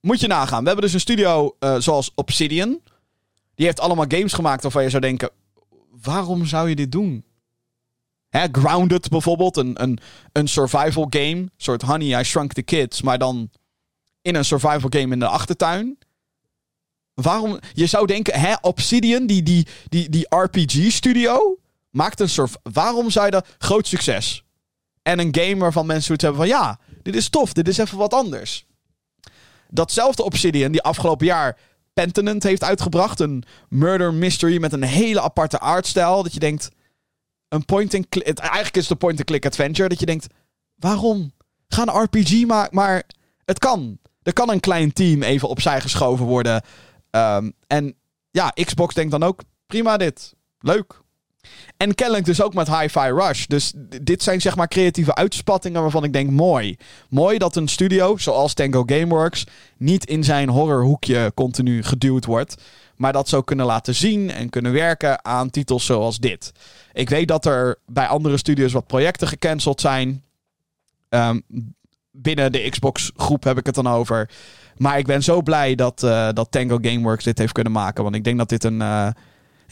Moet 0.00 0.20
je 0.20 0.26
nagaan. 0.26 0.60
We 0.60 0.66
hebben 0.66 0.84
dus 0.84 0.94
een 0.94 1.00
studio 1.00 1.56
uh, 1.60 1.76
zoals 1.78 2.12
Obsidian. 2.14 2.80
Die 3.54 3.66
heeft 3.66 3.80
allemaal 3.80 4.04
games 4.08 4.32
gemaakt 4.32 4.62
waarvan 4.62 4.82
je 4.82 4.90
zou 4.90 5.02
denken... 5.02 5.30
Waarom 6.02 6.46
zou 6.46 6.68
je 6.68 6.76
dit 6.76 6.92
doen? 6.92 7.24
Hè, 8.28 8.46
Grounded 8.52 9.08
bijvoorbeeld. 9.08 9.56
Een, 9.56 9.82
een, 9.82 9.98
een 10.32 10.48
survival 10.48 11.06
game. 11.10 11.36
Een 11.36 11.50
soort 11.56 11.82
Honey, 11.82 12.20
I 12.20 12.24
Shrunk 12.24 12.52
the 12.52 12.62
Kids. 12.62 13.02
Maar 13.02 13.18
dan 13.18 13.50
in 14.22 14.34
een 14.34 14.44
survival 14.44 14.90
game 14.90 15.12
in 15.12 15.18
de 15.18 15.26
achtertuin. 15.26 15.98
Waarom? 17.14 17.58
Je 17.72 17.86
zou 17.86 18.06
denken, 18.06 18.40
hè, 18.40 18.54
Obsidian, 18.60 19.26
die, 19.26 19.42
die, 19.42 19.66
die, 19.88 20.08
die 20.08 20.26
RPG-studio, 20.28 21.58
maakt 21.92 22.20
een 22.20 22.28
surf. 22.28 22.56
Waarom 22.62 23.10
zou 23.10 23.30
dat... 23.30 23.48
Groot 23.58 23.86
succes. 23.86 24.44
En 25.02 25.18
een 25.18 25.34
game 25.34 25.56
waarvan 25.56 25.86
mensen 25.86 26.04
zoiets 26.04 26.24
hebben 26.24 26.40
van... 26.40 26.50
Ja, 26.50 26.78
dit 27.02 27.16
is 27.16 27.28
tof, 27.28 27.52
dit 27.52 27.68
is 27.68 27.78
even 27.78 27.98
wat 27.98 28.14
anders. 28.14 28.66
Datzelfde 29.68 30.22
Obsidian 30.22 30.72
die 30.72 30.82
afgelopen 30.82 31.26
jaar 31.26 31.58
Pentanent 31.92 32.42
heeft 32.42 32.64
uitgebracht. 32.64 33.20
Een 33.20 33.44
murder 33.68 34.14
mystery 34.14 34.60
met 34.60 34.72
een 34.72 34.82
hele 34.82 35.20
aparte 35.20 35.58
artstijl. 35.58 36.22
Dat 36.22 36.34
je 36.34 36.40
denkt, 36.40 36.70
een 37.48 37.64
point-and-click... 37.64 38.38
Eigenlijk 38.38 38.76
is 38.76 38.82
het 38.82 38.90
een 38.90 38.96
point-and-click 38.96 39.46
adventure. 39.46 39.88
Dat 39.88 40.00
je 40.00 40.06
denkt, 40.06 40.26
waarom? 40.74 41.32
Ga 41.68 41.82
een 41.82 42.02
RPG 42.02 42.46
maken, 42.46 42.74
maar 42.74 43.02
het 43.44 43.58
kan. 43.58 43.98
Er 44.22 44.32
kan 44.32 44.50
een 44.50 44.60
klein 44.60 44.92
team 44.92 45.22
even 45.22 45.48
opzij 45.48 45.80
geschoven 45.80 46.26
worden. 46.26 46.62
Um, 47.10 47.52
en 47.66 47.94
ja, 48.30 48.52
Xbox 48.64 48.94
denkt 48.94 49.10
dan 49.10 49.22
ook, 49.22 49.40
prima 49.66 49.96
dit. 49.96 50.34
Leuk. 50.58 51.01
En 51.76 51.94
kennelijk 51.94 52.24
dus 52.24 52.42
ook 52.42 52.54
met 52.54 52.68
Hi-Fi 52.68 53.08
Rush. 53.08 53.46
Dus 53.46 53.72
dit 54.02 54.22
zijn 54.22 54.40
zeg 54.40 54.56
maar 54.56 54.68
creatieve 54.68 55.14
uitspattingen 55.14 55.82
waarvan 55.82 56.04
ik 56.04 56.12
denk 56.12 56.30
mooi. 56.30 56.76
Mooi 57.08 57.38
dat 57.38 57.56
een 57.56 57.68
studio 57.68 58.16
zoals 58.16 58.54
Tango 58.54 58.82
Gameworks 58.86 59.46
niet 59.76 60.06
in 60.06 60.24
zijn 60.24 60.48
horrorhoekje 60.48 61.32
continu 61.34 61.82
geduwd 61.82 62.24
wordt. 62.24 62.62
Maar 62.96 63.12
dat 63.12 63.28
zou 63.28 63.44
kunnen 63.44 63.66
laten 63.66 63.94
zien 63.94 64.30
en 64.30 64.50
kunnen 64.50 64.72
werken 64.72 65.24
aan 65.24 65.50
titels 65.50 65.84
zoals 65.84 66.18
dit. 66.18 66.52
Ik 66.92 67.08
weet 67.08 67.28
dat 67.28 67.46
er 67.46 67.78
bij 67.86 68.06
andere 68.06 68.36
studios 68.36 68.72
wat 68.72 68.86
projecten 68.86 69.28
gecanceld 69.28 69.80
zijn. 69.80 70.22
Um, 71.08 71.42
binnen 72.10 72.52
de 72.52 72.68
Xbox 72.68 73.12
groep 73.16 73.44
heb 73.44 73.58
ik 73.58 73.66
het 73.66 73.74
dan 73.74 73.86
over. 73.86 74.30
Maar 74.76 74.98
ik 74.98 75.06
ben 75.06 75.22
zo 75.22 75.42
blij 75.42 75.74
dat, 75.74 76.02
uh, 76.02 76.28
dat 76.32 76.50
Tango 76.50 76.78
Gameworks 76.82 77.24
dit 77.24 77.38
heeft 77.38 77.52
kunnen 77.52 77.72
maken. 77.72 78.02
Want 78.02 78.14
ik 78.14 78.24
denk 78.24 78.38
dat 78.38 78.48
dit 78.48 78.64
een... 78.64 78.80
Uh, 78.80 79.08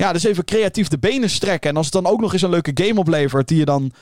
ja, 0.01 0.12
dus 0.12 0.24
even 0.24 0.44
creatief 0.44 0.88
de 0.88 0.98
benen 0.98 1.30
strekken. 1.30 1.70
En 1.70 1.76
als 1.76 1.84
het 1.84 1.94
dan 1.94 2.07
ook 2.07 2.20
nog 2.20 2.32
eens 2.32 2.42
een 2.42 2.51
leuke 2.51 2.70
game 2.74 3.01
oplevert 3.01 3.48
die 3.48 3.59
je 3.59 3.64
dan 3.64 3.92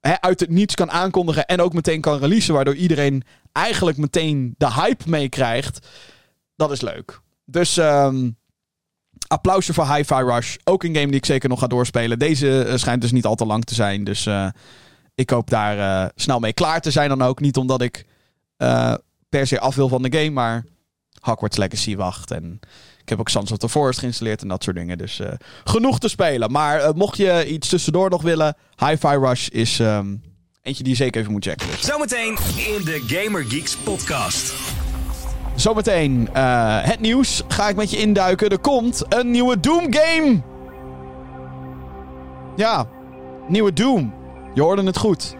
hè, 0.00 0.20
uit 0.20 0.40
het 0.40 0.50
niets 0.50 0.74
kan 0.74 0.90
aankondigen 0.90 1.46
en 1.46 1.60
ook 1.60 1.72
meteen 1.72 2.00
kan 2.00 2.18
releasen, 2.18 2.54
waardoor 2.54 2.74
iedereen 2.74 3.22
eigenlijk 3.52 3.96
meteen 3.96 4.54
de 4.58 4.72
hype 4.72 5.10
meekrijgt, 5.10 5.86
dat 6.56 6.70
is 6.70 6.80
leuk. 6.80 7.20
Dus 7.44 7.76
um, 7.76 8.36
applausje 9.26 9.74
voor 9.74 9.94
Hi-Fi 9.94 10.22
Rush. 10.22 10.56
Ook 10.64 10.82
een 10.82 10.94
game 10.94 11.06
die 11.06 11.16
ik 11.16 11.24
zeker 11.24 11.48
nog 11.48 11.58
ga 11.58 11.66
doorspelen. 11.66 12.18
Deze 12.18 12.66
uh, 12.66 12.76
schijnt 12.76 13.00
dus 13.00 13.12
niet 13.12 13.24
al 13.24 13.34
te 13.34 13.46
lang 13.46 13.64
te 13.64 13.74
zijn, 13.74 14.04
dus 14.04 14.26
uh, 14.26 14.48
ik 15.14 15.30
hoop 15.30 15.50
daar 15.50 15.76
uh, 15.76 16.10
snel 16.14 16.38
mee 16.38 16.52
klaar 16.52 16.80
te 16.80 16.90
zijn 16.90 17.08
dan 17.08 17.22
ook. 17.22 17.40
Niet 17.40 17.56
omdat 17.56 17.80
ik 17.80 18.06
eh, 18.56 18.94
per 19.28 19.46
se 19.46 19.60
af 19.60 19.74
wil 19.74 19.88
van 19.88 20.02
de 20.02 20.18
game, 20.18 20.30
maar 20.30 20.64
Hogwarts 21.20 21.56
Legacy 21.56 21.96
wacht. 21.96 22.30
En 22.30 22.60
ik 23.04 23.10
heb 23.10 23.20
ook 23.20 23.28
Sons 23.28 23.52
of 23.52 23.58
the 23.58 23.68
Forest 23.68 23.98
geïnstalleerd 23.98 24.42
en 24.42 24.48
dat 24.48 24.62
soort 24.62 24.76
dingen. 24.76 24.98
Dus 24.98 25.20
eh, 25.20 25.32
genoeg 25.64 25.98
te 25.98 26.08
spelen. 26.08 26.52
Maar 26.52 26.80
eh, 26.80 26.92
mocht 26.94 27.16
je 27.16 27.46
iets 27.46 27.68
tussendoor 27.68 28.10
nog 28.10 28.22
willen, 28.22 28.56
Hi-Fi 28.76 29.16
Rush 29.16 29.48
is 29.48 29.80
ehm, 29.80 30.14
eentje 30.62 30.82
die 30.82 30.92
je 30.92 30.98
zeker 30.98 31.20
even 31.20 31.32
moet 31.32 31.44
checken. 31.44 31.66
Zometeen 31.80 32.38
in 32.56 32.84
de 32.84 33.04
Gamer 33.06 33.44
Geeks 33.44 33.76
podcast. 33.76 34.54
Zometeen 35.54 36.28
eh, 36.32 36.82
het 36.82 37.00
nieuws. 37.00 37.42
Ga 37.48 37.68
ik 37.68 37.76
met 37.76 37.90
je 37.90 37.96
induiken. 37.96 38.48
Er 38.48 38.58
komt 38.58 39.04
een 39.08 39.30
nieuwe 39.30 39.60
Doom 39.60 39.86
game. 39.90 40.42
Ja, 42.56 42.86
nieuwe 43.48 43.72
Doom. 43.72 44.14
Je 44.54 44.62
hoorde 44.62 44.82
het 44.82 44.98
goed. 44.98 45.36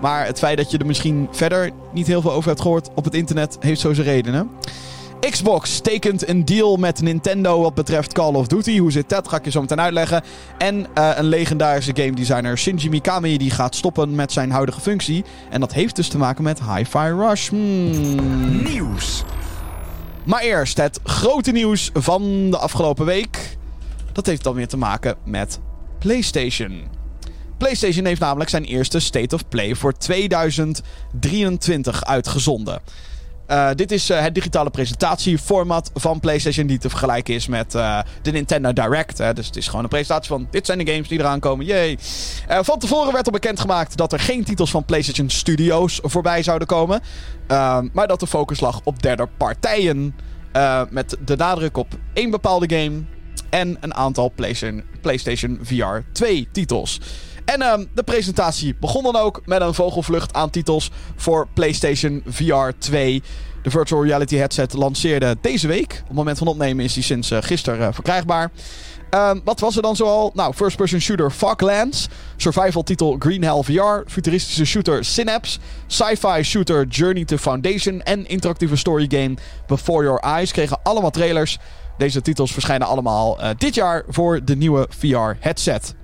Maar 0.00 0.26
het 0.26 0.38
feit 0.38 0.56
dat 0.56 0.70
je 0.70 0.78
er 0.78 0.86
misschien 0.86 1.28
verder 1.30 1.70
niet 1.92 2.06
heel 2.06 2.20
veel 2.20 2.32
over 2.32 2.48
hebt 2.48 2.60
gehoord 2.60 2.88
op 2.94 3.04
het 3.04 3.14
internet, 3.14 3.56
heeft 3.60 3.80
zo 3.80 3.92
zijn 3.92 4.06
redenen. 4.06 4.50
Xbox 5.20 5.80
tekent 5.80 6.28
een 6.28 6.44
deal 6.44 6.76
met 6.76 7.00
Nintendo 7.00 7.60
wat 7.60 7.74
betreft 7.74 8.12
Call 8.12 8.34
of 8.34 8.46
Duty. 8.46 8.78
Hoe 8.78 8.92
zit 8.92 9.08
dat? 9.08 9.28
Ga 9.28 9.36
ik 9.36 9.44
je 9.44 9.50
zo 9.50 9.60
meteen 9.60 9.80
uitleggen. 9.80 10.22
En 10.58 10.86
uh, 10.98 11.10
een 11.14 11.24
legendarische 11.24 11.92
game 11.94 12.12
designer 12.12 12.58
Shinji 12.58 12.88
Mikami 12.88 13.38
die 13.38 13.50
gaat 13.50 13.74
stoppen 13.74 14.14
met 14.14 14.32
zijn 14.32 14.50
huidige 14.50 14.80
functie. 14.80 15.24
En 15.50 15.60
dat 15.60 15.72
heeft 15.72 15.96
dus 15.96 16.08
te 16.08 16.18
maken 16.18 16.44
met 16.44 16.60
Hi-Fi 16.62 16.98
Rush. 16.98 17.48
Hmm. 17.48 18.62
Nieuws. 18.62 19.24
Maar 20.24 20.40
eerst 20.40 20.76
het 20.76 21.00
grote 21.04 21.50
nieuws 21.50 21.90
van 21.94 22.50
de 22.50 22.58
afgelopen 22.58 23.06
week. 23.06 23.56
Dat 24.12 24.26
heeft 24.26 24.44
dan 24.44 24.54
weer 24.54 24.68
te 24.68 24.76
maken 24.76 25.16
met 25.24 25.58
PlayStation. 25.98 26.82
PlayStation 27.56 28.04
heeft 28.04 28.20
namelijk 28.20 28.50
zijn 28.50 28.64
eerste 28.64 29.00
State 29.00 29.34
of 29.34 29.48
Play 29.48 29.74
voor 29.74 29.92
2023 29.92 32.04
uitgezonden. 32.04 32.80
Uh, 33.48 33.70
dit 33.74 33.92
is 33.92 34.10
uh, 34.10 34.20
het 34.20 34.34
digitale 34.34 34.70
presentatieformat 34.70 35.90
van 35.94 36.20
PlayStation, 36.20 36.66
die 36.66 36.78
te 36.78 36.88
vergelijken 36.88 37.34
is 37.34 37.46
met 37.46 37.74
uh, 37.74 38.00
de 38.22 38.30
Nintendo 38.30 38.72
Direct. 38.72 39.18
Hè. 39.18 39.32
Dus 39.32 39.46
het 39.46 39.56
is 39.56 39.66
gewoon 39.66 39.82
een 39.82 39.88
presentatie 39.88 40.28
van: 40.28 40.46
dit 40.50 40.66
zijn 40.66 40.78
de 40.78 40.92
games 40.92 41.08
die 41.08 41.18
eraan 41.18 41.40
komen. 41.40 41.66
Yay. 41.66 41.98
van 42.48 42.78
tevoren 42.78 43.12
werd 43.12 43.26
al 43.26 43.32
bekendgemaakt 43.32 43.96
dat 43.96 44.12
er 44.12 44.20
geen 44.20 44.44
titels 44.44 44.70
van 44.70 44.84
PlayStation 44.84 45.30
Studios 45.30 46.00
voorbij 46.02 46.42
zouden 46.42 46.68
komen. 46.68 47.00
maar 47.92 48.06
dat 48.06 48.20
de 48.20 48.26
focus 48.26 48.60
lag 48.60 48.80
op 48.84 49.02
derde 49.02 49.28
partijen. 49.36 50.14
met 50.90 51.16
de 51.24 51.36
nadruk 51.36 51.76
op 51.76 51.88
één 52.12 52.30
bepaalde 52.30 52.76
game 52.76 53.02
en 53.50 53.76
een 53.80 53.94
aantal 53.94 54.32
PlayStation, 54.34 54.84
PlayStation 55.00 55.58
VR 55.62 55.98
2 56.12 56.48
titels. 56.52 57.00
En 57.48 57.60
uh, 57.60 57.74
de 57.94 58.02
presentatie 58.02 58.74
begon 58.80 59.02
dan 59.02 59.16
ook 59.16 59.42
met 59.44 59.60
een 59.60 59.74
vogelvlucht 59.74 60.34
aan 60.34 60.50
titels 60.50 60.90
voor 61.16 61.48
PlayStation 61.54 62.22
VR 62.26 62.70
2. 62.78 63.22
De 63.62 63.70
virtual 63.70 64.04
reality 64.04 64.36
headset 64.36 64.72
lanceerde 64.72 65.36
deze 65.40 65.66
week. 65.66 65.92
Op 66.00 66.06
het 66.06 66.16
moment 66.16 66.38
van 66.38 66.46
opnemen 66.46 66.84
is 66.84 66.92
die 66.92 67.02
sinds 67.02 67.30
uh, 67.30 67.38
gisteren 67.40 67.80
uh, 67.80 67.88
verkrijgbaar. 67.92 68.50
Um, 69.10 69.40
wat 69.44 69.60
was 69.60 69.76
er 69.76 69.82
dan 69.82 69.96
zoal? 69.96 70.30
Nou, 70.34 70.54
first-person 70.54 71.00
shooter 71.00 71.30
Foglands. 71.30 72.08
Survival 72.36 72.82
titel 72.82 73.16
Green 73.18 73.44
Hell 73.44 73.62
VR. 73.62 74.10
Futuristische 74.10 74.64
shooter 74.64 75.04
Synapse. 75.04 75.58
Sci-fi 75.86 76.42
shooter 76.42 76.86
Journey 76.86 77.24
to 77.24 77.36
Foundation. 77.36 78.02
En 78.02 78.26
interactieve 78.26 78.76
story 78.76 79.06
game 79.08 79.34
Before 79.66 80.04
Your 80.04 80.20
Eyes 80.20 80.52
kregen 80.52 80.78
allemaal 80.82 81.10
trailers. 81.10 81.58
Deze 81.98 82.20
titels 82.20 82.52
verschijnen 82.52 82.86
allemaal 82.86 83.40
uh, 83.40 83.50
dit 83.58 83.74
jaar 83.74 84.04
voor 84.08 84.44
de 84.44 84.56
nieuwe 84.56 84.86
VR 84.98 85.36
headset. 85.40 85.94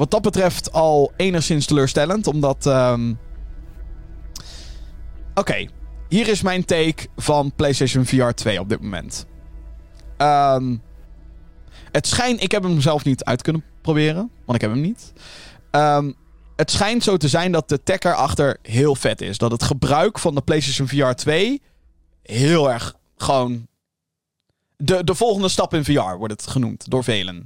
Wat 0.00 0.10
dat 0.10 0.22
betreft 0.22 0.72
al 0.72 1.12
enigszins 1.16 1.66
teleurstellend, 1.66 2.26
omdat. 2.26 2.66
Um... 2.66 3.18
Oké, 5.34 5.68
hier 6.08 6.28
is 6.28 6.42
mijn 6.42 6.64
take 6.64 7.08
van 7.16 7.52
PlayStation 7.56 8.06
VR 8.06 8.30
2 8.30 8.60
op 8.60 8.68
dit 8.68 8.80
moment. 8.80 9.26
Um... 10.18 10.82
Het 11.92 12.06
schijnt, 12.06 12.42
ik 12.42 12.50
heb 12.50 12.62
hem 12.62 12.80
zelf 12.80 13.04
niet 13.04 13.24
uit 13.24 13.42
kunnen 13.42 13.64
proberen, 13.82 14.30
want 14.44 14.54
ik 14.54 14.60
heb 14.60 14.70
hem 14.70 14.80
niet. 14.80 15.12
Um, 15.70 16.14
het 16.56 16.70
schijnt 16.70 17.02
zo 17.02 17.16
te 17.16 17.28
zijn 17.28 17.52
dat 17.52 17.68
de 17.68 17.82
tech 17.82 17.98
erachter 17.98 18.58
heel 18.62 18.94
vet 18.94 19.20
is. 19.20 19.38
Dat 19.38 19.50
het 19.50 19.62
gebruik 19.62 20.18
van 20.18 20.34
de 20.34 20.40
PlayStation 20.40 20.88
VR 20.88 21.14
2 21.14 21.62
heel 22.22 22.70
erg 22.70 22.94
gewoon. 23.16 23.66
De, 24.76 25.04
de 25.04 25.14
volgende 25.14 25.48
stap 25.48 25.74
in 25.74 25.84
VR 25.84 26.16
wordt 26.16 26.32
het 26.32 26.46
genoemd 26.46 26.90
door 26.90 27.04
velen. 27.04 27.44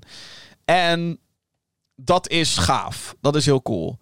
En 0.64 1.18
dat 1.94 2.28
is 2.28 2.56
gaaf. 2.56 3.14
Dat 3.20 3.36
is 3.36 3.44
heel 3.44 3.62
cool. 3.62 3.98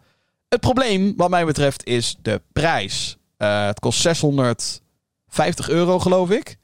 Het 0.48 0.60
probleem, 0.60 1.16
wat 1.16 1.30
mij 1.30 1.44
betreft, 1.44 1.84
is 1.84 2.16
de 2.22 2.42
prijs. 2.52 3.16
Uh, 3.38 3.66
het 3.66 3.80
kost 3.80 4.00
650 4.00 5.68
euro, 5.68 5.98
geloof 5.98 6.30
ik. 6.30 6.56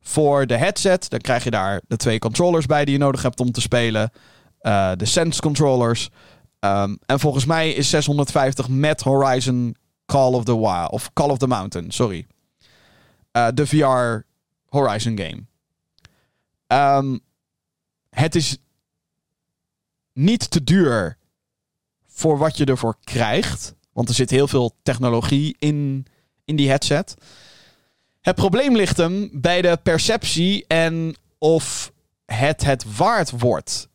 Voor 0.00 0.46
de 0.46 0.56
headset. 0.56 1.10
Dan 1.10 1.20
krijg 1.20 1.44
je 1.44 1.50
daar 1.50 1.80
de 1.88 1.96
twee 1.96 2.18
controllers 2.18 2.66
bij 2.66 2.84
die 2.84 2.94
je 2.94 3.00
nodig 3.00 3.22
hebt 3.22 3.40
om 3.40 3.52
te 3.52 3.60
spelen. 3.60 4.10
Uh, 4.60 4.92
de 4.96 5.04
Sense 5.04 5.40
controllers. 5.40 6.08
Um, 6.60 6.98
en 7.06 7.20
volgens 7.20 7.44
mij 7.44 7.72
is 7.72 7.90
650 7.90 8.68
met 8.68 9.02
Horizon 9.02 9.76
Call 10.06 10.32
of 10.32 10.44
the 10.44 10.58
Wild. 10.58 10.90
Of 10.90 11.12
Call 11.12 11.30
of 11.30 11.38
the 11.38 11.46
Mountain, 11.46 11.90
sorry. 11.90 12.26
Uh, 13.32 13.48
de 13.54 13.66
VR 13.66 14.26
Horizon 14.68 15.18
game. 15.18 15.44
Um, 16.98 17.20
het 18.10 18.34
is 18.34 18.58
niet 20.16 20.50
te 20.50 20.64
duur 20.64 21.16
voor 22.06 22.38
wat 22.38 22.56
je 22.56 22.64
ervoor 22.64 22.96
krijgt. 23.04 23.74
Want 23.92 24.08
er 24.08 24.14
zit 24.14 24.30
heel 24.30 24.48
veel 24.48 24.76
technologie 24.82 25.56
in, 25.58 26.06
in 26.44 26.56
die 26.56 26.68
headset. 26.68 27.14
Het 28.20 28.34
probleem 28.34 28.76
ligt 28.76 28.96
hem 28.96 29.30
bij 29.32 29.62
de 29.62 29.78
perceptie 29.82 30.64
en 30.66 31.16
of 31.38 31.92
het 32.24 32.64
het 32.64 32.96
waard 32.96 33.30
wordt. 33.30 33.88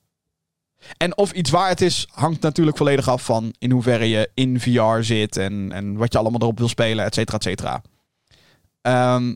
En 0.98 1.18
of 1.18 1.32
iets 1.32 1.50
waard 1.50 1.82
is, 1.82 2.08
hangt 2.12 2.42
natuurlijk 2.42 2.78
volledig 2.78 3.08
af 3.08 3.26
van 3.26 3.54
in 3.58 3.72
hoeverre 3.72 4.10
je 4.10 4.30
in 4.34 4.60
VR 4.60 5.02
zit 5.02 5.38
en, 5.38 5.72
en 5.72 5.96
wat 5.96 6.14
je 6.14 6.18
allemaal 6.18 6.42
erop 6.42 6.58
wil 6.58 6.68
spelen, 6.68 7.06
et 7.06 7.14
cetera, 7.14 7.38
et 7.38 7.44
cetera. 7.44 7.82
Um, 9.16 9.36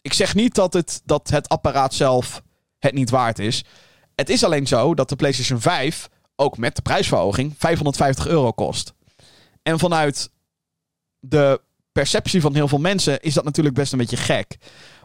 ik 0.00 0.12
zeg 0.12 0.34
niet 0.34 0.54
dat 0.54 0.72
het, 0.72 1.02
dat 1.04 1.28
het 1.28 1.48
apparaat 1.48 1.94
zelf 1.94 2.42
het 2.78 2.94
niet 2.94 3.10
waard 3.10 3.38
is. 3.38 3.64
Het 4.18 4.28
is 4.28 4.44
alleen 4.44 4.66
zo 4.66 4.94
dat 4.94 5.08
de 5.08 5.16
PlayStation 5.16 5.60
5 5.60 6.08
ook 6.36 6.56
met 6.56 6.76
de 6.76 6.82
prijsverhoging 6.82 7.54
550 7.58 8.26
euro 8.26 8.52
kost. 8.52 8.92
En 9.62 9.78
vanuit 9.78 10.30
de 11.18 11.60
perceptie 11.92 12.40
van 12.40 12.54
heel 12.54 12.68
veel 12.68 12.78
mensen 12.78 13.20
is 13.20 13.34
dat 13.34 13.44
natuurlijk 13.44 13.74
best 13.74 13.92
een 13.92 13.98
beetje 13.98 14.16
gek. 14.16 14.56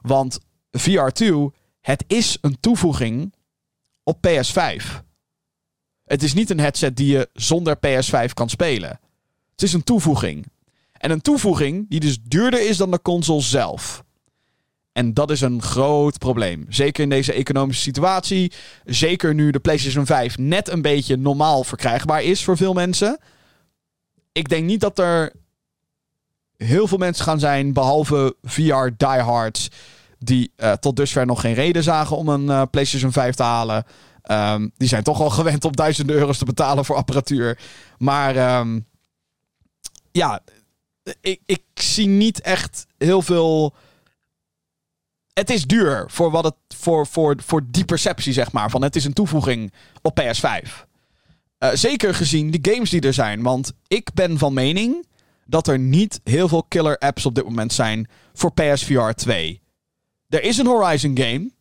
Want 0.02 0.40
VR2, 0.80 1.34
het 1.82 2.04
is 2.08 2.38
een 2.42 2.60
toevoeging 2.60 3.34
op 4.04 4.28
PS5. 4.28 4.86
Het 6.04 6.24
is 6.24 6.34
niet 6.34 6.50
een 6.50 6.60
headset 6.60 6.96
die 6.98 7.12
je 7.12 7.30
zonder 7.34 7.78
PS5 7.78 8.34
kan 8.34 8.50
spelen. 8.50 9.00
Het 9.52 9.62
is 9.62 9.74
een 9.74 9.84
toevoeging. 9.84 10.46
En 10.92 11.12
een 11.12 11.22
toevoeging 11.22 11.90
die 11.90 12.00
dus 12.00 12.22
duurder 12.22 12.68
is 12.68 12.78
dan 12.78 12.92
de 12.92 13.02
console 13.02 13.42
zelf. 13.42 14.04
En 14.94 15.14
dat 15.14 15.32
is 15.32 15.42
een 15.42 15.62
groot 15.62 16.18
probleem. 16.18 16.66
Zeker 16.70 17.04
in 17.04 17.10
deze 17.10 17.34
economische 17.34 17.82
situatie. 17.82 18.52
Zeker 18.86 19.34
nu 19.34 19.52
de 19.52 19.60
PlayStation 19.60 20.06
5 20.06 20.38
net 20.38 20.70
een 20.70 20.82
beetje 20.82 21.18
normaal 21.18 21.64
verkrijgbaar 21.64 22.24
is 22.24 22.44
voor 22.44 22.58
veel 22.58 22.74
mensen. 22.74 23.20
Ik 24.32 24.50
denk 24.50 24.66
niet 24.66 24.80
dat 24.80 25.00
er 25.00 25.34
heel 26.58 26.88
veel 26.88 26.98
mensen 26.98 27.26
gaan 27.26 27.40
zijn, 27.40 27.74
behalve 27.74 28.36
VR 28.44 28.88
diehards, 28.98 29.68
die 30.20 30.52
uh, 30.58 30.72
tot 30.72 30.96
dusver 30.96 31.26
nog 31.26 31.42
geen 31.42 31.54
reden 31.54 31.84
zagen 31.84 32.18
om 32.18 32.28
een 32.28 32.46
uh, 32.46 32.62
PlayStation 32.72 33.12
5 33.12 33.36
te 33.36 33.44
halen. 33.44 33.86
Um, 34.32 34.72
die 34.78 34.88
zijn 34.88 35.04
toch 35.04 35.22
al 35.22 35.30
gewend 35.40 35.66
om 35.66 35.76
duizenden 35.76 36.16
euro's 36.16 36.38
te 36.38 36.46
betalen 36.46 36.86
voor 36.86 36.96
apparatuur. 36.96 37.60
Maar 37.98 38.60
um, 38.60 38.86
ja, 40.12 40.40
ik, 41.22 41.40
ik 41.46 41.64
zie 41.74 42.08
niet 42.08 42.42
echt 42.42 42.86
heel 42.98 43.22
veel 43.22 43.74
het 45.34 45.50
is 45.50 45.66
duur 45.66 46.06
voor, 46.08 46.32
wat 46.32 46.44
het, 46.44 46.56
voor, 46.68 47.08
voor, 47.08 47.36
voor 47.46 47.62
die 47.68 47.86
perceptie, 47.86 48.34
zeg 48.34 48.52
maar. 48.52 48.70
Van 48.70 48.84
het 48.84 48.96
is 48.96 49.06
een 49.06 49.14
toevoeging 49.14 49.74
op 50.02 50.22
PS5. 50.22 50.42
Uh, 50.44 50.64
eh, 51.58 51.70
zeker 51.74 52.16
gezien 52.16 52.52
de 52.52 52.72
games 52.72 52.90
die 52.90 53.02
er 53.02 53.14
zijn. 53.14 53.42
Want 53.42 53.74
ik 53.88 54.14
ben 54.14 54.38
van 54.38 54.54
mening 54.54 55.08
dat 55.46 55.68
er 55.68 55.80
niet 55.80 56.22
heel 56.24 56.48
veel 56.48 56.64
killer 56.64 56.98
apps 56.98 57.26
op 57.26 57.36
dit 57.36 57.44
moment 57.44 57.74
zijn 57.74 58.08
voor 58.34 58.54
PSVR 58.54 59.12
2. 59.12 59.62
Er 60.30 60.44
is 60.44 60.58
een 60.58 60.66
Horizon 60.66 61.18
game. 61.18 61.52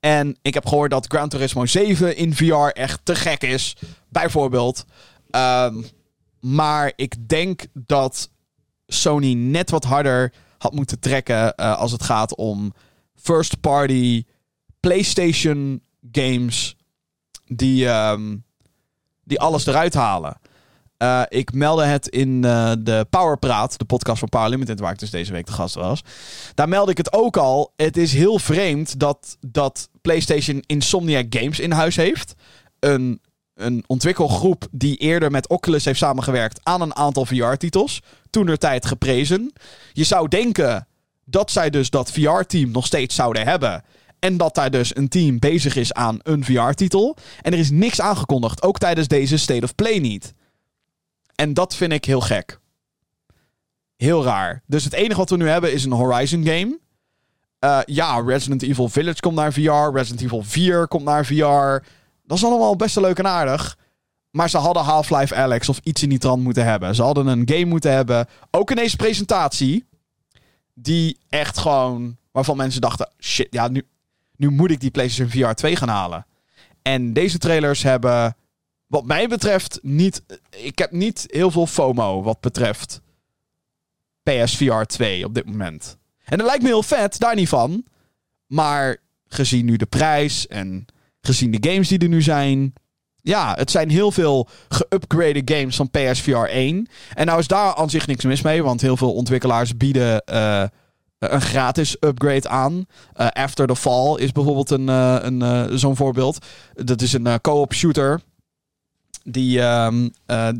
En 0.00 0.36
ik 0.42 0.54
heb 0.54 0.66
gehoord 0.66 0.90
dat 0.90 1.06
Gran 1.06 1.28
Turismo 1.28 1.66
7 1.66 2.16
in 2.16 2.34
VR 2.34 2.54
echt 2.54 3.00
te 3.02 3.14
gek 3.14 3.42
is. 3.42 3.76
Bijvoorbeeld. 4.08 4.84
Um, 5.30 5.84
maar 6.40 6.92
ik 6.96 7.28
denk 7.28 7.66
dat 7.72 8.30
Sony 8.86 9.32
net 9.32 9.70
wat 9.70 9.84
harder 9.84 10.32
had 10.58 10.72
moeten 10.72 11.00
trekken 11.00 11.52
uh, 11.56 11.78
als 11.78 11.92
het 11.92 12.02
gaat 12.02 12.36
om 12.36 12.72
first-party 13.22 14.24
PlayStation 14.80 15.82
games 16.12 16.76
die, 17.46 17.86
um, 17.86 18.44
die 19.24 19.40
alles 19.40 19.66
eruit 19.66 19.94
halen. 19.94 20.40
Uh, 21.02 21.22
ik 21.28 21.52
meldde 21.52 21.84
het 21.84 22.08
in 22.08 22.42
uh, 22.44 22.72
de 22.78 23.06
Powerpraat, 23.10 23.78
de 23.78 23.84
podcast 23.84 24.18
van 24.18 24.28
Power 24.28 24.48
Limited, 24.48 24.80
waar 24.80 24.92
ik 24.92 24.98
dus 24.98 25.10
deze 25.10 25.32
week 25.32 25.46
de 25.46 25.52
gast 25.52 25.74
was. 25.74 26.02
Daar 26.54 26.68
meldde 26.68 26.90
ik 26.90 26.96
het 26.96 27.12
ook 27.12 27.36
al. 27.36 27.72
Het 27.76 27.96
is 27.96 28.12
heel 28.12 28.38
vreemd 28.38 29.00
dat, 29.00 29.36
dat 29.40 29.88
PlayStation 30.00 30.62
Insomniac 30.66 31.26
Games 31.30 31.60
in 31.60 31.70
huis 31.70 31.96
heeft. 31.96 32.34
Een, 32.78 33.20
een 33.54 33.84
ontwikkelgroep 33.86 34.66
die 34.70 34.96
eerder 34.96 35.30
met 35.30 35.48
Oculus 35.48 35.84
heeft 35.84 35.98
samengewerkt 35.98 36.60
aan 36.62 36.80
een 36.80 36.96
aantal 36.96 37.24
VR-titels. 37.24 38.00
Toen 38.30 38.48
er 38.48 38.58
tijd 38.58 38.86
geprezen. 38.86 39.52
Je 39.92 40.04
zou 40.04 40.28
denken 40.28 40.87
dat 41.30 41.50
zij 41.50 41.70
dus 41.70 41.90
dat 41.90 42.12
VR-team 42.12 42.70
nog 42.70 42.86
steeds 42.86 43.14
zouden 43.14 43.46
hebben. 43.46 43.82
En 44.18 44.36
dat 44.36 44.54
daar 44.54 44.70
dus 44.70 44.96
een 44.96 45.08
team 45.08 45.38
bezig 45.38 45.76
is 45.76 45.92
aan 45.92 46.18
een 46.22 46.44
VR-titel. 46.44 47.16
En 47.42 47.52
er 47.52 47.58
is 47.58 47.70
niks 47.70 48.00
aangekondigd, 48.00 48.62
ook 48.62 48.78
tijdens 48.78 49.08
deze 49.08 49.36
State 49.36 49.64
of 49.64 49.74
Play 49.74 49.98
niet. 49.98 50.34
En 51.34 51.54
dat 51.54 51.74
vind 51.74 51.92
ik 51.92 52.04
heel 52.04 52.20
gek. 52.20 52.58
Heel 53.96 54.24
raar. 54.24 54.62
Dus 54.66 54.84
het 54.84 54.92
enige 54.92 55.16
wat 55.18 55.30
we 55.30 55.36
nu 55.36 55.48
hebben 55.48 55.72
is 55.72 55.84
een 55.84 55.92
Horizon 55.92 56.44
game. 56.44 56.78
Uh, 57.64 57.80
ja, 57.84 58.20
Resident 58.20 58.62
Evil 58.62 58.88
Village 58.88 59.20
komt 59.20 59.34
naar 59.34 59.52
VR. 59.52 59.92
Resident 59.92 60.20
Evil 60.20 60.42
4 60.42 60.88
komt 60.88 61.04
naar 61.04 61.26
VR. 61.26 61.86
Dat 62.24 62.36
is 62.36 62.44
allemaal 62.44 62.76
best 62.76 62.94
wel 62.94 63.04
leuk 63.04 63.18
en 63.18 63.26
aardig. 63.26 63.76
Maar 64.30 64.50
ze 64.50 64.58
hadden 64.58 64.82
Half-Life 64.82 65.34
Alex 65.34 65.68
of 65.68 65.80
iets 65.82 66.02
in 66.02 66.08
die 66.08 66.18
trant 66.18 66.42
moeten 66.42 66.64
hebben. 66.64 66.94
Ze 66.94 67.02
hadden 67.02 67.26
een 67.26 67.48
game 67.48 67.64
moeten 67.64 67.92
hebben. 67.92 68.26
Ook 68.50 68.70
in 68.70 68.76
deze 68.76 68.96
presentatie. 68.96 69.87
Die 70.78 71.18
echt 71.28 71.58
gewoon. 71.58 72.16
Waarvan 72.30 72.56
mensen 72.56 72.80
dachten: 72.80 73.10
shit, 73.20 73.46
ja, 73.50 73.68
nu, 73.68 73.86
nu 74.36 74.50
moet 74.50 74.70
ik 74.70 74.80
die 74.80 74.90
PlayStation 74.90 75.30
VR 75.30 75.54
2 75.54 75.76
gaan 75.76 75.88
halen. 75.88 76.26
En 76.82 77.12
deze 77.12 77.38
trailers 77.38 77.82
hebben 77.82 78.36
wat 78.86 79.04
mij 79.04 79.28
betreft 79.28 79.78
niet. 79.82 80.22
Ik 80.50 80.78
heb 80.78 80.90
niet 80.90 81.24
heel 81.26 81.50
veel 81.50 81.66
FOMO 81.66 82.22
wat 82.22 82.40
betreft 82.40 83.00
PSVR 84.22 84.82
2 84.82 85.24
op 85.24 85.34
dit 85.34 85.46
moment. 85.46 85.98
En 86.24 86.38
dat 86.38 86.46
lijkt 86.46 86.62
me 86.62 86.68
heel 86.68 86.82
vet, 86.82 87.18
daar 87.18 87.34
niet 87.34 87.48
van. 87.48 87.84
Maar 88.46 88.96
gezien 89.26 89.64
nu 89.64 89.76
de 89.76 89.86
prijs 89.86 90.46
en 90.46 90.86
gezien 91.20 91.50
de 91.50 91.70
games 91.70 91.88
die 91.88 91.98
er 91.98 92.08
nu 92.08 92.22
zijn. 92.22 92.72
Ja, 93.28 93.54
het 93.54 93.70
zijn 93.70 93.90
heel 93.90 94.12
veel 94.12 94.48
geupgrade 94.68 95.42
games 95.44 95.76
van 95.76 95.90
PSVR 95.90 96.36
1. 96.36 96.88
En 97.14 97.26
nou 97.26 97.38
is 97.38 97.46
daar 97.46 97.74
aan 97.74 97.90
zich 97.90 98.06
niks 98.06 98.24
mis 98.24 98.42
mee, 98.42 98.62
want 98.62 98.80
heel 98.80 98.96
veel 98.96 99.14
ontwikkelaars 99.14 99.76
bieden 99.76 100.22
uh, 100.32 100.64
een 101.18 101.40
gratis 101.40 101.96
upgrade 102.00 102.48
aan. 102.48 102.86
Uh, 103.16 103.26
After 103.28 103.66
the 103.66 103.76
Fall 103.76 104.14
is 104.14 104.32
bijvoorbeeld 104.32 104.70
een, 104.70 104.88
uh, 104.88 105.16
een, 105.20 105.78
zo'n 105.78 105.96
voorbeeld. 105.96 106.46
Dat 106.74 107.02
is 107.02 107.12
een 107.12 107.40
co-op 107.40 107.74
shooter 107.74 108.20
die, 109.22 109.58
uh, 109.58 109.88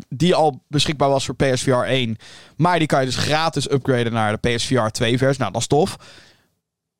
die 0.08 0.34
al 0.34 0.62
beschikbaar 0.66 1.08
was 1.08 1.24
voor 1.24 1.36
PSVR 1.36 1.70
1. 1.70 2.16
Maar 2.56 2.78
die 2.78 2.88
kan 2.88 3.00
je 3.00 3.06
dus 3.06 3.16
gratis 3.16 3.70
upgraden 3.70 4.12
naar 4.12 4.40
de 4.40 4.48
PSVR 4.48 4.88
2 4.88 5.18
versie. 5.18 5.40
Nou, 5.40 5.52
dat 5.52 5.60
is 5.60 5.66
tof. 5.66 5.96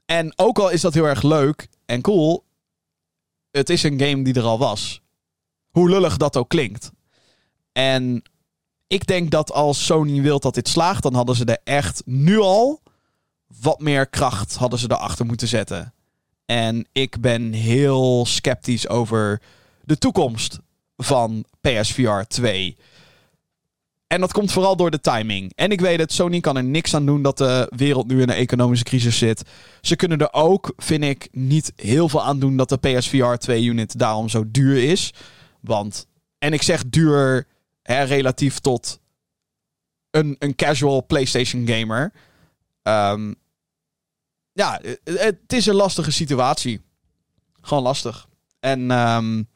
En 0.06 0.32
ook 0.36 0.58
al 0.58 0.70
is 0.70 0.80
dat 0.80 0.94
heel 0.94 1.08
erg 1.08 1.22
leuk 1.22 1.68
en 1.86 2.00
cool. 2.00 2.44
Het 3.50 3.70
is 3.70 3.82
een 3.82 4.00
game 4.00 4.22
die 4.22 4.34
er 4.34 4.42
al 4.42 4.58
was. 4.58 5.02
Hoe 5.78 5.88
lullig 5.88 6.16
dat 6.16 6.36
ook 6.36 6.48
klinkt. 6.48 6.90
En 7.72 8.22
ik 8.86 9.06
denk 9.06 9.30
dat 9.30 9.52
als 9.52 9.84
Sony 9.84 10.22
wil 10.22 10.40
dat 10.40 10.54
dit 10.54 10.68
slaagt, 10.68 11.02
dan 11.02 11.14
hadden 11.14 11.36
ze 11.36 11.44
er 11.44 11.60
echt 11.64 12.02
nu 12.04 12.38
al 12.38 12.80
wat 13.60 13.80
meer 13.80 14.06
kracht 14.06 14.54
hadden 14.54 14.78
ze 14.78 14.90
erachter 14.90 15.26
moeten 15.26 15.48
zetten. 15.48 15.94
En 16.46 16.86
ik 16.92 17.20
ben 17.20 17.52
heel 17.52 18.26
sceptisch 18.26 18.88
over 18.88 19.42
de 19.84 19.98
toekomst 19.98 20.58
van 20.96 21.44
PSVR 21.60 22.22
2. 22.28 22.76
En 24.06 24.20
dat 24.20 24.32
komt 24.32 24.52
vooral 24.52 24.76
door 24.76 24.90
de 24.90 25.00
timing. 25.00 25.52
En 25.54 25.70
ik 25.70 25.80
weet 25.80 25.98
het, 25.98 26.12
Sony 26.12 26.40
kan 26.40 26.56
er 26.56 26.64
niks 26.64 26.94
aan 26.94 27.06
doen 27.06 27.22
dat 27.22 27.38
de 27.38 27.72
wereld 27.76 28.06
nu 28.06 28.22
in 28.22 28.28
een 28.28 28.36
economische 28.36 28.84
crisis 28.84 29.18
zit. 29.18 29.42
Ze 29.80 29.96
kunnen 29.96 30.18
er 30.18 30.32
ook, 30.32 30.72
vind 30.76 31.04
ik, 31.04 31.28
niet 31.32 31.72
heel 31.76 32.08
veel 32.08 32.22
aan 32.22 32.38
doen 32.38 32.56
dat 32.56 32.68
de 32.68 32.76
PSVR 32.76 33.34
2 33.34 33.64
unit 33.64 33.98
daarom 33.98 34.28
zo 34.28 34.44
duur 34.46 34.82
is. 34.90 35.12
Want, 35.61 36.06
en 36.38 36.52
ik 36.52 36.62
zeg 36.62 36.84
duur 36.86 37.46
hè, 37.82 38.02
relatief 38.02 38.59
tot 38.59 39.00
een, 40.11 40.36
een 40.38 40.54
casual 40.54 41.06
PlayStation 41.06 41.66
gamer. 41.66 42.12
Um, 42.82 43.34
ja, 44.52 44.80
het, 45.04 45.52
is 45.52 45.66
een 45.66 45.74
lastige 45.74 46.11
situatie. 46.11 46.80
Gewoon 47.61 47.82
lastig. 47.82 48.28
En 48.61 48.90
um, 48.90 49.48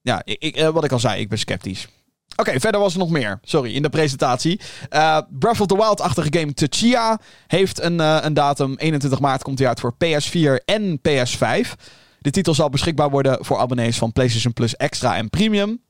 ja, 0.00 0.22
ik, 0.24 0.56
eh, 0.56 0.68
wat 0.68 0.84
ik 0.84 0.92
al 0.92 0.98
zei, 0.98 1.20
ik 1.20 1.28
ben 1.28 1.38
sceptisch. 1.38 1.88
Oké, 2.36 2.60
verder 2.60 2.80
was 2.80 2.92
er 2.92 2.98
nog 2.98 3.10
meer. 3.10 3.38
Sorry, 3.42 3.74
in 3.74 3.82
de 3.82 3.88
presentatie. 3.88 4.60
Uh, 4.90 5.18
Breath 5.30 5.60
of 5.60 5.66
the 5.66 5.76
Wild-achtige 5.76 6.38
game 6.38 6.54
Tchia 6.54 7.20
heeft 7.46 7.80
een, 7.80 7.98
een 7.98 8.34
datum. 8.34 8.74
21 8.76 9.20
maart 9.20 9.42
komt 9.42 9.58
hij 9.58 9.68
uit 9.68 9.80
voor 9.80 9.94
PS4 9.94 10.64
en 10.64 11.00
PS5. 11.08 11.74
De 12.20 12.30
titel 12.30 12.54
zal 12.54 12.68
beschikbaar 12.68 13.10
worden 13.10 13.44
voor 13.44 13.58
abonnees 13.58 13.98
van 13.98 14.12
PlayStation 14.12 14.52
Plus 14.52 14.76
Extra 14.76 15.16
en 15.16 15.30
Premium. 15.30 15.80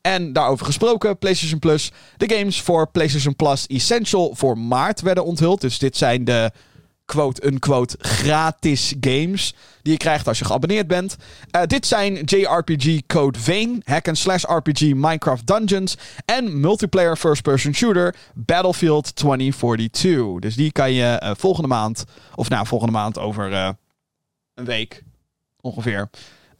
En 0.00 0.32
daarover 0.32 0.66
gesproken, 0.66 1.18
PlayStation 1.18 1.58
Plus. 1.58 1.92
De 2.16 2.34
games 2.34 2.60
voor 2.60 2.90
PlayStation 2.90 3.36
Plus 3.36 3.66
Essential 3.66 4.34
voor 4.34 4.58
maart 4.58 5.00
werden 5.00 5.24
onthuld. 5.24 5.60
Dus 5.60 5.78
dit 5.78 5.96
zijn 5.96 6.24
de 6.24 6.50
quote-unquote 7.04 7.96
gratis 7.98 8.94
games 9.00 9.54
die 9.82 9.92
je 9.92 9.98
krijgt 9.98 10.28
als 10.28 10.38
je 10.38 10.44
geabonneerd 10.44 10.86
bent. 10.86 11.16
Uh, 11.56 11.62
dit 11.62 11.86
zijn 11.86 12.14
JRPG 12.14 13.00
Code 13.06 13.38
Vein, 13.38 13.82
hack-and-slash 13.84 14.44
RPG 14.44 14.80
Minecraft 14.80 15.46
Dungeons 15.46 15.96
en 16.24 16.60
multiplayer 16.60 17.16
first-person 17.16 17.74
shooter 17.74 18.14
Battlefield 18.34 19.16
2042. 19.16 20.40
Dus 20.40 20.54
die 20.54 20.72
kan 20.72 20.92
je 20.92 21.20
uh, 21.22 21.30
volgende 21.36 21.68
maand, 21.68 22.04
of 22.34 22.48
nou 22.48 22.66
volgende 22.66 22.92
maand 22.92 23.18
over 23.18 23.50
uh, 23.50 23.68
een 24.54 24.64
week 24.64 25.02
ongeveer, 25.66 26.08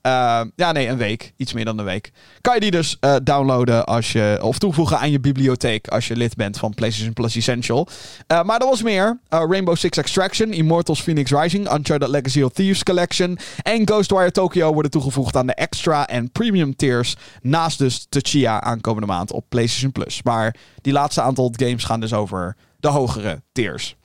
uh, 0.06 0.40
ja, 0.56 0.72
nee, 0.72 0.88
een 0.88 0.96
week. 0.96 1.32
Iets 1.36 1.52
meer 1.52 1.64
dan 1.64 1.78
een 1.78 1.84
week. 1.84 2.12
Kan 2.40 2.54
je 2.54 2.60
die 2.60 2.70
dus 2.70 2.96
uh, 3.00 3.16
downloaden 3.22 3.86
als 3.86 4.12
je, 4.12 4.38
of 4.42 4.58
toevoegen 4.58 4.98
aan 4.98 5.10
je 5.10 5.20
bibliotheek 5.20 5.88
als 5.88 6.08
je 6.08 6.16
lid 6.16 6.36
bent 6.36 6.58
van 6.58 6.74
PlayStation 6.74 7.12
Plus 7.12 7.36
Essential. 7.36 7.88
Uh, 8.32 8.42
maar 8.42 8.60
er 8.60 8.66
was 8.66 8.82
meer. 8.82 9.20
Rainbow 9.28 9.76
Six 9.76 9.98
Extraction, 9.98 10.52
Immortals 10.52 11.02
Phoenix 11.02 11.30
Rising, 11.30 11.72
Uncharted 11.72 12.08
Legacy 12.08 12.42
of 12.42 12.52
Thieves 12.52 12.82
Collection 12.82 13.38
en 13.62 13.86
Ghostwire 13.86 14.30
Tokyo 14.30 14.72
worden 14.72 14.90
toegevoegd 14.90 15.36
aan 15.36 15.46
de 15.46 15.54
extra 15.54 16.06
en 16.06 16.30
premium 16.30 16.76
tiers. 16.76 17.16
Naast 17.42 17.78
dus 17.78 18.06
Tchia 18.08 18.60
aankomende 18.60 19.06
maand 19.06 19.32
op 19.32 19.44
PlayStation 19.48 19.92
Plus. 19.92 20.22
Maar 20.22 20.56
die 20.80 20.92
laatste 20.92 21.20
aantal 21.20 21.52
games 21.56 21.84
gaan 21.84 22.00
dus 22.00 22.12
over 22.12 22.56
de 22.80 22.88
hogere 22.88 23.42
tiers. 23.52 23.96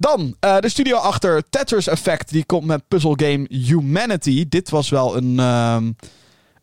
Dan 0.00 0.36
uh, 0.44 0.58
de 0.58 0.68
studio 0.68 0.96
achter 0.96 1.42
Tetris 1.50 1.86
Effect. 1.86 2.30
Die 2.30 2.44
komt 2.44 2.64
met 2.66 2.88
puzzelgame 2.88 3.46
Humanity. 3.48 4.48
Dit 4.48 4.70
was 4.70 4.88
wel 4.88 5.16
een, 5.16 5.34
uh, 5.34 5.76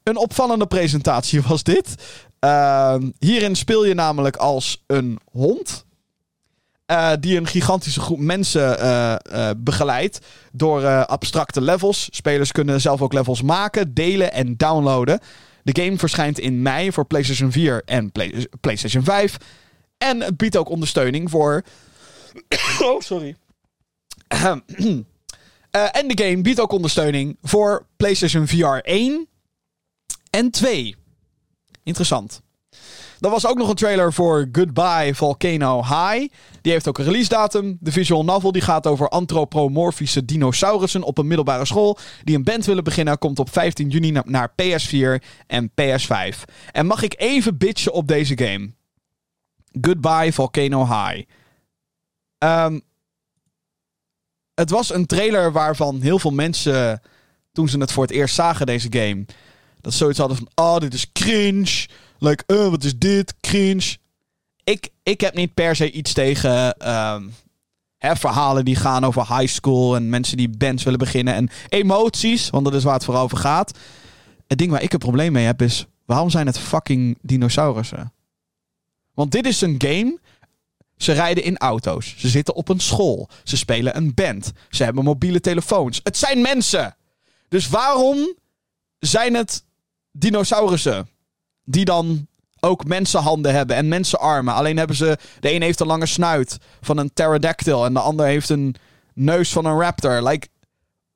een 0.03 0.17
opvallende 0.17 0.65
presentatie, 0.65 1.41
was 1.47 1.63
dit. 1.63 1.95
Uh, 2.39 2.95
hierin 3.19 3.55
speel 3.55 3.85
je 3.85 3.93
namelijk 3.93 4.35
als 4.35 4.83
een 4.87 5.19
hond. 5.31 5.85
Uh, 6.91 7.11
die 7.19 7.37
een 7.37 7.47
gigantische 7.47 7.99
groep 7.99 8.19
mensen 8.19 8.77
uh, 8.83 9.49
begeleidt 9.57 10.19
door 10.51 11.05
abstracte 11.05 11.61
levels. 11.61 12.07
Spelers 12.11 12.51
kunnen 12.51 12.81
zelf 12.81 13.01
ook 13.01 13.13
levels 13.13 13.41
maken, 13.41 13.93
delen 13.93 14.33
en 14.33 14.57
downloaden. 14.57 15.19
De 15.63 15.83
game 15.83 15.97
verschijnt 15.97 16.39
in 16.39 16.61
mei 16.61 16.91
voor 16.91 17.05
PlayStation 17.05 17.51
4 17.51 17.81
en 17.85 18.11
Play 18.11 18.47
PlayStation 18.61 19.03
5. 19.03 19.37
En 19.97 20.21
het 20.21 20.37
biedt 20.37 20.57
ook 20.57 20.69
ondersteuning 20.69 21.29
voor 21.29 21.63
oh, 22.81 23.01
sorry. 23.01 23.35
uh, 24.33 24.55
en 25.99 26.07
de 26.07 26.23
game 26.23 26.41
biedt 26.41 26.59
ook 26.59 26.71
ondersteuning 26.71 27.37
voor 27.41 27.87
PlayStation 27.97 28.47
VR 28.47 28.77
1 28.81 29.27
en 30.29 30.51
2. 30.51 30.95
Interessant. 31.83 32.41
Er 33.19 33.29
was 33.29 33.47
ook 33.47 33.57
nog 33.57 33.69
een 33.69 33.75
trailer 33.75 34.13
voor 34.13 34.49
Goodbye 34.51 35.11
Volcano 35.15 35.83
High. 35.83 36.33
Die 36.61 36.71
heeft 36.71 36.87
ook 36.87 36.97
een 36.97 37.05
release 37.05 37.29
datum. 37.29 37.77
De 37.79 37.91
visual 37.91 38.23
novel 38.23 38.51
die 38.51 38.61
gaat 38.61 38.87
over 38.87 39.09
antropomorfische 39.09 40.25
dinosaurussen 40.25 41.03
op 41.03 41.17
een 41.17 41.27
middelbare 41.27 41.65
school. 41.65 41.97
Die 42.23 42.35
een 42.35 42.43
band 42.43 42.65
willen 42.65 42.83
beginnen. 42.83 43.17
Komt 43.17 43.39
op 43.39 43.51
15 43.51 43.89
juni 43.89 44.21
naar 44.25 44.51
PS4 44.51 45.23
en 45.47 45.71
PS5. 45.81 46.43
En 46.71 46.85
mag 46.85 47.01
ik 47.01 47.15
even 47.17 47.57
bitchen 47.57 47.93
op 47.93 48.07
deze 48.07 48.37
game? 48.37 48.71
Goodbye 49.81 50.33
Volcano 50.33 50.85
High. 50.85 51.23
Um, 52.39 52.81
het 54.53 54.69
was 54.69 54.93
een 54.93 55.05
trailer 55.05 55.51
waarvan 55.51 56.01
heel 56.01 56.19
veel 56.19 56.31
mensen, 56.31 57.01
toen 57.51 57.69
ze 57.69 57.77
het 57.77 57.91
voor 57.91 58.03
het 58.03 58.11
eerst 58.11 58.35
zagen, 58.35 58.65
deze 58.65 58.87
game, 58.89 59.25
dat 59.81 59.93
zoiets 59.93 60.19
hadden 60.19 60.37
van: 60.37 60.49
oh, 60.55 60.77
dit 60.77 60.93
is 60.93 61.11
cringe. 61.11 61.87
Like, 62.19 62.43
uh, 62.47 62.69
wat 62.69 62.83
is 62.83 62.97
dit? 62.97 63.33
Cringe. 63.39 63.97
Ik, 64.63 64.89
ik 65.03 65.21
heb 65.21 65.35
niet 65.35 65.53
per 65.53 65.75
se 65.75 65.91
iets 65.91 66.13
tegen 66.13 66.89
um, 66.91 67.33
hè, 67.97 68.15
verhalen 68.15 68.65
die 68.65 68.75
gaan 68.75 69.03
over 69.03 69.37
high 69.37 69.53
school 69.53 69.95
en 69.95 70.09
mensen 70.09 70.37
die 70.37 70.49
bands 70.49 70.83
willen 70.83 70.99
beginnen 70.99 71.33
en 71.33 71.49
emoties, 71.69 72.49
want 72.49 72.65
dat 72.65 72.73
is 72.73 72.83
waar 72.83 72.93
het 72.93 73.05
voor 73.05 73.15
over 73.15 73.37
gaat. 73.37 73.77
Het 74.47 74.57
ding 74.57 74.71
waar 74.71 74.83
ik 74.83 74.93
een 74.93 74.99
probleem 74.99 75.31
mee 75.31 75.45
heb 75.45 75.61
is: 75.61 75.85
Waarom 76.05 76.29
zijn 76.29 76.45
het 76.45 76.59
fucking 76.59 77.17
dinosaurussen? 77.21 78.13
Want 79.13 79.31
dit 79.31 79.45
is 79.45 79.61
een 79.61 79.75
game. 79.77 80.19
Ze 80.97 81.11
rijden 81.11 81.43
in 81.43 81.57
auto's. 81.57 82.13
Ze 82.17 82.27
zitten 82.27 82.55
op 82.55 82.69
een 82.69 82.79
school. 82.79 83.29
Ze 83.43 83.57
spelen 83.57 83.97
een 83.97 84.13
band. 84.13 84.51
Ze 84.69 84.83
hebben 84.83 85.03
mobiele 85.03 85.39
telefoons. 85.39 85.99
Het 86.03 86.17
zijn 86.17 86.41
mensen. 86.41 86.95
Dus 87.47 87.67
waarom 87.67 88.35
zijn 88.99 89.33
het 89.33 89.63
dinosaurussen? 90.11 91.09
Die 91.63 91.85
dan 91.85 92.27
ook 92.59 92.85
mensenhanden 92.85 93.53
hebben 93.53 93.75
en 93.75 93.87
mensenarmen. 93.87 94.53
Alleen 94.53 94.77
hebben 94.77 94.95
ze. 94.95 95.17
De 95.39 95.53
een 95.53 95.61
heeft 95.61 95.79
een 95.79 95.87
lange 95.87 96.05
snuit 96.05 96.57
van 96.81 96.97
een 96.97 97.11
pterodactyl. 97.11 97.85
En 97.85 97.93
de 97.93 97.99
ander 97.99 98.25
heeft 98.25 98.49
een 98.49 98.75
neus 99.13 99.51
van 99.51 99.65
een 99.65 99.79
raptor. 99.79 100.23
Like. 100.23 100.47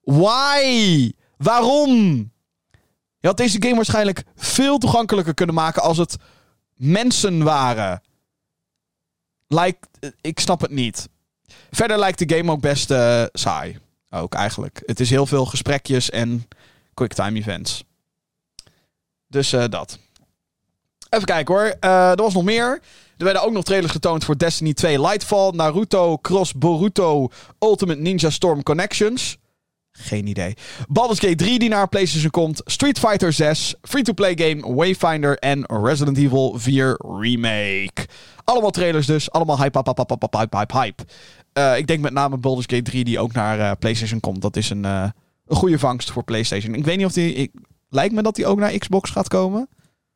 Why? 0.01 1.11
Waarom? 1.37 2.31
Je 3.19 3.27
had 3.27 3.37
deze 3.37 3.61
game 3.61 3.75
waarschijnlijk 3.75 4.23
veel 4.35 4.77
toegankelijker 4.77 5.33
kunnen 5.33 5.55
maken 5.55 5.81
als 5.81 5.97
het 5.97 6.15
mensen 6.75 7.43
waren. 7.43 8.01
Like, 9.53 9.77
ik 10.21 10.39
snap 10.39 10.61
het 10.61 10.71
niet. 10.71 11.09
Verder 11.71 11.99
lijkt 11.99 12.19
de 12.19 12.35
game 12.35 12.51
ook 12.51 12.61
best 12.61 12.91
uh, 12.91 13.23
saai. 13.31 13.79
Ook 14.09 14.33
eigenlijk. 14.33 14.81
Het 14.85 14.99
is 14.99 15.09
heel 15.09 15.25
veel 15.25 15.45
gesprekjes 15.45 16.09
en 16.09 16.47
quicktime 16.93 17.39
events. 17.39 17.83
Dus 19.27 19.53
uh, 19.53 19.63
dat. 19.69 19.99
Even 21.09 21.25
kijken 21.25 21.55
hoor. 21.55 21.65
Uh, 21.65 22.09
er 22.09 22.21
was 22.21 22.33
nog 22.33 22.43
meer. 22.43 22.81
Er 23.17 23.23
werden 23.23 23.43
ook 23.43 23.51
nog 23.51 23.63
trailers 23.63 23.91
getoond 23.91 24.23
voor 24.23 24.37
Destiny 24.37 24.73
2 24.73 25.01
Lightfall, 25.01 25.51
Naruto, 25.51 26.17
Cross 26.17 26.53
Boruto, 26.53 27.29
Ultimate 27.59 27.99
Ninja 27.99 28.29
Storm 28.29 28.63
Connections. 28.63 29.37
Geen 29.91 30.27
idee. 30.27 30.53
Baldur's 30.87 31.19
Gate 31.19 31.35
3 31.35 31.59
die 31.59 31.69
naar 31.69 31.89
PlayStation 31.89 32.31
komt. 32.31 32.61
Street 32.65 32.99
Fighter 32.99 33.33
6. 33.33 33.75
Free-to-play 33.81 34.37
game 34.37 34.75
Wayfinder. 34.75 35.37
En 35.37 35.65
Resident 35.65 36.17
Evil 36.17 36.53
4 36.57 36.99
Remake. 37.19 38.07
Allemaal 38.43 38.69
trailers 38.69 39.05
dus. 39.05 39.31
Allemaal 39.31 39.57
hype, 39.57 39.77
hype, 39.77 40.05
hype, 40.07 40.37
hype, 40.37 40.57
hype, 40.57 40.77
hype. 40.77 41.03
Uh, 41.53 41.77
ik 41.77 41.87
denk 41.87 42.01
met 42.01 42.13
name 42.13 42.37
Baldur's 42.37 42.65
Gate 42.69 42.81
3 42.81 43.03
die 43.03 43.19
ook 43.19 43.33
naar 43.33 43.59
uh, 43.59 43.71
PlayStation 43.79 44.19
komt. 44.19 44.41
Dat 44.41 44.55
is 44.55 44.69
een, 44.69 44.83
uh, 44.83 45.09
een 45.47 45.55
goede 45.55 45.79
vangst 45.79 46.11
voor 46.11 46.23
PlayStation. 46.23 46.75
Ik 46.75 46.85
weet 46.85 46.97
niet 46.97 47.05
of 47.05 47.13
die... 47.13 47.33
Ik, 47.33 47.51
lijkt 47.89 48.13
me 48.13 48.21
dat 48.21 48.35
die 48.35 48.45
ook 48.45 48.59
naar 48.59 48.77
Xbox 48.77 49.09
gaat 49.09 49.27
komen. 49.27 49.69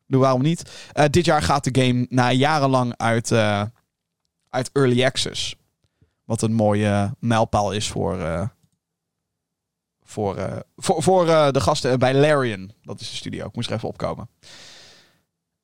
Doe 0.06 0.20
waarom 0.20 0.42
niet? 0.42 0.90
dit 1.10 1.24
jaar 1.24 1.42
gaat 1.42 1.64
de 1.64 1.82
game 1.82 2.06
na 2.08 2.32
jarenlang 2.32 2.94
uit, 2.96 3.32
uit 4.50 4.70
Early 4.72 5.04
Access. 5.04 5.56
Wat 6.24 6.42
een 6.42 6.52
mooie 6.52 7.14
mijlpaal 7.20 7.72
is 7.72 7.88
voor 7.88 8.50
voor, 10.06 10.38
uh, 10.38 10.56
voor, 10.76 11.02
voor 11.02 11.26
uh, 11.26 11.50
de 11.50 11.60
gasten 11.60 11.98
bij 11.98 12.14
Larian. 12.14 12.70
Dat 12.82 13.00
is 13.00 13.10
de 13.10 13.16
studio. 13.16 13.46
Ik 13.46 13.54
moest 13.54 13.68
er 13.68 13.76
even 13.76 13.88
opkomen. 13.88 14.28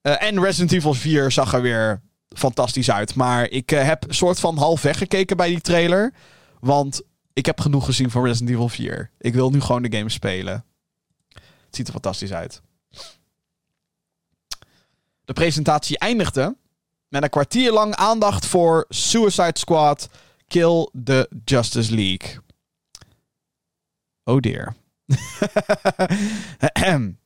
Uh, 0.03 0.23
en 0.23 0.41
Resident 0.41 0.73
Evil 0.73 0.95
4 0.95 1.31
zag 1.31 1.55
er 1.55 1.63
weer 1.63 2.03
fantastisch 2.29 2.91
uit. 2.91 3.15
Maar 3.15 3.51
ik 3.51 3.71
heb 3.71 4.05
soort 4.09 4.41
van 4.41 4.57
half 4.57 4.83
weggekeken 4.83 5.37
bij 5.37 5.49
die 5.49 5.61
trailer. 5.61 6.13
Want 6.61 7.03
ik 7.33 7.47
heb 7.47 7.61
genoeg 7.61 7.85
gezien 7.85 8.11
van 8.11 8.25
Resident 8.25 8.51
Evil 8.51 8.69
4. 8.69 9.11
Ik 9.19 9.35
wil 9.35 9.51
nu 9.51 9.61
gewoon 9.61 9.83
de 9.83 9.97
game 9.97 10.11
spelen. 10.11 10.65
Het 11.29 11.77
ziet 11.77 11.87
er 11.87 11.93
fantastisch 11.93 12.33
uit. 12.33 12.63
De 15.25 15.33
presentatie 15.33 15.99
eindigde 15.99 16.57
met 17.09 17.23
een 17.23 17.31
kwartier 17.31 17.73
lang 17.73 17.95
aandacht 17.95 18.47
voor 18.47 18.85
Suicide 18.89 19.59
Squad 19.59 20.09
Kill 20.49 20.89
the 21.05 21.29
Justice 21.45 21.95
League. 21.95 22.41
Oh 24.25 24.41
dear. 24.41 24.75
um, 26.81 27.19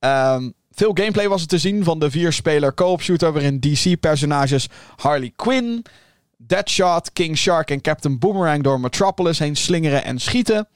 veel 0.70 0.90
gameplay 0.94 1.28
was 1.28 1.40
er 1.42 1.48
te 1.48 1.58
zien 1.58 1.84
van 1.84 1.98
de 1.98 2.10
vier-speler 2.10 2.74
co-op 2.74 3.02
shooter 3.02 3.32
waarin 3.32 3.60
DC-personages 3.60 4.68
Harley 4.96 5.32
Quinn, 5.36 5.84
Deadshot, 6.36 7.12
King 7.12 7.36
Shark 7.36 7.70
en 7.70 7.80
Captain 7.80 8.18
Boomerang 8.18 8.62
door 8.62 8.80
Metropolis 8.80 9.38
heen 9.38 9.56
slingeren 9.56 10.04
en 10.04 10.18
schieten. 10.18 10.68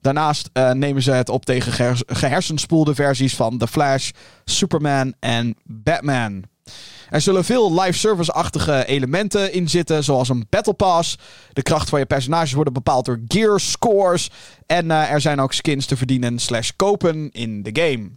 Daarnaast 0.00 0.50
uh, 0.52 0.70
nemen 0.72 1.02
ze 1.02 1.10
het 1.10 1.28
op 1.28 1.44
tegen 1.44 1.96
gehersenspoelde 2.06 2.94
versies 2.94 3.36
van 3.36 3.58
The 3.58 3.68
Flash, 3.68 4.10
Superman 4.44 5.14
en 5.18 5.56
Batman. 5.64 6.44
Er 7.10 7.20
zullen 7.20 7.44
veel 7.44 7.80
live 7.80 7.98
service-achtige 7.98 8.86
elementen 8.86 9.52
in 9.52 9.68
zitten, 9.68 10.04
zoals 10.04 10.28
een 10.28 10.46
battle 10.48 10.72
pass. 10.72 11.18
De 11.52 11.62
kracht 11.62 11.88
van 11.88 11.98
je 11.98 12.06
personages 12.06 12.52
worden 12.52 12.72
bepaald 12.72 13.04
door 13.04 13.20
gear 13.28 13.60
scores. 13.60 14.30
En 14.66 14.86
uh, 14.86 15.10
er 15.10 15.20
zijn 15.20 15.40
ook 15.40 15.52
skins 15.52 15.86
te 15.86 15.96
verdienen 15.96 16.38
slash 16.38 16.70
kopen 16.76 17.30
in 17.30 17.62
de 17.62 17.70
game. 17.72 18.10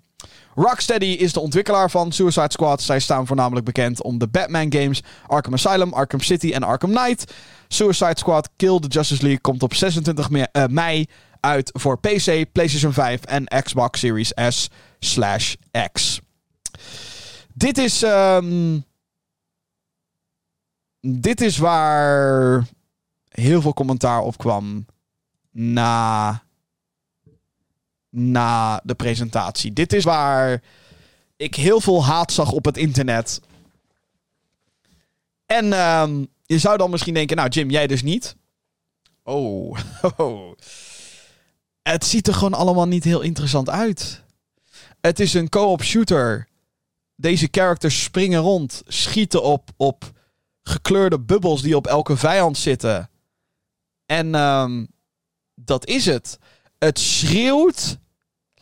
Rocksteady 0.56 1.06
is 1.06 1.34
de 1.34 1.40
ontwikkelaar 1.40 1.90
van 1.92 2.12
Suicide 2.12 2.52
Squad. 2.52 2.82
Zij 2.82 3.00
staan 3.00 3.28
voornamelijk 3.28 3.66
bekend 3.66 4.04
om 4.04 4.18
de 4.18 4.28
Batman 4.28 4.74
games 4.74 5.02
Arkham 5.28 5.54
Asylum, 5.54 5.94
Arkham 5.94 6.22
City 6.22 6.52
en 6.52 6.64
Arkham 6.64 6.92
Knight. 6.92 7.34
Suicide 7.68 8.18
Squad 8.18 8.50
Kill 8.56 8.80
the 8.80 8.88
Justice 8.88 9.22
League 9.22 9.42
komt 9.42 9.64
op 9.64 9.74
26 9.74 10.30
me 10.30 10.50
uh, 10.52 10.64
mei 10.70 11.06
uit 11.40 11.70
voor 11.74 12.00
PC, 12.00 12.46
PlayStation 12.52 12.94
5 12.94 13.24
en 13.24 13.46
Xbox 13.64 14.00
Series 14.00 14.32
S 14.50 14.68
slash 15.00 15.54
X. 15.92 16.22
Dit 17.54 17.78
is. 17.78 18.02
Um, 18.02 18.86
dit 21.06 21.42
is 21.42 21.58
waar 21.58 22.68
heel 23.30 23.62
veel 23.62 23.74
commentaar 23.74 24.22
op 24.22 24.38
kwam 24.38 24.86
na, 25.52 26.44
na 28.10 28.82
de 28.84 28.96
presentatie. 28.96 29.74
Dit 29.74 29.94
is 29.94 30.04
waar 30.04 30.62
ik 31.36 31.56
heel 31.56 31.82
veel 31.82 32.06
haat 32.06 32.32
zag 32.32 32.52
op 32.52 32.66
het 32.66 32.78
internet. 32.78 33.42
En 35.46 35.74
um, 35.74 36.28
je 36.46 36.60
zou 36.60 36.78
dan 36.78 36.90
misschien 36.90 37.14
denken, 37.14 37.38
nou 37.38 37.50
Jim, 37.50 37.70
jij 37.70 37.88
dus 37.88 38.04
niet. 38.04 38.36
Oh, 40.18 40.52
het 41.82 42.06
ziet 42.06 42.28
er 42.28 42.34
gewoon 42.34 42.54
allemaal 42.54 42.88
niet 42.88 43.04
heel 43.04 43.22
interessant 43.22 43.70
uit. 43.70 44.24
Het 45.02 45.20
is 45.20 45.34
een 45.34 45.50
co-op 45.50 45.84
shooter 45.84 46.48
deze 47.16 47.48
characters 47.52 48.04
springen 48.04 48.40
rond, 48.40 48.84
schieten 48.88 49.44
op, 49.44 49.70
op 49.78 50.12
gekleurde 50.64 51.20
bubbels 51.20 51.62
die 51.62 51.76
op 51.76 51.88
elke 51.88 52.18
vijand 52.18 52.58
zitten. 52.58 53.10
En 54.06 54.36
um, 54.36 54.88
dat 55.56 55.86
is 55.86 56.06
het. 56.06 56.40
Het 56.78 57.00
schreeuwt 57.00 57.98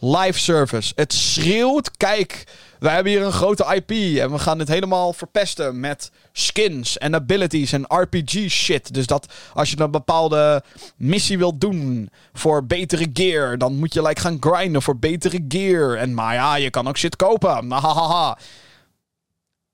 live 0.02 0.40
service. 0.40 0.94
Het 0.96 1.14
schreeuwt, 1.14 1.98
kijk, 1.98 2.44
we 2.80 2.90
hebben 2.90 3.12
hier 3.12 3.22
een 3.22 3.32
grote 3.32 3.76
IP 3.76 3.92
en 4.20 4.32
we 4.32 4.40
gaan 4.40 4.58
dit 4.58 4.68
helemaal 4.68 5.14
verpesten 5.14 5.80
met 5.80 6.12
skins 6.32 6.98
en 6.98 7.16
abilities 7.16 7.72
en 7.72 7.86
RPG 7.88 8.50
shit. 8.50 8.94
Dus 8.94 9.06
dat 9.06 9.34
als 9.54 9.70
je 9.70 9.80
een 9.80 9.92
bepaalde 9.92 10.64
missie 10.98 11.38
wilt 11.38 11.62
doen 11.62 12.10
voor 12.34 12.66
betere 12.66 13.10
gear, 13.14 13.58
dan 13.58 13.76
moet 13.76 13.94
je 13.94 14.02
like 14.02 14.22
gaan 14.22 14.38
grinden 14.40 14.82
voor 14.82 15.00
betere 15.00 15.46
gear. 15.48 15.96
En 15.96 16.14
maar 16.14 16.34
ja, 16.34 16.56
je 16.56 16.70
kan 16.70 16.88
ook 16.88 16.98
shit 16.98 17.16
kopen. 17.16 17.68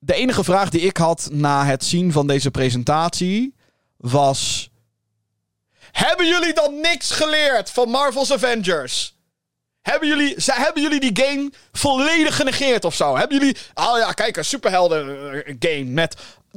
De 0.00 0.14
enige 0.14 0.44
vraag 0.44 0.70
die 0.70 0.80
ik 0.80 0.96
had 0.96 1.28
na 1.32 1.64
het 1.64 1.84
zien 1.84 2.12
van 2.12 2.26
deze 2.26 2.50
presentatie 2.50 3.54
was: 3.96 4.70
Hebben 5.92 6.26
jullie 6.26 6.54
dan 6.54 6.80
niks 6.80 7.10
geleerd 7.10 7.70
van 7.70 7.88
Marvel's 7.88 8.32
Avengers? 8.32 9.16
Hebben 9.82 10.08
jullie, 10.08 10.34
hebben 10.36 10.82
jullie 10.82 11.00
die 11.00 11.24
game 11.24 11.50
volledig 11.72 12.36
genegeerd 12.36 12.84
of 12.84 12.94
zo? 12.94 13.16
Hebben 13.16 13.38
jullie. 13.38 13.56
Oh 13.74 13.98
ja, 13.98 14.12
kijk, 14.12 14.36
een 14.36 14.44
superhelden 14.44 15.32
eh, 15.44 15.54
game 15.58 15.84
met 15.84 16.16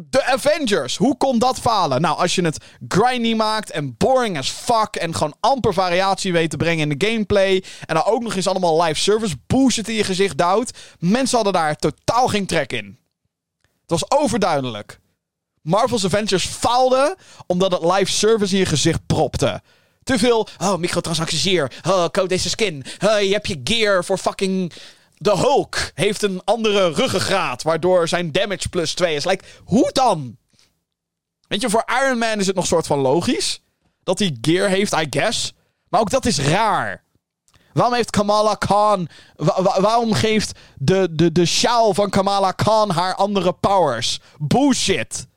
de 0.09 0.25
Avengers. 0.25 0.97
Hoe 0.97 1.17
kon 1.17 1.39
dat 1.39 1.59
falen? 1.59 2.01
Nou, 2.01 2.17
als 2.17 2.35
je 2.35 2.41
het 2.41 2.63
grindy 2.87 3.33
maakt 3.33 3.71
en 3.71 3.95
boring 3.97 4.37
as 4.37 4.49
fuck. 4.49 4.95
En 4.95 5.15
gewoon 5.15 5.35
amper 5.39 5.73
variatie 5.73 6.31
weet 6.31 6.49
te 6.49 6.57
brengen 6.57 6.91
in 6.91 6.97
de 6.97 7.07
gameplay. 7.07 7.63
En 7.85 7.95
dan 7.95 8.03
ook 8.03 8.21
nog 8.21 8.35
eens 8.35 8.47
allemaal 8.47 8.83
live 8.83 8.99
service 8.99 9.35
bullshit 9.47 9.87
in 9.87 9.95
je 9.95 10.03
gezicht 10.03 10.37
duwt. 10.37 10.77
Mensen 10.99 11.35
hadden 11.35 11.53
daar 11.53 11.75
totaal 11.75 12.27
geen 12.27 12.45
trek 12.45 12.73
in. 12.73 12.99
Het 13.81 13.99
was 13.99 14.11
overduidelijk. 14.11 14.99
Marvel's 15.61 16.05
Avengers 16.05 16.45
faalde 16.45 17.17
omdat 17.47 17.71
het 17.71 17.83
live 17.83 18.11
service 18.11 18.53
in 18.53 18.59
je 18.59 18.65
gezicht 18.65 19.05
propte. 19.05 19.61
Te 20.03 20.19
veel, 20.19 20.47
oh, 20.57 20.75
microtransacties 20.75 21.43
hier. 21.43 21.71
Oh, 21.87 22.05
koop 22.11 22.29
deze 22.29 22.49
skin. 22.49 22.85
Oh, 23.05 23.21
je 23.21 23.31
hebt 23.31 23.47
je 23.47 23.61
gear 23.63 24.05
voor 24.05 24.17
fucking... 24.17 24.73
De 25.21 25.37
Hulk 25.37 25.91
heeft 25.93 26.21
een 26.21 26.41
andere 26.43 26.91
ruggengraat, 26.91 27.63
waardoor 27.63 28.07
zijn 28.07 28.31
damage 28.31 28.69
plus 28.69 28.93
2 28.93 29.15
is. 29.15 29.25
Like, 29.25 29.43
hoe 29.63 29.89
dan? 29.91 30.37
Weet 31.47 31.61
je, 31.61 31.69
voor 31.69 31.83
Iron 32.03 32.17
Man 32.17 32.39
is 32.39 32.47
het 32.47 32.55
nog 32.55 32.65
soort 32.65 32.87
van 32.87 32.99
logisch. 32.99 33.61
Dat 34.03 34.19
hij 34.19 34.37
gear 34.41 34.69
heeft, 34.69 34.93
I 34.93 35.07
guess. 35.09 35.53
Maar 35.89 35.99
ook 35.99 36.09
dat 36.09 36.25
is 36.25 36.39
raar. 36.39 37.03
Waarom 37.73 37.93
heeft 37.93 38.09
Kamala 38.09 38.55
Khan. 38.55 39.07
waarom 39.79 40.13
geeft 40.13 40.59
de, 40.75 41.07
de, 41.11 41.31
de 41.31 41.45
sjaal 41.45 41.93
van 41.93 42.09
Kamala 42.09 42.51
Khan 42.51 42.89
haar 42.89 43.15
andere 43.15 43.53
powers? 43.53 44.19
Bullshit. 44.37 45.27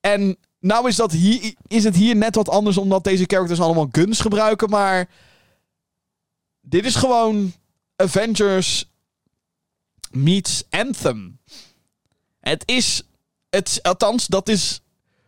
En 0.00 0.36
nou 0.60 0.88
is, 0.88 0.96
dat 0.96 1.12
hier, 1.12 1.54
is 1.66 1.84
het 1.84 1.96
hier 1.96 2.16
net 2.16 2.34
wat 2.34 2.48
anders 2.48 2.76
omdat 2.76 3.04
deze 3.04 3.24
characters 3.26 3.60
allemaal 3.60 3.88
guns 3.92 4.20
gebruiken, 4.20 4.70
maar. 4.70 5.08
Dit 6.60 6.84
is 6.84 6.94
gewoon 6.94 7.52
Avengers 8.00 8.90
meets 10.10 10.64
Anthem. 10.70 11.38
Het 12.40 12.62
is, 12.66 13.02
het, 13.50 13.78
althans, 13.82 14.26
dat 14.26 14.48
is 14.48 14.80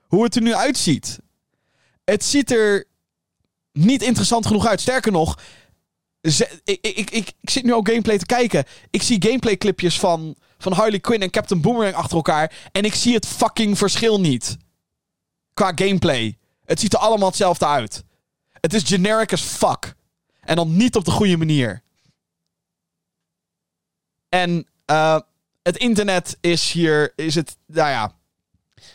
hoe 0.06 0.24
het 0.24 0.36
er 0.36 0.42
nu 0.42 0.54
uitziet. 0.54 1.18
Het 2.04 2.24
ziet 2.24 2.50
er 2.50 2.86
niet 3.72 4.02
interessant 4.02 4.46
genoeg 4.46 4.66
uit. 4.66 4.80
Sterker 4.80 5.12
nog, 5.12 5.38
ik, 6.20 6.78
ik, 6.80 7.10
ik, 7.10 7.10
ik, 7.40 7.50
zit 7.50 7.64
nu 7.64 7.74
ook 7.74 7.88
gameplay 7.88 8.18
te 8.18 8.26
kijken. 8.26 8.64
Ik 8.90 9.02
zie 9.02 9.22
gameplay 9.22 9.56
clipjes 9.56 9.98
van, 9.98 10.36
van 10.58 10.72
Harley 10.72 11.00
Quinn 11.00 11.22
en 11.22 11.30
Captain 11.30 11.60
Boomerang 11.60 11.94
achter 11.94 12.16
elkaar. 12.16 12.70
En 12.72 12.84
ik 12.84 12.94
zie 12.94 13.14
het 13.14 13.26
fucking 13.26 13.78
verschil 13.78 14.20
niet. 14.20 14.56
Qua 15.54 15.72
gameplay. 15.74 16.38
Het 16.64 16.80
ziet 16.80 16.92
er 16.92 16.98
allemaal 16.98 17.28
hetzelfde 17.28 17.66
uit. 17.66 18.04
Het 18.52 18.74
is 18.74 18.82
generic 18.82 19.32
as 19.32 19.40
fuck. 19.40 19.94
En 20.40 20.56
dan 20.56 20.76
niet 20.76 20.96
op 20.96 21.04
de 21.04 21.10
goede 21.10 21.36
manier. 21.36 21.82
En 24.34 24.66
uh, 24.90 25.18
het 25.62 25.76
internet 25.76 26.38
is 26.40 26.72
hier. 26.72 27.12
Is 27.16 27.34
het. 27.34 27.56
Nou 27.66 27.90
ja. 27.90 28.12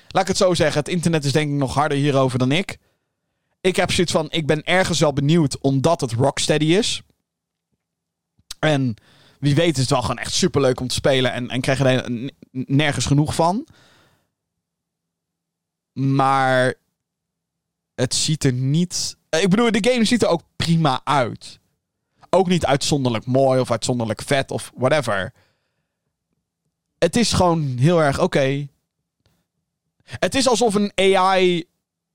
Laat 0.08 0.22
ik 0.22 0.28
het 0.28 0.38
zo 0.38 0.54
zeggen. 0.54 0.80
Het 0.80 0.88
internet 0.88 1.26
is 1.26 1.32
denk 1.32 1.52
ik 1.52 1.58
nog 1.58 1.74
harder 1.74 1.98
hierover 1.98 2.40
dan 2.40 2.52
ik. 2.52 2.78
Ik 3.62 3.76
heb 3.76 3.92
zoiets 3.92 4.12
van. 4.12 4.28
Ik 4.30 4.46
ben 4.46 4.64
ergens 4.64 5.00
wel 5.00 5.14
benieuwd 5.14 5.60
omdat 5.60 6.02
het 6.02 6.12
Rocksteady 6.12 6.66
is. 6.66 7.02
En 8.60 8.96
wie 9.40 9.56
weet 9.56 9.76
is 9.76 9.82
het 9.82 9.90
wel 9.90 10.02
gewoon 10.02 10.18
echt 10.18 10.34
super 10.34 10.62
leuk 10.62 10.80
om 10.80 10.88
te 10.88 10.96
spelen. 10.96 11.34
En, 11.34 11.50
en 11.50 11.62
krijg 11.62 11.78
je 11.78 11.84
er 11.84 12.32
nergens 12.52 13.06
genoeg 13.06 13.36
van. 13.36 13.68
Maar 15.94 16.74
het 17.96 18.16
ziet 18.16 18.44
er 18.44 18.54
niet. 18.54 19.18
Ik 19.30 19.50
bedoel, 19.50 19.72
de 19.72 19.90
game 19.92 20.06
ziet 20.06 20.24
er 20.24 20.30
ook 20.30 20.44
prima 20.56 21.02
uit. 21.04 21.60
Ook 22.30 22.48
niet 22.48 22.66
uitzonderlijk 22.66 23.26
mooi 23.26 23.60
of 23.60 23.72
uitzonderlijk 23.72 24.22
vet 24.22 24.52
of 24.52 24.72
whatever. 24.76 25.34
Het 26.98 27.16
is 27.16 27.34
gewoon 27.34 27.78
heel 27.78 28.02
erg 28.02 28.20
oké. 28.20 28.68
Het 30.04 30.36
is 30.36 30.48
alsof 30.48 30.74
een 30.74 30.92
AI. 30.96 31.66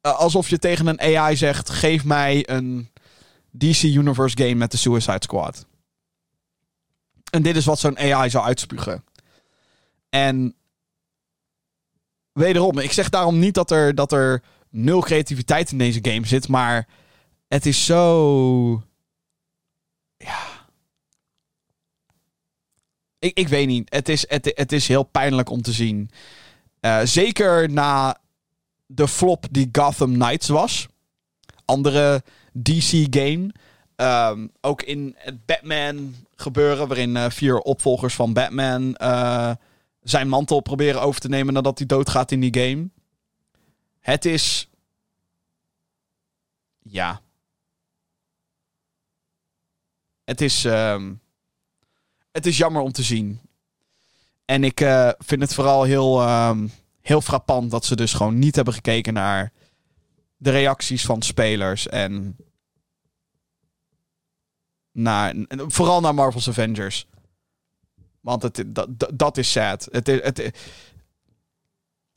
Eh, 0.01 0.19
alsof 0.19 0.49
je 0.49 0.59
tegen 0.59 0.87
een 0.87 1.01
AI 1.01 1.37
zegt: 1.37 1.71
geef 1.71 2.05
mij 2.05 2.49
een 2.49 2.91
DC 3.51 3.83
Universe 3.83 4.37
game 4.37 4.55
met 4.55 4.71
de 4.71 4.77
Suicide 4.77 5.23
Squad. 5.23 5.67
En 7.31 7.43
dit 7.43 7.57
is 7.57 7.65
wat 7.65 7.79
zo'n 7.79 7.99
AI 7.99 8.31
zou 8.31 8.45
uitspugen. 8.45 9.05
En 10.09 10.55
wederom, 12.33 12.79
ik 12.79 12.93
zeg 12.93 13.09
daarom 13.09 13.39
niet 13.39 13.55
dat 13.55 13.71
er, 13.71 13.95
dat 13.95 14.13
er 14.13 14.43
nul 14.71 15.01
creativiteit 15.01 15.71
in 15.71 15.79
deze 15.79 15.99
game 16.03 16.27
zit, 16.27 16.49
maar 16.49 16.89
het 17.49 17.67
is 17.67 17.85
zo. 17.85 18.83
Ja. 20.23 20.67
Ik, 23.19 23.39
ik 23.39 23.49
weet 23.49 23.67
niet. 23.67 23.95
Het 23.95 24.09
is, 24.09 24.29
het, 24.29 24.53
het 24.55 24.73
is 24.73 24.89
heel 24.89 25.03
pijnlijk 25.03 25.51
om 25.51 25.63
te 25.63 25.73
zien. 25.73 26.11
Uh, 26.81 27.01
zeker 27.05 27.71
na 27.71 28.19
de 28.87 29.09
flop 29.09 29.47
die 29.51 29.69
Gotham 29.73 30.13
Knights 30.13 30.49
was. 30.49 30.87
Andere 31.65 32.23
DC-game. 32.53 33.51
Um, 33.97 34.53
ook 34.61 34.83
in 34.83 35.15
het 35.19 35.47
Batman 35.47 36.15
gebeuren, 36.37 36.89
waarin 36.89 37.17
uh, 37.17 37.31
vier 37.31 37.59
opvolgers 37.59 38.15
van 38.15 38.33
Batman 38.33 38.97
uh, 39.03 39.51
zijn 40.03 40.29
mantel 40.29 40.61
proberen 40.61 41.03
over 41.03 41.21
te 41.21 41.29
nemen 41.29 41.55
nadat 41.55 41.79
hij 41.79 41.87
doodgaat 41.87 42.31
in 42.31 42.41
die 42.41 42.61
game. 42.61 42.89
Het 44.01 44.25
is. 44.25 44.69
Ja. 46.83 47.21
Het 50.25 50.41
is. 50.41 50.65
Um, 50.65 51.21
het 52.33 52.47
is 52.47 52.57
jammer 52.57 52.83
om 52.83 52.93
te 52.93 53.03
zien. 53.03 53.41
En 54.45 54.65
ik 54.65 54.81
uh, 54.81 55.11
vind 55.19 55.41
het 55.41 55.55
vooral 55.55 55.83
heel, 55.83 56.29
um, 56.29 56.73
heel 57.01 57.21
frappant 57.21 57.71
dat 57.71 57.85
ze 57.85 57.97
dus 57.97 58.13
gewoon 58.13 58.39
niet 58.39 58.57
hebben 58.57 58.75
gekeken 58.75 59.13
naar 59.13 59.53
de 60.37 60.51
reacties 60.51 61.05
van 61.05 61.23
spelers. 61.23 61.89
En 61.89 62.37
naar, 64.93 65.35
vooral 65.49 66.01
naar 66.01 66.15
Marvel's 66.15 66.49
Avengers. 66.49 67.07
Want 68.21 68.43
het, 68.43 68.65
dat, 68.67 68.89
dat 69.15 69.37
is 69.37 69.53
sad. 69.53 69.89
Het, 69.91 70.07
het, 70.07 70.51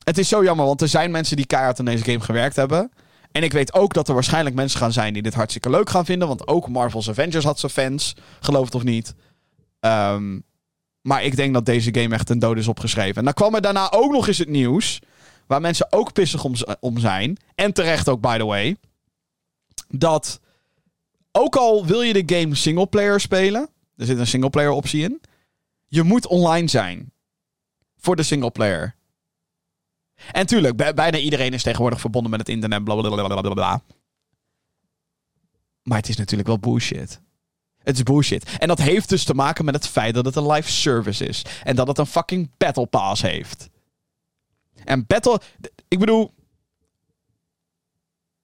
het 0.04 0.18
is 0.18 0.28
zo 0.28 0.44
jammer, 0.44 0.66
want 0.66 0.80
er 0.80 0.88
zijn 0.88 1.10
mensen 1.10 1.36
die 1.36 1.46
keihard 1.46 1.78
aan 1.78 1.84
deze 1.84 2.04
game 2.04 2.20
gewerkt 2.20 2.56
hebben. 2.56 2.92
En 3.36 3.42
ik 3.42 3.52
weet 3.52 3.74
ook 3.74 3.94
dat 3.94 4.08
er 4.08 4.14
waarschijnlijk 4.14 4.54
mensen 4.54 4.78
gaan 4.78 4.92
zijn 4.92 5.12
die 5.12 5.22
dit 5.22 5.34
hartstikke 5.34 5.70
leuk 5.70 5.90
gaan 5.90 6.04
vinden. 6.04 6.28
Want 6.28 6.46
ook 6.46 6.68
Marvel's 6.68 7.08
Avengers 7.08 7.44
had 7.44 7.58
zijn 7.58 7.72
fans, 7.72 8.14
geloof 8.40 8.64
het 8.64 8.74
of 8.74 8.82
niet. 8.82 9.14
Um, 9.80 10.42
maar 11.00 11.24
ik 11.24 11.36
denk 11.36 11.54
dat 11.54 11.66
deze 11.66 11.94
game 11.94 12.14
echt 12.14 12.30
een 12.30 12.38
dood 12.38 12.56
is 12.56 12.68
opgeschreven. 12.68 13.16
En 13.16 13.24
dan 13.24 13.32
kwam 13.32 13.54
er 13.54 13.60
daarna 13.60 13.92
ook 13.92 14.12
nog 14.12 14.28
eens 14.28 14.38
het 14.38 14.48
nieuws. 14.48 14.98
Waar 15.46 15.60
mensen 15.60 15.92
ook 15.92 16.12
pissig 16.12 16.44
om, 16.44 16.54
om 16.80 16.98
zijn. 16.98 17.36
En 17.54 17.72
terecht 17.72 18.08
ook, 18.08 18.20
by 18.20 18.38
the 18.38 18.44
way. 18.44 18.76
Dat 19.88 20.40
ook 21.32 21.56
al 21.56 21.86
wil 21.86 22.02
je 22.02 22.24
de 22.24 22.36
game 22.36 22.54
singleplayer 22.54 23.20
spelen. 23.20 23.68
Er 23.96 24.06
zit 24.06 24.18
een 24.18 24.26
singleplayer 24.26 24.70
optie 24.70 25.02
in. 25.02 25.20
Je 25.86 26.02
moet 26.02 26.26
online 26.26 26.68
zijn. 26.68 27.12
Voor 27.96 28.16
de 28.16 28.22
singleplayer. 28.22 28.95
En 30.32 30.46
tuurlijk, 30.46 30.94
bijna 30.94 31.18
iedereen 31.18 31.52
is 31.52 31.62
tegenwoordig 31.62 32.00
verbonden 32.00 32.30
met 32.30 32.40
het 32.40 32.48
internet. 32.48 32.84
Blablabla. 32.84 33.82
Maar 35.82 35.98
het 35.98 36.08
is 36.08 36.16
natuurlijk 36.16 36.48
wel 36.48 36.58
bullshit. 36.58 37.20
Het 37.82 37.96
is 37.96 38.02
bullshit. 38.02 38.56
En 38.58 38.68
dat 38.68 38.78
heeft 38.78 39.08
dus 39.08 39.24
te 39.24 39.34
maken 39.34 39.64
met 39.64 39.74
het 39.74 39.88
feit 39.88 40.14
dat 40.14 40.24
het 40.24 40.36
een 40.36 40.50
live 40.50 40.70
service 40.70 41.26
is. 41.26 41.42
En 41.62 41.76
dat 41.76 41.86
het 41.88 41.98
een 41.98 42.06
fucking 42.06 42.50
Battle 42.56 42.86
Pass 42.86 43.22
heeft. 43.22 43.68
En 44.84 45.06
Battle. 45.06 45.40
Ik 45.88 45.98
bedoel. 45.98 46.34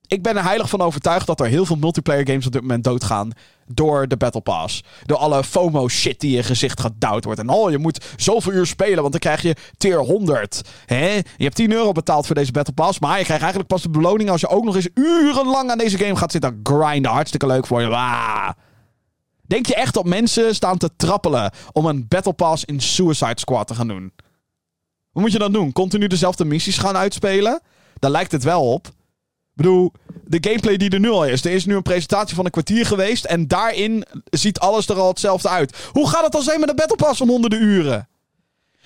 Ik 0.06 0.22
ben 0.22 0.36
er 0.36 0.44
heilig 0.44 0.68
van 0.68 0.80
overtuigd 0.80 1.26
dat 1.26 1.40
er 1.40 1.46
heel 1.46 1.66
veel 1.66 1.76
multiplayer 1.76 2.26
games 2.26 2.46
op 2.46 2.52
dit 2.52 2.60
moment 2.60 2.84
doodgaan. 2.84 3.32
Door 3.74 4.08
de 4.08 4.16
Battle 4.16 4.40
Pass. 4.40 4.82
Door 5.06 5.16
alle 5.16 5.44
FOMO 5.44 5.88
shit 5.88 6.20
die 6.20 6.36
je 6.36 6.42
gezicht 6.42 6.80
gedouwd 6.80 7.24
wordt. 7.24 7.40
En 7.40 7.48
oh, 7.48 7.70
je 7.70 7.78
moet 7.78 8.04
zoveel 8.16 8.52
uur 8.52 8.66
spelen, 8.66 9.00
want 9.00 9.10
dan 9.10 9.20
krijg 9.20 9.42
je 9.42 9.56
tier 9.76 9.98
100. 9.98 10.62
Hè? 10.86 11.14
Je 11.14 11.44
hebt 11.44 11.56
10 11.56 11.72
euro 11.72 11.92
betaald 11.92 12.26
voor 12.26 12.34
deze 12.34 12.52
Battle 12.52 12.74
Pass. 12.74 12.98
Maar 12.98 13.18
je 13.18 13.24
krijgt 13.24 13.42
eigenlijk 13.42 13.72
pas 13.72 13.82
de 13.82 13.90
beloning 13.90 14.30
als 14.30 14.40
je 14.40 14.48
ook 14.48 14.64
nog 14.64 14.76
eens 14.76 14.88
urenlang 14.94 15.70
aan 15.70 15.78
deze 15.78 15.98
game 15.98 16.16
gaat 16.16 16.32
zitten 16.32 16.60
grinden. 16.62 17.10
Hartstikke 17.10 17.46
leuk 17.46 17.66
voor 17.66 17.80
je. 17.80 17.88
Waaah. 17.88 18.50
Denk 19.42 19.66
je 19.66 19.74
echt 19.74 19.94
dat 19.94 20.04
mensen 20.04 20.54
staan 20.54 20.78
te 20.78 20.90
trappelen 20.96 21.52
om 21.72 21.86
een 21.86 22.08
Battle 22.08 22.32
Pass 22.32 22.64
in 22.64 22.80
Suicide 22.80 23.38
Squad 23.40 23.66
te 23.66 23.74
gaan 23.74 23.88
doen? 23.88 24.12
Hoe 25.10 25.22
moet 25.22 25.32
je 25.32 25.38
dat 25.38 25.52
doen? 25.52 25.72
Continu 25.72 26.06
dezelfde 26.06 26.44
missies 26.44 26.78
gaan 26.78 26.96
uitspelen? 26.96 27.60
Daar 27.98 28.10
lijkt 28.10 28.32
het 28.32 28.42
wel 28.42 28.72
op. 28.72 28.88
Ik 29.52 29.58
bedoel, 29.58 29.92
de 30.24 30.38
gameplay 30.40 30.76
die 30.76 30.90
er 30.90 31.00
nu 31.00 31.10
al 31.10 31.26
is. 31.26 31.44
Er 31.44 31.52
is 31.52 31.64
nu 31.64 31.74
een 31.74 31.82
presentatie 31.82 32.34
van 32.34 32.44
een 32.44 32.50
kwartier 32.50 32.86
geweest. 32.86 33.24
En 33.24 33.48
daarin 33.48 34.04
ziet 34.24 34.58
alles 34.58 34.88
er 34.88 34.98
al 34.98 35.08
hetzelfde 35.08 35.48
uit. 35.48 35.76
Hoe 35.92 36.08
gaat 36.08 36.22
het 36.22 36.32
dan 36.32 36.42
zijn 36.42 36.60
met 36.60 36.68
een 36.68 36.76
Battle 36.76 36.96
Pass 36.96 37.18
van 37.18 37.28
honderden 37.28 37.62
uren? 37.62 38.08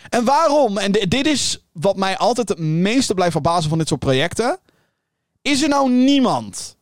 En 0.08 0.24
waarom? 0.24 0.78
En 0.78 0.92
dit 0.92 1.26
is 1.26 1.64
wat 1.72 1.96
mij 1.96 2.16
altijd 2.16 2.48
het 2.48 2.58
meeste 2.58 3.14
blijft 3.14 3.32
verbazen 3.32 3.68
van 3.68 3.78
dit 3.78 3.88
soort 3.88 4.00
projecten. 4.00 4.58
Is 5.42 5.62
er 5.62 5.68
nou 5.68 5.90
niemand 5.90 6.76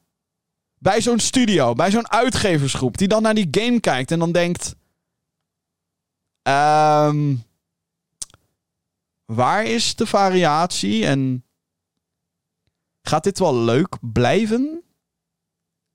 bij 0.78 1.01
zo'n 1.01 1.18
studio, 1.18 1.72
bij 1.72 1.91
zo'n 1.91 2.11
uitgeversgroep, 2.11 2.99
die 2.99 3.09
dan 3.09 3.22
naar 3.22 3.35
die 3.35 3.49
game 3.51 3.80
kijkt 3.80 4.11
en 4.11 4.18
dan 4.18 4.32
denkt: 4.32 4.74
um, 6.43 7.45
waar 9.24 9.64
is 9.64 9.95
de 9.95 10.07
variatie 10.07 11.07
en 11.07 11.45
gaat 13.09 13.25
dit 13.25 13.39
wel 13.39 13.57
leuk 13.57 13.97
blijven, 14.01 14.83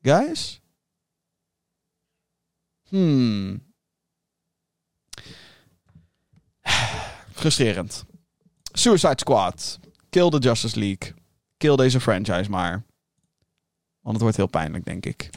guys? 0.02 0.62
Hmm. 2.90 3.64
Frustrerend. 7.34 8.06
Suicide 8.72 9.20
Squad. 9.20 9.80
Kill 10.10 10.30
the 10.30 10.38
Justice 10.38 10.80
League. 10.80 11.14
Kill 11.58 11.76
deze 11.76 12.00
franchise 12.00 12.50
maar. 12.50 12.84
Want 14.00 14.14
het 14.14 14.22
wordt 14.22 14.38
heel 14.38 14.48
pijnlijk, 14.48 14.86
denk 14.86 15.06
ik. 15.06 15.30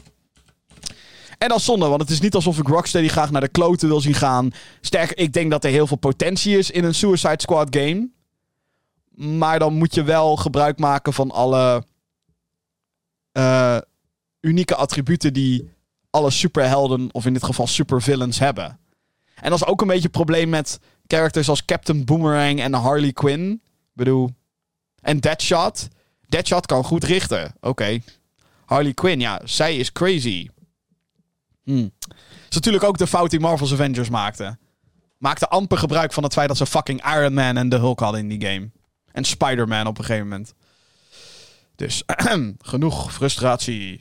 En 1.38 1.48
dat 1.48 1.58
is 1.58 1.64
zonde, 1.64 1.86
want 1.86 2.00
het 2.00 2.10
is 2.10 2.20
niet 2.20 2.34
alsof 2.34 2.58
ik 2.58 2.68
Rocksteady 2.68 3.08
graag 3.08 3.30
naar 3.30 3.40
de 3.40 3.48
kloten 3.48 3.88
wil 3.88 4.00
zien 4.00 4.14
gaan. 4.14 4.52
Sterker, 4.80 5.18
ik 5.18 5.32
denk 5.32 5.50
dat 5.50 5.64
er 5.64 5.70
heel 5.70 5.86
veel 5.86 5.96
potentie 5.96 6.58
is 6.58 6.70
in 6.70 6.84
een 6.84 6.94
Suicide 6.94 7.40
Squad 7.40 7.76
game. 7.76 8.10
Maar 9.14 9.58
dan 9.58 9.74
moet 9.74 9.94
je 9.94 10.02
wel 10.02 10.36
gebruik 10.36 10.78
maken 10.78 11.12
van 11.12 11.30
alle 11.30 11.84
uh, 13.32 13.78
unieke 14.40 14.74
attributen 14.74 15.32
die 15.32 15.70
alle 16.10 16.30
superhelden, 16.30 17.08
of 17.12 17.26
in 17.26 17.32
dit 17.32 17.44
geval 17.44 17.66
supervillains, 17.66 18.38
hebben. 18.38 18.78
En 19.34 19.50
dat 19.50 19.60
is 19.60 19.66
ook 19.66 19.80
een 19.80 19.86
beetje 19.86 20.02
het 20.02 20.12
probleem 20.12 20.48
met 20.48 20.80
characters 21.06 21.48
als 21.48 21.64
Captain 21.64 22.04
Boomerang 22.04 22.60
en 22.60 22.72
Harley 22.72 23.12
Quinn. 23.12 23.50
Ik 23.52 23.60
bedoel, 23.92 24.30
en 25.00 25.20
Deadshot. 25.20 25.88
Deadshot 26.28 26.66
kan 26.66 26.84
goed 26.84 27.04
richten. 27.04 27.54
Oké. 27.60 27.98
Harley 28.64 28.94
Quinn, 28.94 29.20
ja, 29.20 29.40
zij 29.44 29.76
is 29.76 29.92
crazy. 29.92 30.48
Hmm. 31.64 31.90
is 32.48 32.54
natuurlijk 32.54 32.84
ook 32.84 32.98
de 32.98 33.06
fout 33.06 33.30
die 33.30 33.40
Marvel's 33.40 33.72
Avengers 33.72 34.08
maakte. 34.08 34.58
maakte 35.18 35.48
amper 35.48 35.78
gebruik 35.78 36.12
van 36.12 36.22
het 36.22 36.32
feit 36.32 36.48
dat 36.48 36.56
ze 36.56 36.66
fucking 36.66 37.14
Iron 37.14 37.34
Man 37.34 37.56
en 37.56 37.68
de 37.68 37.76
Hulk 37.76 38.00
hadden 38.00 38.20
in 38.20 38.38
die 38.38 38.48
game. 38.48 38.70
En 39.12 39.24
Spider-Man 39.24 39.86
op 39.86 39.98
een 39.98 40.04
gegeven 40.04 40.28
moment. 40.28 40.54
Dus 41.76 42.02
genoeg 42.72 43.12
frustratie 43.12 43.98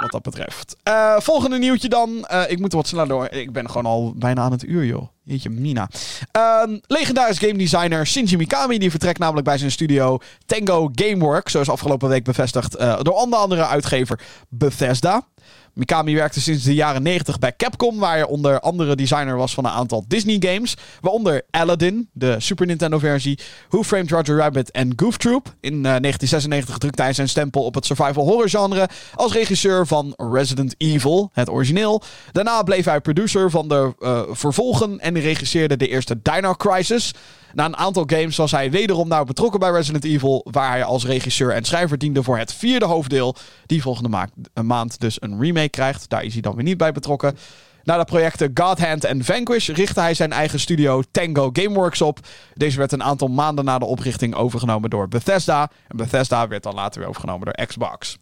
wat 0.00 0.10
dat 0.10 0.22
betreft. 0.22 0.76
Uh, 0.88 1.16
volgende 1.18 1.58
nieuwtje 1.58 1.88
dan. 1.88 2.28
Uh, 2.32 2.42
ik 2.48 2.58
moet 2.58 2.70
er 2.70 2.76
wat 2.76 2.86
sneller 2.86 3.08
door. 3.08 3.28
Ik 3.30 3.52
ben 3.52 3.66
gewoon 3.66 3.86
al 3.86 4.14
bijna 4.16 4.42
aan 4.42 4.52
het 4.52 4.64
uur, 4.64 4.84
joh. 4.84 5.08
Jeetje, 5.22 5.50
Mina. 5.50 5.88
Uh, 6.36 6.76
legendarisch 6.86 7.38
game 7.38 7.56
designer 7.56 8.06
Shinji 8.06 8.36
Mikami. 8.36 8.78
Die 8.78 8.90
vertrekt 8.90 9.18
namelijk 9.18 9.46
bij 9.46 9.58
zijn 9.58 9.70
studio 9.70 10.18
Tango 10.46 10.90
Gameworks. 10.92 11.52
Zoals 11.52 11.68
afgelopen 11.68 12.08
week 12.08 12.24
bevestigd 12.24 12.80
uh, 12.80 13.00
door 13.02 13.14
onder 13.14 13.38
andere 13.38 13.66
uitgever 13.66 14.20
Bethesda. 14.48 15.26
Mikami 15.74 16.14
werkte 16.14 16.40
sinds 16.40 16.64
de 16.64 16.74
jaren 16.74 17.02
90 17.02 17.38
bij 17.38 17.56
Capcom, 17.56 17.98
waar 17.98 18.14
hij 18.14 18.24
onder 18.24 18.60
andere 18.60 18.96
designer 18.96 19.36
was 19.36 19.54
van 19.54 19.64
een 19.64 19.70
aantal 19.70 20.04
Disney 20.08 20.36
games. 20.40 20.76
Waaronder 21.00 21.42
Aladdin, 21.50 22.08
de 22.12 22.36
Super 22.38 22.66
Nintendo 22.66 22.98
versie, 22.98 23.38
Who 23.68 23.82
Framed 23.82 24.10
Roger 24.10 24.36
Rabbit 24.36 24.70
en 24.70 24.92
Goof 24.96 25.16
Troop. 25.16 25.54
In 25.60 25.74
uh, 25.74 25.82
1996 25.82 26.78
drukte 26.78 27.02
hij 27.02 27.12
zijn 27.12 27.28
stempel 27.28 27.64
op 27.64 27.74
het 27.74 27.86
survival 27.86 28.24
horror 28.24 28.48
genre 28.48 28.88
als 29.14 29.32
regisseur 29.32 29.86
van 29.86 30.12
Resident 30.16 30.74
Evil, 30.78 31.30
het 31.32 31.50
origineel. 31.50 32.02
Daarna 32.32 32.62
bleef 32.62 32.84
hij 32.84 33.00
producer 33.00 33.50
van 33.50 33.68
de 33.68 33.94
uh, 33.98 34.20
vervolgen 34.30 35.00
en 35.00 35.20
regisseerde 35.20 35.76
de 35.76 35.88
eerste 35.88 36.20
Dino 36.22 36.54
Crisis. 36.54 37.12
Na 37.54 37.64
een 37.64 37.76
aantal 37.76 38.04
games 38.06 38.36
was 38.36 38.50
hij 38.50 38.70
wederom 38.70 39.08
nauw 39.08 39.24
betrokken 39.24 39.60
bij 39.60 39.70
Resident 39.70 40.04
Evil, 40.04 40.46
waar 40.50 40.70
hij 40.70 40.84
als 40.84 41.06
regisseur 41.06 41.50
en 41.50 41.64
schrijver 41.64 41.98
diende 41.98 42.22
voor 42.22 42.38
het 42.38 42.54
vierde 42.54 42.84
hoofddeel, 42.84 43.34
die 43.66 43.82
volgende 43.82 44.08
ma 44.08 44.28
maand 44.62 45.00
dus 45.00 45.16
een 45.20 45.40
remake 45.40 45.63
krijgt. 45.70 46.08
Daar 46.08 46.24
is 46.24 46.32
hij 46.32 46.42
dan 46.42 46.54
weer 46.54 46.64
niet 46.64 46.76
bij 46.76 46.92
betrokken. 46.92 47.36
Na 47.84 47.96
de 47.96 48.04
projecten 48.04 48.50
Godhand 48.54 49.04
en 49.04 49.24
Vanquish 49.24 49.68
richtte 49.68 50.00
hij 50.00 50.14
zijn 50.14 50.32
eigen 50.32 50.60
studio 50.60 51.02
Tango 51.10 51.50
Gameworks 51.52 52.00
op. 52.00 52.18
Deze 52.54 52.78
werd 52.78 52.92
een 52.92 53.02
aantal 53.02 53.28
maanden 53.28 53.64
na 53.64 53.78
de 53.78 53.84
oprichting 53.84 54.34
overgenomen 54.34 54.90
door 54.90 55.08
Bethesda. 55.08 55.70
En 55.88 55.96
Bethesda 55.96 56.48
werd 56.48 56.62
dan 56.62 56.74
later 56.74 57.00
weer 57.00 57.08
overgenomen 57.08 57.46
door 57.46 57.66
Xbox. 57.66 58.18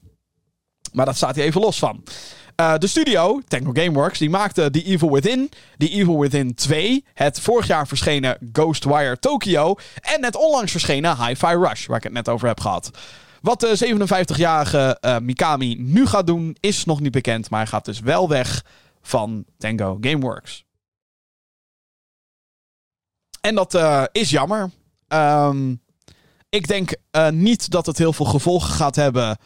Maar 0.93 1.07
dat 1.07 1.17
staat 1.17 1.35
hij 1.35 1.45
even 1.45 1.61
los 1.61 1.79
van. 1.79 2.03
Uh, 2.61 2.77
de 2.79 2.87
studio, 2.87 3.41
Tango 3.49 3.71
Gameworks, 3.73 4.19
die 4.19 4.31
maakte 4.31 4.71
The 4.71 4.83
Evil 4.83 5.11
Within, 5.11 5.51
The 5.77 5.89
Evil 5.89 6.21
Within 6.21 6.55
2, 6.55 7.05
het 7.15 7.41
vorig 7.41 7.67
jaar 7.67 7.87
verschenen 7.87 8.39
Ghostwire 8.53 9.19
Tokyo 9.19 9.75
en 10.01 10.25
het 10.25 10.37
onlangs 10.37 10.71
verschenen 10.71 11.25
Hi-Fi 11.25 11.55
Rush, 11.55 11.87
waar 11.87 11.97
ik 11.97 12.03
het 12.03 12.13
net 12.13 12.29
over 12.29 12.49
heb 12.49 12.61
gehad. 12.61 12.91
Wat 13.43 13.61
de 13.61 13.97
57-jarige 14.37 14.99
uh, 15.01 15.19
Mikami 15.19 15.75
nu 15.75 16.07
gaat 16.07 16.27
doen, 16.27 16.57
is 16.61 16.85
nog 16.85 17.01
niet 17.01 17.13
bekend, 17.13 17.51
maar 17.51 17.61
hij 17.61 17.69
gaat 17.69 17.85
dus 17.85 18.01
wel 18.01 18.29
weg 18.29 18.65
van 19.01 19.45
Tango 19.59 19.99
Gameworks. 20.01 20.65
En 23.41 23.55
dat 23.55 23.75
uh, 23.75 24.05
is 24.13 24.31
jammer. 24.31 24.71
Um, 25.09 25.81
ik 26.49 26.69
denk 26.69 26.95
niet 27.31 27.71
dat 27.71 27.87
het 27.87 27.99
heel 27.99 28.13
veel 28.13 28.27
gevolgen 28.27 28.75
gaat 28.75 28.97
hebben 28.97 29.39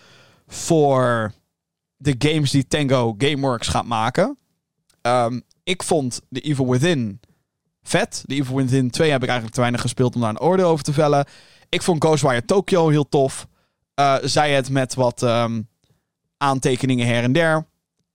voor 0.46 1.32
de 1.96 2.14
games 2.18 2.50
die 2.50 2.66
Tango 2.66 3.14
Gameworks 3.18 3.68
gaat 3.68 3.86
maken. 3.86 4.38
Um, 5.02 5.42
ik 5.62 5.82
vond 5.82 6.20
The 6.30 6.40
Evil 6.40 6.70
Within 6.70 7.20
vet. 7.82 8.24
The 8.26 8.34
Evil 8.34 8.56
Within 8.56 8.90
2 8.90 9.10
heb 9.10 9.22
ik 9.22 9.26
eigenlijk 9.26 9.54
te 9.54 9.60
weinig 9.60 9.80
gespeeld 9.80 10.14
om 10.14 10.20
daar 10.20 10.30
een 10.30 10.40
oordeel 10.40 10.68
over 10.68 10.84
te 10.84 10.92
vellen. 10.92 11.26
Ik 11.68 11.82
vond 11.82 12.04
Ghostwire 12.04 12.44
Tokyo 12.44 12.88
heel 12.88 13.08
tof. 13.08 13.46
Uh, 14.00 14.16
zij 14.22 14.52
het 14.52 14.70
met 14.70 14.94
wat 14.94 15.22
um, 15.22 15.68
aantekeningen 16.36 17.06
her 17.06 17.22
en 17.22 17.32
der. 17.32 17.66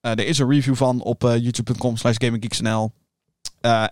Uh, 0.02 0.12
er 0.12 0.26
is 0.26 0.38
een 0.38 0.50
review 0.50 0.76
van 0.76 1.02
op 1.02 1.24
uh, 1.24 1.38
youtube.com 1.38 1.98
slash 1.98 2.16
gaminggeeksnl. 2.18 2.92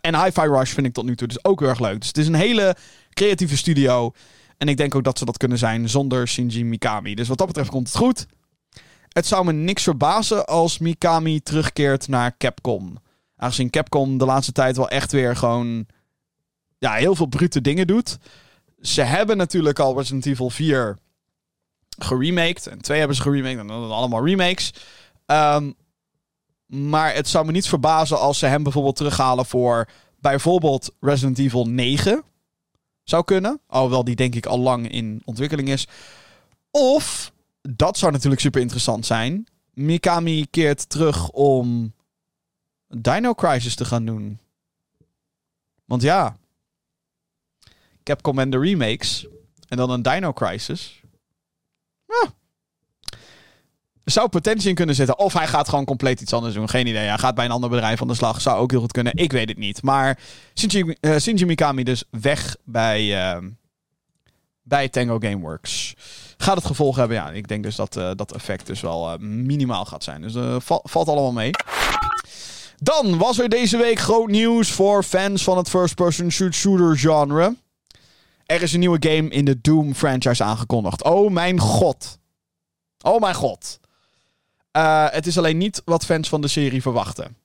en 0.01 0.23
Hi-Fi 0.23 0.47
Rush 0.47 0.73
vind 0.73 0.87
ik 0.87 0.93
tot 0.93 1.05
nu 1.05 1.15
toe 1.15 1.27
dus 1.27 1.43
ook 1.43 1.59
heel 1.59 1.69
erg 1.69 1.79
leuk. 1.79 1.99
Dus 1.99 2.07
het 2.07 2.17
is 2.17 2.27
een 2.27 2.33
hele 2.33 2.75
creatieve 3.13 3.57
studio. 3.57 4.11
En 4.57 4.67
ik 4.67 4.77
denk 4.77 4.95
ook 4.95 5.03
dat 5.03 5.17
ze 5.17 5.25
dat 5.25 5.37
kunnen 5.37 5.57
zijn 5.57 5.89
zonder 5.89 6.27
Shinji 6.27 6.65
Mikami. 6.65 7.15
Dus 7.15 7.27
wat 7.27 7.37
dat 7.37 7.47
betreft 7.47 7.69
komt 7.69 7.87
het 7.87 7.97
goed. 7.97 8.25
Het 9.09 9.25
zou 9.25 9.45
me 9.45 9.51
niks 9.51 9.83
verbazen 9.83 10.45
als 10.45 10.77
Mikami 10.77 11.41
terugkeert 11.41 12.07
naar 12.07 12.37
Capcom. 12.37 12.97
Aangezien 13.35 13.69
Capcom 13.69 14.17
de 14.17 14.25
laatste 14.25 14.51
tijd 14.51 14.77
wel 14.77 14.89
echt 14.89 15.11
weer 15.11 15.35
gewoon 15.35 15.85
ja, 16.77 16.93
heel 16.93 17.15
veel 17.15 17.25
brute 17.25 17.61
dingen 17.61 17.87
doet. 17.87 18.17
Ze 18.81 19.01
hebben 19.01 19.37
natuurlijk 19.37 19.79
al 19.79 19.97
Resident 19.97 20.25
Evil 20.25 20.49
4 20.49 20.97
geremaked. 22.03 22.67
En 22.67 22.81
2 22.81 22.97
hebben 22.97 23.15
ze 23.15 23.21
geremaked. 23.21 23.59
En 23.59 23.67
dan 23.67 23.91
allemaal 23.91 24.25
remakes. 24.25 24.73
Um, 25.25 25.75
maar 26.65 27.13
het 27.13 27.27
zou 27.27 27.45
me 27.45 27.51
niet 27.51 27.67
verbazen 27.67 28.19
als 28.19 28.39
ze 28.39 28.45
hem 28.45 28.63
bijvoorbeeld 28.63 28.95
terughalen 28.95 29.45
voor 29.45 29.87
bijvoorbeeld 30.19 30.91
Resident 30.99 31.37
Evil 31.37 31.65
9. 31.65 32.23
Zou 33.03 33.23
kunnen. 33.23 33.61
Alhoewel 33.67 34.03
die 34.03 34.15
denk 34.15 34.35
ik 34.35 34.45
al 34.45 34.59
lang 34.59 34.91
in 34.91 35.21
ontwikkeling 35.25 35.69
is. 35.69 35.87
Of 36.71 37.31
dat 37.61 37.97
zou 37.97 38.11
natuurlijk 38.11 38.41
super 38.41 38.61
interessant 38.61 39.05
zijn. 39.05 39.47
Mikami 39.73 40.45
keert 40.49 40.89
terug 40.89 41.29
om 41.29 41.93
Dino 42.87 43.33
Crisis 43.33 43.75
te 43.75 43.85
gaan 43.85 44.05
doen. 44.05 44.39
Want 45.85 46.01
ja, 46.01 46.37
Capcom 48.03 48.39
en 48.39 48.49
de 48.49 48.59
remakes 48.59 49.27
en 49.67 49.77
dan 49.77 49.89
een 49.89 50.01
Dino 50.01 50.33
Crisis. 50.33 50.98
Er 54.03 54.15
zou 54.15 54.29
potentie 54.29 54.69
in 54.69 54.75
kunnen 54.75 54.95
zitten. 54.95 55.19
Of 55.19 55.33
hij 55.33 55.47
gaat 55.47 55.69
gewoon 55.69 55.85
compleet 55.85 56.21
iets 56.21 56.33
anders 56.33 56.53
doen. 56.53 56.69
Geen 56.69 56.87
idee. 56.87 57.07
Hij 57.07 57.17
gaat 57.17 57.35
bij 57.35 57.45
een 57.45 57.51
ander 57.51 57.69
bedrijf 57.69 58.01
aan 58.01 58.07
de 58.07 58.13
slag. 58.13 58.41
Zou 58.41 58.57
ook 58.57 58.71
heel 58.71 58.79
goed 58.79 58.91
kunnen. 58.91 59.13
Ik 59.15 59.31
weet 59.31 59.49
het 59.49 59.57
niet. 59.57 59.81
Maar 59.81 60.19
Shinji, 60.55 60.95
uh, 61.01 61.17
Shinji 61.17 61.45
Mikami 61.45 61.83
dus 61.83 62.03
weg 62.09 62.55
bij, 62.63 63.33
uh, 63.33 63.47
bij 64.63 64.89
Tango 64.89 65.17
Gameworks. 65.19 65.93
Gaat 66.37 66.55
het 66.55 66.65
gevolg 66.65 66.95
hebben? 66.95 67.17
Ja, 67.17 67.29
ik 67.29 67.47
denk 67.47 67.63
dus 67.63 67.75
dat 67.75 67.95
uh, 67.95 68.11
dat 68.15 68.33
effect 68.33 68.65
dus 68.65 68.81
wel 68.81 69.13
uh, 69.13 69.19
minimaal 69.19 69.85
gaat 69.85 70.03
zijn. 70.03 70.21
Dus 70.21 70.63
val, 70.63 70.81
valt 70.83 71.07
allemaal 71.07 71.31
mee. 71.31 71.51
Dan 72.77 73.17
was 73.17 73.39
er 73.39 73.49
deze 73.49 73.77
week 73.77 73.99
groot 73.99 74.29
nieuws 74.29 74.71
voor 74.71 75.03
fans 75.03 75.43
van 75.43 75.57
het 75.57 75.69
first-person 75.69 76.31
shooter 76.31 76.97
genre. 76.97 77.55
Er 78.49 78.61
is 78.61 78.73
een 78.73 78.79
nieuwe 78.79 79.09
game 79.09 79.29
in 79.29 79.45
de 79.45 79.61
Doom 79.61 79.95
franchise 79.95 80.43
aangekondigd. 80.43 81.03
Oh 81.03 81.31
mijn 81.31 81.59
god. 81.59 82.19
Oh 83.01 83.21
mijn 83.21 83.35
god. 83.35 83.79
het 85.11 85.27
is 85.27 85.37
alleen 85.37 85.57
niet 85.57 85.81
wat 85.85 86.05
fans 86.05 86.29
van 86.29 86.41
de 86.41 86.47
serie 86.47 86.81
verwachten. 86.81 87.37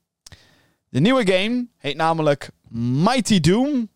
De 0.89 1.01
nieuwe 1.01 1.33
game 1.33 1.67
heet 1.77 1.97
namelijk 1.97 2.51
Mighty 2.69 3.41
Doom. 3.41 3.89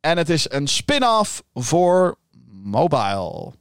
En 0.00 0.16
het 0.16 0.28
is 0.28 0.50
een 0.50 0.66
spin-off 0.66 1.42
voor 1.54 2.18
mobile. 2.50 3.52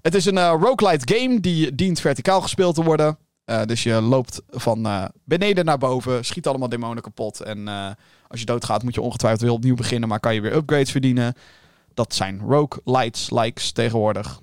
Het 0.00 0.14
is 0.14 0.24
een 0.24 0.36
uh, 0.36 0.54
roguelite 0.60 1.14
game 1.14 1.40
die 1.40 1.74
dient 1.74 2.00
verticaal 2.00 2.40
gespeeld 2.40 2.74
te 2.74 2.82
worden. 2.82 3.18
Uh, 3.46 3.64
dus 3.64 3.82
je 3.82 4.00
loopt 4.00 4.42
van 4.48 5.10
beneden 5.24 5.64
naar 5.64 5.78
boven, 5.78 6.24
schiet 6.24 6.46
allemaal 6.46 6.68
demonen 6.68 7.02
kapot. 7.02 7.40
En 7.40 7.68
als 8.32 8.40
je 8.40 8.46
doodgaat 8.46 8.82
moet 8.82 8.94
je 8.94 9.00
ongetwijfeld 9.00 9.42
weer 9.42 9.52
opnieuw 9.52 9.74
beginnen, 9.74 10.08
maar 10.08 10.20
kan 10.20 10.34
je 10.34 10.40
weer 10.40 10.54
upgrades 10.54 10.90
verdienen. 10.90 11.34
Dat 11.94 12.14
zijn 12.14 12.40
roguelites, 12.40 13.30
likes 13.30 13.72
tegenwoordig. 13.72 14.40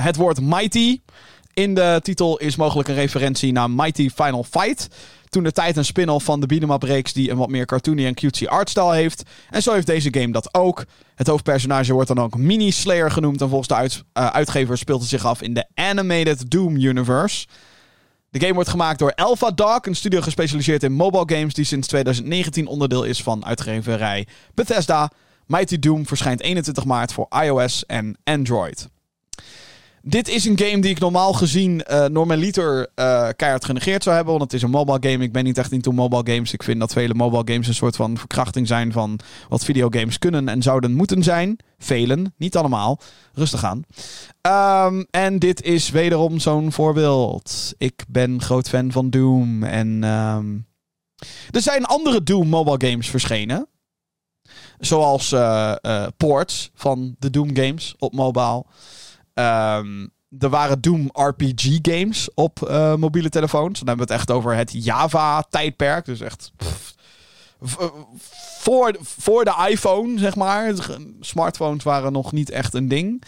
het 0.00 0.16
woord 0.16 0.40
mighty 0.40 1.00
in 1.54 1.74
de 1.74 2.00
titel 2.02 2.38
is 2.38 2.56
mogelijk 2.56 2.88
een 2.88 2.94
referentie 2.94 3.52
naar 3.52 3.70
Mighty 3.70 4.10
Final 4.10 4.44
Fight 4.44 4.88
toen 5.34 5.42
de 5.42 5.52
tijd 5.52 5.76
een 5.76 5.84
spin-off 5.84 6.24
van 6.24 6.40
de 6.40 6.46
beat'em 6.46 6.76
reeks 6.78 7.12
die 7.12 7.30
een 7.30 7.36
wat 7.36 7.48
meer 7.48 7.66
cartoony 7.66 8.06
en 8.06 8.14
cutesy 8.14 8.46
artstyle 8.46 8.94
heeft. 8.94 9.22
En 9.50 9.62
zo 9.62 9.72
heeft 9.72 9.86
deze 9.86 10.14
game 10.14 10.32
dat 10.32 10.54
ook. 10.54 10.84
Het 11.14 11.26
hoofdpersonage 11.26 11.92
wordt 11.92 12.08
dan 12.08 12.18
ook 12.18 12.36
Mini 12.36 12.70
Slayer 12.70 13.10
genoemd 13.10 13.40
en 13.40 13.48
volgens 13.48 13.68
de 13.68 14.02
uh, 14.20 14.26
uitgever 14.26 14.78
speelt 14.78 15.00
het 15.00 15.08
zich 15.08 15.24
af 15.24 15.42
in 15.42 15.54
de 15.54 15.66
Animated 15.74 16.50
Doom 16.50 16.76
Universe. 16.76 17.46
De 18.34 18.40
game 18.40 18.54
wordt 18.54 18.68
gemaakt 18.68 18.98
door 18.98 19.14
Alpha 19.14 19.50
Dog, 19.50 19.86
een 19.86 19.96
studio 19.96 20.20
gespecialiseerd 20.20 20.82
in 20.82 20.92
mobile 20.92 21.36
games 21.36 21.54
die 21.54 21.64
sinds 21.64 21.88
2019 21.88 22.66
onderdeel 22.66 23.04
is 23.04 23.22
van 23.22 23.44
uitgeverij 23.44 24.26
Bethesda. 24.54 25.10
Mighty 25.46 25.78
Doom 25.78 26.06
verschijnt 26.06 26.40
21 26.40 26.84
maart 26.84 27.12
voor 27.12 27.26
iOS 27.42 27.86
en 27.86 28.16
Android. 28.24 28.88
Dit 30.06 30.28
is 30.28 30.44
een 30.44 30.58
game 30.58 30.80
die 30.80 30.90
ik 30.90 30.98
normaal 30.98 31.32
gezien 31.32 31.84
uh, 31.90 32.04
normaliter 32.04 32.78
uh, 32.80 33.28
keihard 33.36 33.64
genegeerd 33.64 34.02
zou 34.02 34.16
hebben. 34.16 34.34
Want 34.34 34.44
het 34.44 34.60
is 34.60 34.62
een 34.62 34.70
mobile 34.70 35.10
game. 35.10 35.24
Ik 35.24 35.32
ben 35.32 35.44
niet 35.44 35.58
echt 35.58 35.72
into 35.72 35.92
mobile 35.92 36.32
games. 36.32 36.52
Ik 36.52 36.62
vind 36.62 36.80
dat 36.80 36.92
vele 36.92 37.14
mobile 37.14 37.42
games 37.44 37.68
een 37.68 37.74
soort 37.74 37.96
van 37.96 38.18
verkrachting 38.18 38.66
zijn 38.66 38.92
van 38.92 39.18
wat 39.48 39.64
videogames 39.64 40.18
kunnen 40.18 40.48
en 40.48 40.62
zouden 40.62 40.92
moeten 40.92 41.22
zijn. 41.22 41.58
Velen, 41.78 42.34
niet 42.36 42.56
allemaal. 42.56 43.00
Rustig 43.32 43.64
aan. 43.64 43.84
Um, 44.86 45.06
en 45.10 45.38
dit 45.38 45.62
is 45.62 45.90
wederom 45.90 46.38
zo'n 46.38 46.72
voorbeeld. 46.72 47.74
Ik 47.78 48.04
ben 48.08 48.42
groot 48.42 48.68
fan 48.68 48.92
van 48.92 49.10
Doom. 49.10 49.62
En 49.62 50.02
um, 50.02 50.66
er 51.50 51.62
zijn 51.62 51.84
andere 51.84 52.22
Doom 52.22 52.48
mobile 52.48 52.90
games 52.90 53.08
verschenen. 53.08 53.68
Zoals 54.78 55.32
uh, 55.32 55.74
ports 56.16 56.70
van 56.74 57.14
de 57.18 57.30
Doom 57.30 57.56
games 57.56 57.94
op 57.98 58.12
mobile. 58.12 58.64
Um, 59.34 60.12
er 60.38 60.48
waren 60.48 60.80
Doom 60.80 61.10
RPG 61.12 61.78
games 61.82 62.34
op 62.34 62.60
uh, 62.68 62.94
mobiele 62.94 63.28
telefoons. 63.28 63.78
Dan 63.78 63.88
hebben 63.88 64.06
we 64.06 64.12
het 64.12 64.20
echt 64.22 64.30
over 64.36 64.54
het 64.56 64.84
Java-tijdperk. 64.84 66.04
Dus 66.04 66.20
echt 66.20 66.52
pff, 66.56 66.94
voor, 68.58 68.96
voor 69.00 69.44
de 69.44 69.66
iPhone, 69.68 70.18
zeg 70.18 70.36
maar. 70.36 70.72
Smartphones 71.20 71.84
waren 71.84 72.12
nog 72.12 72.32
niet 72.32 72.50
echt 72.50 72.74
een 72.74 72.88
ding. 72.88 73.22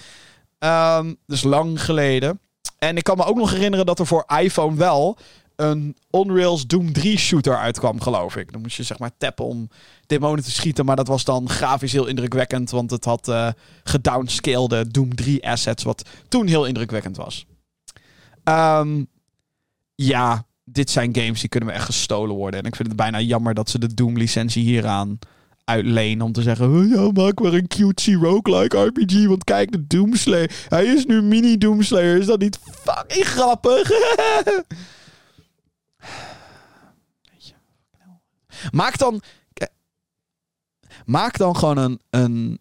Ehm, 0.59 1.15
dus 1.27 1.43
lang 1.43 1.85
geleden. 1.85 2.41
En 2.79 2.97
ik 2.97 3.05
kan 3.05 3.17
me 3.17 3.25
ook 3.25 3.37
nog 3.37 3.51
herinneren 3.51 3.87
dat 3.87 3.99
er 3.99 4.07
voor 4.07 4.25
iPhone 4.39 4.77
wel 4.77 5.19
een 5.57 5.97
Unreal's 6.11 6.67
Doom 6.67 6.93
3 6.93 7.19
shooter 7.19 7.57
uitkwam, 7.57 8.01
geloof 8.01 8.37
ik. 8.37 8.53
Dan 8.53 8.61
moest 8.61 8.77
je 8.77 8.83
zeg 8.83 8.99
maar 8.99 9.11
tappen 9.19 9.45
om 9.45 9.69
demonen 10.07 10.45
te 10.45 10.51
schieten. 10.51 10.85
Maar 10.85 10.97
dat 10.97 11.07
was 11.07 11.25
dan 11.25 11.49
grafisch 11.49 11.93
heel 11.93 12.07
indrukwekkend. 12.07 12.71
Want 12.71 12.91
het 12.91 13.05
had 13.05 13.29
uh, 13.29 13.49
gedownscalede 13.85 14.89
Doom 14.89 15.15
3 15.15 15.49
assets. 15.49 15.83
Wat 15.83 16.09
toen 16.29 16.47
heel 16.47 16.65
indrukwekkend 16.65 17.17
was. 17.17 17.47
Ehm, 18.45 19.05
ja, 19.95 20.47
dit 20.65 20.91
zijn 20.91 21.17
games 21.17 21.41
die 21.41 21.49
kunnen 21.49 21.69
we 21.69 21.75
echt 21.75 21.85
gestolen 21.85 22.37
worden. 22.37 22.61
En 22.61 22.67
ik 22.67 22.77
vind 22.77 22.89
het 22.89 22.97
bijna 22.97 23.21
jammer 23.21 23.55
dat 23.55 23.71
ze 23.71 23.79
de 23.79 23.95
Doom-licentie 23.95 24.63
hieraan 24.63 25.19
uitlenen. 25.65 26.27
Om 26.27 26.33
te 26.33 26.43
zeggen, 26.43 26.89
ja, 26.89 27.11
maak 27.13 27.41
maar 27.41 27.53
een 27.53 27.69
cutesy 27.69 28.15
roguelike 28.15 28.85
RPG. 28.85 29.27
Want 29.27 29.45
kijk, 29.45 29.73
de 29.73 29.87
Doomslayer. 29.87 30.51
Hij 30.69 30.85
is 30.85 31.07
nu 31.07 31.23
mini 31.23 31.59
Doomslayer. 31.59 32.19
Is 32.19 32.27
dat 32.27 32.41
niet 32.41 32.59
fucking 32.85 33.27
grappig? 33.27 33.91
maak 38.71 38.99
dan... 38.99 39.23
Maak 41.05 41.39
dan 41.39 41.57
gewoon 41.57 41.77
een, 41.77 42.01
een... 42.11 42.61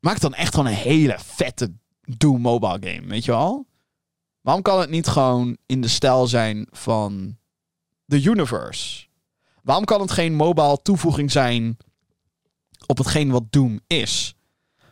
Maak 0.00 0.20
dan 0.20 0.34
echt 0.34 0.54
gewoon 0.54 0.70
een 0.70 0.78
hele 0.78 1.18
vette 1.18 1.72
Doom 2.00 2.40
mobile 2.40 2.78
game, 2.80 3.06
weet 3.06 3.24
je 3.24 3.30
wel? 3.30 3.66
Waarom 4.40 4.62
kan 4.62 4.80
het 4.80 4.90
niet 4.90 5.06
gewoon 5.06 5.56
in 5.66 5.80
de 5.80 5.88
stijl 5.88 6.26
zijn 6.26 6.66
van 6.70 7.38
The 8.06 8.22
Universe? 8.22 9.06
Waarom 9.62 9.84
kan 9.84 10.00
het 10.00 10.10
geen 10.10 10.34
mobile 10.34 10.82
toevoeging 10.82 11.30
zijn 11.30 11.76
op 12.86 12.98
hetgeen 12.98 13.30
wat 13.30 13.52
Doom 13.52 13.80
is? 13.86 14.34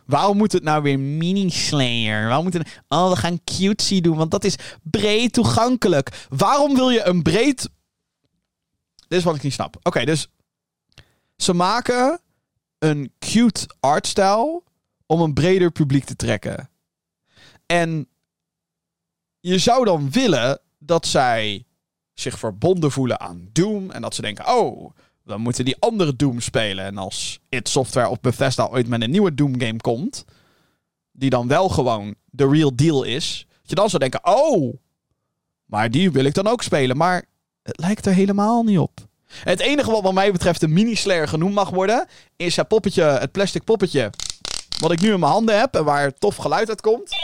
Waarom 0.06 0.36
moet 0.36 0.52
het 0.52 0.62
nou 0.62 0.82
weer 0.82 0.98
mini-slayer? 0.98 2.26
Waarom 2.26 2.44
moet 2.44 2.52
het... 2.52 2.80
Oh, 2.88 3.10
we 3.10 3.16
gaan 3.16 3.44
cutesy 3.44 4.00
doen, 4.00 4.16
want 4.16 4.30
dat 4.30 4.44
is 4.44 4.56
breed 4.82 5.32
toegankelijk. 5.32 6.26
Waarom 6.28 6.74
wil 6.74 6.90
je 6.90 7.04
een 7.04 7.22
breed... 7.22 7.70
Dit 9.08 9.18
is 9.18 9.24
wat 9.24 9.34
ik 9.36 9.42
niet 9.42 9.52
snap. 9.52 9.76
Oké, 9.82 10.04
dus... 10.04 10.28
Ze 11.36 11.52
maken 11.52 12.20
een 12.78 13.12
cute 13.18 13.68
artstijl 13.80 14.64
om 15.06 15.20
een 15.20 15.34
breder 15.34 15.70
publiek 15.70 16.04
te 16.04 16.16
trekken. 16.16 16.70
En 17.66 18.08
je 19.40 19.58
zou 19.58 19.84
dan 19.84 20.10
willen 20.10 20.60
dat 20.78 21.06
zij 21.06 21.66
zich 22.14 22.38
verbonden 22.38 22.90
voelen 22.90 23.20
aan 23.20 23.48
Doom. 23.52 23.90
En 23.90 24.02
dat 24.02 24.14
ze 24.14 24.22
denken, 24.22 24.46
oh, 24.48 24.90
dan 25.26 25.40
moeten 25.40 25.64
die 25.64 25.76
andere 25.78 26.16
Doom 26.16 26.40
spelen. 26.40 26.84
En 26.84 26.98
als 26.98 27.40
It 27.48 27.68
Software 27.68 28.08
of 28.08 28.20
Bethesda 28.20 28.66
ooit 28.66 28.88
met 28.88 29.02
een 29.02 29.10
nieuwe 29.10 29.34
Doom 29.34 29.60
game 29.60 29.80
komt... 29.80 30.24
die 31.12 31.30
dan 31.30 31.48
wel 31.48 31.68
gewoon 31.68 32.14
de 32.24 32.48
real 32.48 32.76
deal 32.76 33.02
is... 33.02 33.46
dat 33.48 33.68
je 33.70 33.74
dan 33.74 33.88
zou 33.88 34.02
denken, 34.02 34.26
oh, 34.26 34.74
maar 35.64 35.90
die 35.90 36.10
wil 36.10 36.24
ik 36.24 36.34
dan 36.34 36.46
ook 36.46 36.62
spelen. 36.62 36.96
Maar 36.96 37.24
het 37.62 37.78
lijkt 37.78 38.06
er 38.06 38.12
helemaal 38.12 38.62
niet 38.62 38.78
op. 38.78 39.06
Het 39.26 39.60
enige 39.60 39.90
wat 39.90 40.02
wat 40.02 40.14
mij 40.14 40.32
betreft 40.32 40.62
een 40.62 40.72
mini-slayer 40.72 41.28
genoemd 41.28 41.54
mag 41.54 41.70
worden... 41.70 42.06
is 42.36 42.56
het 42.56 42.68
poppetje, 42.68 43.02
het 43.02 43.32
plastic 43.32 43.64
poppetje... 43.64 44.10
wat 44.80 44.92
ik 44.92 45.00
nu 45.00 45.12
in 45.12 45.20
mijn 45.20 45.32
handen 45.32 45.58
heb 45.58 45.74
en 45.74 45.84
waar 45.84 46.12
tof 46.12 46.36
geluid 46.36 46.68
uit 46.68 46.80
komt... 46.80 47.16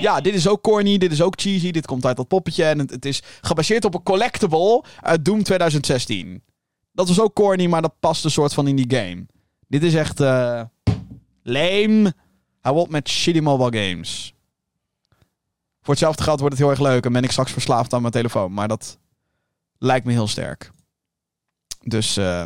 Ja, 0.00 0.20
dit 0.20 0.34
is 0.34 0.48
ook 0.48 0.62
corny, 0.62 0.98
dit 0.98 1.12
is 1.12 1.22
ook 1.22 1.40
cheesy, 1.40 1.70
dit 1.70 1.86
komt 1.86 2.06
uit 2.06 2.16
dat 2.16 2.28
poppetje. 2.28 2.64
En 2.64 2.78
het, 2.78 3.04
is 3.04 3.22
gebaseerd 3.40 3.84
op 3.84 3.94
een 3.94 4.02
collectible 4.02 4.84
uit 5.00 5.24
Doom 5.24 5.42
2016. 5.42 6.42
Dat 6.92 7.08
was 7.08 7.20
ook 7.20 7.34
corny, 7.34 7.66
maar 7.66 7.82
dat 7.82 7.94
past 8.00 8.24
een 8.24 8.30
soort 8.30 8.54
van 8.54 8.66
in 8.66 8.76
die 8.76 8.96
game. 8.96 9.26
Dit 9.68 9.82
is 9.82 9.94
echt 9.94 10.20
uh, 10.20 10.62
lame. 11.42 12.14
Hou 12.60 12.76
op 12.76 12.90
met 12.90 13.08
shitty 13.08 13.40
mobile 13.40 13.84
games. 13.84 14.34
Voor 15.82 15.94
hetzelfde 15.94 16.22
geld 16.22 16.40
wordt 16.40 16.54
het 16.54 16.62
heel 16.64 16.72
erg 16.72 16.80
leuk 16.80 17.04
en 17.04 17.12
ben 17.12 17.24
ik 17.24 17.30
straks 17.30 17.52
verslaafd 17.52 17.92
aan 17.92 18.00
mijn 18.00 18.12
telefoon. 18.12 18.52
Maar 18.52 18.68
dat 18.68 18.98
lijkt 19.78 20.06
me 20.06 20.12
heel 20.12 20.28
sterk. 20.28 20.70
Dus 21.82 22.18
uh, 22.18 22.44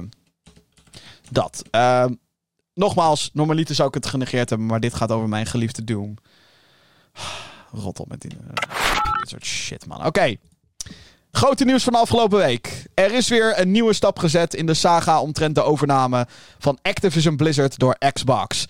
dat. 1.30 1.62
Uh, 1.70 2.06
nogmaals, 2.74 3.30
normaliter 3.32 3.74
zou 3.74 3.88
ik 3.88 3.94
het 3.94 4.06
genegeerd 4.06 4.48
hebben, 4.48 4.68
maar 4.68 4.80
dit 4.80 4.94
gaat 4.94 5.10
over 5.10 5.28
mijn 5.28 5.46
geliefde 5.46 5.84
Doom. 5.84 6.14
Rot 7.72 8.00
op 8.00 8.08
met 8.08 8.20
die, 8.20 8.30
uh, 8.30 8.48
dit 9.18 9.28
soort 9.28 9.44
shit, 9.44 9.86
man. 9.86 10.06
Oké. 10.06 10.36
Grote 11.30 11.64
nieuws 11.64 11.84
van 11.84 11.94
afgelopen 11.94 12.38
week. 12.38 12.86
Er 12.94 13.12
is 13.12 13.28
weer 13.28 13.58
een 13.60 13.70
nieuwe 13.70 13.92
stap 13.92 14.18
gezet 14.18 14.54
in 14.54 14.66
de 14.66 14.74
saga 14.74 15.20
omtrent 15.20 15.54
de 15.54 15.62
overname 15.62 16.26
van 16.58 16.78
Activision 16.82 17.36
Blizzard 17.36 17.78
door 17.78 17.96
Xbox. 18.12 18.66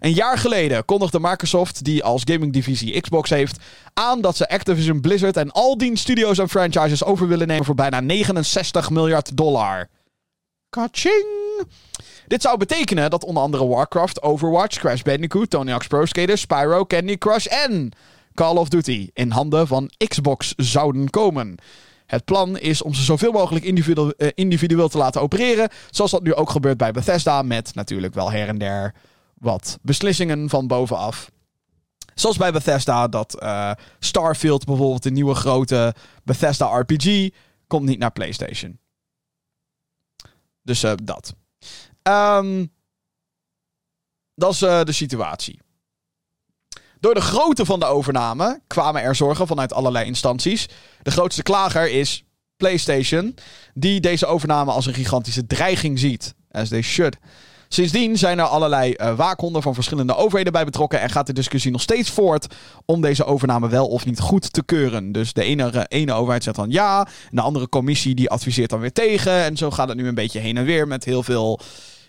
Een 0.00 0.12
jaar 0.12 0.38
geleden 0.38 0.84
kondigde 0.84 1.20
Microsoft, 1.20 1.84
die 1.84 2.04
als 2.04 2.22
gamingdivisie 2.24 3.00
Xbox 3.00 3.30
heeft, 3.30 3.58
aan 3.94 4.20
dat 4.20 4.36
ze 4.36 4.48
Activision 4.48 5.00
Blizzard 5.00 5.36
en 5.36 5.52
al 5.52 5.78
die 5.78 5.96
studios 5.96 6.38
en 6.38 6.48
franchises 6.48 7.04
over 7.04 7.28
willen 7.28 7.46
nemen 7.46 7.64
voor 7.64 7.74
bijna 7.74 8.00
69 8.00 8.90
miljard 8.90 9.36
dollar. 9.36 9.88
Dit 12.26 12.42
zou 12.42 12.58
betekenen 12.58 13.10
dat 13.10 13.24
onder 13.24 13.42
andere 13.42 13.66
Warcraft, 13.66 14.22
Overwatch, 14.22 14.78
Crash 14.78 15.02
Bandicoot, 15.02 15.50
Tony 15.50 15.70
Hawk's 15.70 15.86
Pro 15.86 16.04
Skater, 16.04 16.38
Spyro, 16.38 16.84
Candy 16.84 17.18
Crush 17.18 17.46
en 17.46 17.92
Call 18.34 18.56
of 18.56 18.68
Duty 18.68 19.10
in 19.12 19.30
handen 19.30 19.66
van 19.66 19.90
Xbox 20.08 20.54
zouden 20.56 21.10
komen. 21.10 21.58
Het 22.06 22.24
plan 22.24 22.58
is 22.58 22.82
om 22.82 22.94
ze 22.94 23.02
zoveel 23.02 23.32
mogelijk 23.32 23.64
individueel, 23.64 24.12
uh, 24.16 24.28
individueel 24.34 24.88
te 24.88 24.98
laten 24.98 25.20
opereren. 25.20 25.68
Zoals 25.90 26.10
dat 26.10 26.22
nu 26.22 26.34
ook 26.34 26.50
gebeurt 26.50 26.76
bij 26.76 26.92
Bethesda. 26.92 27.42
Met 27.42 27.74
natuurlijk 27.74 28.14
wel 28.14 28.30
her 28.30 28.48
en 28.48 28.58
der 28.58 28.94
wat 29.34 29.78
beslissingen 29.82 30.48
van 30.48 30.66
bovenaf. 30.66 31.30
Zoals 32.14 32.36
bij 32.36 32.52
Bethesda 32.52 33.08
dat 33.08 33.36
uh, 33.42 33.70
Starfield 33.98 34.64
bijvoorbeeld, 34.64 35.02
de 35.02 35.10
nieuwe 35.10 35.34
grote 35.34 35.94
Bethesda 36.24 36.78
RPG, 36.78 37.28
komt 37.66 37.86
niet 37.86 37.98
naar 37.98 38.12
PlayStation. 38.12 38.78
Dus 40.66 40.84
uh, 40.84 40.92
dat. 41.02 41.34
Um, 42.02 42.72
dat 44.34 44.52
is 44.52 44.62
uh, 44.62 44.82
de 44.82 44.92
situatie. 44.92 45.60
Door 47.00 47.14
de 47.14 47.20
grootte 47.20 47.64
van 47.64 47.80
de 47.80 47.86
overname 47.86 48.60
kwamen 48.66 49.02
er 49.02 49.14
zorgen 49.14 49.46
vanuit 49.46 49.72
allerlei 49.72 50.06
instanties. 50.06 50.68
De 51.02 51.10
grootste 51.10 51.42
klager 51.42 51.90
is 51.90 52.24
PlayStation, 52.56 53.34
die 53.74 54.00
deze 54.00 54.26
overname 54.26 54.72
als 54.72 54.86
een 54.86 54.94
gigantische 54.94 55.46
dreiging 55.46 55.98
ziet. 55.98 56.34
As 56.50 56.68
they 56.68 56.82
should. 56.82 57.16
Sindsdien 57.68 58.18
zijn 58.18 58.38
er 58.38 58.44
allerlei 58.44 58.94
uh, 58.96 59.16
waakhonden 59.16 59.62
van 59.62 59.74
verschillende 59.74 60.16
overheden 60.16 60.52
bij 60.52 60.64
betrokken 60.64 61.00
en 61.00 61.10
gaat 61.10 61.26
de 61.26 61.32
discussie 61.32 61.70
nog 61.70 61.80
steeds 61.80 62.10
voort 62.10 62.54
om 62.84 63.00
deze 63.00 63.24
overname 63.24 63.68
wel 63.68 63.86
of 63.86 64.04
niet 64.04 64.20
goed 64.20 64.52
te 64.52 64.64
keuren. 64.64 65.12
Dus 65.12 65.32
de 65.32 65.42
ene, 65.42 65.86
ene 65.88 66.12
overheid 66.12 66.44
zegt 66.44 66.56
dan 66.56 66.70
ja, 66.70 67.06
de 67.30 67.40
andere 67.40 67.68
commissie 67.68 68.14
die 68.14 68.30
adviseert 68.30 68.70
dan 68.70 68.80
weer 68.80 68.92
tegen. 68.92 69.32
En 69.32 69.56
zo 69.56 69.70
gaat 69.70 69.88
het 69.88 69.96
nu 69.96 70.08
een 70.08 70.14
beetje 70.14 70.40
heen 70.40 70.56
en 70.56 70.64
weer 70.64 70.86
met 70.86 71.04
heel 71.04 71.22
veel 71.22 71.60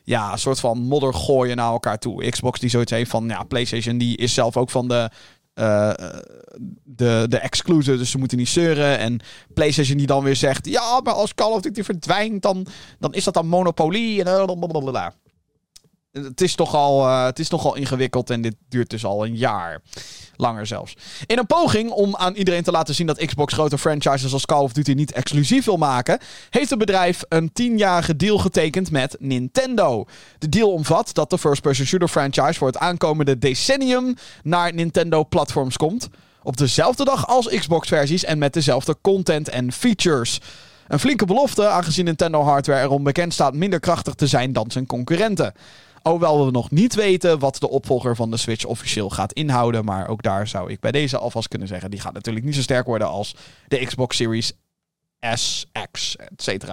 ja, 0.03 0.37
soort 0.37 0.59
van 0.59 0.77
modder 0.79 1.13
gooien 1.13 1.55
naar 1.55 1.71
elkaar 1.71 1.99
toe. 1.99 2.29
Xbox 2.29 2.59
die 2.59 2.69
zoiets 2.69 2.91
heeft 2.91 3.09
van, 3.09 3.27
ja, 3.27 3.43
PlayStation 3.43 3.97
die 3.97 4.17
is 4.17 4.33
zelf 4.33 4.57
ook 4.57 4.69
van 4.69 4.87
de, 4.87 5.09
uh, 5.55 5.93
de, 6.83 7.25
de 7.29 7.37
exclusive, 7.37 7.97
dus 7.97 8.11
ze 8.11 8.17
moeten 8.17 8.37
niet 8.37 8.49
zeuren. 8.49 8.97
En 8.97 9.19
PlayStation 9.53 9.97
die 9.97 10.07
dan 10.07 10.23
weer 10.23 10.35
zegt, 10.35 10.65
ja, 10.65 11.01
maar 11.03 11.13
als 11.13 11.33
Call 11.33 11.51
of 11.51 11.61
Duty 11.61 11.83
verdwijnt, 11.83 12.41
dan, 12.41 12.67
dan 12.99 13.13
is 13.13 13.23
dat 13.23 13.33
dan 13.33 13.47
monopolie 13.47 14.23
en 14.23 14.45
blablabla 14.45 15.13
het 16.23 16.41
is, 16.41 16.55
toch 16.55 16.75
al, 16.75 17.05
uh, 17.05 17.25
het 17.25 17.39
is 17.39 17.49
nogal 17.49 17.75
ingewikkeld 17.75 18.29
en 18.29 18.41
dit 18.41 18.55
duurt 18.69 18.89
dus 18.89 19.05
al 19.05 19.25
een 19.25 19.35
jaar. 19.35 19.81
Langer 20.35 20.67
zelfs. 20.67 20.93
In 21.25 21.37
een 21.37 21.45
poging 21.45 21.91
om 21.91 22.15
aan 22.15 22.33
iedereen 22.33 22.63
te 22.63 22.71
laten 22.71 22.95
zien 22.95 23.07
dat 23.07 23.25
Xbox 23.25 23.53
grote 23.53 23.77
franchises 23.77 24.33
als 24.33 24.45
Call 24.45 24.61
of 24.61 24.73
Duty 24.73 24.91
niet 24.91 25.11
exclusief 25.11 25.65
wil 25.65 25.77
maken, 25.77 26.19
heeft 26.49 26.69
het 26.69 26.79
bedrijf 26.79 27.23
een 27.29 27.53
tienjarige 27.53 28.15
deal 28.15 28.37
getekend 28.37 28.91
met 28.91 29.15
Nintendo. 29.19 30.05
De 30.39 30.49
deal 30.49 30.71
omvat 30.71 31.13
dat 31.13 31.29
de 31.29 31.37
first-person 31.37 31.85
shooter 31.85 32.07
franchise 32.07 32.53
voor 32.53 32.67
het 32.67 32.77
aankomende 32.77 33.37
decennium 33.37 34.15
naar 34.43 34.73
Nintendo-platforms 34.73 35.77
komt. 35.77 36.09
Op 36.43 36.57
dezelfde 36.57 37.05
dag 37.05 37.27
als 37.27 37.47
Xbox-versies 37.47 38.23
en 38.23 38.37
met 38.37 38.53
dezelfde 38.53 38.97
content 39.01 39.49
en 39.49 39.71
features. 39.71 40.39
Een 40.87 40.99
flinke 40.99 41.25
belofte, 41.25 41.67
aangezien 41.67 42.05
Nintendo 42.05 42.41
hardware 42.41 42.81
erom 42.81 43.03
bekend 43.03 43.33
staat 43.33 43.53
minder 43.53 43.79
krachtig 43.79 44.13
te 44.13 44.27
zijn 44.27 44.53
dan 44.53 44.71
zijn 44.71 44.85
concurrenten. 44.85 45.53
Hoewel 46.09 46.45
we 46.45 46.51
nog 46.51 46.71
niet 46.71 46.95
weten 46.95 47.39
wat 47.39 47.59
de 47.59 47.69
opvolger 47.69 48.15
van 48.15 48.31
de 48.31 48.37
Switch 48.37 48.65
officieel 48.65 49.09
gaat 49.09 49.33
inhouden. 49.33 49.85
Maar 49.85 50.07
ook 50.07 50.23
daar 50.23 50.47
zou 50.47 50.71
ik 50.71 50.79
bij 50.79 50.91
deze 50.91 51.17
alvast 51.17 51.47
kunnen 51.47 51.67
zeggen. 51.67 51.91
Die 51.91 51.99
gaat 51.99 52.13
natuurlijk 52.13 52.45
niet 52.45 52.55
zo 52.55 52.61
sterk 52.61 52.85
worden 52.85 53.07
als 53.07 53.35
de 53.67 53.85
Xbox 53.85 54.15
Series 54.15 54.53
S, 55.19 55.65
X, 55.91 56.15
etc. 56.15 56.65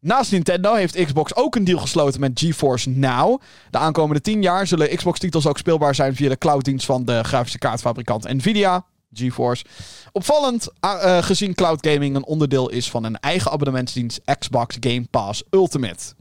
Naast 0.00 0.32
Nintendo 0.32 0.74
heeft 0.74 1.04
Xbox 1.04 1.34
ook 1.34 1.54
een 1.54 1.64
deal 1.64 1.78
gesloten 1.78 2.20
met 2.20 2.40
GeForce 2.40 2.90
Now. 2.90 3.40
De 3.70 3.78
aankomende 3.78 4.20
10 4.20 4.42
jaar 4.42 4.66
zullen 4.66 4.96
Xbox-titels 4.96 5.46
ook 5.46 5.58
speelbaar 5.58 5.94
zijn 5.94 6.14
via 6.14 6.28
de 6.28 6.38
clouddienst 6.38 6.86
van 6.86 7.04
de 7.04 7.24
grafische 7.24 7.58
kaartfabrikant 7.58 8.32
Nvidia. 8.32 8.84
GeForce. 9.12 9.64
Opvallend, 10.12 10.68
uh, 10.84 11.22
gezien 11.22 11.54
cloud 11.54 11.86
gaming 11.86 12.16
een 12.16 12.24
onderdeel 12.24 12.70
is 12.70 12.90
van 12.90 13.04
een 13.04 13.18
eigen 13.18 13.50
abonnementsdienst 13.50 14.20
Xbox 14.38 14.76
Game 14.80 15.06
Pass 15.10 15.42
Ultimate. 15.50 16.14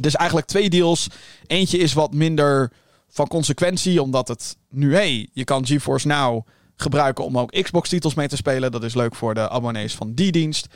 Dus 0.00 0.14
eigenlijk 0.14 0.48
twee 0.48 0.70
deals. 0.70 1.08
Eentje 1.46 1.78
is 1.78 1.92
wat 1.92 2.14
minder 2.14 2.72
van 3.08 3.28
consequentie, 3.28 4.02
omdat 4.02 4.28
het 4.28 4.56
nu, 4.70 4.94
hey, 4.94 5.28
je 5.32 5.44
kan 5.44 5.66
GeForce 5.66 6.06
Now 6.06 6.46
gebruiken 6.76 7.24
om 7.24 7.38
ook 7.38 7.62
Xbox-titels 7.62 8.14
mee 8.14 8.28
te 8.28 8.36
spelen. 8.36 8.72
Dat 8.72 8.84
is 8.84 8.94
leuk 8.94 9.14
voor 9.14 9.34
de 9.34 9.48
abonnees 9.48 9.94
van 9.94 10.14
die 10.14 10.32
dienst. 10.32 10.66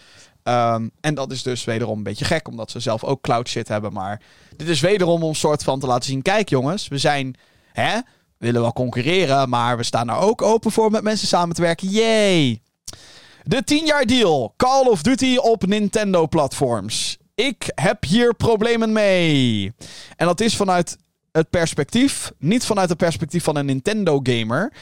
Ehm, 0.42 0.88
en 1.00 1.14
dat 1.14 1.32
is 1.32 1.42
dus 1.42 1.64
wederom 1.64 1.96
een 1.96 2.02
beetje 2.02 2.24
gek, 2.24 2.48
omdat 2.48 2.70
ze 2.70 2.80
zelf 2.80 3.04
ook 3.04 3.20
cloud 3.20 3.48
shit 3.48 3.68
hebben. 3.68 3.92
Maar 3.92 4.22
dit 4.56 4.68
is 4.68 4.80
wederom 4.80 5.22
om 5.22 5.28
een 5.28 5.34
soort 5.34 5.62
van 5.62 5.80
te 5.80 5.86
laten 5.86 6.10
zien: 6.10 6.22
kijk 6.22 6.48
jongens, 6.48 6.88
we 6.88 6.98
zijn, 6.98 7.36
hè, 7.72 7.98
willen 8.38 8.60
wel 8.60 8.72
concurreren, 8.72 9.48
maar 9.48 9.76
we 9.76 9.82
staan 9.82 10.08
er 10.08 10.16
ook 10.16 10.42
open 10.42 10.72
voor 10.72 10.90
met 10.90 11.02
mensen 11.02 11.28
samen 11.28 11.54
te 11.54 11.62
werken. 11.62 11.88
Yay! 11.88 12.62
De 13.44 13.64
10 13.64 13.86
jaar 13.86 14.06
deal. 14.06 14.54
Call 14.56 14.86
of 14.86 15.02
Duty 15.02 15.36
op 15.36 15.66
Nintendo 15.66 16.26
platforms. 16.26 17.18
Ik 17.40 17.72
heb 17.74 18.04
hier 18.04 18.34
problemen 18.34 18.92
mee. 18.92 19.72
En 20.16 20.26
dat 20.26 20.40
is 20.40 20.56
vanuit 20.56 20.96
het 21.32 21.50
perspectief, 21.50 22.32
niet 22.38 22.64
vanuit 22.64 22.88
het 22.88 22.98
perspectief 22.98 23.44
van 23.44 23.56
een 23.56 23.66
Nintendo 23.66 24.20
gamer, 24.22 24.72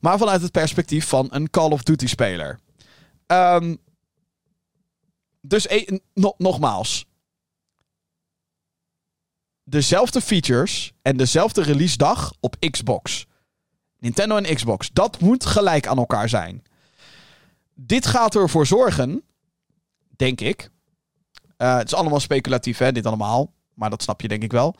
maar 0.00 0.18
vanuit 0.18 0.42
het 0.42 0.52
perspectief 0.52 1.08
van 1.08 1.26
een 1.30 1.50
Call 1.50 1.70
of 1.70 1.82
Duty 1.82 2.06
speler. 2.06 2.58
Um, 3.26 3.78
dus 5.40 5.66
e 5.68 6.00
nogmaals. 6.36 7.06
Dezelfde 9.64 10.20
features 10.20 10.92
en 11.02 11.16
dezelfde 11.16 11.62
release 11.62 11.96
dag 11.96 12.32
op 12.40 12.56
Xbox. 12.70 13.26
Nintendo 13.98 14.36
en 14.36 14.54
Xbox. 14.54 14.90
Dat 14.92 15.20
moet 15.20 15.46
gelijk 15.46 15.86
aan 15.86 15.98
elkaar 15.98 16.28
zijn. 16.28 16.62
Dit 17.74 18.06
gaat 18.06 18.34
ervoor 18.34 18.66
zorgen, 18.66 19.22
denk 20.16 20.40
ik. 20.40 20.70
Uh, 21.58 21.76
het 21.76 21.86
is 21.86 21.94
allemaal 21.94 22.20
speculatief, 22.20 22.78
hè, 22.78 22.92
dit 22.92 23.06
allemaal. 23.06 23.52
Maar 23.74 23.90
dat 23.90 24.02
snap 24.02 24.20
je 24.20 24.28
denk 24.28 24.42
ik 24.42 24.52
wel. 24.52 24.76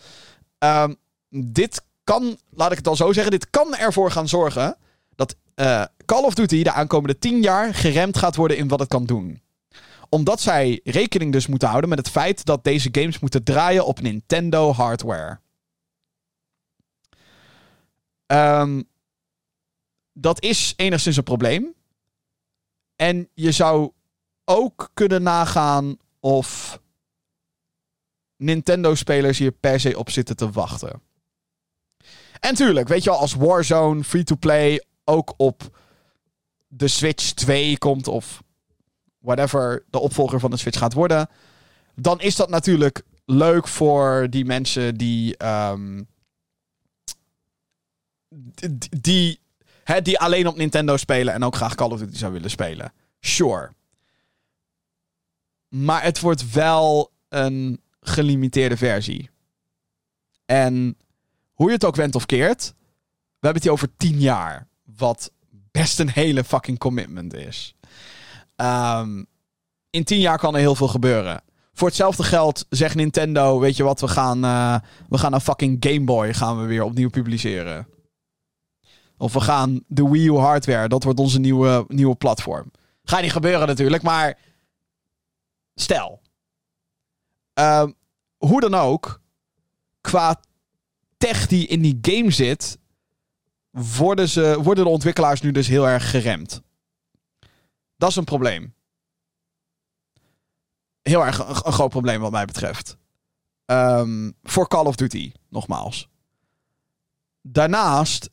Uh, 0.65 0.89
dit 1.29 1.85
kan, 2.05 2.39
laat 2.51 2.71
ik 2.71 2.79
het 2.79 2.89
al 2.89 2.97
zo 2.97 3.13
zeggen, 3.13 3.33
dit 3.33 3.51
kan 3.51 3.77
ervoor 3.77 4.11
gaan 4.11 4.29
zorgen 4.29 4.77
dat 5.15 5.37
uh, 5.55 5.85
Call 6.05 6.23
of 6.25 6.35
Duty 6.35 6.63
de 6.63 6.73
aankomende 6.73 7.19
10 7.19 7.43
jaar 7.43 7.75
geremd 7.75 8.19
gaat 8.19 8.37
worden 8.37 8.57
in 8.57 8.69
wat 8.69 8.79
het 8.79 8.89
kan 8.89 9.05
doen 9.05 9.45
omdat 10.09 10.41
zij 10.41 10.81
rekening 10.85 11.33
dus 11.33 11.47
moeten 11.47 11.69
houden 11.69 11.91
met 11.91 11.99
het 11.99 12.11
feit 12.11 12.45
dat 12.45 12.65
deze 12.65 12.89
games 12.93 13.19
moeten 13.19 13.45
draaien 13.45 13.87
op 13.87 14.01
Nintendo 14.01 14.73
hardware. 14.73 15.39
Um, 18.27 18.89
dat 20.13 20.43
is 20.43 20.75
enigszins 20.77 21.17
een 21.17 21.23
probleem. 21.23 21.75
En 22.97 23.29
je 23.35 23.53
zou 23.53 23.93
ook 24.45 24.91
kunnen 24.95 25.23
nagaan 25.23 25.97
of 26.27 26.81
Nintendo-spelers 28.37 29.39
hier 29.39 29.53
per 29.53 29.81
se 29.81 29.99
op 29.99 30.11
zitten 30.11 30.37
te 30.37 30.51
wachten. 30.51 31.03
En 32.41 32.55
tuurlijk, 32.55 32.89
weet 32.89 33.05
je 33.05 33.11
wel, 33.11 33.19
als 33.19 33.35
Warzone 33.35 34.05
free-to-play 34.05 34.85
ook 35.05 35.35
op 35.37 35.79
de 36.69 36.89
Switch 36.89 37.33
2 37.33 37.79
komt 37.79 38.09
of 38.09 38.43
whatever 39.19 39.85
de 39.91 39.99
opvolger 39.99 40.41
van 40.41 40.51
de 40.51 40.57
Switch 40.57 40.79
gaat 40.79 40.93
worden, 40.93 41.29
dan 41.95 42.21
is 42.21 42.37
dat 42.37 42.49
natuurlijk 42.49 43.03
leuk 43.25 43.69
voor 43.69 44.27
die 44.31 44.45
mensen 44.45 44.97
die. 44.97 45.47
Um, 45.47 46.09
die, 49.01 49.41
hè, 49.85 50.03
die 50.03 50.19
alleen 50.19 50.47
op 50.47 50.57
Nintendo 50.57 50.97
spelen 50.97 51.35
en 51.35 51.45
ook 51.45 51.55
graag 51.55 51.75
Call 51.75 51.91
of 51.91 51.99
Duty 51.99 52.17
zou 52.17 52.33
willen 52.33 52.51
spelen. 52.51 52.93
Sure. 53.21 53.71
Maar 55.85 56.03
het 56.03 56.21
wordt 56.21 56.53
wel 56.53 57.13
een 57.29 57.81
gelimiteerde 58.01 58.77
versie. 58.77 59.31
En 60.47 60.97
hoe 61.53 61.67
je 61.67 61.73
het 61.73 61.85
ook 61.85 61.97
went 61.97 62.15
of 62.15 62.27
keert, 62.27 62.75
we 63.39 63.47
hebben 63.47 63.55
het 63.55 63.63
hier 63.63 63.73
over 63.73 63.97
10 63.97 64.21
jaar. 64.21 64.69
Wat 64.97 65.31
best 65.71 65.99
een 65.99 66.11
hele 66.11 66.45
fucking 66.45 66.79
commitment 66.79 67.35
is. 67.35 67.75
Um, 68.57 69.27
in 69.91 70.05
tien 70.05 70.21
jaar 70.21 70.39
kan 70.39 70.55
er 70.55 70.61
heel 70.61 70.75
veel 70.75 70.89
gebeuren. 70.89 71.43
Voor 71.73 71.89
hetzelfde 71.89 72.23
geld 72.23 72.67
zegt 72.69 72.95
Nintendo, 72.95 73.59
weet 73.59 73.77
je 73.77 73.83
wat, 73.83 74.01
we 74.01 74.09
gaan, 74.09 74.45
uh, 74.45 74.79
we 75.09 75.19
gaan 75.19 75.33
een 75.33 75.41
fucking 75.41 75.77
Game 75.81 76.05
Boy 76.05 76.35
gaan 76.35 76.61
we 76.61 76.67
weer 76.67 76.83
opnieuw 76.83 77.11
publiceren. 77.11 77.89
Of 79.17 79.33
we 79.33 79.41
gaan 79.41 79.83
de 79.87 80.09
Wii 80.09 80.27
U 80.27 80.37
hardware, 80.37 80.89
dat 80.89 81.05
wordt 81.05 81.19
onze 81.19 81.41
nieuwe, 81.41 81.85
nieuwe 81.89 82.15
platform. 82.15 82.71
Gaat 83.05 83.23
niet 83.23 83.33
gebeuren 83.33 83.67
natuurlijk, 83.67 84.03
maar 84.03 84.39
stel. 85.81 86.23
Uh, 87.59 87.87
hoe 88.37 88.61
dan 88.61 88.75
ook, 88.75 89.21
qua 90.01 90.41
tech 91.17 91.47
die 91.47 91.67
in 91.67 91.83
die 91.83 91.99
game 92.01 92.31
zit, 92.31 92.79
worden, 93.71 94.29
ze, 94.29 94.63
worden 94.63 94.85
de 94.85 94.91
ontwikkelaars 94.91 95.41
nu 95.41 95.51
dus 95.51 95.67
heel 95.67 95.89
erg 95.89 96.11
geremd. 96.11 96.63
Dat 97.97 98.11
is 98.11 98.17
een 98.17 98.25
probleem. 98.25 98.75
Heel 101.03 101.25
erg 101.25 101.39
een, 101.39 101.73
groot 101.73 101.91
probleem 101.91 102.21
wat 102.21 102.31
mij 102.31 102.45
betreft. 102.45 102.97
Um, 103.67 104.35
voor 104.43 104.69
Call 104.69 104.85
of 104.85 104.97
Duty, 104.97 105.33
nogmaals. 105.49 106.09
Daarnaast 107.43 108.31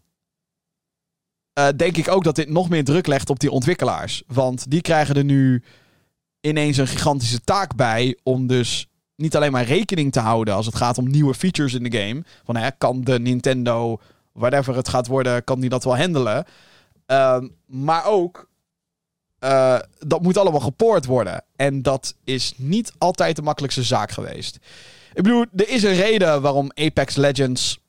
uh, 1.59 1.67
denk 1.75 1.97
ik 1.97 2.07
ook 2.07 2.23
dat 2.23 2.35
dit 2.35 2.49
nog 2.49 2.69
meer 2.69 2.83
druk 2.83 3.07
legt 3.07 3.29
op 3.29 3.39
die 3.39 3.51
ontwikkelaars. 3.51 4.23
Want 4.27 4.69
die 4.69 4.81
krijgen 4.81 5.15
er 5.15 5.23
nu 5.23 5.63
ineens 6.45 6.77
een 6.77 6.87
gigantische 6.87 7.43
taak 7.43 7.75
bij 7.75 8.17
om 8.23 8.47
dus 8.47 8.87
niet 9.15 9.35
alleen 9.35 9.51
maar 9.51 9.65
rekening 9.65 10.11
te 10.11 10.19
houden 10.19 10.53
als 10.53 10.65
het 10.65 10.75
gaat 10.75 10.97
om 10.97 11.09
nieuwe 11.09 11.33
features 11.33 11.73
in 11.73 11.83
de 11.83 11.97
game. 11.97 12.23
Van 12.43 12.55
hè, 12.55 12.69
kan 12.77 13.01
de 13.01 13.19
Nintendo, 13.19 13.99
whatever 14.31 14.75
het 14.75 14.89
gaat 14.89 15.07
worden, 15.07 15.43
kan 15.43 15.59
die 15.59 15.69
dat 15.69 15.83
wel 15.83 15.97
handelen. 15.97 16.45
Uh, 17.07 17.37
maar 17.65 18.05
ook 18.05 18.49
uh, 19.43 19.79
dat 19.99 20.21
moet 20.21 20.37
allemaal 20.37 20.59
gepoord 20.59 21.05
worden. 21.05 21.43
En 21.55 21.81
dat 21.81 22.15
is 22.23 22.53
niet 22.57 22.93
altijd 22.97 23.35
de 23.35 23.41
makkelijkste 23.41 23.83
zaak 23.83 24.11
geweest. 24.11 24.59
Ik 25.13 25.23
bedoel, 25.23 25.45
er 25.55 25.69
is 25.69 25.83
een 25.83 25.95
reden 25.95 26.41
waarom 26.41 26.71
Apex 26.73 27.15
Legends 27.15 27.79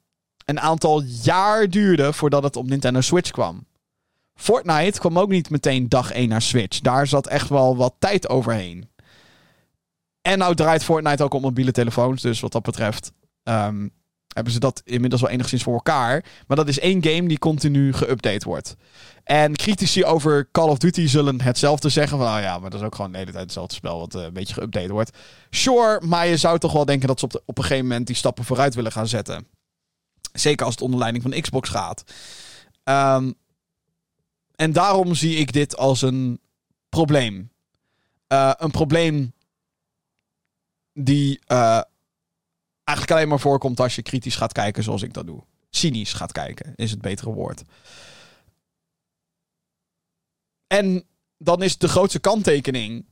een 0.45 0.61
aantal 0.61 1.03
jaar 1.23 1.69
duurde 1.69 2.13
voordat 2.13 2.43
het 2.43 2.57
op 2.57 2.69
Nintendo 2.69 3.01
Switch 3.01 3.31
kwam. 3.31 3.67
Fortnite 4.35 4.99
kwam 4.99 5.19
ook 5.19 5.29
niet 5.29 5.51
meteen 5.51 5.89
dag 5.89 6.11
1 6.13 6.29
naar 6.29 6.43
Switch. 6.43 6.81
Daar 6.81 7.07
zat 7.07 7.27
echt 7.27 7.49
wel 7.49 7.77
wat 7.77 7.95
tijd 7.99 8.29
overheen. 8.29 8.89
En 10.23 10.39
nou 10.39 10.55
draait 10.55 10.85
Fortnite 10.85 11.25
ook 11.25 11.35
op 11.35 11.43
mobiele 11.43 11.73
telefoons. 11.73 12.23
Dus 12.23 12.41
wat 12.41 12.53
dat 12.53 12.63
betreft 12.63 13.13
um, 13.43 13.93
hebben 14.35 14.53
ze 14.53 14.59
dat 14.59 14.83
inmiddels 14.85 15.23
wel 15.23 15.31
enigszins 15.31 15.63
voor 15.63 15.75
elkaar. 15.75 16.25
Maar 16.47 16.57
dat 16.57 16.69
is 16.69 16.79
één 16.79 17.05
game 17.05 17.29
die 17.29 17.39
continu 17.39 17.93
geüpdate 17.93 18.45
wordt. 18.45 18.77
En 19.25 19.57
critici 19.57 20.05
over 20.05 20.49
Call 20.51 20.69
of 20.69 20.79
Duty 20.79 21.07
zullen 21.07 21.41
hetzelfde 21.41 21.89
zeggen. 21.89 22.19
Van, 22.19 22.27
oh 22.27 22.41
ja, 22.41 22.59
maar 22.59 22.71
dat 22.71 22.81
is 22.81 22.87
ook 22.87 22.95
gewoon 22.95 23.13
de 23.13 23.19
hele 23.19 23.31
tijd 23.31 23.45
hetzelfde 23.45 23.75
spel 23.75 23.99
wat 23.99 24.15
uh, 24.15 24.23
een 24.23 24.33
beetje 24.33 24.55
geüpdate 24.55 24.91
wordt. 24.91 25.19
Sure, 25.51 26.01
maar 26.07 26.27
je 26.27 26.37
zou 26.37 26.59
toch 26.59 26.73
wel 26.73 26.85
denken 26.85 27.09
dat 27.09 27.19
ze 27.19 27.43
op 27.45 27.59
een 27.59 27.65
gegeven 27.65 27.87
moment 27.87 28.07
die 28.07 28.17
stappen 28.17 28.45
vooruit 28.45 28.75
willen 28.75 28.93
gaan 28.93 29.09
zetten. 29.09 29.47
Zeker 30.33 30.65
als 30.65 30.75
het 30.75 30.85
onder 30.85 30.99
leiding 30.99 31.23
van 31.23 31.41
Xbox 31.41 31.69
gaat. 31.69 32.05
Um, 32.85 33.35
en 34.57 34.73
daarom 34.73 35.15
zie 35.15 35.37
ik 35.37 35.53
dit 35.53 35.77
als 35.77 36.03
een 36.03 36.41
probleem. 36.89 37.51
Uh, 38.29 38.53
een 38.57 38.71
probleem 38.71 39.33
die 40.93 41.41
uh, 41.49 41.81
eigenlijk 42.85 43.11
alleen 43.11 43.29
maar 43.29 43.41
voorkomt 43.41 43.81
als 43.81 43.95
je 43.95 44.03
kritisch 44.03 44.37
gaat 44.37 44.53
kijken 44.53 44.83
zoals 44.83 45.03
ik 45.03 45.13
dat 45.13 45.27
doe. 45.27 45.43
Cynisch 45.71 46.13
gaat 46.13 46.33
kijken, 46.33 46.73
is 46.77 46.91
het 46.91 47.01
betere 47.01 47.33
woord. 47.33 47.63
En 50.67 51.05
dan 51.39 51.63
is 51.63 51.79
de 51.79 51.89
grootste 51.89 52.19
kanttekening 52.19 53.07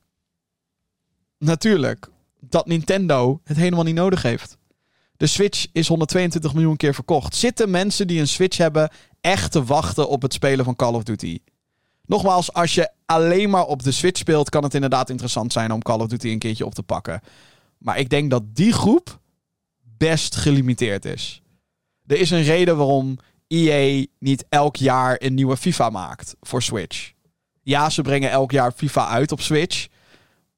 natuurlijk 1.39 2.10
dat 2.40 2.66
Nintendo 2.66 3.40
het 3.44 3.56
helemaal 3.56 3.85
niet 3.85 3.94
nodig 3.94 4.23
heeft. 4.23 4.56
De 5.16 5.27
Switch 5.27 5.66
is 5.73 5.89
122 5.89 6.55
miljoen 6.55 6.77
keer 6.77 6.94
verkocht. 6.94 7.35
Zitten 7.35 7.70
mensen 7.70 8.06
die 8.06 8.20
een 8.20 8.28
Switch 8.28 8.56
hebben 8.56 8.90
echt 9.23 9.53
te 9.53 9.65
wachten 9.65 10.09
op 10.09 10.23
het 10.23 10.32
spelen 10.32 10.65
van 10.65 10.77
Call 10.77 10.94
of 10.94 11.03
Duty? 11.03 11.39
Nogmaals, 12.07 12.53
als 12.53 12.74
je 12.74 12.90
alleen 13.07 13.51
maar 13.51 13.66
op 13.66 13.82
de 13.82 13.93
Switch 13.93 14.19
speelt, 14.19 14.49
kan 14.51 14.62
het 14.62 14.74
inderdaad 14.74 15.11
interessant 15.11 15.53
zijn 15.53 15.73
om 15.73 15.82
Call 15.82 16.01
of 16.01 16.07
Duty 16.07 16.28
een 16.28 16.39
keertje 16.39 16.66
op 16.66 16.74
te 16.74 16.82
pakken. 16.82 17.20
Maar 17.78 17.99
ik 17.99 18.09
denk 18.09 18.31
dat 18.31 18.43
die 18.55 18.73
groep 18.73 19.20
best 19.82 20.36
gelimiteerd 20.36 21.05
is. 21.05 21.43
Er 22.07 22.19
is 22.19 22.31
een 22.31 22.43
reden 22.43 22.77
waarom 22.77 23.19
EA 23.47 24.07
niet 24.19 24.44
elk 24.49 24.77
jaar 24.77 25.16
een 25.19 25.35
nieuwe 25.35 25.57
FIFA 25.57 25.90
maakt 25.90 26.36
voor 26.40 26.62
Switch. 26.62 27.12
Ja, 27.62 27.90
ze 27.90 28.03
brengen 28.03 28.31
elk 28.31 28.51
jaar 28.51 28.73
FIFA 28.73 29.09
uit 29.09 29.32
op 29.32 29.40
Switch. 29.40 29.86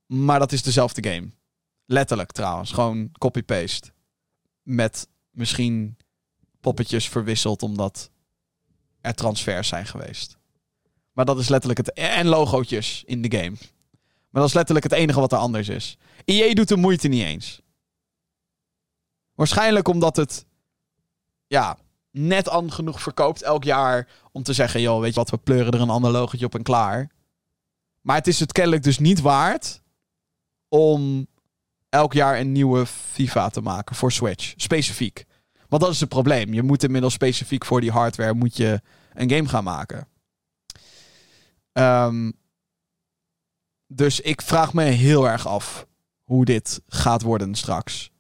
Maar 0.07 0.39
dat 0.39 0.53
is 0.53 0.63
dezelfde 0.63 1.11
game. 1.11 1.31
Letterlijk 1.87 2.33
trouwens. 2.33 2.73
Gewoon 2.73 3.11
copy-paste. 3.19 3.93
Met 4.63 5.09
misschien 5.31 5.97
poppetjes 6.61 7.09
verwisseld 7.09 7.63
omdat 7.63 8.11
er 9.05 9.15
transfers 9.15 9.69
zijn 9.69 9.87
geweest. 9.87 10.39
Maar 11.13 11.25
dat 11.25 11.39
is 11.39 11.49
letterlijk 11.49 11.87
het. 11.87 11.93
En 11.93 12.27
logootjes 12.27 13.03
in 13.07 13.23
de 13.23 13.37
game. 13.37 13.57
Maar 14.31 14.43
dat 14.43 14.49
is 14.49 14.55
letterlijk 14.55 14.85
het 14.85 14.95
enige 14.95 15.21
wat 15.21 15.33
er 15.33 15.39
anders 15.39 15.69
is. 15.69 15.99
EA 16.25 16.55
doet 16.55 16.69
de 16.69 16.77
moeite 16.77 17.09
niet 17.09 17.23
eens. 17.23 17.61
Waarschijnlijk 19.35 19.89
omdat 19.89 20.17
het. 20.17 20.47
Ja, 21.47 21.79
net 22.11 22.49
aan 22.49 22.73
genoeg 22.73 23.03
verkoopt 23.03 23.43
elk 23.43 23.65
jaar. 23.65 24.09
Om 24.33 24.43
te 24.43 24.53
zeggen: 24.53 24.81
joh, 24.81 25.01
weet 25.01 25.15
je 25.15 25.21
wat, 25.21 25.31
we 25.31 25.37
pleuren 25.37 25.73
er 25.73 25.81
een 25.81 25.91
ander 25.91 26.11
logootje 26.11 26.47
op 26.47 26.55
en 26.55 26.63
klaar. 26.63 27.11
Maar 28.01 28.17
het 28.17 28.27
is 28.27 28.41
het 28.41 28.53
kennelijk 28.53 28.83
dus 28.83 28.99
niet 28.99 29.21
waard. 29.21 29.83
om 30.69 31.27
elk 31.89 32.13
jaar 32.13 32.41
een 32.41 32.53
nieuwe 32.53 32.87
FIFA 32.87 33.49
te 33.49 33.61
maken 33.61 33.97
voor 33.97 34.13
Switch. 34.13 34.55
Specifiek. 34.57 35.25
Want 35.75 35.87
dat 35.87 35.95
is 35.95 36.01
het 36.01 36.09
probleem. 36.09 36.55
Je 36.55 36.63
moet 36.63 36.83
inmiddels 36.83 37.13
specifiek 37.13 37.65
voor 37.65 37.81
die 37.81 37.91
hardware 37.91 38.35
moet 38.35 38.57
je 38.57 38.81
een 39.15 39.31
game 39.31 39.49
gaan 39.49 39.65
maken. 39.65 40.09
Ehm, 41.73 42.31
dus 43.87 44.21
ik 44.21 44.43
vraag 44.43 44.75
me 44.75 44.83
heel 44.83 45.29
erg 45.29 45.47
af 45.47 45.87
hoe 46.25 46.45
dit 46.45 46.81
gaat 46.87 47.23
worden 47.23 47.55
straks. 47.55 48.11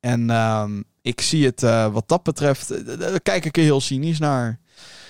En 0.00 0.30
ehm, 0.30 0.82
ik 1.02 1.20
zie 1.20 1.44
het 1.44 1.62
uh, 1.62 1.92
wat 1.92 2.08
dat 2.08 2.22
betreft, 2.22 2.72
uh, 2.72 2.98
daar 2.98 3.20
kijk 3.20 3.44
ik 3.44 3.56
er 3.56 3.62
heel 3.62 3.80
cynisch 3.80 4.18
naar. 4.18 4.60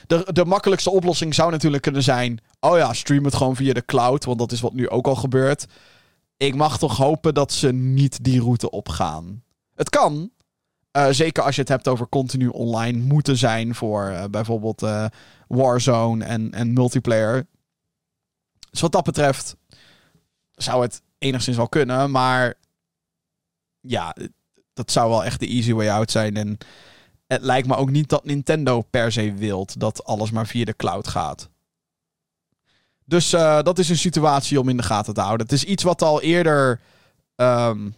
De, 0.06 0.28
de 0.32 0.44
makkelijkste 0.44 0.90
oplossing 0.90 1.34
zou 1.34 1.50
natuurlijk 1.50 1.82
kunnen 1.82 2.02
zijn: 2.02 2.40
oh 2.60 2.76
ja, 2.76 2.92
stream 2.92 3.24
het 3.24 3.34
gewoon 3.34 3.56
via 3.56 3.72
de 3.72 3.84
cloud, 3.84 4.24
want 4.24 4.38
dat 4.38 4.52
is 4.52 4.60
wat 4.60 4.74
nu 4.74 4.88
ook 4.88 5.06
al 5.06 5.16
gebeurt. 5.16 5.66
Ik 6.36 6.54
mag 6.54 6.78
toch 6.78 6.96
hopen 6.96 7.34
dat 7.34 7.52
ze 7.52 7.72
niet 7.72 8.24
die 8.24 8.40
route 8.40 8.70
opgaan. 8.70 9.42
Het 9.74 9.90
kan. 9.90 10.30
Uh, 10.96 11.06
zeker 11.10 11.42
als 11.42 11.54
je 11.54 11.60
het 11.60 11.70
hebt 11.70 11.88
over 11.88 12.08
continu 12.08 12.48
online 12.48 12.98
moeten 12.98 13.36
zijn 13.36 13.74
voor 13.74 14.26
bijvoorbeeld 14.30 14.86
Warzone 15.48 16.24
en, 16.24 16.52
en 16.52 16.72
multiplayer. 16.72 17.46
Dus 18.70 18.80
wat 18.80 18.92
dat 18.92 19.04
betreft 19.04 19.56
zou 20.52 20.82
het 20.82 21.02
enigszins 21.18 21.56
wel 21.56 21.68
kunnen. 21.68 22.10
Maar 22.10 22.54
ja, 23.80 24.16
dat 24.72 24.90
zou 24.90 25.10
wel 25.10 25.24
echt 25.24 25.40
de 25.40 25.46
easy 25.46 25.72
way 25.72 25.88
out 25.88 26.10
zijn. 26.10 26.36
En 26.36 26.58
het 27.26 27.42
lijkt 27.42 27.68
me 27.68 27.76
ook 27.76 27.90
niet 27.90 28.08
dat 28.08 28.24
Nintendo 28.24 28.80
per 28.80 29.12
se 29.12 29.34
wilt 29.34 29.80
dat 29.80 30.04
alles 30.04 30.30
maar 30.30 30.46
via 30.46 30.64
de 30.64 30.76
cloud 30.76 31.08
gaat. 31.08 31.50
Dus 33.04 33.30
dat 33.30 33.78
is 33.78 33.88
een 33.88 33.96
situatie 33.96 34.60
om 34.60 34.68
in 34.68 34.76
de 34.76 34.82
gaten 34.82 35.14
te 35.14 35.20
houden. 35.20 35.46
Het 35.46 35.54
is 35.54 35.64
iets 35.64 35.82
wat 35.82 36.02
al 36.02 36.20
eerder. 36.20 36.80
Um, 37.36 37.94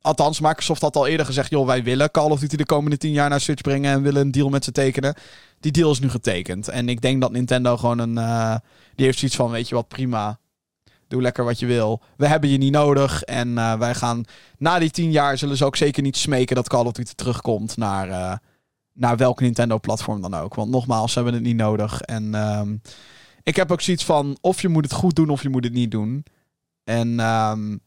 althans, 0.00 0.40
Microsoft 0.40 0.82
had 0.82 0.96
al 0.96 1.06
eerder 1.06 1.26
gezegd: 1.26 1.50
joh, 1.50 1.66
wij 1.66 1.82
willen 1.82 2.10
Call 2.10 2.30
of 2.30 2.40
Duty 2.40 2.56
de 2.56 2.66
komende 2.66 2.96
tien 2.96 3.12
jaar 3.12 3.28
naar 3.28 3.40
Switch 3.40 3.62
brengen 3.62 3.92
en 3.92 4.02
willen 4.02 4.20
een 4.20 4.30
deal 4.30 4.48
met 4.48 4.64
ze 4.64 4.72
tekenen. 4.72 5.14
Die 5.60 5.72
deal 5.72 5.90
is 5.90 6.00
nu 6.00 6.10
getekend. 6.10 6.68
En 6.68 6.88
ik 6.88 7.00
denk 7.00 7.20
dat 7.20 7.32
Nintendo 7.32 7.76
gewoon 7.76 7.98
een. 7.98 8.16
Uh, 8.16 8.56
die 8.94 9.04
heeft 9.04 9.18
zoiets 9.18 9.36
van: 9.36 9.50
weet 9.50 9.68
je 9.68 9.74
wat, 9.74 9.88
prima. 9.88 10.38
Doe 11.08 11.22
lekker 11.22 11.44
wat 11.44 11.58
je 11.58 11.66
wil. 11.66 12.02
We 12.16 12.26
hebben 12.26 12.50
je 12.50 12.58
niet 12.58 12.72
nodig. 12.72 13.22
En 13.22 13.48
uh, 13.48 13.74
wij 13.74 13.94
gaan. 13.94 14.24
Na 14.58 14.78
die 14.78 14.90
tien 14.90 15.10
jaar 15.10 15.38
zullen 15.38 15.56
ze 15.56 15.64
ook 15.64 15.76
zeker 15.76 16.02
niet 16.02 16.16
smeken 16.16 16.56
dat 16.56 16.68
Call 16.68 16.84
of 16.84 16.92
Duty 16.92 17.12
terugkomt 17.14 17.76
naar. 17.76 18.08
Uh, 18.08 18.32
naar 18.92 19.16
welk 19.16 19.40
Nintendo-platform 19.40 20.20
dan 20.20 20.34
ook. 20.34 20.54
Want 20.54 20.70
nogmaals, 20.70 21.12
ze 21.12 21.18
hebben 21.18 21.36
het 21.36 21.42
niet 21.42 21.56
nodig. 21.56 22.00
En 22.00 22.34
um, 22.34 22.82
ik 23.42 23.56
heb 23.56 23.72
ook 23.72 23.80
zoiets 23.80 24.04
van: 24.04 24.38
of 24.40 24.62
je 24.62 24.68
moet 24.68 24.84
het 24.84 24.92
goed 24.92 25.16
doen 25.16 25.30
of 25.30 25.42
je 25.42 25.48
moet 25.48 25.64
het 25.64 25.72
niet 25.72 25.90
doen. 25.90 26.24
En. 26.84 27.20
Um, 27.20 27.80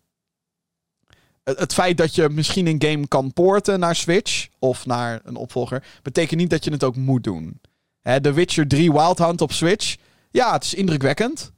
het, 1.58 1.74
feit 1.74 1.98
dat 1.98 2.16
je 2.16 2.30
misschien 2.30 2.68
een 2.68 2.84
game 2.84 3.08
kan 3.08 3.34
porten 3.34 3.80
naar 3.80 3.96
Switch 3.96 4.48
of 4.60 4.86
naar 4.86 5.22
een 5.24 5.36
opvolger, 5.36 5.84
betekent 6.02 6.40
niet 6.40 6.50
dat 6.50 6.64
je 6.64 6.72
het 6.72 6.84
ook 6.84 6.96
moet 6.96 7.24
doen. 7.24 7.62
Hè, 8.02 8.22
The 8.22 8.34
Witcher 8.34 8.68
3 8.68 8.92
Wild 8.92 9.18
Hunt 9.18 9.42
op 9.42 9.52
Switch. 9.52 9.96
Ja, 10.32 10.54
het 10.54 10.64
is 10.64 10.74
indrukwekkend. 10.74 11.52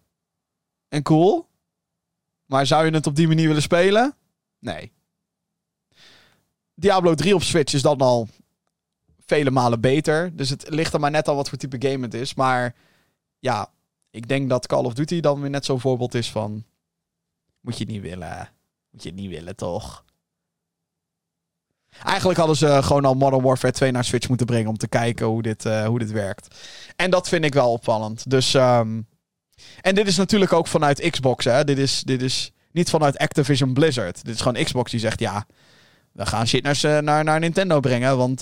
En 0.89 1.03
cool. 1.03 1.47
Maar 2.45 2.65
zou 2.65 2.85
je 2.85 2.91
het 2.91 3.07
op 3.07 3.15
die 3.15 3.27
manier 3.27 3.47
willen 3.47 3.61
spelen? 3.61 4.15
Nee. 4.59 4.91
Diablo 6.75 7.13
3 7.13 7.35
op 7.35 7.43
Switch 7.43 7.73
is 7.73 7.81
dan 7.81 7.97
al 7.97 8.27
vele 9.25 9.51
malen 9.51 9.81
beter. 9.81 10.35
Dus 10.35 10.49
het 10.49 10.69
ligt 10.69 10.93
er 10.93 10.99
maar 10.99 11.11
net 11.11 11.27
al 11.27 11.35
wat 11.35 11.49
voor 11.49 11.57
type 11.57 11.89
game 11.89 12.03
het 12.03 12.13
is. 12.13 12.33
Maar 12.33 12.75
ja, 13.39 13.71
ik 14.09 14.27
denk 14.27 14.49
dat 14.49 14.67
Call 14.67 14.83
of 14.83 14.93
Duty 14.93 15.19
dan 15.19 15.41
weer 15.41 15.49
net 15.49 15.65
zo'n 15.65 15.79
voorbeeld 15.79 16.13
is 16.13 16.31
van... 16.31 16.63
Moet 17.59 17.77
je 17.77 17.85
niet 17.85 18.01
willen. 18.01 18.49
Moet 18.93 19.03
je 19.03 19.13
niet 19.13 19.29
willen, 19.29 19.55
toch? 19.55 20.03
Eigenlijk 22.03 22.39
hadden 22.39 22.57
ze 22.57 22.79
gewoon 22.83 23.05
al 23.05 23.13
Modern 23.13 23.43
Warfare 23.43 23.73
2 23.73 23.91
naar 23.91 24.03
Switch 24.03 24.27
moeten 24.27 24.45
brengen 24.45 24.69
om 24.69 24.77
te 24.77 24.87
kijken 24.87 25.25
hoe 25.25 25.41
dit, 25.41 25.65
uh, 25.65 25.85
hoe 25.85 25.99
dit 25.99 26.11
werkt. 26.11 26.55
En 26.95 27.09
dat 27.09 27.29
vind 27.29 27.45
ik 27.45 27.53
wel 27.53 27.71
opvallend. 27.71 28.29
Dus, 28.29 28.53
um... 28.53 29.07
En 29.81 29.95
dit 29.95 30.07
is 30.07 30.17
natuurlijk 30.17 30.53
ook 30.53 30.67
vanuit 30.67 31.09
Xbox, 31.09 31.45
hè. 31.45 31.63
Dit 31.63 31.77
is, 31.77 32.01
dit 32.01 32.21
is 32.21 32.51
niet 32.71 32.89
vanuit 32.89 33.17
Activision 33.17 33.73
Blizzard. 33.73 34.25
Dit 34.25 34.35
is 34.35 34.41
gewoon 34.41 34.63
Xbox 34.63 34.91
die 34.91 34.99
zegt, 34.99 35.19
ja, 35.19 35.45
we 36.11 36.25
gaan 36.25 36.47
shit 36.47 36.63
naar, 36.63 37.03
naar, 37.03 37.23
naar 37.23 37.39
Nintendo 37.39 37.79
brengen, 37.79 38.17
want... 38.17 38.41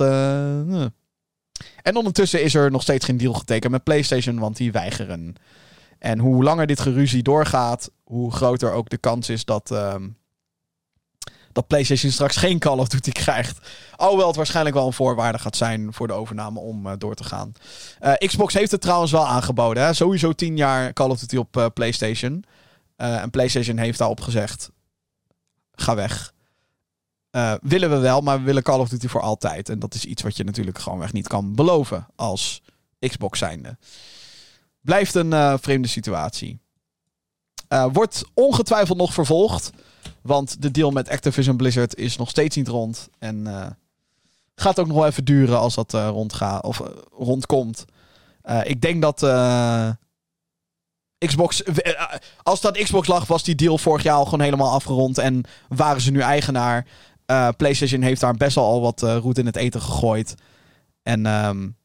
En 1.81 1.95
ondertussen 1.95 2.43
is 2.43 2.53
er 2.53 2.71
nog 2.71 2.81
steeds 2.81 3.05
geen 3.05 3.17
deal 3.17 3.33
getekend 3.33 3.71
met 3.71 3.83
PlayStation, 3.83 4.39
want 4.39 4.57
die 4.57 4.71
weigeren. 4.71 5.35
En 5.99 6.19
hoe 6.19 6.43
langer 6.43 6.67
dit 6.67 6.79
geruzie 6.79 7.23
doorgaat, 7.23 7.91
hoe 8.03 8.31
groter 8.31 8.71
ook 8.71 8.89
de 8.89 8.97
kans 8.97 9.29
is 9.29 9.45
dat... 9.45 9.71
Uh 9.71 9.95
dat 11.53 11.67
PlayStation 11.67 12.11
straks 12.11 12.35
geen 12.35 12.59
Call 12.59 12.77
of 12.77 12.87
Duty 12.87 13.11
krijgt. 13.11 13.59
Alhoewel 13.95 14.27
het 14.27 14.35
waarschijnlijk 14.35 14.75
wel 14.75 14.87
een 14.87 14.93
voorwaarde 14.93 15.39
gaat 15.39 15.55
zijn 15.55 15.93
voor 15.93 16.07
de 16.07 16.13
overname 16.13 16.59
om 16.59 16.87
uh, 16.87 16.93
door 16.97 17.15
te 17.15 17.23
gaan. 17.23 17.51
Uh, 18.01 18.13
Xbox 18.13 18.53
heeft 18.53 18.71
het 18.71 18.81
trouwens 18.81 19.11
wel 19.11 19.27
aangeboden. 19.27 19.83
Hè? 19.83 19.93
Sowieso 19.93 20.33
10 20.33 20.57
jaar 20.57 20.93
Call 20.93 21.09
of 21.09 21.19
Duty 21.19 21.35
op 21.35 21.57
uh, 21.57 21.65
PlayStation. 21.73 22.43
en 22.95 23.29
PlayStation 23.29 23.77
heeft 23.77 23.97
daarop 23.97 24.21
gezegd: 24.21 24.71
ga 25.73 25.95
weg. 25.95 26.33
willen 27.61 27.89
we 27.89 27.97
wel, 27.97 28.21
maar 28.21 28.39
we 28.39 28.45
willen 28.45 28.63
Call 28.63 28.79
of 28.79 28.89
Duty 28.89 29.07
voor 29.07 29.21
altijd. 29.21 29.69
En 29.69 29.79
dat 29.79 29.93
is 29.93 30.05
iets 30.05 30.21
wat 30.21 30.37
je 30.37 30.43
natuurlijk 30.43 30.79
gewoon 30.79 31.03
echt 31.03 31.13
niet 31.13 31.27
kan 31.27 31.55
beloven 31.55 32.07
als 32.15 32.61
Xbox 32.99 33.39
zijnde. 33.39 33.77
Blijft 34.81 35.15
een 35.15 35.59
vreemde 35.59 35.87
situatie. 35.87 36.59
wordt 37.91 38.23
ongetwijfeld 38.33 38.97
nog 38.97 39.13
vervolgd. 39.13 39.71
Want 40.21 40.61
de 40.61 40.71
deal 40.71 40.91
met 40.91 41.09
Activision 41.09 41.57
Blizzard 41.57 41.95
is 41.95 42.17
nog 42.17 42.29
steeds 42.29 42.55
niet 42.55 42.67
rond. 42.67 43.09
En 43.19 43.37
uh, 43.47 43.65
gaat 44.55 44.79
ook 44.79 44.87
nog 44.87 44.97
wel 44.97 45.05
even 45.05 45.25
duren 45.25 45.59
als 45.59 45.75
dat 45.75 45.93
uh, 45.93 46.07
rondgaat 46.07 46.63
of 46.63 46.79
uh, 46.79 46.87
rondkomt. 47.11 47.85
ik 48.63 48.81
denk 48.81 49.01
dat 49.01 49.19
Xbox. 51.17 51.63
als 52.43 52.61
dat 52.61 52.77
Xbox 52.77 53.07
lag, 53.07 53.27
was 53.27 53.43
die 53.43 53.55
deal 53.55 53.77
vorig 53.77 54.03
jaar 54.03 54.15
al 54.15 54.23
gewoon 54.23 54.41
helemaal 54.41 54.71
afgerond. 54.71 55.17
En 55.17 55.43
waren 55.67 56.01
ze 56.01 56.11
nu 56.11 56.19
eigenaar. 56.19 56.87
PlayStation 57.57 58.01
heeft 58.01 58.21
daar 58.21 58.33
best 58.33 58.55
wel 58.55 58.65
al 58.65 58.81
wat 58.81 59.01
roet 59.01 59.37
in 59.37 59.45
het 59.45 59.55
eten 59.55 59.81
gegooid. 59.81 60.35
En 61.03 61.25
um, 61.25 61.77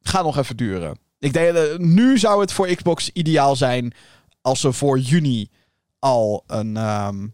gaat 0.00 0.24
nog 0.24 0.36
even 0.36 0.56
duren. 0.56 0.98
Ik 1.18 1.32
denk, 1.32 1.78
nu 1.78 2.18
zou 2.18 2.40
het 2.40 2.52
voor 2.52 2.66
Xbox 2.66 3.10
ideaal 3.12 3.56
zijn 3.56 3.94
als 4.40 4.60
ze 4.60 4.72
voor 4.72 4.98
juni 4.98 5.50
al 5.98 6.44
een. 6.46 6.76
Um, 6.76 7.33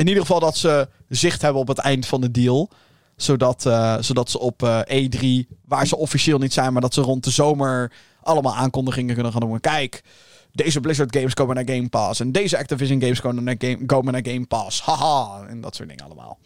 in 0.00 0.06
ieder 0.06 0.22
geval 0.22 0.40
dat 0.40 0.56
ze 0.56 0.88
zicht 1.08 1.42
hebben 1.42 1.60
op 1.60 1.68
het 1.68 1.78
eind 1.78 2.06
van 2.06 2.20
de 2.20 2.30
deal. 2.30 2.70
Zodat, 3.16 3.64
uh, 3.66 3.96
zodat 4.00 4.30
ze 4.30 4.38
op 4.38 4.62
uh, 4.62 4.80
E3, 4.80 5.48
waar 5.64 5.86
ze 5.86 5.96
officieel 5.96 6.38
niet 6.38 6.52
zijn, 6.52 6.72
maar 6.72 6.82
dat 6.82 6.94
ze 6.94 7.00
rond 7.00 7.24
de 7.24 7.30
zomer 7.30 7.92
allemaal 8.22 8.56
aankondigingen 8.56 9.14
kunnen 9.14 9.32
gaan 9.32 9.40
doen. 9.40 9.60
Kijk, 9.60 10.02
deze 10.52 10.80
Blizzard 10.80 11.16
games 11.16 11.34
komen 11.34 11.54
naar 11.54 11.76
Game 11.76 11.88
Pass. 11.88 12.20
En 12.20 12.32
deze 12.32 12.58
Activision 12.58 13.00
games 13.00 13.20
komen 13.20 13.44
naar 13.44 13.54
Game, 13.58 13.86
komen 13.86 14.12
naar 14.12 14.26
Game 14.26 14.46
Pass. 14.46 14.82
Haha. 14.82 15.46
En 15.46 15.60
dat 15.60 15.74
soort 15.74 15.88
dingen 15.88 16.04
allemaal. 16.04 16.38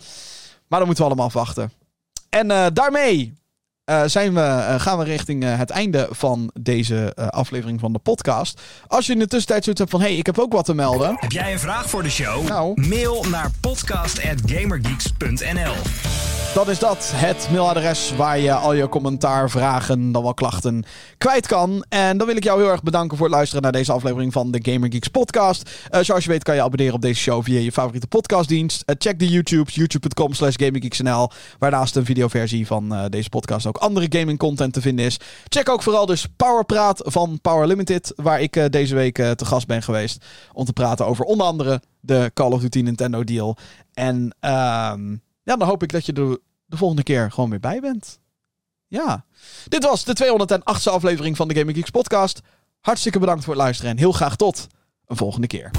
Maar 0.68 0.78
dan 0.78 0.86
moeten 0.86 1.04
we 1.04 1.10
allemaal 1.10 1.26
afwachten. 1.26 1.72
En 2.28 2.50
uh, 2.50 2.66
daarmee 2.72 3.34
uh, 3.90 4.02
zijn 4.06 4.34
we, 4.34 4.40
uh, 4.40 4.80
gaan 4.80 4.98
we 4.98 5.04
richting 5.04 5.44
uh, 5.44 5.58
het 5.58 5.70
einde 5.70 6.08
van 6.10 6.50
deze 6.60 7.12
aflevering 7.30 7.80
van 7.80 7.92
de 7.92 7.98
podcast. 7.98 8.60
Als 8.86 9.06
je 9.06 9.12
in 9.12 9.18
de 9.18 9.26
tussentijd 9.26 9.62
zoiets 9.62 9.80
hebt 9.80 9.92
van... 9.92 10.00
hey, 10.00 10.16
ik 10.16 10.26
heb 10.26 10.38
ook 10.38 10.52
wat 10.52 10.64
te 10.64 10.74
melden. 10.74 11.16
Heb 11.18 11.32
jij 11.32 11.52
een 11.52 11.58
vraag 11.58 11.90
voor 11.90 12.02
de 12.02 12.10
show? 12.10 12.48
Nou. 12.48 12.88
Mail 12.88 13.24
naar 13.28 13.50
podcast.gamergeeks.nl 13.60 16.33
Dat 16.54 16.68
is 16.68 16.78
dat, 16.78 17.12
het 17.14 17.48
mailadres 17.50 18.16
waar 18.16 18.38
je 18.38 18.52
al 18.52 18.72
je 18.72 18.88
commentaar, 18.88 19.50
vragen, 19.50 20.12
dan 20.12 20.22
wel 20.22 20.34
klachten 20.34 20.84
kwijt 21.18 21.46
kan. 21.46 21.84
En 21.88 22.18
dan 22.18 22.26
wil 22.26 22.36
ik 22.36 22.44
jou 22.44 22.60
heel 22.60 22.70
erg 22.70 22.82
bedanken 22.82 23.16
voor 23.16 23.26
het 23.26 23.34
luisteren 23.34 23.62
naar 23.62 23.72
deze 23.72 23.92
aflevering 23.92 24.32
van 24.32 24.50
de 24.50 24.58
Gamer 24.62 24.92
Geeks 24.92 25.08
podcast. 25.08 25.70
zoals 26.00 26.24
je 26.24 26.30
weet 26.30 26.42
kan 26.42 26.54
je 26.54 26.62
abonneren 26.62 26.94
op 26.94 27.00
deze 27.00 27.20
show 27.20 27.44
via 27.44 27.58
je 27.60 27.72
favoriete 27.72 28.06
podcastdienst. 28.06 28.82
check 28.98 29.18
de 29.18 29.28
YouTube, 29.28 29.70
youtube.com 29.70 30.32
slash 30.32 30.54
GamerGeeksNL. 30.56 31.30
Waarnaast 31.58 31.96
een 31.96 32.04
videoversie 32.04 32.66
van 32.66 33.06
deze 33.08 33.28
podcast 33.28 33.66
ook 33.66 33.76
andere 33.76 34.06
gaming 34.18 34.38
content 34.38 34.72
te 34.72 34.80
vinden 34.80 35.04
is. 35.04 35.20
Check 35.48 35.68
ook 35.68 35.82
vooral 35.82 36.06
dus 36.06 36.26
Powerpraat 36.36 37.00
van 37.04 37.38
Power 37.42 37.66
Limited, 37.66 38.12
waar 38.16 38.40
ik 38.40 38.72
deze 38.72 38.94
week 38.94 39.14
te 39.14 39.44
gast 39.44 39.66
ben 39.66 39.82
geweest. 39.82 40.24
Om 40.52 40.64
te 40.64 40.72
praten 40.72 41.06
over 41.06 41.24
onder 41.24 41.46
andere 41.46 41.82
de 42.00 42.30
Call 42.34 42.50
of 42.50 42.60
Duty 42.60 42.80
Nintendo 42.80 43.24
deal. 43.24 43.56
En 43.94 44.36
uh, 44.40 44.92
ja, 45.44 45.56
dan 45.56 45.68
hoop 45.68 45.82
ik 45.82 45.92
dat 45.92 46.06
je 46.06 46.12
er 46.12 46.38
de 46.66 46.76
volgende 46.76 47.02
keer 47.02 47.30
gewoon 47.32 47.50
weer 47.50 47.60
bij 47.60 47.80
bent. 47.80 48.18
Ja. 48.86 49.24
Dit 49.68 49.84
was 49.84 50.04
de 50.04 50.16
208e 50.24 50.92
aflevering 50.92 51.36
van 51.36 51.48
de 51.48 51.54
Gaming 51.54 51.76
Geeks 51.76 51.90
podcast. 51.90 52.40
Hartstikke 52.80 53.18
bedankt 53.18 53.44
voor 53.44 53.54
het 53.54 53.62
luisteren 53.62 53.90
en 53.90 53.98
heel 53.98 54.12
graag 54.12 54.36
tot 54.36 54.66
een 55.06 55.16
volgende 55.16 55.46
keer. 55.46 55.70